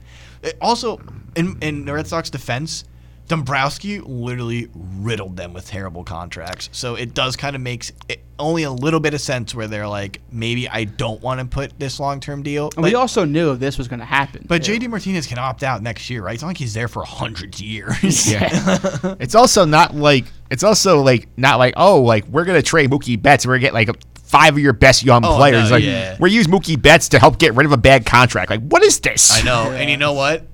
also 0.61 1.01
in 1.37 1.57
in 1.61 1.85
the 1.85 1.93
Red 1.93 2.09
Sox 2.09 2.31
defense, 2.31 2.85
Dombrowski 3.29 4.01
literally 4.01 4.69
riddled 4.75 5.37
them 5.37 5.53
with 5.53 5.67
terrible 5.67 6.03
contracts. 6.03 6.69
So 6.73 6.95
it 6.95 7.15
does 7.15 7.37
kind 7.37 7.55
of 7.55 7.63
makes 7.63 7.93
it 8.09 8.21
only 8.39 8.63
a 8.63 8.71
little 8.71 9.01
bit 9.01 9.13
of 9.15 9.21
sense 9.21 9.55
where 9.55 9.67
they're 9.67 9.87
like, 9.89 10.21
maybe 10.33 10.69
I 10.69 10.85
don't 10.85 11.21
want 11.21 11.41
to 11.41 11.47
put 11.47 11.79
this 11.79 12.01
long 12.01 12.21
term 12.21 12.43
deal. 12.43 12.71
And 12.77 12.85
we 12.85 12.95
also 12.95 13.25
knew 13.25 13.55
this 13.57 13.77
was 13.79 13.87
going 13.87 14.01
to 14.01 14.07
happen. 14.07 14.47
but 14.49 14.65
too. 14.65 14.79
JD 14.79 14.89
Martinez 14.89 15.27
can 15.27 15.39
opt 15.39 15.63
out 15.63 15.83
next 15.83 16.09
year, 16.09 16.23
right? 16.23 16.35
It's 16.35 16.43
not 16.43 16.49
like 16.49 16.59
he's 16.59 16.75
there 16.75 16.89
for 16.89 17.03
a 17.03 17.07
hundred 17.07 17.61
years. 17.61 18.31
Yeah. 18.31 18.49
it's 19.21 19.35
also 19.35 19.65
not 19.65 19.95
like 19.95 20.25
it's 20.51 20.63
also 20.65 21.03
like 21.03 21.29
not 21.37 21.59
like 21.59 21.75
oh 21.77 22.01
like 22.03 22.27
we're 22.29 22.45
gonna 22.45 22.63
trade 22.63 22.91
Mookie 22.91 23.21
Betts 23.21 23.45
and 23.45 23.51
we're 23.51 23.59
gonna 23.59 23.67
get 23.67 23.75
like 23.75 23.91
five 24.25 24.55
of 24.55 24.59
your 24.59 24.73
best 24.73 25.03
young 25.05 25.25
Oh, 25.25 25.37
players 25.37 25.71
no, 25.71 25.77
like 25.77 25.85
yeah. 25.85 26.17
we 26.21 26.31
use 26.31 26.47
Mookie 26.47 26.81
Betts 26.81 27.09
to 27.11 27.19
help 27.19 27.39
get 27.39 27.55
rid 27.55 27.65
of 27.67 27.73
a 27.73 27.77
bad 27.79 28.05
contract 28.07 28.51
like 28.51 28.61
what 28.61 28.83
is 28.83 29.01
this 29.01 29.31
I 29.33 29.43
know. 29.43 29.71
And 29.73 29.91
you 29.91 29.97
know 29.97 30.13
what? 30.13 30.47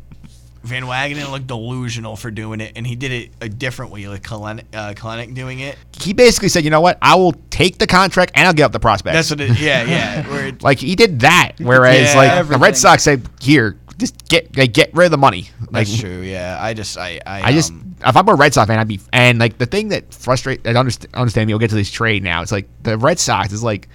Van 0.65 0.85
Wagenen 0.85 1.31
looked 1.31 1.47
delusional 1.47 2.17
for 2.17 2.31
doing 2.31 2.61
it, 2.61 2.73
and 2.75 2.87
he 2.87 2.97
did 2.97 3.13
it 3.13 3.31
a 3.41 3.49
different 3.49 3.93
way, 3.93 4.09
like 4.09 4.23
Kelenic, 4.23 4.65
uh, 4.73 4.95
Kelenic 4.95 5.35
doing 5.35 5.61
it. 5.61 5.77
he 6.01 6.13
basically 6.13 6.49
said 6.49 6.65
you 6.65 6.71
know 6.71 6.81
what 6.81 6.99
I 7.03 7.15
will 7.15 7.35
take 7.51 7.79
the 7.79 7.87
contract 7.87 8.33
and 8.35 8.47
I'll 8.47 8.55
give 8.55 8.65
up 8.65 8.73
the 8.73 8.81
prospect 8.81 9.15
That's 9.15 9.31
what 9.31 9.41
it. 9.41 9.59
Yeah, 9.59 9.85
yeah. 9.85 10.53
Like 10.61 10.79
he 10.79 10.95
did 10.95 11.21
that 11.21 11.53
whereas 11.59 12.15
Yeah, 12.15 12.19
like 12.19 12.49
the. 12.49 12.59
Red 12.59 12.77
Sox 12.77 13.03
said 13.03 13.29
here 13.41 13.77
just 13.99 14.29
get 14.29 14.57
like, 14.57 14.73
get 14.73 14.93
rid 14.95 15.07
of 15.07 15.11
the 15.11 15.19
money 15.19 15.49
like 15.71 15.87
that's 15.87 15.99
true. 15.99 16.21
Yeah, 16.21 16.59
I 16.61 16.75
just, 16.75 16.99
I, 16.99 17.21
I, 17.27 17.43
I 17.43 17.53
just 17.53 17.71
um, 17.71 17.95
if 18.05 18.17
I'm 18.17 18.29
a 18.29 18.35
Red 18.35 18.55
Sox 18.55 18.67
fan, 18.67 18.79
I'd 18.79 18.89
be 18.89 19.01
and 19.13 19.39
like 19.39 19.59
the 19.59 19.67
thing 19.67 19.89
that 19.89 20.13
frustrate 20.13 20.67
I 20.67 20.75
understand, 20.75 21.15
understand 21.15 21.47
me. 21.47 21.55
We'll 21.55 21.61
get 21.61 21.71
to 21.71 21.77
this 21.77 21.91
trade 21.91 22.23
now. 22.23 22.43
It's 22.43 22.53
like 22.53 22.69
the 22.83 22.99
Red 22.99 23.19
Sox 23.19 23.53
is 23.53 23.63
like 23.63 23.89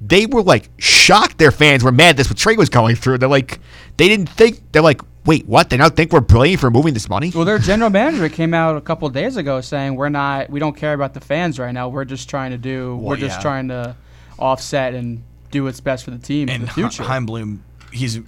they 0.00 0.26
were 0.26 0.42
like 0.42 0.70
shocked. 0.78 1.38
Their 1.38 1.52
fans 1.52 1.82
were 1.82 1.92
mad 1.92 2.16
this 2.16 2.32
trade 2.34 2.58
was 2.58 2.68
going 2.68 2.96
through. 2.96 3.18
They're 3.18 3.28
like 3.28 3.60
they 3.96 4.08
didn't 4.08 4.28
think. 4.28 4.60
They're 4.72 4.82
like, 4.82 5.00
wait, 5.26 5.46
what? 5.46 5.70
They 5.70 5.76
don't 5.76 5.94
think 5.96 6.12
we're 6.12 6.20
brilliant 6.20 6.60
for 6.60 6.70
moving 6.70 6.94
this 6.94 7.08
money? 7.08 7.32
Well, 7.34 7.44
their 7.44 7.58
general 7.70 7.90
manager 7.90 8.28
came 8.28 8.54
out 8.54 8.76
a 8.76 8.80
couple 8.80 9.08
days 9.08 9.36
ago 9.36 9.60
saying 9.60 9.94
we're 9.96 10.08
not, 10.08 10.50
we 10.50 10.60
don't 10.60 10.76
care 10.76 10.94
about 10.94 11.14
the 11.14 11.20
fans 11.20 11.58
right 11.58 11.72
now. 11.72 11.88
We're 11.88 12.04
just 12.04 12.28
trying 12.28 12.50
to 12.52 12.58
do, 12.58 12.96
Well, 12.96 13.10
we're 13.10 13.16
just 13.16 13.38
yeah. 13.38 13.42
trying 13.42 13.68
to 13.68 13.96
offset 14.38 14.94
and 14.94 15.22
do 15.50 15.64
what's 15.64 15.80
best 15.80 16.04
for 16.04 16.10
the 16.10 16.18
team 16.18 16.48
and 16.48 16.62
for 16.62 16.66
the 16.66 16.72
future. 16.72 17.02
Chaim 17.04 17.26
Bloom, 17.26 17.62
he's. 17.92 18.20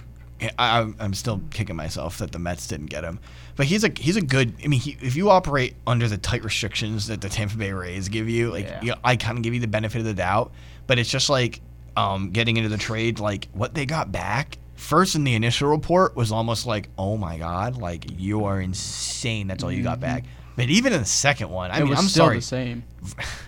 I, 0.59 0.81
I'm- 0.99 1.15
still 1.15 1.41
kicking 1.49 1.75
myself 1.75 2.19
that 2.19 2.31
the 2.31 2.37
Mets 2.37 2.67
didn't 2.67 2.85
get 2.87 3.03
him, 3.03 3.19
but 3.55 3.65
he's 3.65 3.83
a 3.83 3.91
he's 3.97 4.17
a 4.17 4.21
good. 4.21 4.53
I 4.63 4.67
mean, 4.67 4.79
he, 4.79 4.95
if 5.01 5.15
you 5.15 5.31
operate 5.31 5.73
under 5.87 6.07
the 6.07 6.17
tight 6.19 6.43
restrictions 6.43 7.07
that 7.07 7.21
the 7.21 7.27
Tampa 7.29 7.57
Bay 7.57 7.73
Rays 7.73 8.07
give 8.07 8.29
you, 8.29 8.51
like 8.51 8.65
Yeah. 8.67 8.81
you 8.83 8.93
I 9.03 9.15
kind 9.15 9.39
of 9.39 9.43
give 9.43 9.55
you 9.55 9.59
the 9.59 9.67
benefit 9.67 9.97
of 9.97 10.05
the 10.05 10.13
doubt. 10.13 10.51
But 10.85 10.99
it's 10.99 11.09
just 11.09 11.31
like 11.31 11.59
um, 11.95 12.29
getting 12.29 12.55
into 12.55 12.69
the 12.69 12.77
trade, 12.77 13.19
like 13.19 13.47
what 13.53 13.73
they 13.73 13.87
got 13.87 14.11
back. 14.11 14.59
First 14.77 15.15
in 15.15 15.23
the 15.25 15.33
initial 15.35 15.67
report 15.69 16.15
was 16.15 16.31
almost 16.31 16.65
like, 16.65 16.87
oh 16.97 17.17
my 17.17 17.37
god, 17.37 17.77
like 17.77 18.05
you 18.19 18.45
are 18.45 18.61
insane. 18.61 19.47
That's 19.47 19.63
all 19.63 19.71
you 19.71 19.83
got 19.83 19.99
back. 19.99 20.23
But 20.55 20.69
even 20.69 20.93
in 20.93 20.99
the 20.99 21.05
second 21.05 21.49
one, 21.49 21.69
I 21.71 21.75
Mm-hmm. 21.75 21.81
it 21.83 21.85
mean, 21.89 21.97
I'm 21.97 22.03
still 22.05 22.25
sorry, 22.25 22.35
the 22.37 22.41
same. 22.41 22.83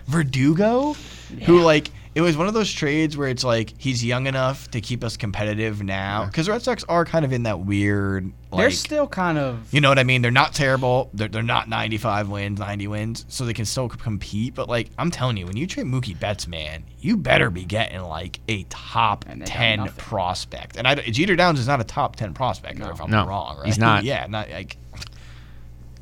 Verdugo, 0.06 0.94
who 1.44 1.60
like 1.60 1.90
it 2.12 2.22
was 2.22 2.36
one 2.36 2.48
of 2.48 2.54
those 2.54 2.72
trades 2.72 3.16
where 3.16 3.28
it's 3.28 3.44
like 3.44 3.72
he's 3.78 4.04
young 4.04 4.26
enough 4.26 4.68
to 4.72 4.80
keep 4.80 5.04
us 5.04 5.16
competitive 5.16 5.80
now 5.82 6.24
because 6.26 6.46
the 6.46 6.52
Red 6.52 6.62
Sox 6.62 6.82
are 6.88 7.04
kind 7.04 7.24
of 7.24 7.32
in 7.32 7.44
that 7.44 7.60
weird 7.60 8.32
They're 8.56 8.72
still 8.72 9.06
kind 9.06 9.38
of, 9.38 9.72
you 9.72 9.80
know 9.80 9.88
what 9.88 9.98
I 10.00 10.02
mean. 10.02 10.20
They're 10.20 10.32
not 10.32 10.52
terrible. 10.52 11.08
They're, 11.14 11.28
they're 11.28 11.42
not 11.44 11.68
95 11.68 12.28
wins, 12.28 12.58
90 12.58 12.86
wins, 12.88 13.24
so 13.28 13.44
they 13.44 13.52
can 13.52 13.64
still 13.64 13.88
compete. 13.88 14.56
But 14.56 14.68
like 14.68 14.90
I'm 14.98 15.12
telling 15.12 15.36
you, 15.36 15.46
when 15.46 15.56
you 15.56 15.68
trade 15.68 15.86
Mookie 15.86 16.18
Betts, 16.18 16.48
man, 16.48 16.82
you 16.98 17.16
better 17.16 17.48
be 17.48 17.64
getting 17.64 18.00
like 18.02 18.40
a 18.48 18.64
top 18.64 19.24
And 19.28 19.42
they 19.42 19.46
got 19.46 19.52
10 19.52 19.88
prospect. 19.92 20.76
And 20.76 20.88
I, 20.88 20.96
Jeter 20.96 21.36
Downs 21.36 21.60
is 21.60 21.68
not 21.68 21.80
a 21.80 21.84
top 21.84 22.16
10 22.16 22.34
prospect, 22.34 22.78
No. 22.80 22.90
if 22.90 23.00
I'm 23.00 23.10
No, 23.10 23.24
wrong. 23.26 23.58
Right? 23.58 23.66
he's 23.66 23.78
not. 23.78 24.02
yeah, 24.02 24.26
not 24.28 24.50
like 24.50 24.76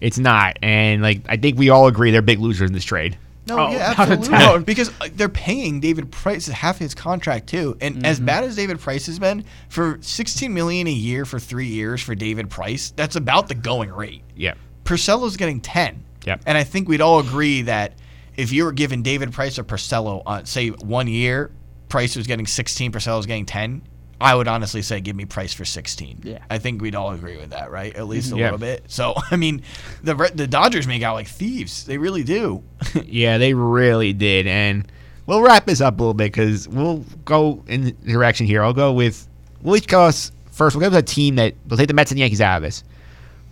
It's 0.01 0.19
not, 0.19 0.57
and 0.63 1.03
like 1.03 1.21
I 1.29 1.37
think 1.37 1.59
we 1.59 1.69
all 1.69 1.87
agree 1.87 2.13
they're 2.13 2.23
big 2.23 2.39
losers 2.39 2.71
in 2.71 2.73
this 2.73 2.85
trade. 2.85 3.19
No, 3.49 3.59
Oh, 3.59 3.71
yeah, 3.71 3.95
absolutely. 3.97 4.29
doubt. 4.29 4.65
because 4.67 4.91
uh, 5.01 5.09
they're 5.15 5.29
paying 5.29 5.81
David 5.81 6.11
Price 6.13 6.47
half 6.47 6.79
his 6.79 6.95
contract 6.95 7.49
too. 7.49 7.77
And 7.81 7.97
Mm-hmm. 7.97 8.05
as 8.05 8.21
bad 8.21 8.45
as 8.45 8.55
David 8.57 8.79
Price 8.81 9.07
has 9.07 9.19
been, 9.19 9.45
for 9.69 9.99
16 10.01 10.53
million 10.55 10.87
a 10.87 10.93
year 10.93 11.25
for 11.25 11.39
3 11.39 11.67
years 11.67 12.01
for 12.03 12.15
David 12.15 12.51
Price, 12.51 12.93
that's 12.95 13.17
about 13.17 13.49
the 13.49 13.55
going 13.55 13.91
rate. 13.91 14.23
Yeah, 14.37 14.55
Porcello's 14.85 15.37
getting 15.37 15.61
10. 15.61 16.05
Yep. 16.27 16.43
And 16.47 16.57
I 16.59 16.65
think 16.65 16.89
we'd 16.89 17.01
all 17.01 17.21
agree 17.21 17.63
that 17.63 17.95
if 18.37 18.53
you 18.53 18.65
were 18.65 18.73
giving 18.73 19.03
David 19.03 19.33
Price 19.33 19.59
or 19.59 19.65
Porcello 19.65 20.23
on 20.27 20.45
say 20.47 20.69
1 20.69 21.09
year, 21.09 21.51
Price 21.89 22.17
was 22.17 22.27
getting 22.27 22.47
16, 22.47 22.93
Porcello 22.93 23.17
was 23.17 23.27
getting 23.27 23.47
10. 23.47 23.83
I 24.21 24.35
would 24.35 24.49
honestly 24.49 24.83
say 24.83 25.01
give 25.01 25.15
me 25.15 25.25
Price 25.27 25.53
for 25.55 25.65
16. 25.65 26.23
Yeah. 26.25 26.39
I 26.51 26.59
think 26.59 26.83
we'd 26.83 26.95
all 26.97 27.13
agree 27.13 27.37
with 27.37 27.51
that, 27.51 27.71
right? 27.71 27.95
At 27.95 28.09
least 28.09 28.33
a 28.33 28.37
Yeah. 28.37 28.45
little 28.47 28.59
bit. 28.59 28.85
So, 28.89 29.15
I 29.31 29.37
mean, 29.37 29.63
the 30.03 30.15
the 30.35 30.47
Dodgers 30.47 30.87
make 30.87 31.03
out 31.03 31.15
like 31.15 31.29
thieves. 31.29 31.85
They 31.85 31.99
really 31.99 32.25
do. 32.25 32.63
yeah, 33.07 33.39
they 33.39 33.55
really 33.55 34.13
did, 34.13 34.47
and 34.47 34.91
we'll 35.27 35.43
wrap 35.43 35.67
this 35.67 35.81
up 35.81 35.99
a 35.99 36.03
little 36.03 36.15
bit 36.15 36.33
because 36.33 36.69
we'll 36.69 37.05
go 37.25 37.63
in 37.69 37.97
direction 38.05 38.47
here. 38.47 38.63
I'll 38.65 38.73
go 38.75 38.93
with 38.93 39.29
we'll 39.63 39.77
each 39.77 39.87
go 39.87 40.05
us 40.05 40.33
first. 40.51 40.75
We'll 40.75 40.89
go 40.91 40.97
with 40.97 41.05
a 41.05 41.07
team 41.07 41.37
that 41.37 41.55
we'll 41.69 41.77
take 41.79 41.89
the 41.89 41.95
Mets 41.95 42.11
and 42.11 42.19
Yankees 42.19 42.41
out 42.41 42.57
of 42.57 42.63
this. 42.63 42.83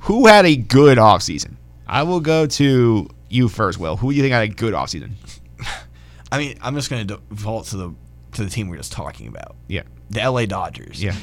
Who 0.01 0.27
had 0.27 0.47
a 0.47 0.57
good 0.57 0.99
offseason? 0.99 1.55
I 1.87 2.03
will 2.03 2.21
go 2.21 2.47
to 2.47 3.09
you 3.29 3.49
first, 3.49 3.79
Will. 3.79 3.97
Who 3.97 4.11
do 4.11 4.17
you 4.17 4.23
think 4.23 4.33
had 4.33 4.43
a 4.43 4.49
good 4.49 4.75
offseason? 4.75 5.13
I 6.33 6.39
mean, 6.39 6.59
I'm 6.61 6.75
just 6.75 6.91
going 6.91 7.07
to 7.07 7.21
default 7.31 7.67
to 7.67 7.77
the 7.77 7.95
to 8.33 8.45
the 8.45 8.51
team 8.51 8.69
we 8.69 8.77
are 8.77 8.81
just 8.81 8.93
talking 8.93 9.29
about. 9.29 9.55
Yeah. 9.69 9.83
The 10.11 10.21
LA 10.31 10.47
Dodgers. 10.47 11.03
Yeah. 11.03 11.15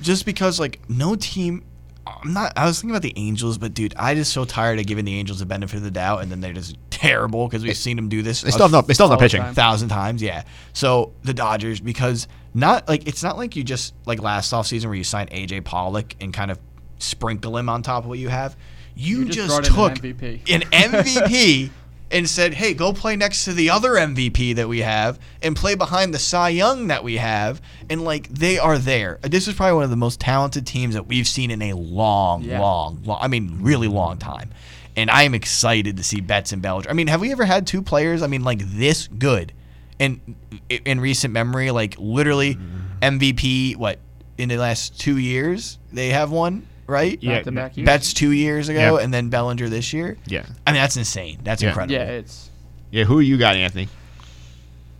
Just 0.00 0.24
because 0.26 0.58
like 0.60 0.80
no 0.88 1.14
team 1.16 1.64
I'm 2.06 2.32
not 2.32 2.52
I 2.56 2.66
was 2.66 2.76
thinking 2.80 2.90
about 2.90 3.02
the 3.02 3.12
Angels, 3.16 3.58
but 3.58 3.74
dude, 3.74 3.94
I 3.96 4.14
just 4.14 4.32
so 4.32 4.44
tired 4.44 4.78
of 4.78 4.86
giving 4.86 5.04
the 5.04 5.18
Angels 5.18 5.40
the 5.40 5.46
benefit 5.46 5.76
of 5.78 5.82
the 5.82 5.90
doubt 5.90 6.22
and 6.22 6.30
then 6.30 6.40
they're 6.40 6.52
just 6.52 6.76
terrible 6.90 7.46
because 7.48 7.62
we've 7.64 7.76
seen 7.76 7.96
them 7.96 8.08
do 8.08 8.22
this 8.22 8.40
They 8.42 8.50
still 8.50 8.62
have 8.68 8.72
no- 8.72 8.80
they 8.82 8.94
still 8.94 9.08
have 9.08 9.18
no 9.18 9.22
pitching. 9.22 9.42
time. 9.42 9.54
thousand 9.54 9.88
times, 9.88 10.22
yeah. 10.22 10.44
So 10.72 11.12
the 11.22 11.34
Dodgers 11.34 11.80
because 11.80 12.28
not 12.54 12.88
like 12.88 13.06
it's 13.08 13.22
not 13.22 13.36
like 13.36 13.56
you 13.56 13.64
just 13.64 13.92
like 14.06 14.22
last 14.22 14.52
offseason 14.52 14.86
where 14.86 14.94
you 14.94 15.04
signed 15.04 15.30
AJ 15.30 15.64
Pollock 15.64 16.14
and 16.20 16.32
kind 16.32 16.50
of 16.50 16.58
sprinkle 16.98 17.56
him 17.56 17.68
on 17.68 17.82
top 17.82 18.04
of 18.04 18.08
what 18.08 18.18
you 18.18 18.28
have. 18.28 18.56
You, 18.94 19.18
You 19.18 19.24
just 19.26 19.48
just, 19.48 19.68
in 19.68 19.74
took 19.74 19.92
an 20.04 20.14
MVP. 20.14 20.54
an 20.54 20.60
MVP 20.70 21.70
and 22.10 22.28
said, 22.28 22.54
"Hey, 22.54 22.72
go 22.74 22.92
play 22.92 23.16
next 23.16 23.44
to 23.46 23.52
the 23.52 23.70
other 23.70 23.92
MVP 23.96 24.54
that 24.54 24.68
we 24.68 24.80
have, 24.80 25.18
and 25.42 25.56
play 25.56 25.74
behind 25.74 26.14
the 26.14 26.18
Cy 26.18 26.50
Young 26.50 26.86
that 26.88 27.02
we 27.02 27.16
have." 27.16 27.60
And 27.90 28.04
like 28.04 28.28
they 28.28 28.58
are 28.58 28.78
there. 28.78 29.18
This 29.22 29.48
is 29.48 29.54
probably 29.54 29.74
one 29.74 29.84
of 29.84 29.90
the 29.90 29.96
most 29.96 30.20
talented 30.20 30.66
teams 30.66 30.94
that 30.94 31.06
we've 31.08 31.26
seen 31.26 31.50
in 31.50 31.62
a 31.62 31.72
long, 31.72 32.42
Yeah. 32.44 32.60
long, 32.60 33.02
long. 33.04 33.18
I 33.20 33.28
mean, 33.28 33.58
really 33.60 33.88
long 33.88 34.18
time. 34.18 34.50
And 34.96 35.10
I 35.10 35.24
am 35.24 35.34
excited 35.34 35.96
to 35.98 36.02
see 36.02 36.20
Betts 36.22 36.52
and 36.52 36.62
Bellinger. 36.62 36.88
I 36.88 36.94
mean, 36.94 37.08
have 37.08 37.20
we 37.20 37.30
ever 37.32 37.44
had 37.44 37.66
two 37.66 37.82
players? 37.82 38.22
I 38.22 38.28
mean, 38.28 38.44
like 38.44 38.60
this 38.60 39.08
good, 39.08 39.52
in 39.98 40.20
in 40.68 41.00
recent 41.00 41.32
memory, 41.34 41.70
like 41.70 41.96
literally 41.98 42.56
MVP. 43.02 43.76
What 43.76 43.98
in 44.38 44.48
the 44.48 44.56
last 44.56 44.98
two 45.00 45.18
years 45.18 45.78
they 45.92 46.10
have 46.10 46.30
one, 46.30 46.66
right? 46.86 47.18
Yeah. 47.22 47.36
Back-to-back 47.36 47.76
years. 47.76 47.86
Betts 47.86 48.12
two 48.12 48.30
years 48.32 48.68
ago, 48.68 48.96
Yeah. 48.96 49.02
and 49.04 49.12
then 49.12 49.28
Bellinger 49.28 49.68
this 49.68 49.92
year. 49.92 50.16
Yeah. 50.26 50.44
I 50.66 50.72
mean, 50.72 50.80
that's 50.80 50.96
insane. 50.96 51.38
That's 51.42 51.62
Yeah. 51.62 51.68
incredible. 51.68 51.94
Yeah, 51.94 52.04
it's. 52.04 52.50
Yeah, 52.90 53.04
who 53.04 53.20
you 53.20 53.36
got, 53.36 53.56
Anthony? 53.56 53.88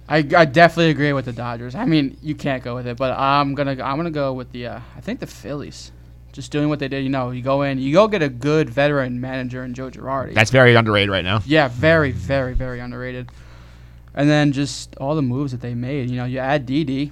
I, 0.08 0.18
I 0.18 0.44
definitely 0.44 0.90
agree 0.90 1.12
with 1.12 1.24
the 1.24 1.32
Dodgers. 1.32 1.74
I 1.74 1.84
mean, 1.84 2.16
you 2.22 2.34
can't 2.34 2.62
go 2.62 2.74
with 2.76 2.86
it, 2.86 2.96
but 2.96 3.18
I'm 3.18 3.54
gonna 3.54 3.72
I'm 3.72 3.96
gonna 3.96 4.10
go 4.12 4.32
with 4.32 4.52
the 4.52 4.66
uh, 4.68 4.80
I 4.96 5.00
think 5.00 5.18
the 5.20 5.26
Phillies. 5.26 5.90
Just 6.32 6.52
doing 6.52 6.68
what 6.68 6.78
they 6.78 6.86
did. 6.88 7.02
You 7.02 7.08
know, 7.08 7.30
you 7.30 7.42
go 7.42 7.62
in, 7.62 7.78
you 7.78 7.92
go 7.94 8.06
get 8.08 8.22
a 8.22 8.28
good 8.28 8.68
veteran 8.68 9.20
manager 9.20 9.64
in 9.64 9.72
Joe 9.74 9.90
Girardi. 9.90 10.34
That's 10.34 10.50
very 10.50 10.74
underrated 10.76 11.08
right 11.10 11.24
now. 11.24 11.40
Yeah, 11.46 11.68
very, 11.68 12.12
very, 12.12 12.52
very 12.54 12.78
underrated. 12.78 13.30
And 14.14 14.28
then 14.28 14.52
just 14.52 14.94
all 14.96 15.14
the 15.16 15.22
moves 15.22 15.52
that 15.52 15.60
they 15.62 15.74
made. 15.74 16.10
You 16.10 16.16
know, 16.16 16.24
you 16.26 16.38
add 16.38 16.66
Didi, 16.66 17.10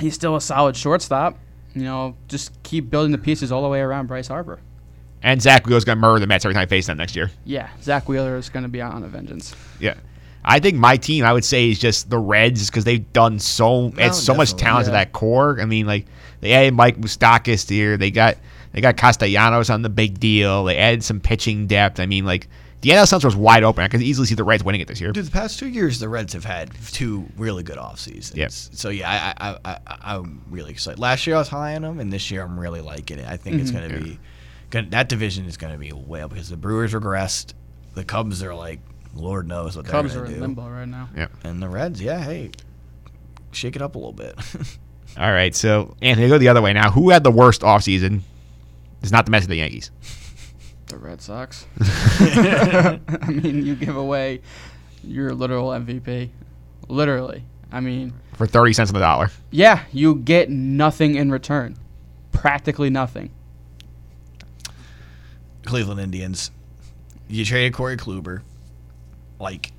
he's 0.00 0.14
still 0.14 0.34
a 0.36 0.40
solid 0.40 0.76
shortstop. 0.76 1.38
You 1.74 1.82
know, 1.82 2.16
just 2.28 2.62
keep 2.62 2.90
building 2.90 3.12
the 3.12 3.18
pieces 3.18 3.52
all 3.52 3.62
the 3.62 3.68
way 3.68 3.80
around 3.80 4.06
Bryce 4.06 4.28
Harper. 4.28 4.60
And 5.22 5.40
Zack 5.40 5.66
Wheeler's 5.66 5.84
going 5.84 5.98
to 5.98 6.00
murder 6.00 6.20
the 6.20 6.26
Mets 6.26 6.44
every 6.44 6.54
time 6.54 6.62
I 6.62 6.66
face 6.66 6.86
them 6.86 6.96
next 6.96 7.14
year. 7.14 7.30
Yeah, 7.44 7.68
Zack 7.82 8.08
Wheeler 8.08 8.36
is 8.36 8.48
going 8.48 8.62
to 8.62 8.68
be 8.68 8.80
out 8.80 8.94
on 8.94 9.04
a 9.04 9.08
vengeance. 9.08 9.54
Yeah. 9.78 9.94
I 10.44 10.58
think 10.58 10.76
my 10.76 10.96
team, 10.96 11.24
I 11.24 11.32
would 11.32 11.44
say, 11.44 11.68
is 11.68 11.78
just 11.78 12.08
the 12.08 12.18
Reds 12.18 12.70
because 12.70 12.84
they've 12.84 13.12
done 13.12 13.38
so 13.38 13.66
oh, 13.66 13.88
No, 13.88 14.06
it's 14.06 14.18
so 14.18 14.34
much 14.34 14.50
definitely, 14.50 14.64
talent 14.64 14.84
to 14.86 14.90
that 14.92 15.12
core. 15.12 15.60
I 15.60 15.66
mean, 15.66 15.86
like 15.86 16.06
they 16.40 16.52
added 16.52 16.74
Mike 16.74 16.98
Moustakas 16.98 17.68
here. 17.68 17.98
They 17.98 18.10
got 18.10 18.38
they 18.72 18.80
got 18.80 18.96
Castellanos 18.96 19.68
on 19.68 19.82
the 19.82 19.90
big 19.90 20.18
deal. 20.18 20.64
They 20.64 20.78
added 20.78 21.04
some 21.04 21.20
pitching 21.20 21.66
depth. 21.66 22.00
I 22.00 22.06
mean, 22.06 22.24
like 22.24 22.48
the 22.80 22.90
NL 22.90 23.06
Central 23.06 23.28
was 23.28 23.36
wide 23.36 23.62
open. 23.62 23.84
I 23.84 23.88
could 23.88 24.02
easily 24.02 24.26
see 24.26 24.34
the 24.34 24.44
Reds 24.44 24.64
winning 24.64 24.80
it 24.80 24.88
this 24.88 25.00
year. 25.00 25.12
Dude, 25.12 25.26
the 25.26 25.30
past 25.30 25.58
two 25.58 25.68
years, 25.68 25.98
the 25.98 26.08
Reds 26.08 26.32
have 26.32 26.44
had 26.44 26.70
two 26.92 27.26
really 27.36 27.62
good 27.62 27.78
off 27.78 27.98
seasons. 27.98 28.36
Yep. 28.36 28.50
So 28.50 28.88
yeah, 28.88 29.34
I, 29.38 29.50
I, 29.50 29.58
I, 29.64 29.78
I, 29.86 30.14
I'm 30.14 30.42
really 30.48 30.70
excited. 30.70 30.98
Last 30.98 31.26
year 31.26 31.36
I 31.36 31.40
was 31.40 31.48
high 31.48 31.76
on 31.76 31.82
them, 31.82 32.00
and 32.00 32.12
this 32.12 32.30
year 32.30 32.42
I'm 32.42 32.58
really 32.58 32.80
liking 32.80 33.18
it. 33.18 33.28
I 33.28 33.36
think 33.36 33.60
it's 33.60 33.70
mm-hmm. 33.70 33.88
going 33.88 34.02
to 34.02 34.04
be, 34.04 34.18
gonna, 34.70 34.88
that 34.90 35.08
division 35.08 35.44
is 35.44 35.56
going 35.56 35.72
to 35.72 35.78
be 35.78 35.90
a 35.90 35.96
whale 35.96 36.28
because 36.28 36.48
the 36.48 36.56
Brewers 36.56 36.94
regressed, 36.94 37.52
the 37.94 38.04
Cubs 38.04 38.42
are 38.42 38.54
like, 38.54 38.80
Lord 39.14 39.46
knows 39.46 39.76
what 39.76 39.86
Cubs 39.86 40.14
they're 40.14 40.22
going 40.22 40.34
in 40.34 40.40
to 40.40 40.46
do, 40.46 40.46
limbo 40.46 40.68
right 40.68 40.88
now. 40.88 41.10
Yeah. 41.14 41.28
and 41.44 41.62
the 41.62 41.68
Reds, 41.68 42.00
yeah, 42.00 42.22
hey, 42.22 42.50
shake 43.52 43.76
it 43.76 43.82
up 43.82 43.94
a 43.94 43.98
little 43.98 44.12
bit. 44.12 44.36
All 45.18 45.30
right. 45.30 45.54
So 45.54 45.96
Anthony, 46.00 46.28
go 46.28 46.38
the 46.38 46.48
other 46.48 46.62
way 46.62 46.72
now. 46.72 46.90
Who 46.90 47.10
had 47.10 47.24
the 47.24 47.30
worst 47.30 47.62
offseason? 47.62 48.20
It's 49.02 49.12
not 49.12 49.24
the 49.24 49.30
Mets 49.30 49.46
or 49.46 49.48
the 49.48 49.56
Yankees. 49.56 49.90
The 50.90 50.98
Red 50.98 51.20
Sox. 51.22 51.66
I 51.80 52.98
mean, 53.28 53.64
you 53.64 53.74
give 53.76 53.96
away 53.96 54.40
your 55.04 55.32
literal 55.34 55.68
MVP. 55.70 56.30
Literally. 56.88 57.44
I 57.72 57.80
mean, 57.80 58.12
For 58.34 58.46
thirty 58.46 58.72
cents 58.72 58.90
on 58.90 58.94
the 58.94 59.00
dollar. 59.00 59.30
yeah, 59.52 59.84
you 59.92 60.16
get 60.16 60.50
nothing 60.50 61.14
in 61.14 61.30
return. 61.30 61.76
Practically 62.32 62.90
nothing. 62.90 63.30
Cleveland 65.64 66.00
Indians, 66.00 66.50
you 67.28 67.44
traded 67.44 67.74
Corey 67.74 67.96
Kluber. 67.96 68.42
Like, 69.38 69.72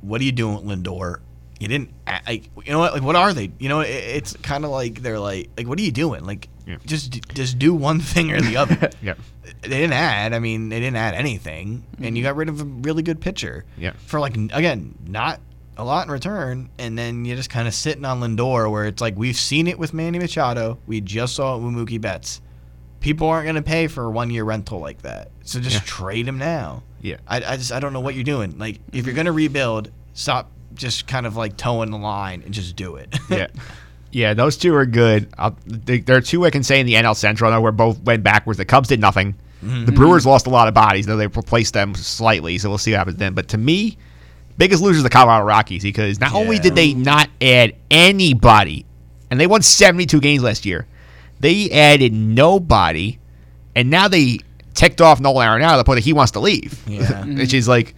what 0.00 0.20
are 0.20 0.24
you 0.24 0.32
doing 0.32 0.64
with 0.66 0.82
Lindor? 0.84 1.20
You 1.60 1.68
didn't 1.68 1.90
like, 2.26 2.50
you 2.64 2.72
know 2.72 2.80
what? 2.80 2.92
Like, 2.94 3.02
what 3.02 3.14
are 3.14 3.32
they? 3.32 3.52
You 3.60 3.68
know, 3.68 3.80
it, 3.80 3.88
it's 3.90 4.36
kind 4.38 4.64
of 4.64 4.70
like 4.70 5.00
they're 5.02 5.20
like, 5.20 5.50
like, 5.56 5.68
what 5.68 5.78
are 5.78 5.82
you 5.82 5.92
doing? 5.92 6.24
Like, 6.24 6.48
Yeah. 6.66 6.76
just 6.86 7.12
just 7.34 7.58
do 7.58 7.74
one 7.74 8.00
thing 8.12 8.32
or 8.32 8.40
the 8.40 8.56
other. 8.56 8.90
Yep. 9.02 9.18
They 9.62 9.68
didn't 9.68 9.92
add. 9.92 10.32
I 10.32 10.38
mean, 10.38 10.68
they 10.68 10.80
didn't 10.80 10.96
add 10.96 11.14
anything, 11.14 11.84
and 11.98 12.16
you 12.16 12.22
mm-hmm. 12.22 12.30
got 12.30 12.36
rid 12.36 12.48
of 12.48 12.60
a 12.60 12.64
really 12.64 13.02
good 13.02 13.20
pitcher. 13.20 13.64
Yeah. 13.76 13.92
For 14.06 14.20
like 14.20 14.36
again, 14.36 14.94
not 15.06 15.40
a 15.76 15.84
lot 15.84 16.06
in 16.06 16.12
return, 16.12 16.70
and 16.78 16.96
then 16.96 17.24
you're 17.24 17.36
just 17.36 17.50
kind 17.50 17.66
of 17.66 17.74
sitting 17.74 18.04
on 18.04 18.20
Lindor, 18.20 18.70
where 18.70 18.86
it's 18.86 19.00
like 19.00 19.16
we've 19.16 19.36
seen 19.36 19.66
it 19.66 19.78
with 19.78 19.92
Manny 19.92 20.18
Machado. 20.18 20.78
We 20.86 21.00
just 21.00 21.34
saw 21.36 21.56
it 21.56 21.62
with 21.62 21.74
Mookie 21.74 22.00
Betts. 22.00 22.40
People 23.00 23.28
aren't 23.28 23.44
going 23.46 23.56
to 23.56 23.62
pay 23.62 23.88
for 23.88 24.04
a 24.04 24.10
one 24.10 24.30
year 24.30 24.44
rental 24.44 24.78
like 24.78 25.02
that, 25.02 25.30
so 25.42 25.58
just 25.60 25.76
Yeah. 25.76 25.82
trade 25.84 26.28
him 26.28 26.38
now. 26.38 26.82
Yeah. 27.00 27.16
I, 27.26 27.36
I 27.38 27.56
just 27.56 27.72
I 27.72 27.80
don't 27.80 27.92
know 27.92 28.00
what 28.00 28.14
you're 28.14 28.24
doing. 28.24 28.58
Like 28.58 28.76
if 28.88 28.94
you're 28.94 29.02
mm-hmm. 29.06 29.14
going 29.16 29.26
to 29.26 29.32
rebuild, 29.32 29.90
stop 30.14 30.50
just 30.74 31.06
kind 31.06 31.26
of 31.26 31.36
like 31.36 31.56
towing 31.56 31.90
the 31.90 31.98
line 31.98 32.42
and 32.44 32.54
just 32.54 32.76
do 32.76 32.96
it. 32.96 33.14
yeah. 33.28 33.48
Yeah, 34.12 34.34
those 34.34 34.56
two 34.56 34.74
are 34.74 34.86
good. 34.86 35.32
I'll, 35.38 35.56
they, 35.66 36.00
there 36.00 36.16
are 36.16 36.20
two 36.20 36.44
I 36.44 36.50
can 36.50 36.62
say 36.62 36.78
in 36.78 36.86
the 36.86 36.94
NL 36.94 37.16
Central. 37.16 37.50
I 37.50 37.56
know 37.56 37.60
where 37.60 37.72
both 37.72 38.00
went 38.02 38.22
backwards. 38.22 38.58
The 38.58 38.64
Cubs 38.64 38.88
did 38.88 39.00
nothing. 39.00 39.34
Mm-hmm. 39.64 39.86
The 39.86 39.92
Brewers 39.92 40.26
lost 40.26 40.46
a 40.46 40.50
lot 40.50 40.68
of 40.68 40.74
bodies, 40.74 41.06
though 41.06 41.16
they 41.16 41.26
replaced 41.26 41.72
them 41.72 41.94
slightly. 41.94 42.58
So 42.58 42.68
we'll 42.68 42.78
see 42.78 42.92
what 42.92 42.98
happens 42.98 43.16
then. 43.16 43.32
But 43.34 43.48
to 43.48 43.58
me, 43.58 43.96
biggest 44.58 44.82
losers 44.82 45.00
are 45.00 45.04
the 45.04 45.10
Colorado 45.10 45.44
Rockies 45.44 45.82
because 45.82 46.20
not 46.20 46.34
only 46.34 46.58
did 46.58 46.74
they 46.74 46.94
not 46.94 47.30
add 47.40 47.74
anybody, 47.90 48.84
and 49.30 49.40
they 49.40 49.46
won 49.46 49.62
72 49.62 50.20
games 50.20 50.42
last 50.42 50.66
year, 50.66 50.86
they 51.40 51.70
added 51.70 52.12
nobody, 52.12 53.18
and 53.74 53.88
now 53.88 54.08
they 54.08 54.38
ticked 54.74 55.00
off 55.00 55.20
Nolan 55.20 55.48
Arenado 55.48 55.72
to 55.72 55.76
the 55.78 55.84
point 55.84 55.96
that 55.96 56.04
he 56.04 56.12
wants 56.12 56.32
to 56.32 56.40
leave. 56.40 56.82
Yeah. 56.86 57.24
which 57.26 57.54
is 57.54 57.66
like 57.66 57.94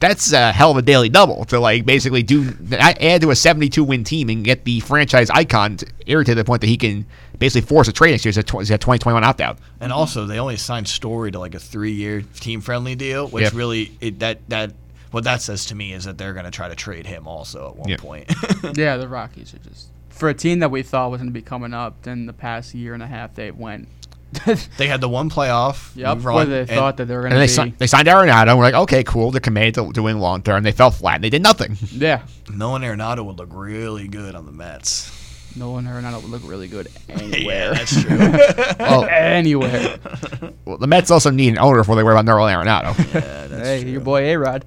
that's 0.00 0.32
a 0.32 0.52
hell 0.52 0.70
of 0.70 0.76
a 0.76 0.82
daily 0.82 1.08
double 1.08 1.44
to 1.46 1.58
like 1.58 1.86
basically 1.86 2.22
do 2.22 2.52
add 2.72 3.20
to 3.22 3.30
a 3.30 3.36
72 3.36 3.82
win 3.82 4.04
team 4.04 4.28
and 4.28 4.44
get 4.44 4.64
the 4.64 4.80
franchise 4.80 5.30
icon 5.30 5.76
to 5.78 5.86
irritate 6.06 6.32
to 6.32 6.36
the 6.36 6.44
point 6.44 6.60
that 6.60 6.66
he 6.66 6.76
can 6.76 7.06
basically 7.38 7.66
force 7.66 7.88
a 7.88 7.92
trade 7.92 8.10
next 8.10 8.24
year. 8.24 8.30
He's 8.30 8.36
a 8.38 8.42
2021 8.42 9.24
opt 9.24 9.40
out. 9.40 9.58
And 9.80 9.92
also, 9.92 10.26
they 10.26 10.38
only 10.38 10.56
signed 10.56 10.88
Story 10.88 11.30
to 11.32 11.38
like 11.38 11.54
a 11.54 11.58
three-year 11.58 12.22
team-friendly 12.40 12.94
deal, 12.96 13.28
which 13.28 13.44
Yep. 13.44 13.52
really 13.54 13.92
it, 14.00 14.18
that 14.18 14.40
that 14.48 14.72
what 15.10 15.24
that 15.24 15.40
says 15.42 15.64
to 15.66 15.74
me 15.74 15.92
is 15.92 16.04
that 16.04 16.18
they're 16.18 16.32
going 16.32 16.44
to 16.44 16.50
try 16.50 16.68
to 16.68 16.74
trade 16.74 17.06
him 17.06 17.26
also 17.28 17.68
at 17.70 17.76
one 17.76 17.88
Yep. 17.88 18.00
point. 18.00 18.32
Yeah, 18.76 18.96
the 18.96 19.08
Rockies 19.08 19.54
are 19.54 19.58
just 19.58 19.88
for 20.10 20.28
a 20.28 20.34
team 20.34 20.58
that 20.60 20.70
we 20.70 20.82
thought 20.82 21.10
was 21.10 21.18
going 21.18 21.28
to 21.30 21.32
be 21.34 21.42
coming 21.42 21.72
up. 21.74 22.02
Then 22.02 22.26
the 22.26 22.32
past 22.32 22.74
year 22.74 22.94
and 22.94 23.02
a 23.02 23.06
half, 23.06 23.34
they 23.34 23.50
went. 23.50 23.88
they 24.78 24.86
had 24.86 25.00
the 25.00 25.08
one 25.08 25.30
playoff 25.30 25.94
Yep, 25.96 26.18
run, 26.24 26.34
where 26.34 26.44
they 26.46 26.60
and 26.60 26.68
thought 26.70 26.96
that 26.98 27.06
they 27.06 27.14
were 27.14 27.22
going 27.22 27.32
to 27.32 27.38
they, 27.38 27.44
be. 27.44 27.48
si- 27.48 27.74
they 27.78 27.86
signed 27.86 28.08
Arenado. 28.08 28.56
We're 28.56 28.64
like, 28.64 28.74
okay, 28.74 29.04
cool. 29.04 29.30
They're 29.30 29.40
committed 29.40 29.74
to 29.74 29.92
doing 29.92 30.18
long 30.18 30.42
term. 30.42 30.62
They 30.62 30.72
fell 30.72 30.90
flat. 30.90 31.16
And 31.16 31.24
they 31.24 31.30
did 31.30 31.42
nothing. 31.42 31.76
yeah, 31.92 32.22
Nolan 32.52 32.82
Arenado 32.82 33.24
would 33.24 33.38
look 33.38 33.48
really 33.52 34.08
good 34.08 34.34
on 34.34 34.46
the 34.46 34.52
Mets. 34.52 35.10
Nolan 35.56 35.84
Arenado 35.84 36.20
would 36.20 36.30
look 36.30 36.42
really 36.44 36.66
good 36.66 36.88
yeah, 37.08 37.14
anywhere. 37.20 37.74
that's 37.74 38.02
true. 38.02 38.18
Well, 38.80 39.04
anywhere. 39.04 39.98
well, 40.64 40.78
the 40.78 40.88
Mets 40.88 41.10
also 41.12 41.30
need 41.30 41.50
an 41.50 41.58
owner 41.58 41.78
before 41.78 41.94
they 41.94 42.02
worry 42.02 42.14
about 42.14 42.24
Nolan 42.24 42.52
Arenado. 42.54 42.96
yeah, 43.14 43.46
that's 43.46 43.62
hey, 43.68 43.82
true. 43.82 43.90
your 43.92 44.00
boy 44.00 44.22
A 44.32 44.36
Rod. 44.36 44.64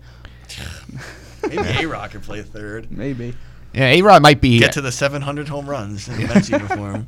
Maybe 1.43 1.57
A 1.57 1.86
Rod 1.88 2.11
could 2.11 2.24
play 2.24 2.41
third. 2.41 2.91
Maybe. 2.91 3.34
yeah, 3.74 3.86
A 3.88 4.01
Rod 4.01 4.22
might 4.22 4.41
be. 4.41 4.59
Get 4.59 4.74
to 4.74 4.82
the 4.82 4.91
700 4.91 5.47
home 5.47 5.70
runs 5.70 6.07
in 6.07 6.22
the 6.22 6.28
Mets 6.34 6.49
uniform. 6.49 7.07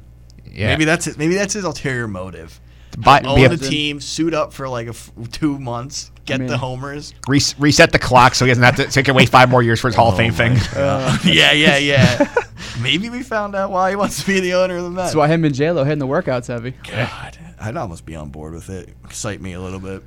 Yeah, 0.52 0.68
Maybe 0.68 0.86
that's 0.86 1.08
it. 1.08 1.18
Maybe 1.18 1.36
that's 1.36 1.54
his 1.54 1.64
ulterior 1.64 2.08
motive. 2.08 2.60
buy- 2.97 3.22
Own 3.22 3.36
be 3.36 3.43
a- 3.45 3.50
the 3.50 3.58
team, 3.58 4.02
suit 4.02 4.34
up 4.34 4.54
for 4.54 4.68
like 4.70 4.88
a 4.88 4.91
f- 4.91 5.12
two 5.32 5.58
months, 5.60 6.12
get 6.26 6.39
mean- 6.39 6.50
the 6.50 6.58
homers. 6.58 7.14
res- 7.28 7.56
reset 7.60 7.91
the 7.91 8.00
clock 8.00 8.36
so 8.36 8.45
he 8.45 8.52
doesn't 8.52 8.64
have 8.64 8.76
to. 8.78 8.91
So 8.91 9.00
he 9.00 9.04
can 9.04 9.16
wait 9.16 9.30
five 9.30 9.50
more 9.50 9.62
years 9.64 9.80
for 9.80 9.88
his 9.88 9.95
Hall 9.95 10.10
of 10.10 10.16
Oh 10.16 10.18
Fame 10.18 10.34
thing. 10.34 10.54
yeah, 10.76 11.52
yeah, 11.52 11.78
yeah. 11.78 12.34
Maybe 12.82 13.10
we 13.10 13.24
found 13.24 13.56
out 13.56 13.72
why 13.72 13.89
he 13.89 13.95
wants 13.95 14.20
to 14.22 14.28
be 14.28 14.39
the 14.39 14.54
owner 14.54 14.78
of 14.78 14.84
the 14.84 14.89
Mets. 14.89 15.08
That's 15.10 15.16
why 15.16 15.28
him 15.28 15.43
and 15.45 15.54
J 15.56 15.72
Lo 15.72 15.84
hitting 15.84 16.00
the 16.00 16.08
workouts 16.08 16.47
heavy. 16.47 16.72
God, 16.89 17.38
I'd 17.60 17.76
almost 17.78 18.06
be 18.06 18.16
on 18.16 18.30
board 18.30 18.54
with 18.54 18.70
it. 18.70 18.89
Excite 19.06 19.41
me 19.41 19.54
a 19.54 19.60
little 19.62 19.80
bit. 19.80 20.04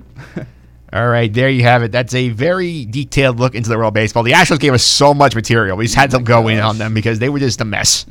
All 0.92 1.08
right, 1.08 1.32
there 1.32 1.48
you 1.48 1.62
have 1.62 1.82
it. 1.82 1.90
That's 1.92 2.14
a 2.14 2.28
very 2.28 2.84
detailed 2.84 3.38
look 3.40 3.54
into 3.54 3.70
the 3.70 3.78
world 3.78 3.88
of 3.92 3.94
baseball. 3.94 4.22
The 4.24 4.32
Astros 4.32 4.60
gave 4.60 4.74
us 4.74 4.82
so 4.82 5.14
much 5.14 5.34
material. 5.34 5.76
We 5.78 5.84
just 5.86 5.94
had 5.96 6.10
to 6.10 6.18
go 6.18 6.48
in 6.48 6.58
on 6.60 6.76
them 6.76 6.92
because 6.92 7.18
they 7.18 7.30
were 7.30 7.38
just 7.38 7.60
a 7.62 7.64
mess. 7.64 8.04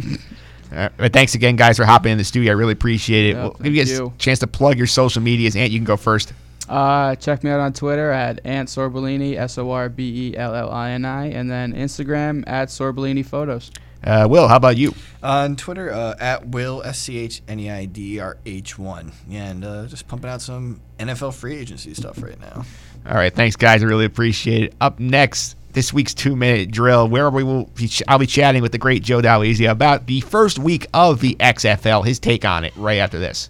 Uh, 0.71 0.89
but 0.97 1.13
thanks 1.13 1.35
again, 1.35 1.55
guys, 1.55 1.77
for 1.77 1.85
hopping 1.85 2.11
in 2.11 2.17
the 2.17 2.23
studio. 2.23 2.51
I 2.51 2.55
really 2.55 2.73
appreciate 2.73 3.31
it. 3.31 3.35
Yeah, 3.35 3.43
we'll 3.43 3.51
give 3.53 3.75
you 3.75 3.81
guys 3.81 3.91
you. 3.91 4.07
a 4.07 4.17
chance 4.17 4.39
to 4.39 4.47
plug 4.47 4.77
your 4.77 4.87
social 4.87 5.21
medias. 5.21 5.55
Ant, 5.55 5.71
you 5.71 5.79
can 5.79 5.85
go 5.85 5.97
first. 5.97 6.33
Uh, 6.69 7.15
check 7.15 7.43
me 7.43 7.49
out 7.49 7.59
on 7.59 7.73
Twitter 7.73 8.11
at 8.11 8.45
Ant 8.45 8.69
Sorbellini, 8.69 9.35
S 9.35 9.57
O 9.57 9.71
R 9.71 9.89
B 9.89 10.29
E 10.29 10.37
L 10.37 10.55
L 10.55 10.71
I 10.71 10.91
N 10.91 11.03
I, 11.03 11.27
and 11.27 11.51
then 11.51 11.73
Instagram 11.73 12.45
at 12.47 12.69
Sorbellini 12.69 13.25
Photos. 13.25 13.71
Uh, 14.03 14.27
Will, 14.29 14.47
how 14.47 14.55
about 14.55 14.77
you? 14.77 14.95
On 15.21 15.55
Twitter, 15.55 15.91
uh, 15.91 16.15
at 16.19 16.47
Will 16.47 16.81
S 16.83 16.99
C 16.99 17.19
H 17.19 17.41
N 17.47 17.59
E 17.59 17.69
I 17.69 17.85
D 17.85 18.19
R 18.19 18.37
H 18.45 18.79
one, 18.79 19.11
yeah, 19.27 19.49
and 19.49 19.65
uh, 19.65 19.85
just 19.85 20.07
pumping 20.07 20.29
out 20.29 20.41
some 20.41 20.79
NFL 20.97 21.35
free 21.35 21.57
agency 21.57 21.93
stuff 21.93 22.23
right 22.23 22.39
now. 22.39 22.63
All 23.05 23.15
right, 23.15 23.33
thanks, 23.33 23.55
guys. 23.55 23.83
I 23.83 23.87
really 23.87 24.05
appreciate 24.05 24.63
it. 24.63 24.73
Up 24.79 24.99
next, 24.99 25.55
this 25.73 25.93
week's 25.93 26.13
two-minute 26.13 26.71
drill, 26.71 27.07
where 27.07 27.29
we 27.29 27.43
will 27.43 27.65
be, 27.75 27.87
ch- 27.87 28.03
I'll 28.07 28.19
be 28.19 28.25
chatting 28.27 28.61
with 28.61 28.71
the 28.71 28.77
great 28.77 29.03
Joe 29.03 29.21
Daloisio 29.21 29.69
about 29.71 30.07
the 30.07 30.21
first 30.21 30.59
week 30.59 30.87
of 30.93 31.19
the 31.21 31.35
XFL. 31.39 32.05
His 32.05 32.19
take 32.19 32.45
on 32.45 32.63
it 32.63 32.73
right 32.75 32.97
after 32.99 33.19
this. 33.19 33.49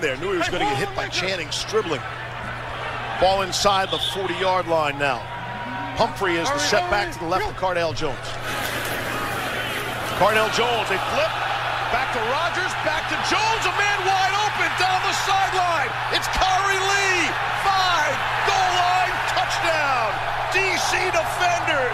there. 0.00 0.16
Knew 0.18 0.32
he 0.32 0.38
was 0.38 0.48
going 0.48 0.60
to 0.60 0.66
get 0.66 0.76
hit 0.88 0.94
by 0.96 1.08
Channing 1.08 1.50
Stribling. 1.50 2.00
Ball 3.20 3.42
inside 3.42 3.90
the 3.90 3.98
40 3.98 4.34
yard 4.34 4.66
line 4.66 4.98
now. 4.98 5.22
Pumphrey 5.96 6.34
is 6.34 6.48
the 6.50 6.58
setback 6.58 7.12
to 7.12 7.18
the 7.20 7.26
left 7.26 7.46
of 7.46 7.54
Cardale 7.56 7.94
Jones. 7.94 8.18
Cardale 10.18 10.50
Jones, 10.54 10.90
a 10.90 10.98
flip. 11.14 11.32
Back 11.94 12.10
to 12.14 12.18
Rogers, 12.26 12.74
back 12.82 13.06
to 13.06 13.16
Jones, 13.30 13.62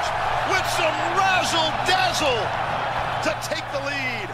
defenders 0.00 0.50
with 0.50 0.66
some 0.70 0.94
razzle 1.16 1.70
dazzle 1.86 2.28
to 3.22 3.48
take 3.48 3.64
the 3.72 3.80
lead. 3.86 4.30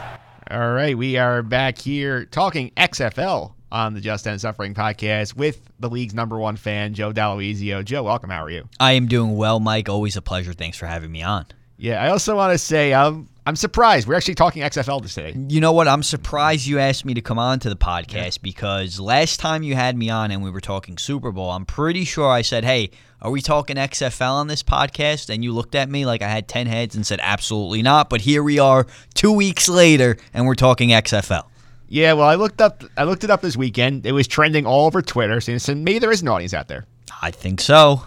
All 0.51 0.73
right, 0.73 0.97
we 0.97 1.17
are 1.17 1.43
back 1.43 1.79
here 1.79 2.25
talking 2.25 2.71
XFL 2.77 3.53
on 3.73 3.95
the 3.95 4.01
Just 4.01 4.27
End 4.27 4.41
Suffering 4.41 4.75
podcast 4.75 5.35
with 5.35 5.69
the 5.81 5.91
league's 5.91 6.15
number 6.15 6.39
one 6.39 6.57
fan, 6.57 6.95
Joe 6.95 7.13
Daloisio. 7.13 7.85
Joe, 7.85 8.05
welcome. 8.05 8.31
How 8.31 8.45
are 8.45 8.51
you? 8.51 8.69
I 8.79 8.93
am 8.93 9.07
doing 9.07 9.37
well, 9.37 9.59
Mike. 9.61 9.89
Always 9.89 10.17
a 10.17 10.23
pleasure. 10.23 10.53
Thanks 10.53 10.79
for 10.79 10.87
having 10.87 11.11
me 11.11 11.23
on. 11.23 11.47
Yeah, 11.79 12.03
I 12.03 12.09
also 12.09 12.37
want 12.37 12.53
to 12.53 12.59
say 12.59 12.93
um, 12.93 13.29
I'm 13.47 13.55
surprised. 13.55 14.09
We're 14.09 14.15
actually 14.15 14.35
talking 14.35 14.63
XFL 14.63 15.07
today. 15.07 15.37
You 15.49 15.61
know 15.61 15.73
what? 15.73 15.87
I'm 15.87 16.03
surprised 16.03 16.67
you 16.67 16.79
asked 16.79 17.05
me 17.05 17.15
to 17.15 17.21
come 17.21 17.39
on 17.39 17.61
to 17.61 17.69
the 17.69 17.77
podcast 17.77 18.43
because 18.43 18.99
last 18.99 19.39
time 19.39 19.63
you 19.63 19.75
had 19.75 19.97
me 19.97 20.11
on 20.11 20.31
and 20.31 20.43
we 20.43 20.51
were 20.51 20.61
talking 20.61 20.99
Super 20.99 21.31
Bowl, 21.31 21.51
I'm 21.51 21.65
pretty 21.65 22.05
sure 22.05 22.29
I 22.29 22.43
said, 22.43 22.65
"Hey, 22.65 22.91
are 23.23 23.31
we 23.31 23.41
talking 23.41 23.77
XFL 23.77 24.33
on 24.33 24.49
this 24.49 24.63
podcast?" 24.63 25.33
And 25.33 25.45
you 25.45 25.53
looked 25.53 25.75
at 25.75 25.89
me 25.89 26.07
like 26.07 26.23
I 26.23 26.29
had 26.29 26.49
10 26.49 26.67
heads 26.67 26.97
and 26.97 27.07
said, 27.07 27.21
"Absolutely 27.23 27.83
not." 27.83 28.11
But 28.11 28.23
here 28.23 28.43
we 28.43 28.59
are 28.59 28.87
2 29.15 29.31
weeks 29.33 29.69
later 29.69 30.17
and 30.35 30.47
we're 30.47 30.55
talking 30.55 30.89
XFL. 30.91 31.45
Yeah, 31.89 32.15
well, 32.15 32.27
I 32.27 32.35
looked 32.35 32.61
up. 32.61 32.83
I 32.97 33.05
looked 33.05 33.23
it 33.23 33.31
up 33.31 33.43
this 33.43 33.57
weekend. 33.57 34.07
It 34.07 34.13
was 34.13 34.27
trending 34.27 34.67
all 34.67 34.87
over 34.87 35.03
Twitter. 35.03 35.41
So 35.41 35.75
maybe 35.75 36.01
there 36.01 36.11
is 36.11 36.23
an 36.23 36.29
audience 36.29 36.53
out 36.53 36.67
there. 36.69 36.85
I 37.23 37.31
think 37.31 37.61
so. 37.61 38.03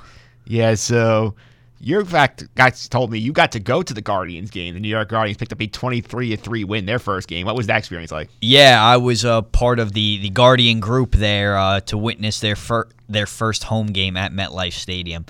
Yeah. 0.45 0.73
So 0.75 1.35
your 1.81 2.03
fact 2.03 2.43
guys 2.55 2.87
told 2.89 3.11
me 3.11 3.19
you 3.19 3.31
got 3.31 3.53
to 3.53 3.59
go 3.59 3.81
to 3.81 3.93
the 3.93 4.01
Guardians 4.01 4.51
game. 4.51 4.73
The 4.73 4.79
New 4.79 4.89
York 4.89 5.09
Guardians 5.09 5.37
picked 5.37 5.53
up 5.53 5.61
a 5.61 5.67
23 5.67 6.35
3 6.35 6.63
win 6.65 6.85
their 6.85 6.99
first 6.99 7.27
game. 7.27 7.45
What 7.45 7.55
was 7.55 7.67
that 7.67 7.77
experience 7.77 8.11
like? 8.11 8.29
Yeah, 8.41 8.83
I 8.83 8.97
was 8.97 9.23
a 9.23 9.41
part 9.51 9.79
of 9.79 9.93
the 9.93 10.19
the 10.19 10.29
Guardian 10.29 10.79
group 10.79 11.13
there 11.13 11.57
uh, 11.57 11.79
to 11.81 11.97
witness 11.97 12.39
their 12.39 12.55
fir- 12.55 12.89
their 13.07 13.25
first 13.25 13.65
home 13.65 13.87
game 13.87 14.17
at 14.17 14.31
MetLife 14.33 14.73
Stadium. 14.73 15.25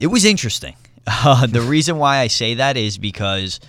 It 0.00 0.08
was 0.08 0.24
interesting. 0.24 0.76
Uh, 1.06 1.46
the 1.46 1.60
reason 1.60 1.98
why 1.98 2.20
I 2.20 2.28
say 2.28 2.54
that 2.54 2.78
is 2.78 2.96
because 2.96 3.60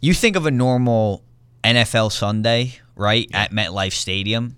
you 0.00 0.14
think 0.14 0.36
of 0.36 0.46
a 0.46 0.50
normal 0.52 1.24
NFL 1.64 2.12
Sunday, 2.12 2.74
right, 2.94 3.28
at 3.34 3.50
MetLife 3.50 3.94
Stadium. 3.94 4.56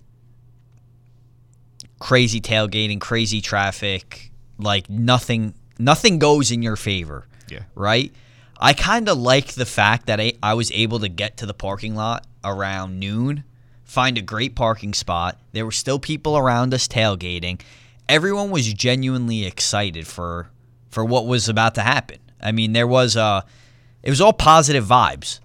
Crazy 1.97 2.39
tailgating, 2.39 3.01
crazy 3.01 3.41
traffic, 3.41 4.31
like 4.59 4.87
nothing 4.87 5.55
nothing 5.79 6.19
goes 6.19 6.51
in 6.51 6.61
your 6.61 6.75
favor. 6.75 7.27
Yeah. 7.49 7.63
Right? 7.75 8.13
I 8.59 8.73
kind 8.73 9.07
of 9.07 9.17
like 9.17 9.53
the 9.53 9.65
fact 9.65 10.07
that 10.07 10.19
I, 10.19 10.33
I 10.41 10.53
was 10.55 10.71
able 10.71 10.99
to 10.99 11.09
get 11.09 11.37
to 11.37 11.45
the 11.45 11.53
parking 11.53 11.95
lot 11.95 12.25
around 12.43 12.99
noon, 12.99 13.43
find 13.83 14.17
a 14.17 14.21
great 14.21 14.55
parking 14.55 14.93
spot. 14.93 15.39
There 15.51 15.65
were 15.65 15.71
still 15.71 15.99
people 15.99 16.37
around 16.37 16.73
us 16.73 16.87
tailgating. 16.87 17.61
Everyone 18.09 18.49
was 18.49 18.73
genuinely 18.73 19.45
excited 19.45 20.07
for 20.07 20.49
for 20.89 21.03
what 21.05 21.27
was 21.27 21.49
about 21.49 21.75
to 21.75 21.81
happen. 21.81 22.17
I 22.41 22.51
mean, 22.51 22.73
there 22.73 22.87
was 22.87 23.15
uh 23.15 23.41
it 24.01 24.09
was 24.09 24.21
all 24.21 24.33
positive 24.33 24.85
vibes. 24.85 25.39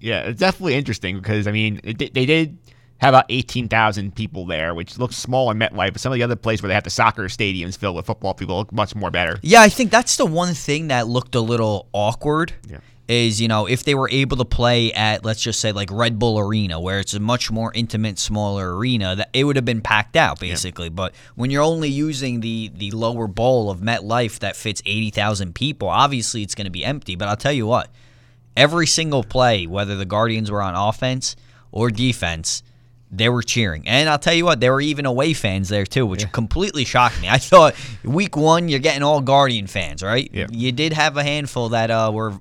Yeah, 0.00 0.20
it's 0.20 0.40
definitely 0.40 0.74
interesting 0.74 1.16
because 1.16 1.46
I 1.48 1.52
mean 1.52 1.80
it, 1.82 2.14
they 2.14 2.26
did 2.26 2.58
have 3.04 3.14
about 3.14 3.26
18,000 3.28 4.14
people 4.14 4.46
there, 4.46 4.74
which 4.74 4.98
looks 4.98 5.16
small 5.16 5.50
in 5.50 5.58
MetLife, 5.58 5.92
but 5.92 6.00
some 6.00 6.12
of 6.12 6.16
the 6.16 6.22
other 6.22 6.36
places 6.36 6.62
where 6.62 6.68
they 6.68 6.74
have 6.74 6.84
the 6.84 6.90
soccer 6.90 7.24
stadiums 7.24 7.76
filled 7.76 7.96
with 7.96 8.06
football 8.06 8.34
people 8.34 8.56
look 8.56 8.72
much 8.72 8.94
more 8.94 9.10
better. 9.10 9.38
Yeah, 9.42 9.62
I 9.62 9.68
think 9.68 9.90
that's 9.90 10.16
the 10.16 10.26
one 10.26 10.54
thing 10.54 10.88
that 10.88 11.06
looked 11.06 11.34
a 11.34 11.40
little 11.40 11.88
awkward. 11.92 12.54
Yeah. 12.68 12.78
Is, 13.06 13.38
you 13.38 13.48
know, 13.48 13.66
if 13.66 13.84
they 13.84 13.94
were 13.94 14.08
able 14.10 14.38
to 14.38 14.46
play 14.46 14.90
at, 14.94 15.26
let's 15.26 15.42
just 15.42 15.60
say, 15.60 15.72
like 15.72 15.90
Red 15.92 16.18
Bull 16.18 16.38
Arena, 16.38 16.80
where 16.80 17.00
it's 17.00 17.12
a 17.12 17.20
much 17.20 17.50
more 17.50 17.70
intimate, 17.74 18.18
smaller 18.18 18.74
arena, 18.74 19.14
that 19.16 19.28
it 19.34 19.44
would 19.44 19.56
have 19.56 19.66
been 19.66 19.82
packed 19.82 20.16
out, 20.16 20.40
basically. 20.40 20.88
But 20.88 21.14
when 21.34 21.50
you're 21.50 21.62
only 21.62 21.90
using 21.90 22.40
the, 22.40 22.70
the 22.74 22.92
lower 22.92 23.26
bowl 23.26 23.70
of 23.70 23.80
MetLife 23.80 24.38
that 24.38 24.56
fits 24.56 24.80
80,000 24.86 25.54
people, 25.54 25.86
obviously 25.88 26.42
it's 26.42 26.54
going 26.54 26.64
to 26.64 26.70
be 26.70 26.82
empty. 26.82 27.14
But 27.14 27.28
I'll 27.28 27.36
tell 27.36 27.52
you 27.52 27.66
what, 27.66 27.90
every 28.56 28.86
single 28.86 29.22
play, 29.22 29.66
whether 29.66 29.96
the 29.96 30.06
Guardians 30.06 30.50
were 30.50 30.62
on 30.62 30.74
offense 30.74 31.36
or 31.72 31.90
defense, 31.90 32.62
they 33.16 33.28
were 33.28 33.42
cheering. 33.42 33.86
And 33.86 34.08
I'll 34.08 34.18
tell 34.18 34.34
you 34.34 34.44
what, 34.44 34.60
there 34.60 34.72
were 34.72 34.80
even 34.80 35.06
away 35.06 35.32
fans 35.34 35.68
there 35.68 35.84
too, 35.86 36.04
which 36.06 36.30
completely 36.32 36.84
shocked 36.84 37.20
me. 37.22 37.28
I 37.28 37.38
thought 37.38 37.74
week 38.02 38.36
one 38.36 38.68
you're 38.68 38.80
getting 38.80 39.02
all 39.02 39.20
Guardian 39.20 39.66
fans, 39.66 40.02
right? 40.02 40.28
Yeah. 40.32 40.46
You 40.50 40.72
did 40.72 40.92
have 40.92 41.16
a 41.16 41.22
handful 41.22 41.68
that 41.70 41.90
uh, 41.90 42.10
were 42.12 42.34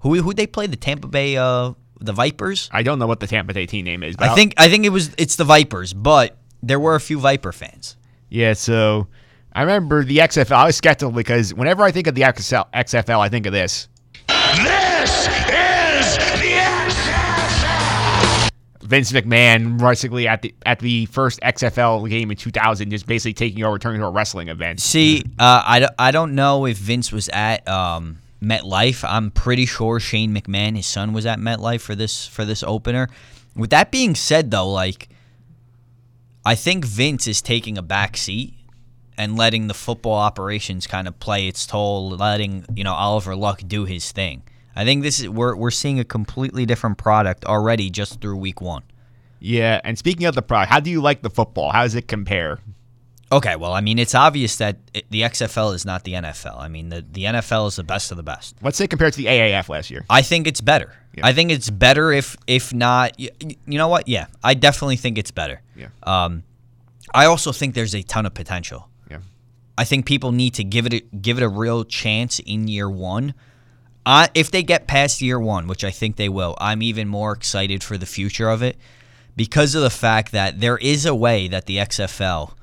who 0.00 0.14
who 0.22 0.32
they 0.34 0.46
play 0.46 0.66
the 0.66 0.76
Tampa 0.76 1.08
Bay 1.08 1.36
uh, 1.36 1.72
the 2.00 2.12
Vipers. 2.12 2.68
I 2.72 2.82
don't 2.82 2.98
know 2.98 3.06
what 3.06 3.20
the 3.20 3.26
Tampa 3.26 3.52
Bay 3.54 3.66
team 3.66 3.84
name 3.84 4.02
is. 4.02 4.16
But 4.16 4.24
I 4.24 4.28
I'll- 4.28 4.34
think 4.36 4.54
I 4.58 4.68
think 4.68 4.84
it 4.84 4.90
was 4.90 5.10
it's 5.18 5.36
the 5.36 5.44
Vipers, 5.44 5.92
but 5.92 6.36
there 6.62 6.78
were 6.80 6.94
a 6.94 7.00
few 7.00 7.18
Viper 7.18 7.52
fans. 7.52 7.96
Yeah, 8.28 8.52
so 8.54 9.08
I 9.52 9.60
remember 9.62 10.04
the 10.04 10.18
XFL. 10.18 10.52
I 10.52 10.66
was 10.66 10.76
skeptical 10.76 11.12
because 11.12 11.52
whenever 11.52 11.82
I 11.84 11.90
think 11.90 12.06
of 12.06 12.14
the 12.14 12.22
XFL, 12.22 12.66
XFL 12.72 13.18
I 13.18 13.28
think 13.28 13.46
of 13.46 13.52
this. 13.52 13.88
This 14.28 15.26
Vince 18.92 19.10
McMahon 19.10 19.78
basically 19.78 20.28
at 20.28 20.42
the 20.42 20.54
at 20.66 20.78
the 20.80 21.06
first 21.06 21.40
XFL 21.40 22.06
game 22.10 22.30
in 22.30 22.36
2000, 22.36 22.90
just 22.90 23.06
basically 23.06 23.32
taking 23.32 23.64
over, 23.64 23.78
turning 23.78 23.94
into 23.96 24.06
a 24.06 24.10
wrestling 24.10 24.48
event. 24.48 24.80
See, 24.80 25.22
uh, 25.38 25.62
I, 25.64 25.88
I 25.98 26.10
don't 26.10 26.34
know 26.34 26.66
if 26.66 26.76
Vince 26.76 27.10
was 27.10 27.30
at 27.30 27.66
um, 27.66 28.18
MetLife. 28.42 29.02
I'm 29.08 29.30
pretty 29.30 29.64
sure 29.64 29.98
Shane 29.98 30.34
McMahon, 30.34 30.76
his 30.76 30.84
son, 30.84 31.14
was 31.14 31.24
at 31.24 31.38
MetLife 31.38 31.80
for 31.80 31.94
this 31.94 32.26
for 32.26 32.44
this 32.44 32.62
opener. 32.62 33.08
With 33.56 33.70
that 33.70 33.90
being 33.90 34.14
said, 34.14 34.50
though, 34.50 34.68
like 34.68 35.08
I 36.44 36.54
think 36.54 36.84
Vince 36.84 37.26
is 37.26 37.40
taking 37.40 37.78
a 37.78 37.82
back 37.82 38.18
seat 38.18 38.52
and 39.16 39.38
letting 39.38 39.68
the 39.68 39.74
football 39.74 40.18
operations 40.18 40.86
kind 40.86 41.08
of 41.08 41.18
play 41.18 41.48
its 41.48 41.64
toll, 41.64 42.10
letting 42.10 42.66
you 42.74 42.84
know 42.84 42.92
Oliver 42.92 43.34
Luck 43.36 43.62
do 43.66 43.86
his 43.86 44.12
thing. 44.12 44.42
I 44.74 44.84
think 44.84 45.02
this 45.02 45.20
is 45.20 45.28
we're 45.28 45.54
we're 45.54 45.70
seeing 45.70 46.00
a 46.00 46.04
completely 46.04 46.64
different 46.66 46.98
product 46.98 47.44
already 47.44 47.90
just 47.90 48.20
through 48.20 48.36
week 48.36 48.60
one. 48.60 48.82
Yeah, 49.44 49.80
and 49.82 49.98
speaking 49.98 50.26
of 50.26 50.34
the 50.34 50.42
product, 50.42 50.70
how 50.72 50.80
do 50.80 50.90
you 50.90 51.00
like 51.00 51.22
the 51.22 51.30
football? 51.30 51.70
How 51.72 51.82
does 51.82 51.94
it 51.94 52.06
compare? 52.08 52.58
Okay, 53.32 53.56
well, 53.56 53.72
I 53.72 53.80
mean, 53.80 53.98
it's 53.98 54.14
obvious 54.14 54.56
that 54.56 54.76
it, 54.92 55.06
the 55.10 55.22
XFL 55.22 55.74
is 55.74 55.84
not 55.86 56.04
the 56.04 56.12
NFL. 56.12 56.58
I 56.60 56.68
mean, 56.68 56.90
the, 56.90 57.04
the 57.10 57.24
NFL 57.24 57.68
is 57.68 57.76
the 57.76 57.82
best 57.82 58.10
of 58.10 58.18
the 58.18 58.22
best. 58.22 58.54
Let's 58.62 58.76
say 58.76 58.86
compared 58.86 59.14
to 59.14 59.16
the 59.18 59.26
AAF 59.26 59.68
last 59.70 59.90
year. 59.90 60.04
I 60.10 60.20
think 60.22 60.46
it's 60.46 60.60
better. 60.60 60.92
I 61.22 61.32
think 61.32 61.50
it's 61.50 61.68
better 61.70 62.12
if 62.12 62.36
if 62.46 62.72
not. 62.72 63.14
y- 63.18 63.30
y- 63.42 63.56
You 63.66 63.78
know 63.78 63.88
what? 63.88 64.06
Yeah, 64.06 64.26
I 64.44 64.54
definitely 64.54 64.96
think 64.96 65.18
it's 65.18 65.30
better. 65.30 65.60
Yeah. 65.76 65.88
Um, 66.04 66.42
I 67.14 67.24
also 67.26 67.52
think 67.52 67.74
there's 67.74 67.94
a 67.94 68.02
ton 68.02 68.26
of 68.26 68.34
potential. 68.34 68.88
Yeah. 69.10 69.18
I 69.76 69.84
think 69.84 70.06
people 70.06 70.32
need 70.32 70.54
to 70.54 70.64
give 70.64 70.86
it 70.86 70.94
a, 70.94 71.00
give 71.00 71.36
it 71.38 71.42
a 71.42 71.48
real 71.48 71.84
chance 71.84 72.38
in 72.38 72.68
year 72.68 72.88
one. 72.88 73.34
Uh, 74.06 74.26
if 74.34 74.50
they 74.50 74.62
get 74.62 74.86
past 74.86 75.20
year 75.22 75.38
one, 75.40 75.66
which 75.68 75.84
I 75.84 75.90
think 75.90 76.16
they 76.16 76.28
will, 76.28 76.54
I'm 76.60 76.82
even 76.82 77.08
more 77.08 77.32
excited 77.32 77.82
for 77.82 77.96
the 77.98 78.06
future 78.06 78.48
of 78.48 78.62
it 78.62 78.76
because 79.36 79.74
of 79.74 79.82
the 79.82 79.90
fact 79.90 80.32
that 80.32 80.60
there 80.60 80.78
is 80.78 81.06
a 81.06 81.14
way 81.14 81.48
that 81.48 81.66
the 81.66 81.76
XFL 81.78 82.54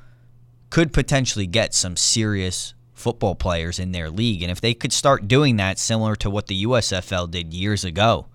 could 0.70 0.94
potentially 0.94 1.48
get 1.48 1.74
some 1.74 1.98
serious 1.98 2.74
football 2.94 3.34
players 3.34 3.80
in 3.80 3.92
their 3.92 4.10
league. 4.10 4.42
And 4.42 4.52
if 4.52 4.62
they 4.62 4.74
could 4.74 4.94
start 4.94 5.28
doing 5.28 5.56
that, 5.56 5.80
similar 5.80 6.16
to 6.18 6.30
what 6.30 6.48
the 6.48 6.64
USFL 6.66 7.32
did 7.32 7.54
years 7.54 7.84
ago, 7.84 8.28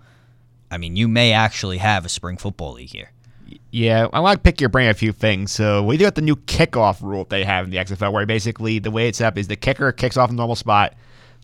I 0.69 0.77
mean, 0.77 0.95
you 0.95 1.07
may 1.07 1.31
actually 1.31 1.77
have 1.77 2.03
a 2.03 2.09
spring 2.09 2.37
football 2.37 2.73
league 2.73 2.89
here. 2.89 3.11
Yeah, 3.71 4.07
I 4.11 4.19
want 4.19 4.39
to 4.39 4.41
pick 4.41 4.59
your 4.59 4.69
brain 4.69 4.89
a 4.89 4.93
few 4.93 5.11
things. 5.11 5.51
So 5.51 5.83
we 5.83 5.97
do 5.97 6.05
have 6.05 6.15
the 6.15 6.21
new 6.21 6.35
kickoff 6.35 7.01
rule 7.01 7.25
they 7.29 7.43
have 7.43 7.65
in 7.65 7.71
the 7.71 7.77
XFL, 7.77 8.11
where 8.11 8.25
basically 8.25 8.79
the 8.79 8.91
way 8.91 9.07
it's 9.07 9.21
up 9.21 9.37
is 9.37 9.47
the 9.47 9.55
kicker 9.55 9.91
kicks 9.91 10.17
off 10.17 10.29
the 10.29 10.35
normal 10.35 10.55
spot. 10.55 10.95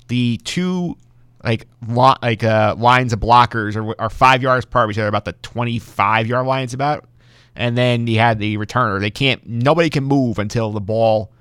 The 0.07 0.37
two 0.43 0.97
like 1.43 1.67
li- 1.87 2.15
like 2.21 2.43
uh, 2.43 2.75
lines 2.77 3.13
of 3.13 3.19
blockers 3.19 3.75
are, 3.75 3.99
are 4.01 4.09
five 4.09 4.41
yards 4.41 4.65
apart, 4.65 4.85
from 4.85 4.91
each 4.91 4.97
other, 4.97 5.07
about 5.07 5.25
the 5.25 5.33
twenty 5.33 5.79
five 5.79 6.27
yard 6.27 6.45
lines 6.47 6.73
about. 6.73 7.05
and 7.55 7.77
then 7.77 8.07
you 8.07 8.19
had 8.19 8.39
the 8.39 8.57
returner. 8.57 8.99
They 8.99 9.11
can't. 9.11 9.45
Nobody 9.47 9.89
can 9.89 10.03
move 10.03 10.39
until 10.39 10.71
the 10.71 10.81
ball 10.81 11.31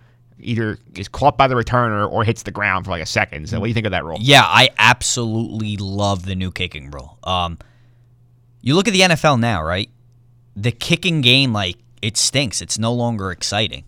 either 0.43 0.79
is 0.97 1.07
caught 1.07 1.37
by 1.37 1.47
the 1.49 1.55
returner 1.55 2.11
or 2.11 2.25
hits 2.25 2.45
the 2.45 2.51
ground 2.51 2.87
for 2.87 2.91
like 2.93 3.03
a 3.03 3.07
second. 3.07 3.49
So, 3.49 3.61
what 3.61 3.67
do 3.67 3.69
you 3.69 3.75
think 3.75 3.87
of 3.87 3.93
that 3.93 4.05
rule? 4.05 4.17
Yeah, 4.21 4.43
I 4.43 4.71
absolutely 4.79 5.77
love 5.77 6.25
the 6.25 6.35
new 6.35 6.51
kicking 6.51 6.91
rule. 6.91 7.19
Um, 7.25 7.59
you 8.63 8.75
look 8.75 8.89
at 8.89 8.93
the 8.93 9.01
NFL 9.01 9.39
now, 9.39 9.63
right? 9.63 9.91
The 10.57 10.73
kicking 10.73 11.21
game, 11.21 11.53
like 11.53 11.77
it 12.03 12.17
stinks. 12.17 12.61
It's 12.63 12.79
no 12.79 12.93
longer 12.93 13.31
exciting. 13.31 13.85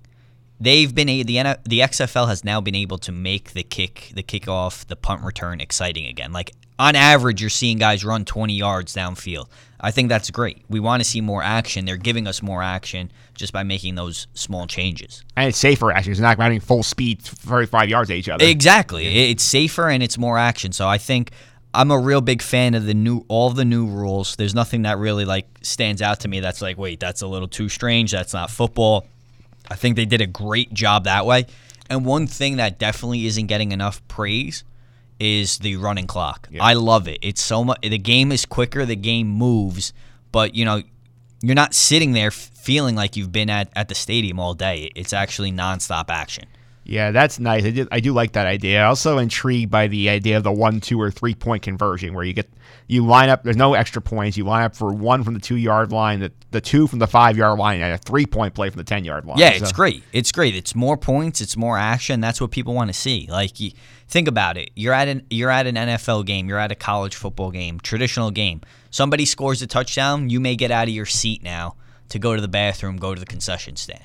They've 0.63 0.95
been 0.95 1.09
a, 1.09 1.23
the 1.25 1.39
N- 1.39 1.57
the 1.65 1.81
XFL 1.81 2.29
has 2.29 2.45
now 2.45 2.61
been 2.61 2.77
able 2.77 2.99
to 2.99 3.11
make 3.11 3.53
the 3.53 3.65
kick, 3.65 4.13
the 4.15 4.23
kickoff, 4.23 4.87
the 4.87 4.95
punt 4.95 5.23
return 5.25 5.61
exciting 5.61 6.07
again. 6.07 6.33
Like 6.33 6.53
on 6.79 6.95
average, 6.95 7.41
you're 7.41 7.51
seeing 7.51 7.79
guys 7.79 8.05
run 8.05 8.25
20 8.25 8.55
yards 8.55 8.95
downfield. 8.95 9.49
I 9.81 9.91
think 9.91 10.09
that's 10.09 10.31
great. 10.31 10.63
We 10.69 10.79
want 10.79 11.03
to 11.03 11.09
see 11.09 11.21
more 11.21 11.43
action. 11.43 11.85
They're 11.85 11.97
giving 11.97 12.29
us 12.29 12.43
more 12.43 12.63
action 12.63 13.11
just 13.35 13.53
by 13.53 13.65
making 13.65 13.97
those 13.97 14.29
small 14.35 14.69
changes. 14.69 15.25
And 15.37 15.49
it's 15.49 15.59
safer 15.59 15.91
actually. 15.91 16.13
It's 16.13 16.21
not 16.21 16.39
running 16.39 16.61
full 16.61 16.85
speed, 16.85 17.21
thirty-five 17.23 17.89
yards 17.89 18.11
at 18.11 18.17
each 18.17 18.29
other. 18.29 18.45
Exactly. 18.45 19.31
It's 19.31 19.43
safer 19.43 19.89
and 19.89 20.01
it's 20.01 20.17
more 20.17 20.39
action. 20.39 20.71
So 20.71 20.87
I 20.87 20.99
think 20.99 21.33
I'm 21.75 21.91
a 21.91 21.99
real 21.99 22.21
big 22.21 22.41
fan 22.41 22.75
of 22.75 22.87
the 22.87 22.95
new 22.95 23.25
all 23.27 23.51
the 23.51 23.65
new 23.65 23.87
rules. 23.87 24.37
There's 24.37 24.55
nothing 24.55 24.83
that 24.83 24.99
really 24.99 25.25
like 25.25 25.47
stands 25.63 26.01
out 26.01 26.21
to 26.21 26.29
me 26.29 26.39
that's 26.39 26.63
like, 26.63 26.79
wait, 26.79 27.01
that's 27.01 27.23
a 27.23 27.27
little 27.27 27.49
too 27.49 27.69
strange. 27.69 28.13
That's 28.13 28.33
not 28.33 28.49
football. 28.51 29.07
I 29.73 29.75
think 29.75 29.97
they 29.97 30.05
did 30.05 30.21
a 30.21 30.27
great 30.27 30.75
job 30.75 31.05
that 31.05 31.25
way. 31.25 31.47
And 31.89 32.05
one 32.05 32.27
thing 32.27 32.57
that 32.57 32.79
definitely 32.79 33.27
isn't 33.27 33.47
getting 33.47 33.73
enough 33.73 34.07
praise 34.07 34.65
is 35.19 35.59
the 35.59 35.77
running 35.77 36.07
clock. 36.07 36.49
I 36.61 36.75
love 36.75 37.09
it. 37.09 37.19
It's 37.23 37.41
so 37.41 37.65
much. 37.65 37.81
The 37.81 37.97
game 37.99 38.33
is 38.33 38.45
quicker. 38.45 38.85
The 38.85 38.97
game 38.97 39.29
moves, 39.29 39.93
but 40.31 40.55
you 40.55 40.65
know, 40.65 40.83
you're 41.41 41.55
not 41.55 41.75
sitting 41.75 42.13
there 42.13 42.29
f- 42.29 42.35
feeling 42.55 42.95
like 42.97 43.17
you've 43.17 43.33
been 43.33 43.49
at, 43.49 43.71
at 43.75 43.89
the 43.89 43.95
stadium 43.95 44.39
all 44.39 44.55
day. 44.55 44.91
It's 44.95 45.13
actually 45.13 45.53
nonstop 45.53 46.11
action. 46.11 46.45
Yeah, 46.85 47.13
that's 47.13 47.39
nice. 47.39 47.65
I 47.65 47.71
do, 47.71 47.87
I 47.93 48.01
do 48.01 48.13
like 48.13 48.33
that 48.33 48.47
idea. 48.47 48.85
Also 48.85 49.19
intrigued 49.19 49.71
by 49.71 49.87
the 49.87 50.09
idea 50.09 50.37
of 50.37 50.43
the 50.43 50.51
one, 50.51 50.81
two, 50.81 51.01
or 51.01 51.11
three 51.13 51.35
point 51.35 51.63
conversion, 51.63 52.13
where 52.13 52.25
you 52.25 52.33
get 52.33 52.51
you 52.89 53.07
line 53.07 53.29
up. 53.29 53.45
There's 53.45 53.57
no 53.57 53.75
extra 53.75 54.03
points. 54.03 54.37
You 54.37 54.45
line 54.45 54.65
up 54.65 54.75
for 54.75 54.93
one 54.93 55.23
from 55.23 55.35
the 55.35 55.41
two 55.41 55.57
yard 55.57 55.93
line, 55.93 56.19
the, 56.21 56.33
the 56.51 56.61
two 56.61 56.89
from 56.89 56.99
the 56.99 57.07
five 57.07 57.37
yard 57.37 57.59
line, 57.59 57.81
and 57.81 57.93
a 57.95 57.99
three 57.99 58.27
point 58.27 58.55
play 58.55 58.69
from 58.69 58.79
the 58.79 58.85
ten 58.85 59.05
yard 59.05 59.25
line. 59.25 59.39
Yeah, 59.39 59.51
it's 59.51 59.71
So- 59.71 59.77
great. 59.77 60.03
It's 60.13 60.33
great. 60.33 60.57
It's 60.57 60.75
more 60.75 60.97
points. 60.97 61.41
It's 61.41 61.57
more 61.57 61.79
action. 61.79 62.21
That's 62.21 62.41
what 62.41 62.51
people 62.51 62.75
want 62.75 62.89
to 62.89 62.95
see. 62.95 63.29
Like, 63.31 63.61
you, 63.61 63.71
think 64.09 64.27
about 64.27 64.57
it. 64.57 64.71
You're 64.75 64.93
at 64.93 65.07
an 65.07 65.23
you're 65.31 65.51
at 65.51 65.69
an 65.69 65.77
NFL 65.77 66.27
game. 66.27 66.49
You're 66.49 66.59
at 66.59 66.73
a 66.73 66.77
college 66.77 67.15
football 67.15 67.53
game, 67.53 67.79
traditional 67.79 68.33
game. 68.33 68.61
Somebody 68.91 69.25
scores 69.25 69.63
a 69.63 69.69
touchdown. 69.69 70.31
You 70.31 70.41
may 70.41 70.57
get 70.57 70.73
out 70.73 70.89
of 70.89 70.95
your 70.95 71.07
seat 71.07 71.45
now 71.45 71.77
to 72.09 72.19
go 72.19 72.35
to 72.35 72.41
the 72.43 72.49
bathroom, 72.49 72.97
go 72.97 73.15
to 73.15 73.21
the 73.21 73.25
concession 73.27 73.77
stand. 73.77 74.03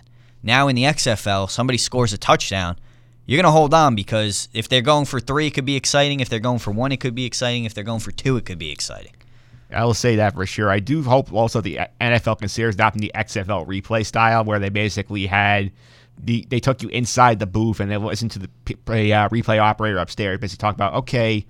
Now 0.47 0.69
in 0.69 0.77
the 0.77 0.83
XFL, 0.83 1.49
somebody 1.49 1.77
scores 1.77 2.13
a 2.13 2.17
touchdown. 2.17 2.77
You're 3.25 3.41
gonna 3.41 3.51
hold 3.51 3.73
on 3.73 3.95
because 3.95 4.47
if 4.53 4.69
they're 4.69 4.81
going 4.81 5.03
for 5.03 5.19
three, 5.19 5.47
it 5.47 5.53
could 5.53 5.65
be 5.65 5.75
exciting. 5.75 6.21
If 6.21 6.29
they're 6.29 6.39
going 6.39 6.59
for 6.59 6.71
one, 6.71 6.93
it 6.93 7.01
could 7.01 7.13
be 7.13 7.25
exciting. 7.25 7.65
If 7.65 7.73
they're 7.73 7.83
going 7.83 7.99
for 7.99 8.13
two, 8.13 8.37
it 8.37 8.45
could 8.45 8.57
be 8.57 8.71
exciting. 8.71 9.11
I 9.69 9.83
will 9.83 9.93
say 9.93 10.15
that 10.15 10.35
for 10.35 10.45
sure. 10.45 10.69
I 10.69 10.79
do 10.79 11.03
hope 11.03 11.33
also 11.33 11.59
the 11.59 11.81
NFL 11.99 12.39
considers 12.39 12.75
adopting 12.75 13.01
the 13.01 13.11
XFL 13.13 13.67
replay 13.67 14.05
style, 14.05 14.45
where 14.45 14.57
they 14.57 14.69
basically 14.69 15.25
had 15.25 15.73
the 16.17 16.47
they 16.49 16.61
took 16.61 16.81
you 16.81 16.87
inside 16.87 17.39
the 17.39 17.45
booth 17.45 17.81
and 17.81 17.91
they 17.91 17.97
listened 17.97 18.31
to 18.31 18.39
the 18.39 18.47
uh, 18.47 19.27
replay 19.27 19.59
operator 19.59 19.97
upstairs, 19.97 20.39
basically 20.39 20.61
talk 20.61 20.75
about 20.75 20.93
okay. 20.93 21.45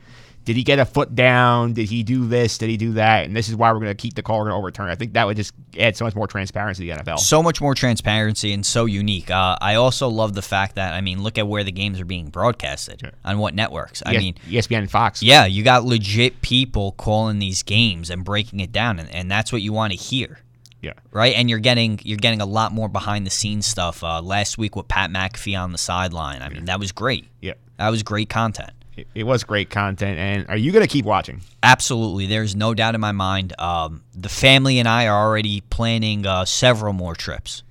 Did 0.47 0.55
he 0.55 0.63
get 0.63 0.79
a 0.79 0.85
foot 0.85 1.13
down? 1.13 1.73
Did 1.73 1.89
he 1.89 2.03
do 2.03 2.25
this? 2.25 2.57
Did 2.57 2.69
he 2.69 2.77
do 2.77 2.93
that? 2.93 3.25
And 3.25 3.35
this 3.35 3.49
is 3.49 3.55
why 3.57 3.69
we're 3.73 3.79
going 3.79 3.89
to 3.89 3.95
keep 3.95 4.13
the 4.13 4.23
call. 4.23 4.37
We're 4.37 4.45
going 4.45 4.53
to 4.53 4.59
overturn. 4.59 4.89
I 4.89 4.95
think 4.95 5.11
that 5.11 5.27
would 5.27 5.35
just 5.35 5.53
add 5.77 5.97
so 5.97 6.05
much 6.05 6.15
more 6.15 6.25
transparency 6.25 6.87
to 6.87 6.95
the 6.95 7.03
NFL. 7.03 7.19
So 7.19 7.43
much 7.43 7.59
more 7.59 7.75
transparency 7.75 8.53
and 8.53 8.65
so 8.65 8.85
unique. 8.85 9.29
Uh, 9.29 9.57
I 9.59 9.75
also 9.75 10.07
love 10.07 10.35
the 10.35 10.41
fact 10.41 10.75
that 10.75 10.93
I 10.93 11.01
mean, 11.01 11.21
look 11.21 11.37
at 11.37 11.49
where 11.49 11.65
the 11.65 11.73
games 11.73 11.99
are 11.99 12.05
being 12.05 12.29
broadcasted 12.29 13.11
on 13.25 13.39
what 13.39 13.55
networks. 13.55 14.01
I 14.05 14.15
ES- 14.15 14.21
mean, 14.21 14.35
ESPN 14.47 14.77
and 14.77 14.89
Fox. 14.89 15.21
Yeah, 15.21 15.43
you 15.47 15.65
got 15.65 15.83
legit 15.83 16.41
people 16.41 16.93
calling 16.93 17.39
these 17.39 17.61
games 17.61 18.09
and 18.09 18.23
breaking 18.23 18.61
it 18.61 18.71
down, 18.71 18.99
and, 18.99 19.13
and 19.13 19.29
that's 19.29 19.51
what 19.51 19.61
you 19.61 19.73
want 19.73 19.91
to 19.91 19.99
hear. 19.99 20.39
Yeah. 20.81 20.93
Right, 21.11 21.35
and 21.35 21.49
you're 21.49 21.59
getting 21.59 21.99
you're 22.03 22.19
getting 22.19 22.39
a 22.39 22.45
lot 22.45 22.71
more 22.71 22.87
behind 22.87 23.25
the 23.25 23.31
scenes 23.31 23.65
stuff. 23.65 24.01
Uh, 24.01 24.21
last 24.21 24.57
week 24.57 24.77
with 24.77 24.87
Pat 24.87 25.09
McAfee 25.09 25.61
on 25.61 25.73
the 25.73 25.77
sideline, 25.77 26.41
I 26.41 26.47
mean 26.47 26.65
that 26.65 26.79
was 26.79 26.93
great. 26.93 27.27
Yeah, 27.41 27.55
that 27.79 27.89
was 27.89 28.01
great 28.01 28.29
content. 28.29 28.71
It, 28.97 29.07
it 29.13 29.23
was 29.23 29.43
great 29.43 29.69
content. 29.69 30.17
And 30.17 30.49
are 30.49 30.57
you 30.57 30.71
going 30.71 30.83
to 30.83 30.91
keep 30.91 31.05
watching? 31.05 31.41
Absolutely, 31.63 32.25
there's 32.25 32.55
no 32.55 32.73
doubt 32.73 32.95
in 32.95 33.01
my 33.01 33.11
mind. 33.11 33.53
Um, 33.59 34.03
the 34.13 34.29
family 34.29 34.79
and 34.79 34.87
I 34.87 35.07
are 35.07 35.27
already 35.27 35.61
planning 35.61 36.25
uh, 36.25 36.45
several 36.45 36.93
more 36.93 37.15
trips. 37.15 37.63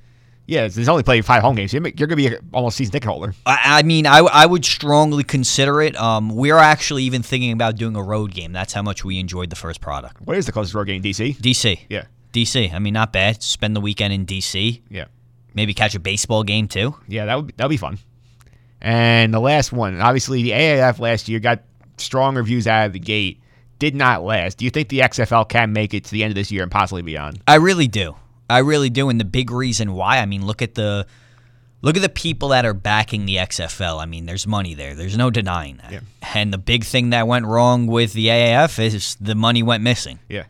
Yeah, 0.47 0.69
there's 0.69 0.89
only 0.89 1.03
playing 1.03 1.25
five 1.25 1.43
home 1.43 1.57
games. 1.57 1.73
You're 1.73 1.83
going 1.83 2.09
to 2.09 2.17
be 2.17 2.31
almost 2.53 2.77
season 2.77 2.93
ticket 2.93 3.09
holder. 3.09 3.35
I, 3.45 3.59
I 3.65 3.83
mean, 3.83 4.07
I, 4.07 4.19
I 4.19 4.47
would 4.47 4.65
strongly 4.65 5.25
consider 5.25 5.83
it. 5.83 5.97
Um, 5.97 6.29
we're 6.29 6.57
actually 6.57 7.03
even 7.03 7.23
thinking 7.25 7.51
about 7.51 7.77
doing 7.77 7.97
a 7.97 8.03
road 8.03 8.33
game. 8.33 8.53
That's 8.53 8.73
how 8.73 8.83
much 8.83 9.05
we 9.05 9.19
enjoyed 9.19 9.51
the 9.51 9.57
first 9.57 9.81
product. 9.81 10.23
Where 10.23 10.39
is 10.39 10.47
the 10.47 10.53
closest 10.53 10.75
road 10.75 10.87
game? 10.87 11.03
DC. 11.03 11.37
DC. 11.39 11.81
Yeah. 11.89 12.05
DC. 12.33 12.73
I 12.73 12.79
mean, 12.79 12.95
not 12.95 13.13
bad. 13.13 13.43
Spend 13.43 13.75
the 13.75 13.81
weekend 13.81 14.13
in 14.13 14.25
DC. 14.25 14.83
Yeah. 14.89 15.07
Maybe 15.55 15.75
catch 15.75 15.97
a 15.97 16.01
baseball 16.01 16.45
game 16.45 16.69
too. 16.69 16.95
Yeah, 17.09 17.25
that 17.25 17.35
would 17.35 17.57
that'd 17.57 17.71
be 17.71 17.79
fun. 17.79 17.99
And 18.87 19.35
the 19.35 19.41
last 19.41 19.73
one, 19.73 20.01
obviously, 20.01 20.45
the 20.45 20.53
AAF 20.53 21.01
last 21.01 21.29
year 21.29 21.41
got 21.41 21.61
strong 21.97 22.37
reviews 22.37 22.69
out 22.69 22.87
of 22.87 22.93
the 22.93 23.01
gate. 23.01 23.41
Did 23.81 23.97
not 23.97 24.23
last. 24.23 24.59
Do 24.59 24.65
you 24.65 24.71
think 24.71 24.91
the 24.91 25.01
XFL 25.01 25.49
can 25.49 25.73
make 25.73 25.93
it 25.93 26.05
to 26.05 26.11
the 26.13 26.23
end 26.23 26.31
of 26.31 26.37
this 26.37 26.53
year 26.53 26.63
and 26.63 26.71
possibly 26.71 27.03
beyond? 27.03 27.43
I 27.49 27.57
really 27.57 27.89
do. 27.89 28.15
I 28.49 28.59
really 28.59 28.89
do. 28.89 29.09
And 29.09 29.19
the 29.19 29.25
big 29.25 29.51
reason 29.51 29.95
why, 29.95 30.19
I 30.19 30.27
mean, 30.27 30.47
look 30.47 30.63
at 30.63 30.77
the 30.77 31.05
look 31.83 31.97
at 31.97 32.03
the 32.03 32.09
people 32.09 32.51
that 32.51 32.65
are 32.65 32.75
backing 32.75 33.27
the 33.27 33.39
XFL. 33.39 34.01
I 34.01 34.07
mean, 34.07 34.25
there's 34.25 34.47
money 34.47 34.75
there. 34.75 34.95
There's 34.95 35.19
no 35.19 35.31
denying 35.31 35.79
that. 35.79 35.91
Yeah. 35.91 36.01
And 36.33 36.53
the 36.53 36.59
big 36.59 36.85
thing 36.85 37.11
that 37.11 37.27
went 37.27 37.45
wrong 37.45 37.89
with 37.89 38.13
the 38.13 38.29
AAF 38.29 38.79
is 38.79 39.17
the 39.17 39.35
money 39.35 39.65
went 39.65 39.83
missing. 39.83 40.21
Yeah. 40.29 40.45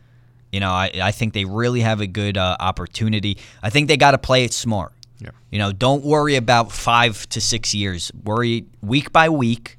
You 0.51 0.59
know, 0.59 0.69
I, 0.69 0.91
I 1.01 1.11
think 1.11 1.33
they 1.33 1.45
really 1.45 1.81
have 1.81 2.01
a 2.01 2.07
good 2.07 2.37
uh, 2.37 2.55
opportunity. 2.59 3.39
I 3.63 3.71
think 3.71 3.87
they 3.87 3.97
got 3.97 4.11
to 4.11 4.19
play 4.19 4.43
it 4.45 4.53
smart. 4.53 4.93
Yeah. 5.19 5.31
You 5.51 5.59
know, 5.59 5.71
don't 5.71 6.03
worry 6.03 6.35
about 6.35 6.71
five 6.71 7.27
to 7.29 7.41
six 7.41 7.73
years. 7.73 8.11
Worry 8.23 8.65
week 8.81 9.11
by 9.11 9.29
week. 9.29 9.77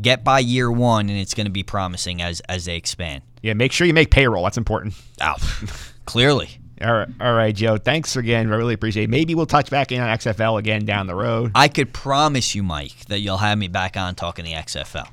Get 0.00 0.24
by 0.24 0.38
year 0.38 0.70
one, 0.70 1.08
and 1.08 1.18
it's 1.18 1.34
going 1.34 1.46
to 1.46 1.52
be 1.52 1.62
promising 1.62 2.22
as 2.22 2.40
as 2.48 2.64
they 2.64 2.76
expand. 2.76 3.22
Yeah, 3.42 3.54
make 3.54 3.72
sure 3.72 3.86
you 3.86 3.94
make 3.94 4.10
payroll. 4.10 4.44
That's 4.44 4.56
important. 4.58 4.94
Oh, 5.20 5.34
clearly. 6.06 6.50
All 6.80 6.94
right, 6.94 7.08
all 7.20 7.34
right, 7.34 7.54
Joe. 7.54 7.76
Thanks 7.76 8.16
again. 8.16 8.50
I 8.50 8.56
really 8.56 8.72
appreciate 8.72 9.04
it. 9.04 9.10
Maybe 9.10 9.34
we'll 9.34 9.44
touch 9.44 9.68
back 9.68 9.92
in 9.92 10.00
on 10.00 10.08
XFL 10.16 10.58
again 10.58 10.86
down 10.86 11.06
the 11.06 11.14
road. 11.14 11.52
I 11.54 11.68
could 11.68 11.92
promise 11.92 12.54
you, 12.54 12.62
Mike, 12.62 13.04
that 13.06 13.20
you'll 13.20 13.36
have 13.36 13.58
me 13.58 13.68
back 13.68 13.98
on 13.98 14.14
talking 14.14 14.46
the 14.46 14.52
XFL. 14.52 15.08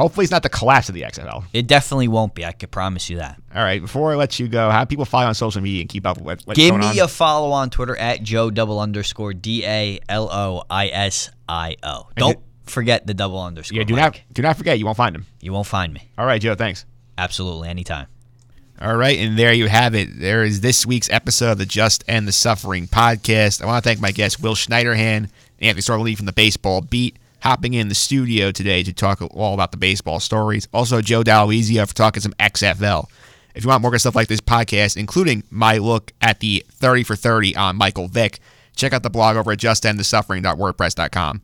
Hopefully, 0.00 0.24
it's 0.24 0.30
not 0.30 0.42
the 0.42 0.48
collapse 0.48 0.88
of 0.88 0.94
the 0.94 1.02
XFL. 1.02 1.44
It 1.52 1.66
definitely 1.66 2.08
won't 2.08 2.34
be. 2.34 2.44
I 2.44 2.52
could 2.52 2.70
promise 2.70 3.10
you 3.10 3.18
that. 3.18 3.40
All 3.54 3.62
right, 3.62 3.80
before 3.80 4.12
I 4.12 4.14
let 4.16 4.38
you 4.40 4.48
go, 4.48 4.70
how 4.70 4.84
people 4.84 5.04
follow 5.04 5.26
on 5.26 5.34
social 5.34 5.60
media 5.60 5.82
and 5.82 5.88
keep 5.90 6.06
up 6.06 6.18
with 6.20 6.46
what's 6.46 6.56
Give 6.56 6.70
going 6.70 6.80
me 6.80 6.98
on? 7.00 7.04
a 7.04 7.08
follow 7.08 7.50
on 7.52 7.68
Twitter 7.70 7.96
at 7.96 8.22
Joe 8.22 8.50
double 8.50 8.80
underscore 8.80 9.34
D 9.34 9.64
A 9.64 10.00
L 10.08 10.30
O 10.32 10.62
I 10.70 10.88
S 10.88 11.30
I 11.48 11.76
O. 11.82 12.08
Don't 12.16 12.38
forget 12.64 13.06
the 13.06 13.14
double 13.14 13.40
underscore. 13.42 13.76
yeah, 13.78 13.84
do 13.84 13.94
Mike. 13.94 14.02
not 14.02 14.20
do 14.34 14.42
not 14.42 14.56
forget. 14.56 14.78
You 14.78 14.84
won't 14.86 14.96
find 14.96 15.14
them. 15.14 15.26
You 15.40 15.52
won't 15.52 15.66
find 15.66 15.92
me. 15.92 16.08
All 16.16 16.24
right, 16.26 16.40
Joe. 16.40 16.54
Thanks. 16.54 16.86
Absolutely, 17.18 17.68
anytime. 17.68 18.06
All 18.80 18.96
right, 18.96 19.18
and 19.18 19.38
there 19.38 19.52
you 19.52 19.68
have 19.68 19.94
it. 19.94 20.18
There 20.18 20.42
is 20.42 20.62
this 20.62 20.86
week's 20.86 21.10
episode 21.10 21.52
of 21.52 21.58
the 21.58 21.66
Just 21.66 22.02
and 22.08 22.26
the 22.26 22.32
Suffering 22.32 22.86
podcast. 22.86 23.60
I 23.60 23.66
want 23.66 23.84
to 23.84 23.86
thank 23.86 24.00
my 24.00 24.10
guests, 24.10 24.40
Will 24.40 24.54
Schneiderhan 24.54 24.96
and 24.98 25.28
Anthony 25.60 25.82
Sorley 25.82 26.14
from 26.14 26.24
the 26.24 26.32
Baseball 26.32 26.80
Beat, 26.80 27.18
hopping 27.42 27.74
in 27.74 27.88
the 27.88 27.94
studio 27.94 28.50
today 28.52 28.82
to 28.82 28.92
talk 28.92 29.20
all 29.22 29.54
about 29.54 29.70
the 29.70 29.76
baseball 29.76 30.20
stories. 30.20 30.68
Also, 30.72 31.00
Joe 31.00 31.22
Daloisio 31.22 31.86
for 31.86 31.94
talking 31.94 32.22
some 32.22 32.32
XFL. 32.34 33.06
If 33.54 33.64
you 33.64 33.68
want 33.68 33.82
more 33.82 33.90
good 33.90 34.00
stuff 34.00 34.14
like 34.14 34.28
this 34.28 34.40
podcast, 34.40 34.96
including 34.96 35.42
my 35.50 35.78
look 35.78 36.12
at 36.20 36.40
the 36.40 36.64
30 36.70 37.04
for 37.04 37.16
30 37.16 37.56
on 37.56 37.76
Michael 37.76 38.08
Vick, 38.08 38.38
check 38.76 38.92
out 38.92 39.02
the 39.02 39.10
blog 39.10 39.36
over 39.36 39.52
at 39.52 39.58
justendthesuffering.wordpress.com. 39.58 41.42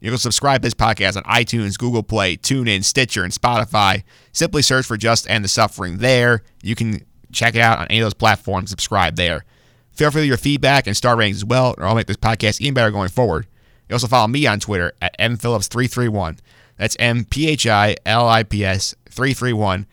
You 0.00 0.10
can 0.10 0.18
subscribe 0.18 0.62
to 0.62 0.66
this 0.66 0.74
podcast 0.74 1.16
on 1.16 1.24
iTunes, 1.24 1.76
Google 1.76 2.04
Play, 2.04 2.36
TuneIn, 2.36 2.84
Stitcher, 2.84 3.24
and 3.24 3.32
Spotify. 3.32 4.04
Simply 4.32 4.62
search 4.62 4.86
for 4.86 4.96
Just 4.96 5.28
End 5.28 5.44
the 5.44 5.48
Suffering 5.48 5.98
there. 5.98 6.42
You 6.62 6.76
can 6.76 7.04
check 7.32 7.56
it 7.56 7.60
out 7.60 7.80
on 7.80 7.86
any 7.88 7.98
of 7.98 8.04
those 8.04 8.14
platforms. 8.14 8.70
Subscribe 8.70 9.16
there. 9.16 9.44
Feel 9.90 10.12
free 10.12 10.22
to 10.22 10.26
your 10.28 10.36
feedback 10.36 10.86
and 10.86 10.96
star 10.96 11.16
ratings 11.16 11.38
as 11.38 11.44
well, 11.44 11.74
or 11.76 11.84
I'll 11.84 11.96
make 11.96 12.06
this 12.06 12.16
podcast 12.16 12.60
even 12.60 12.74
better 12.74 12.92
going 12.92 13.08
forward. 13.08 13.48
You 13.88 13.94
also 13.94 14.06
follow 14.06 14.28
me 14.28 14.46
on 14.46 14.60
Twitter 14.60 14.92
at 15.00 15.18
mphillips331. 15.18 16.38
That's 16.76 16.96
M 16.98 17.24
P 17.24 17.48
H 17.48 17.66
I 17.66 17.96
L 18.06 18.28
I 18.28 18.42
P 18.42 18.64
S 18.64 18.94
331. 19.10 19.86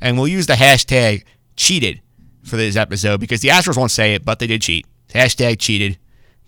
And 0.00 0.16
we'll 0.16 0.28
use 0.28 0.46
the 0.46 0.54
hashtag 0.54 1.24
cheated 1.56 2.00
for 2.42 2.56
this 2.56 2.76
episode 2.76 3.20
because 3.20 3.40
the 3.40 3.48
Astros 3.48 3.76
won't 3.76 3.90
say 3.90 4.14
it, 4.14 4.24
but 4.24 4.38
they 4.38 4.46
did 4.46 4.62
cheat. 4.62 4.86
Hashtag 5.08 5.58
cheated. 5.58 5.98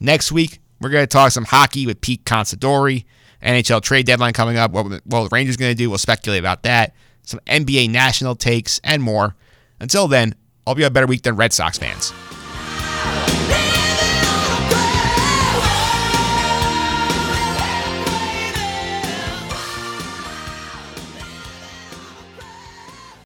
Next 0.00 0.32
week, 0.32 0.60
we're 0.80 0.90
going 0.90 1.02
to 1.04 1.06
talk 1.06 1.32
some 1.32 1.44
hockey 1.44 1.86
with 1.86 2.00
Pete 2.00 2.24
Considori. 2.24 3.04
NHL 3.42 3.82
trade 3.82 4.06
deadline 4.06 4.32
coming 4.32 4.56
up. 4.56 4.70
What, 4.70 4.86
what 5.04 5.24
the 5.24 5.28
Rangers 5.32 5.56
going 5.56 5.72
to 5.72 5.76
do? 5.76 5.88
We'll 5.88 5.98
speculate 5.98 6.40
about 6.40 6.62
that. 6.62 6.94
Some 7.24 7.40
NBA 7.46 7.90
national 7.90 8.36
takes 8.36 8.80
and 8.84 9.02
more. 9.02 9.36
Until 9.80 10.08
then, 10.08 10.34
I'll 10.66 10.74
be 10.74 10.84
a 10.84 10.90
better 10.90 11.06
week 11.06 11.22
than 11.22 11.36
Red 11.36 11.52
Sox 11.52 11.76
fans. 11.78 12.12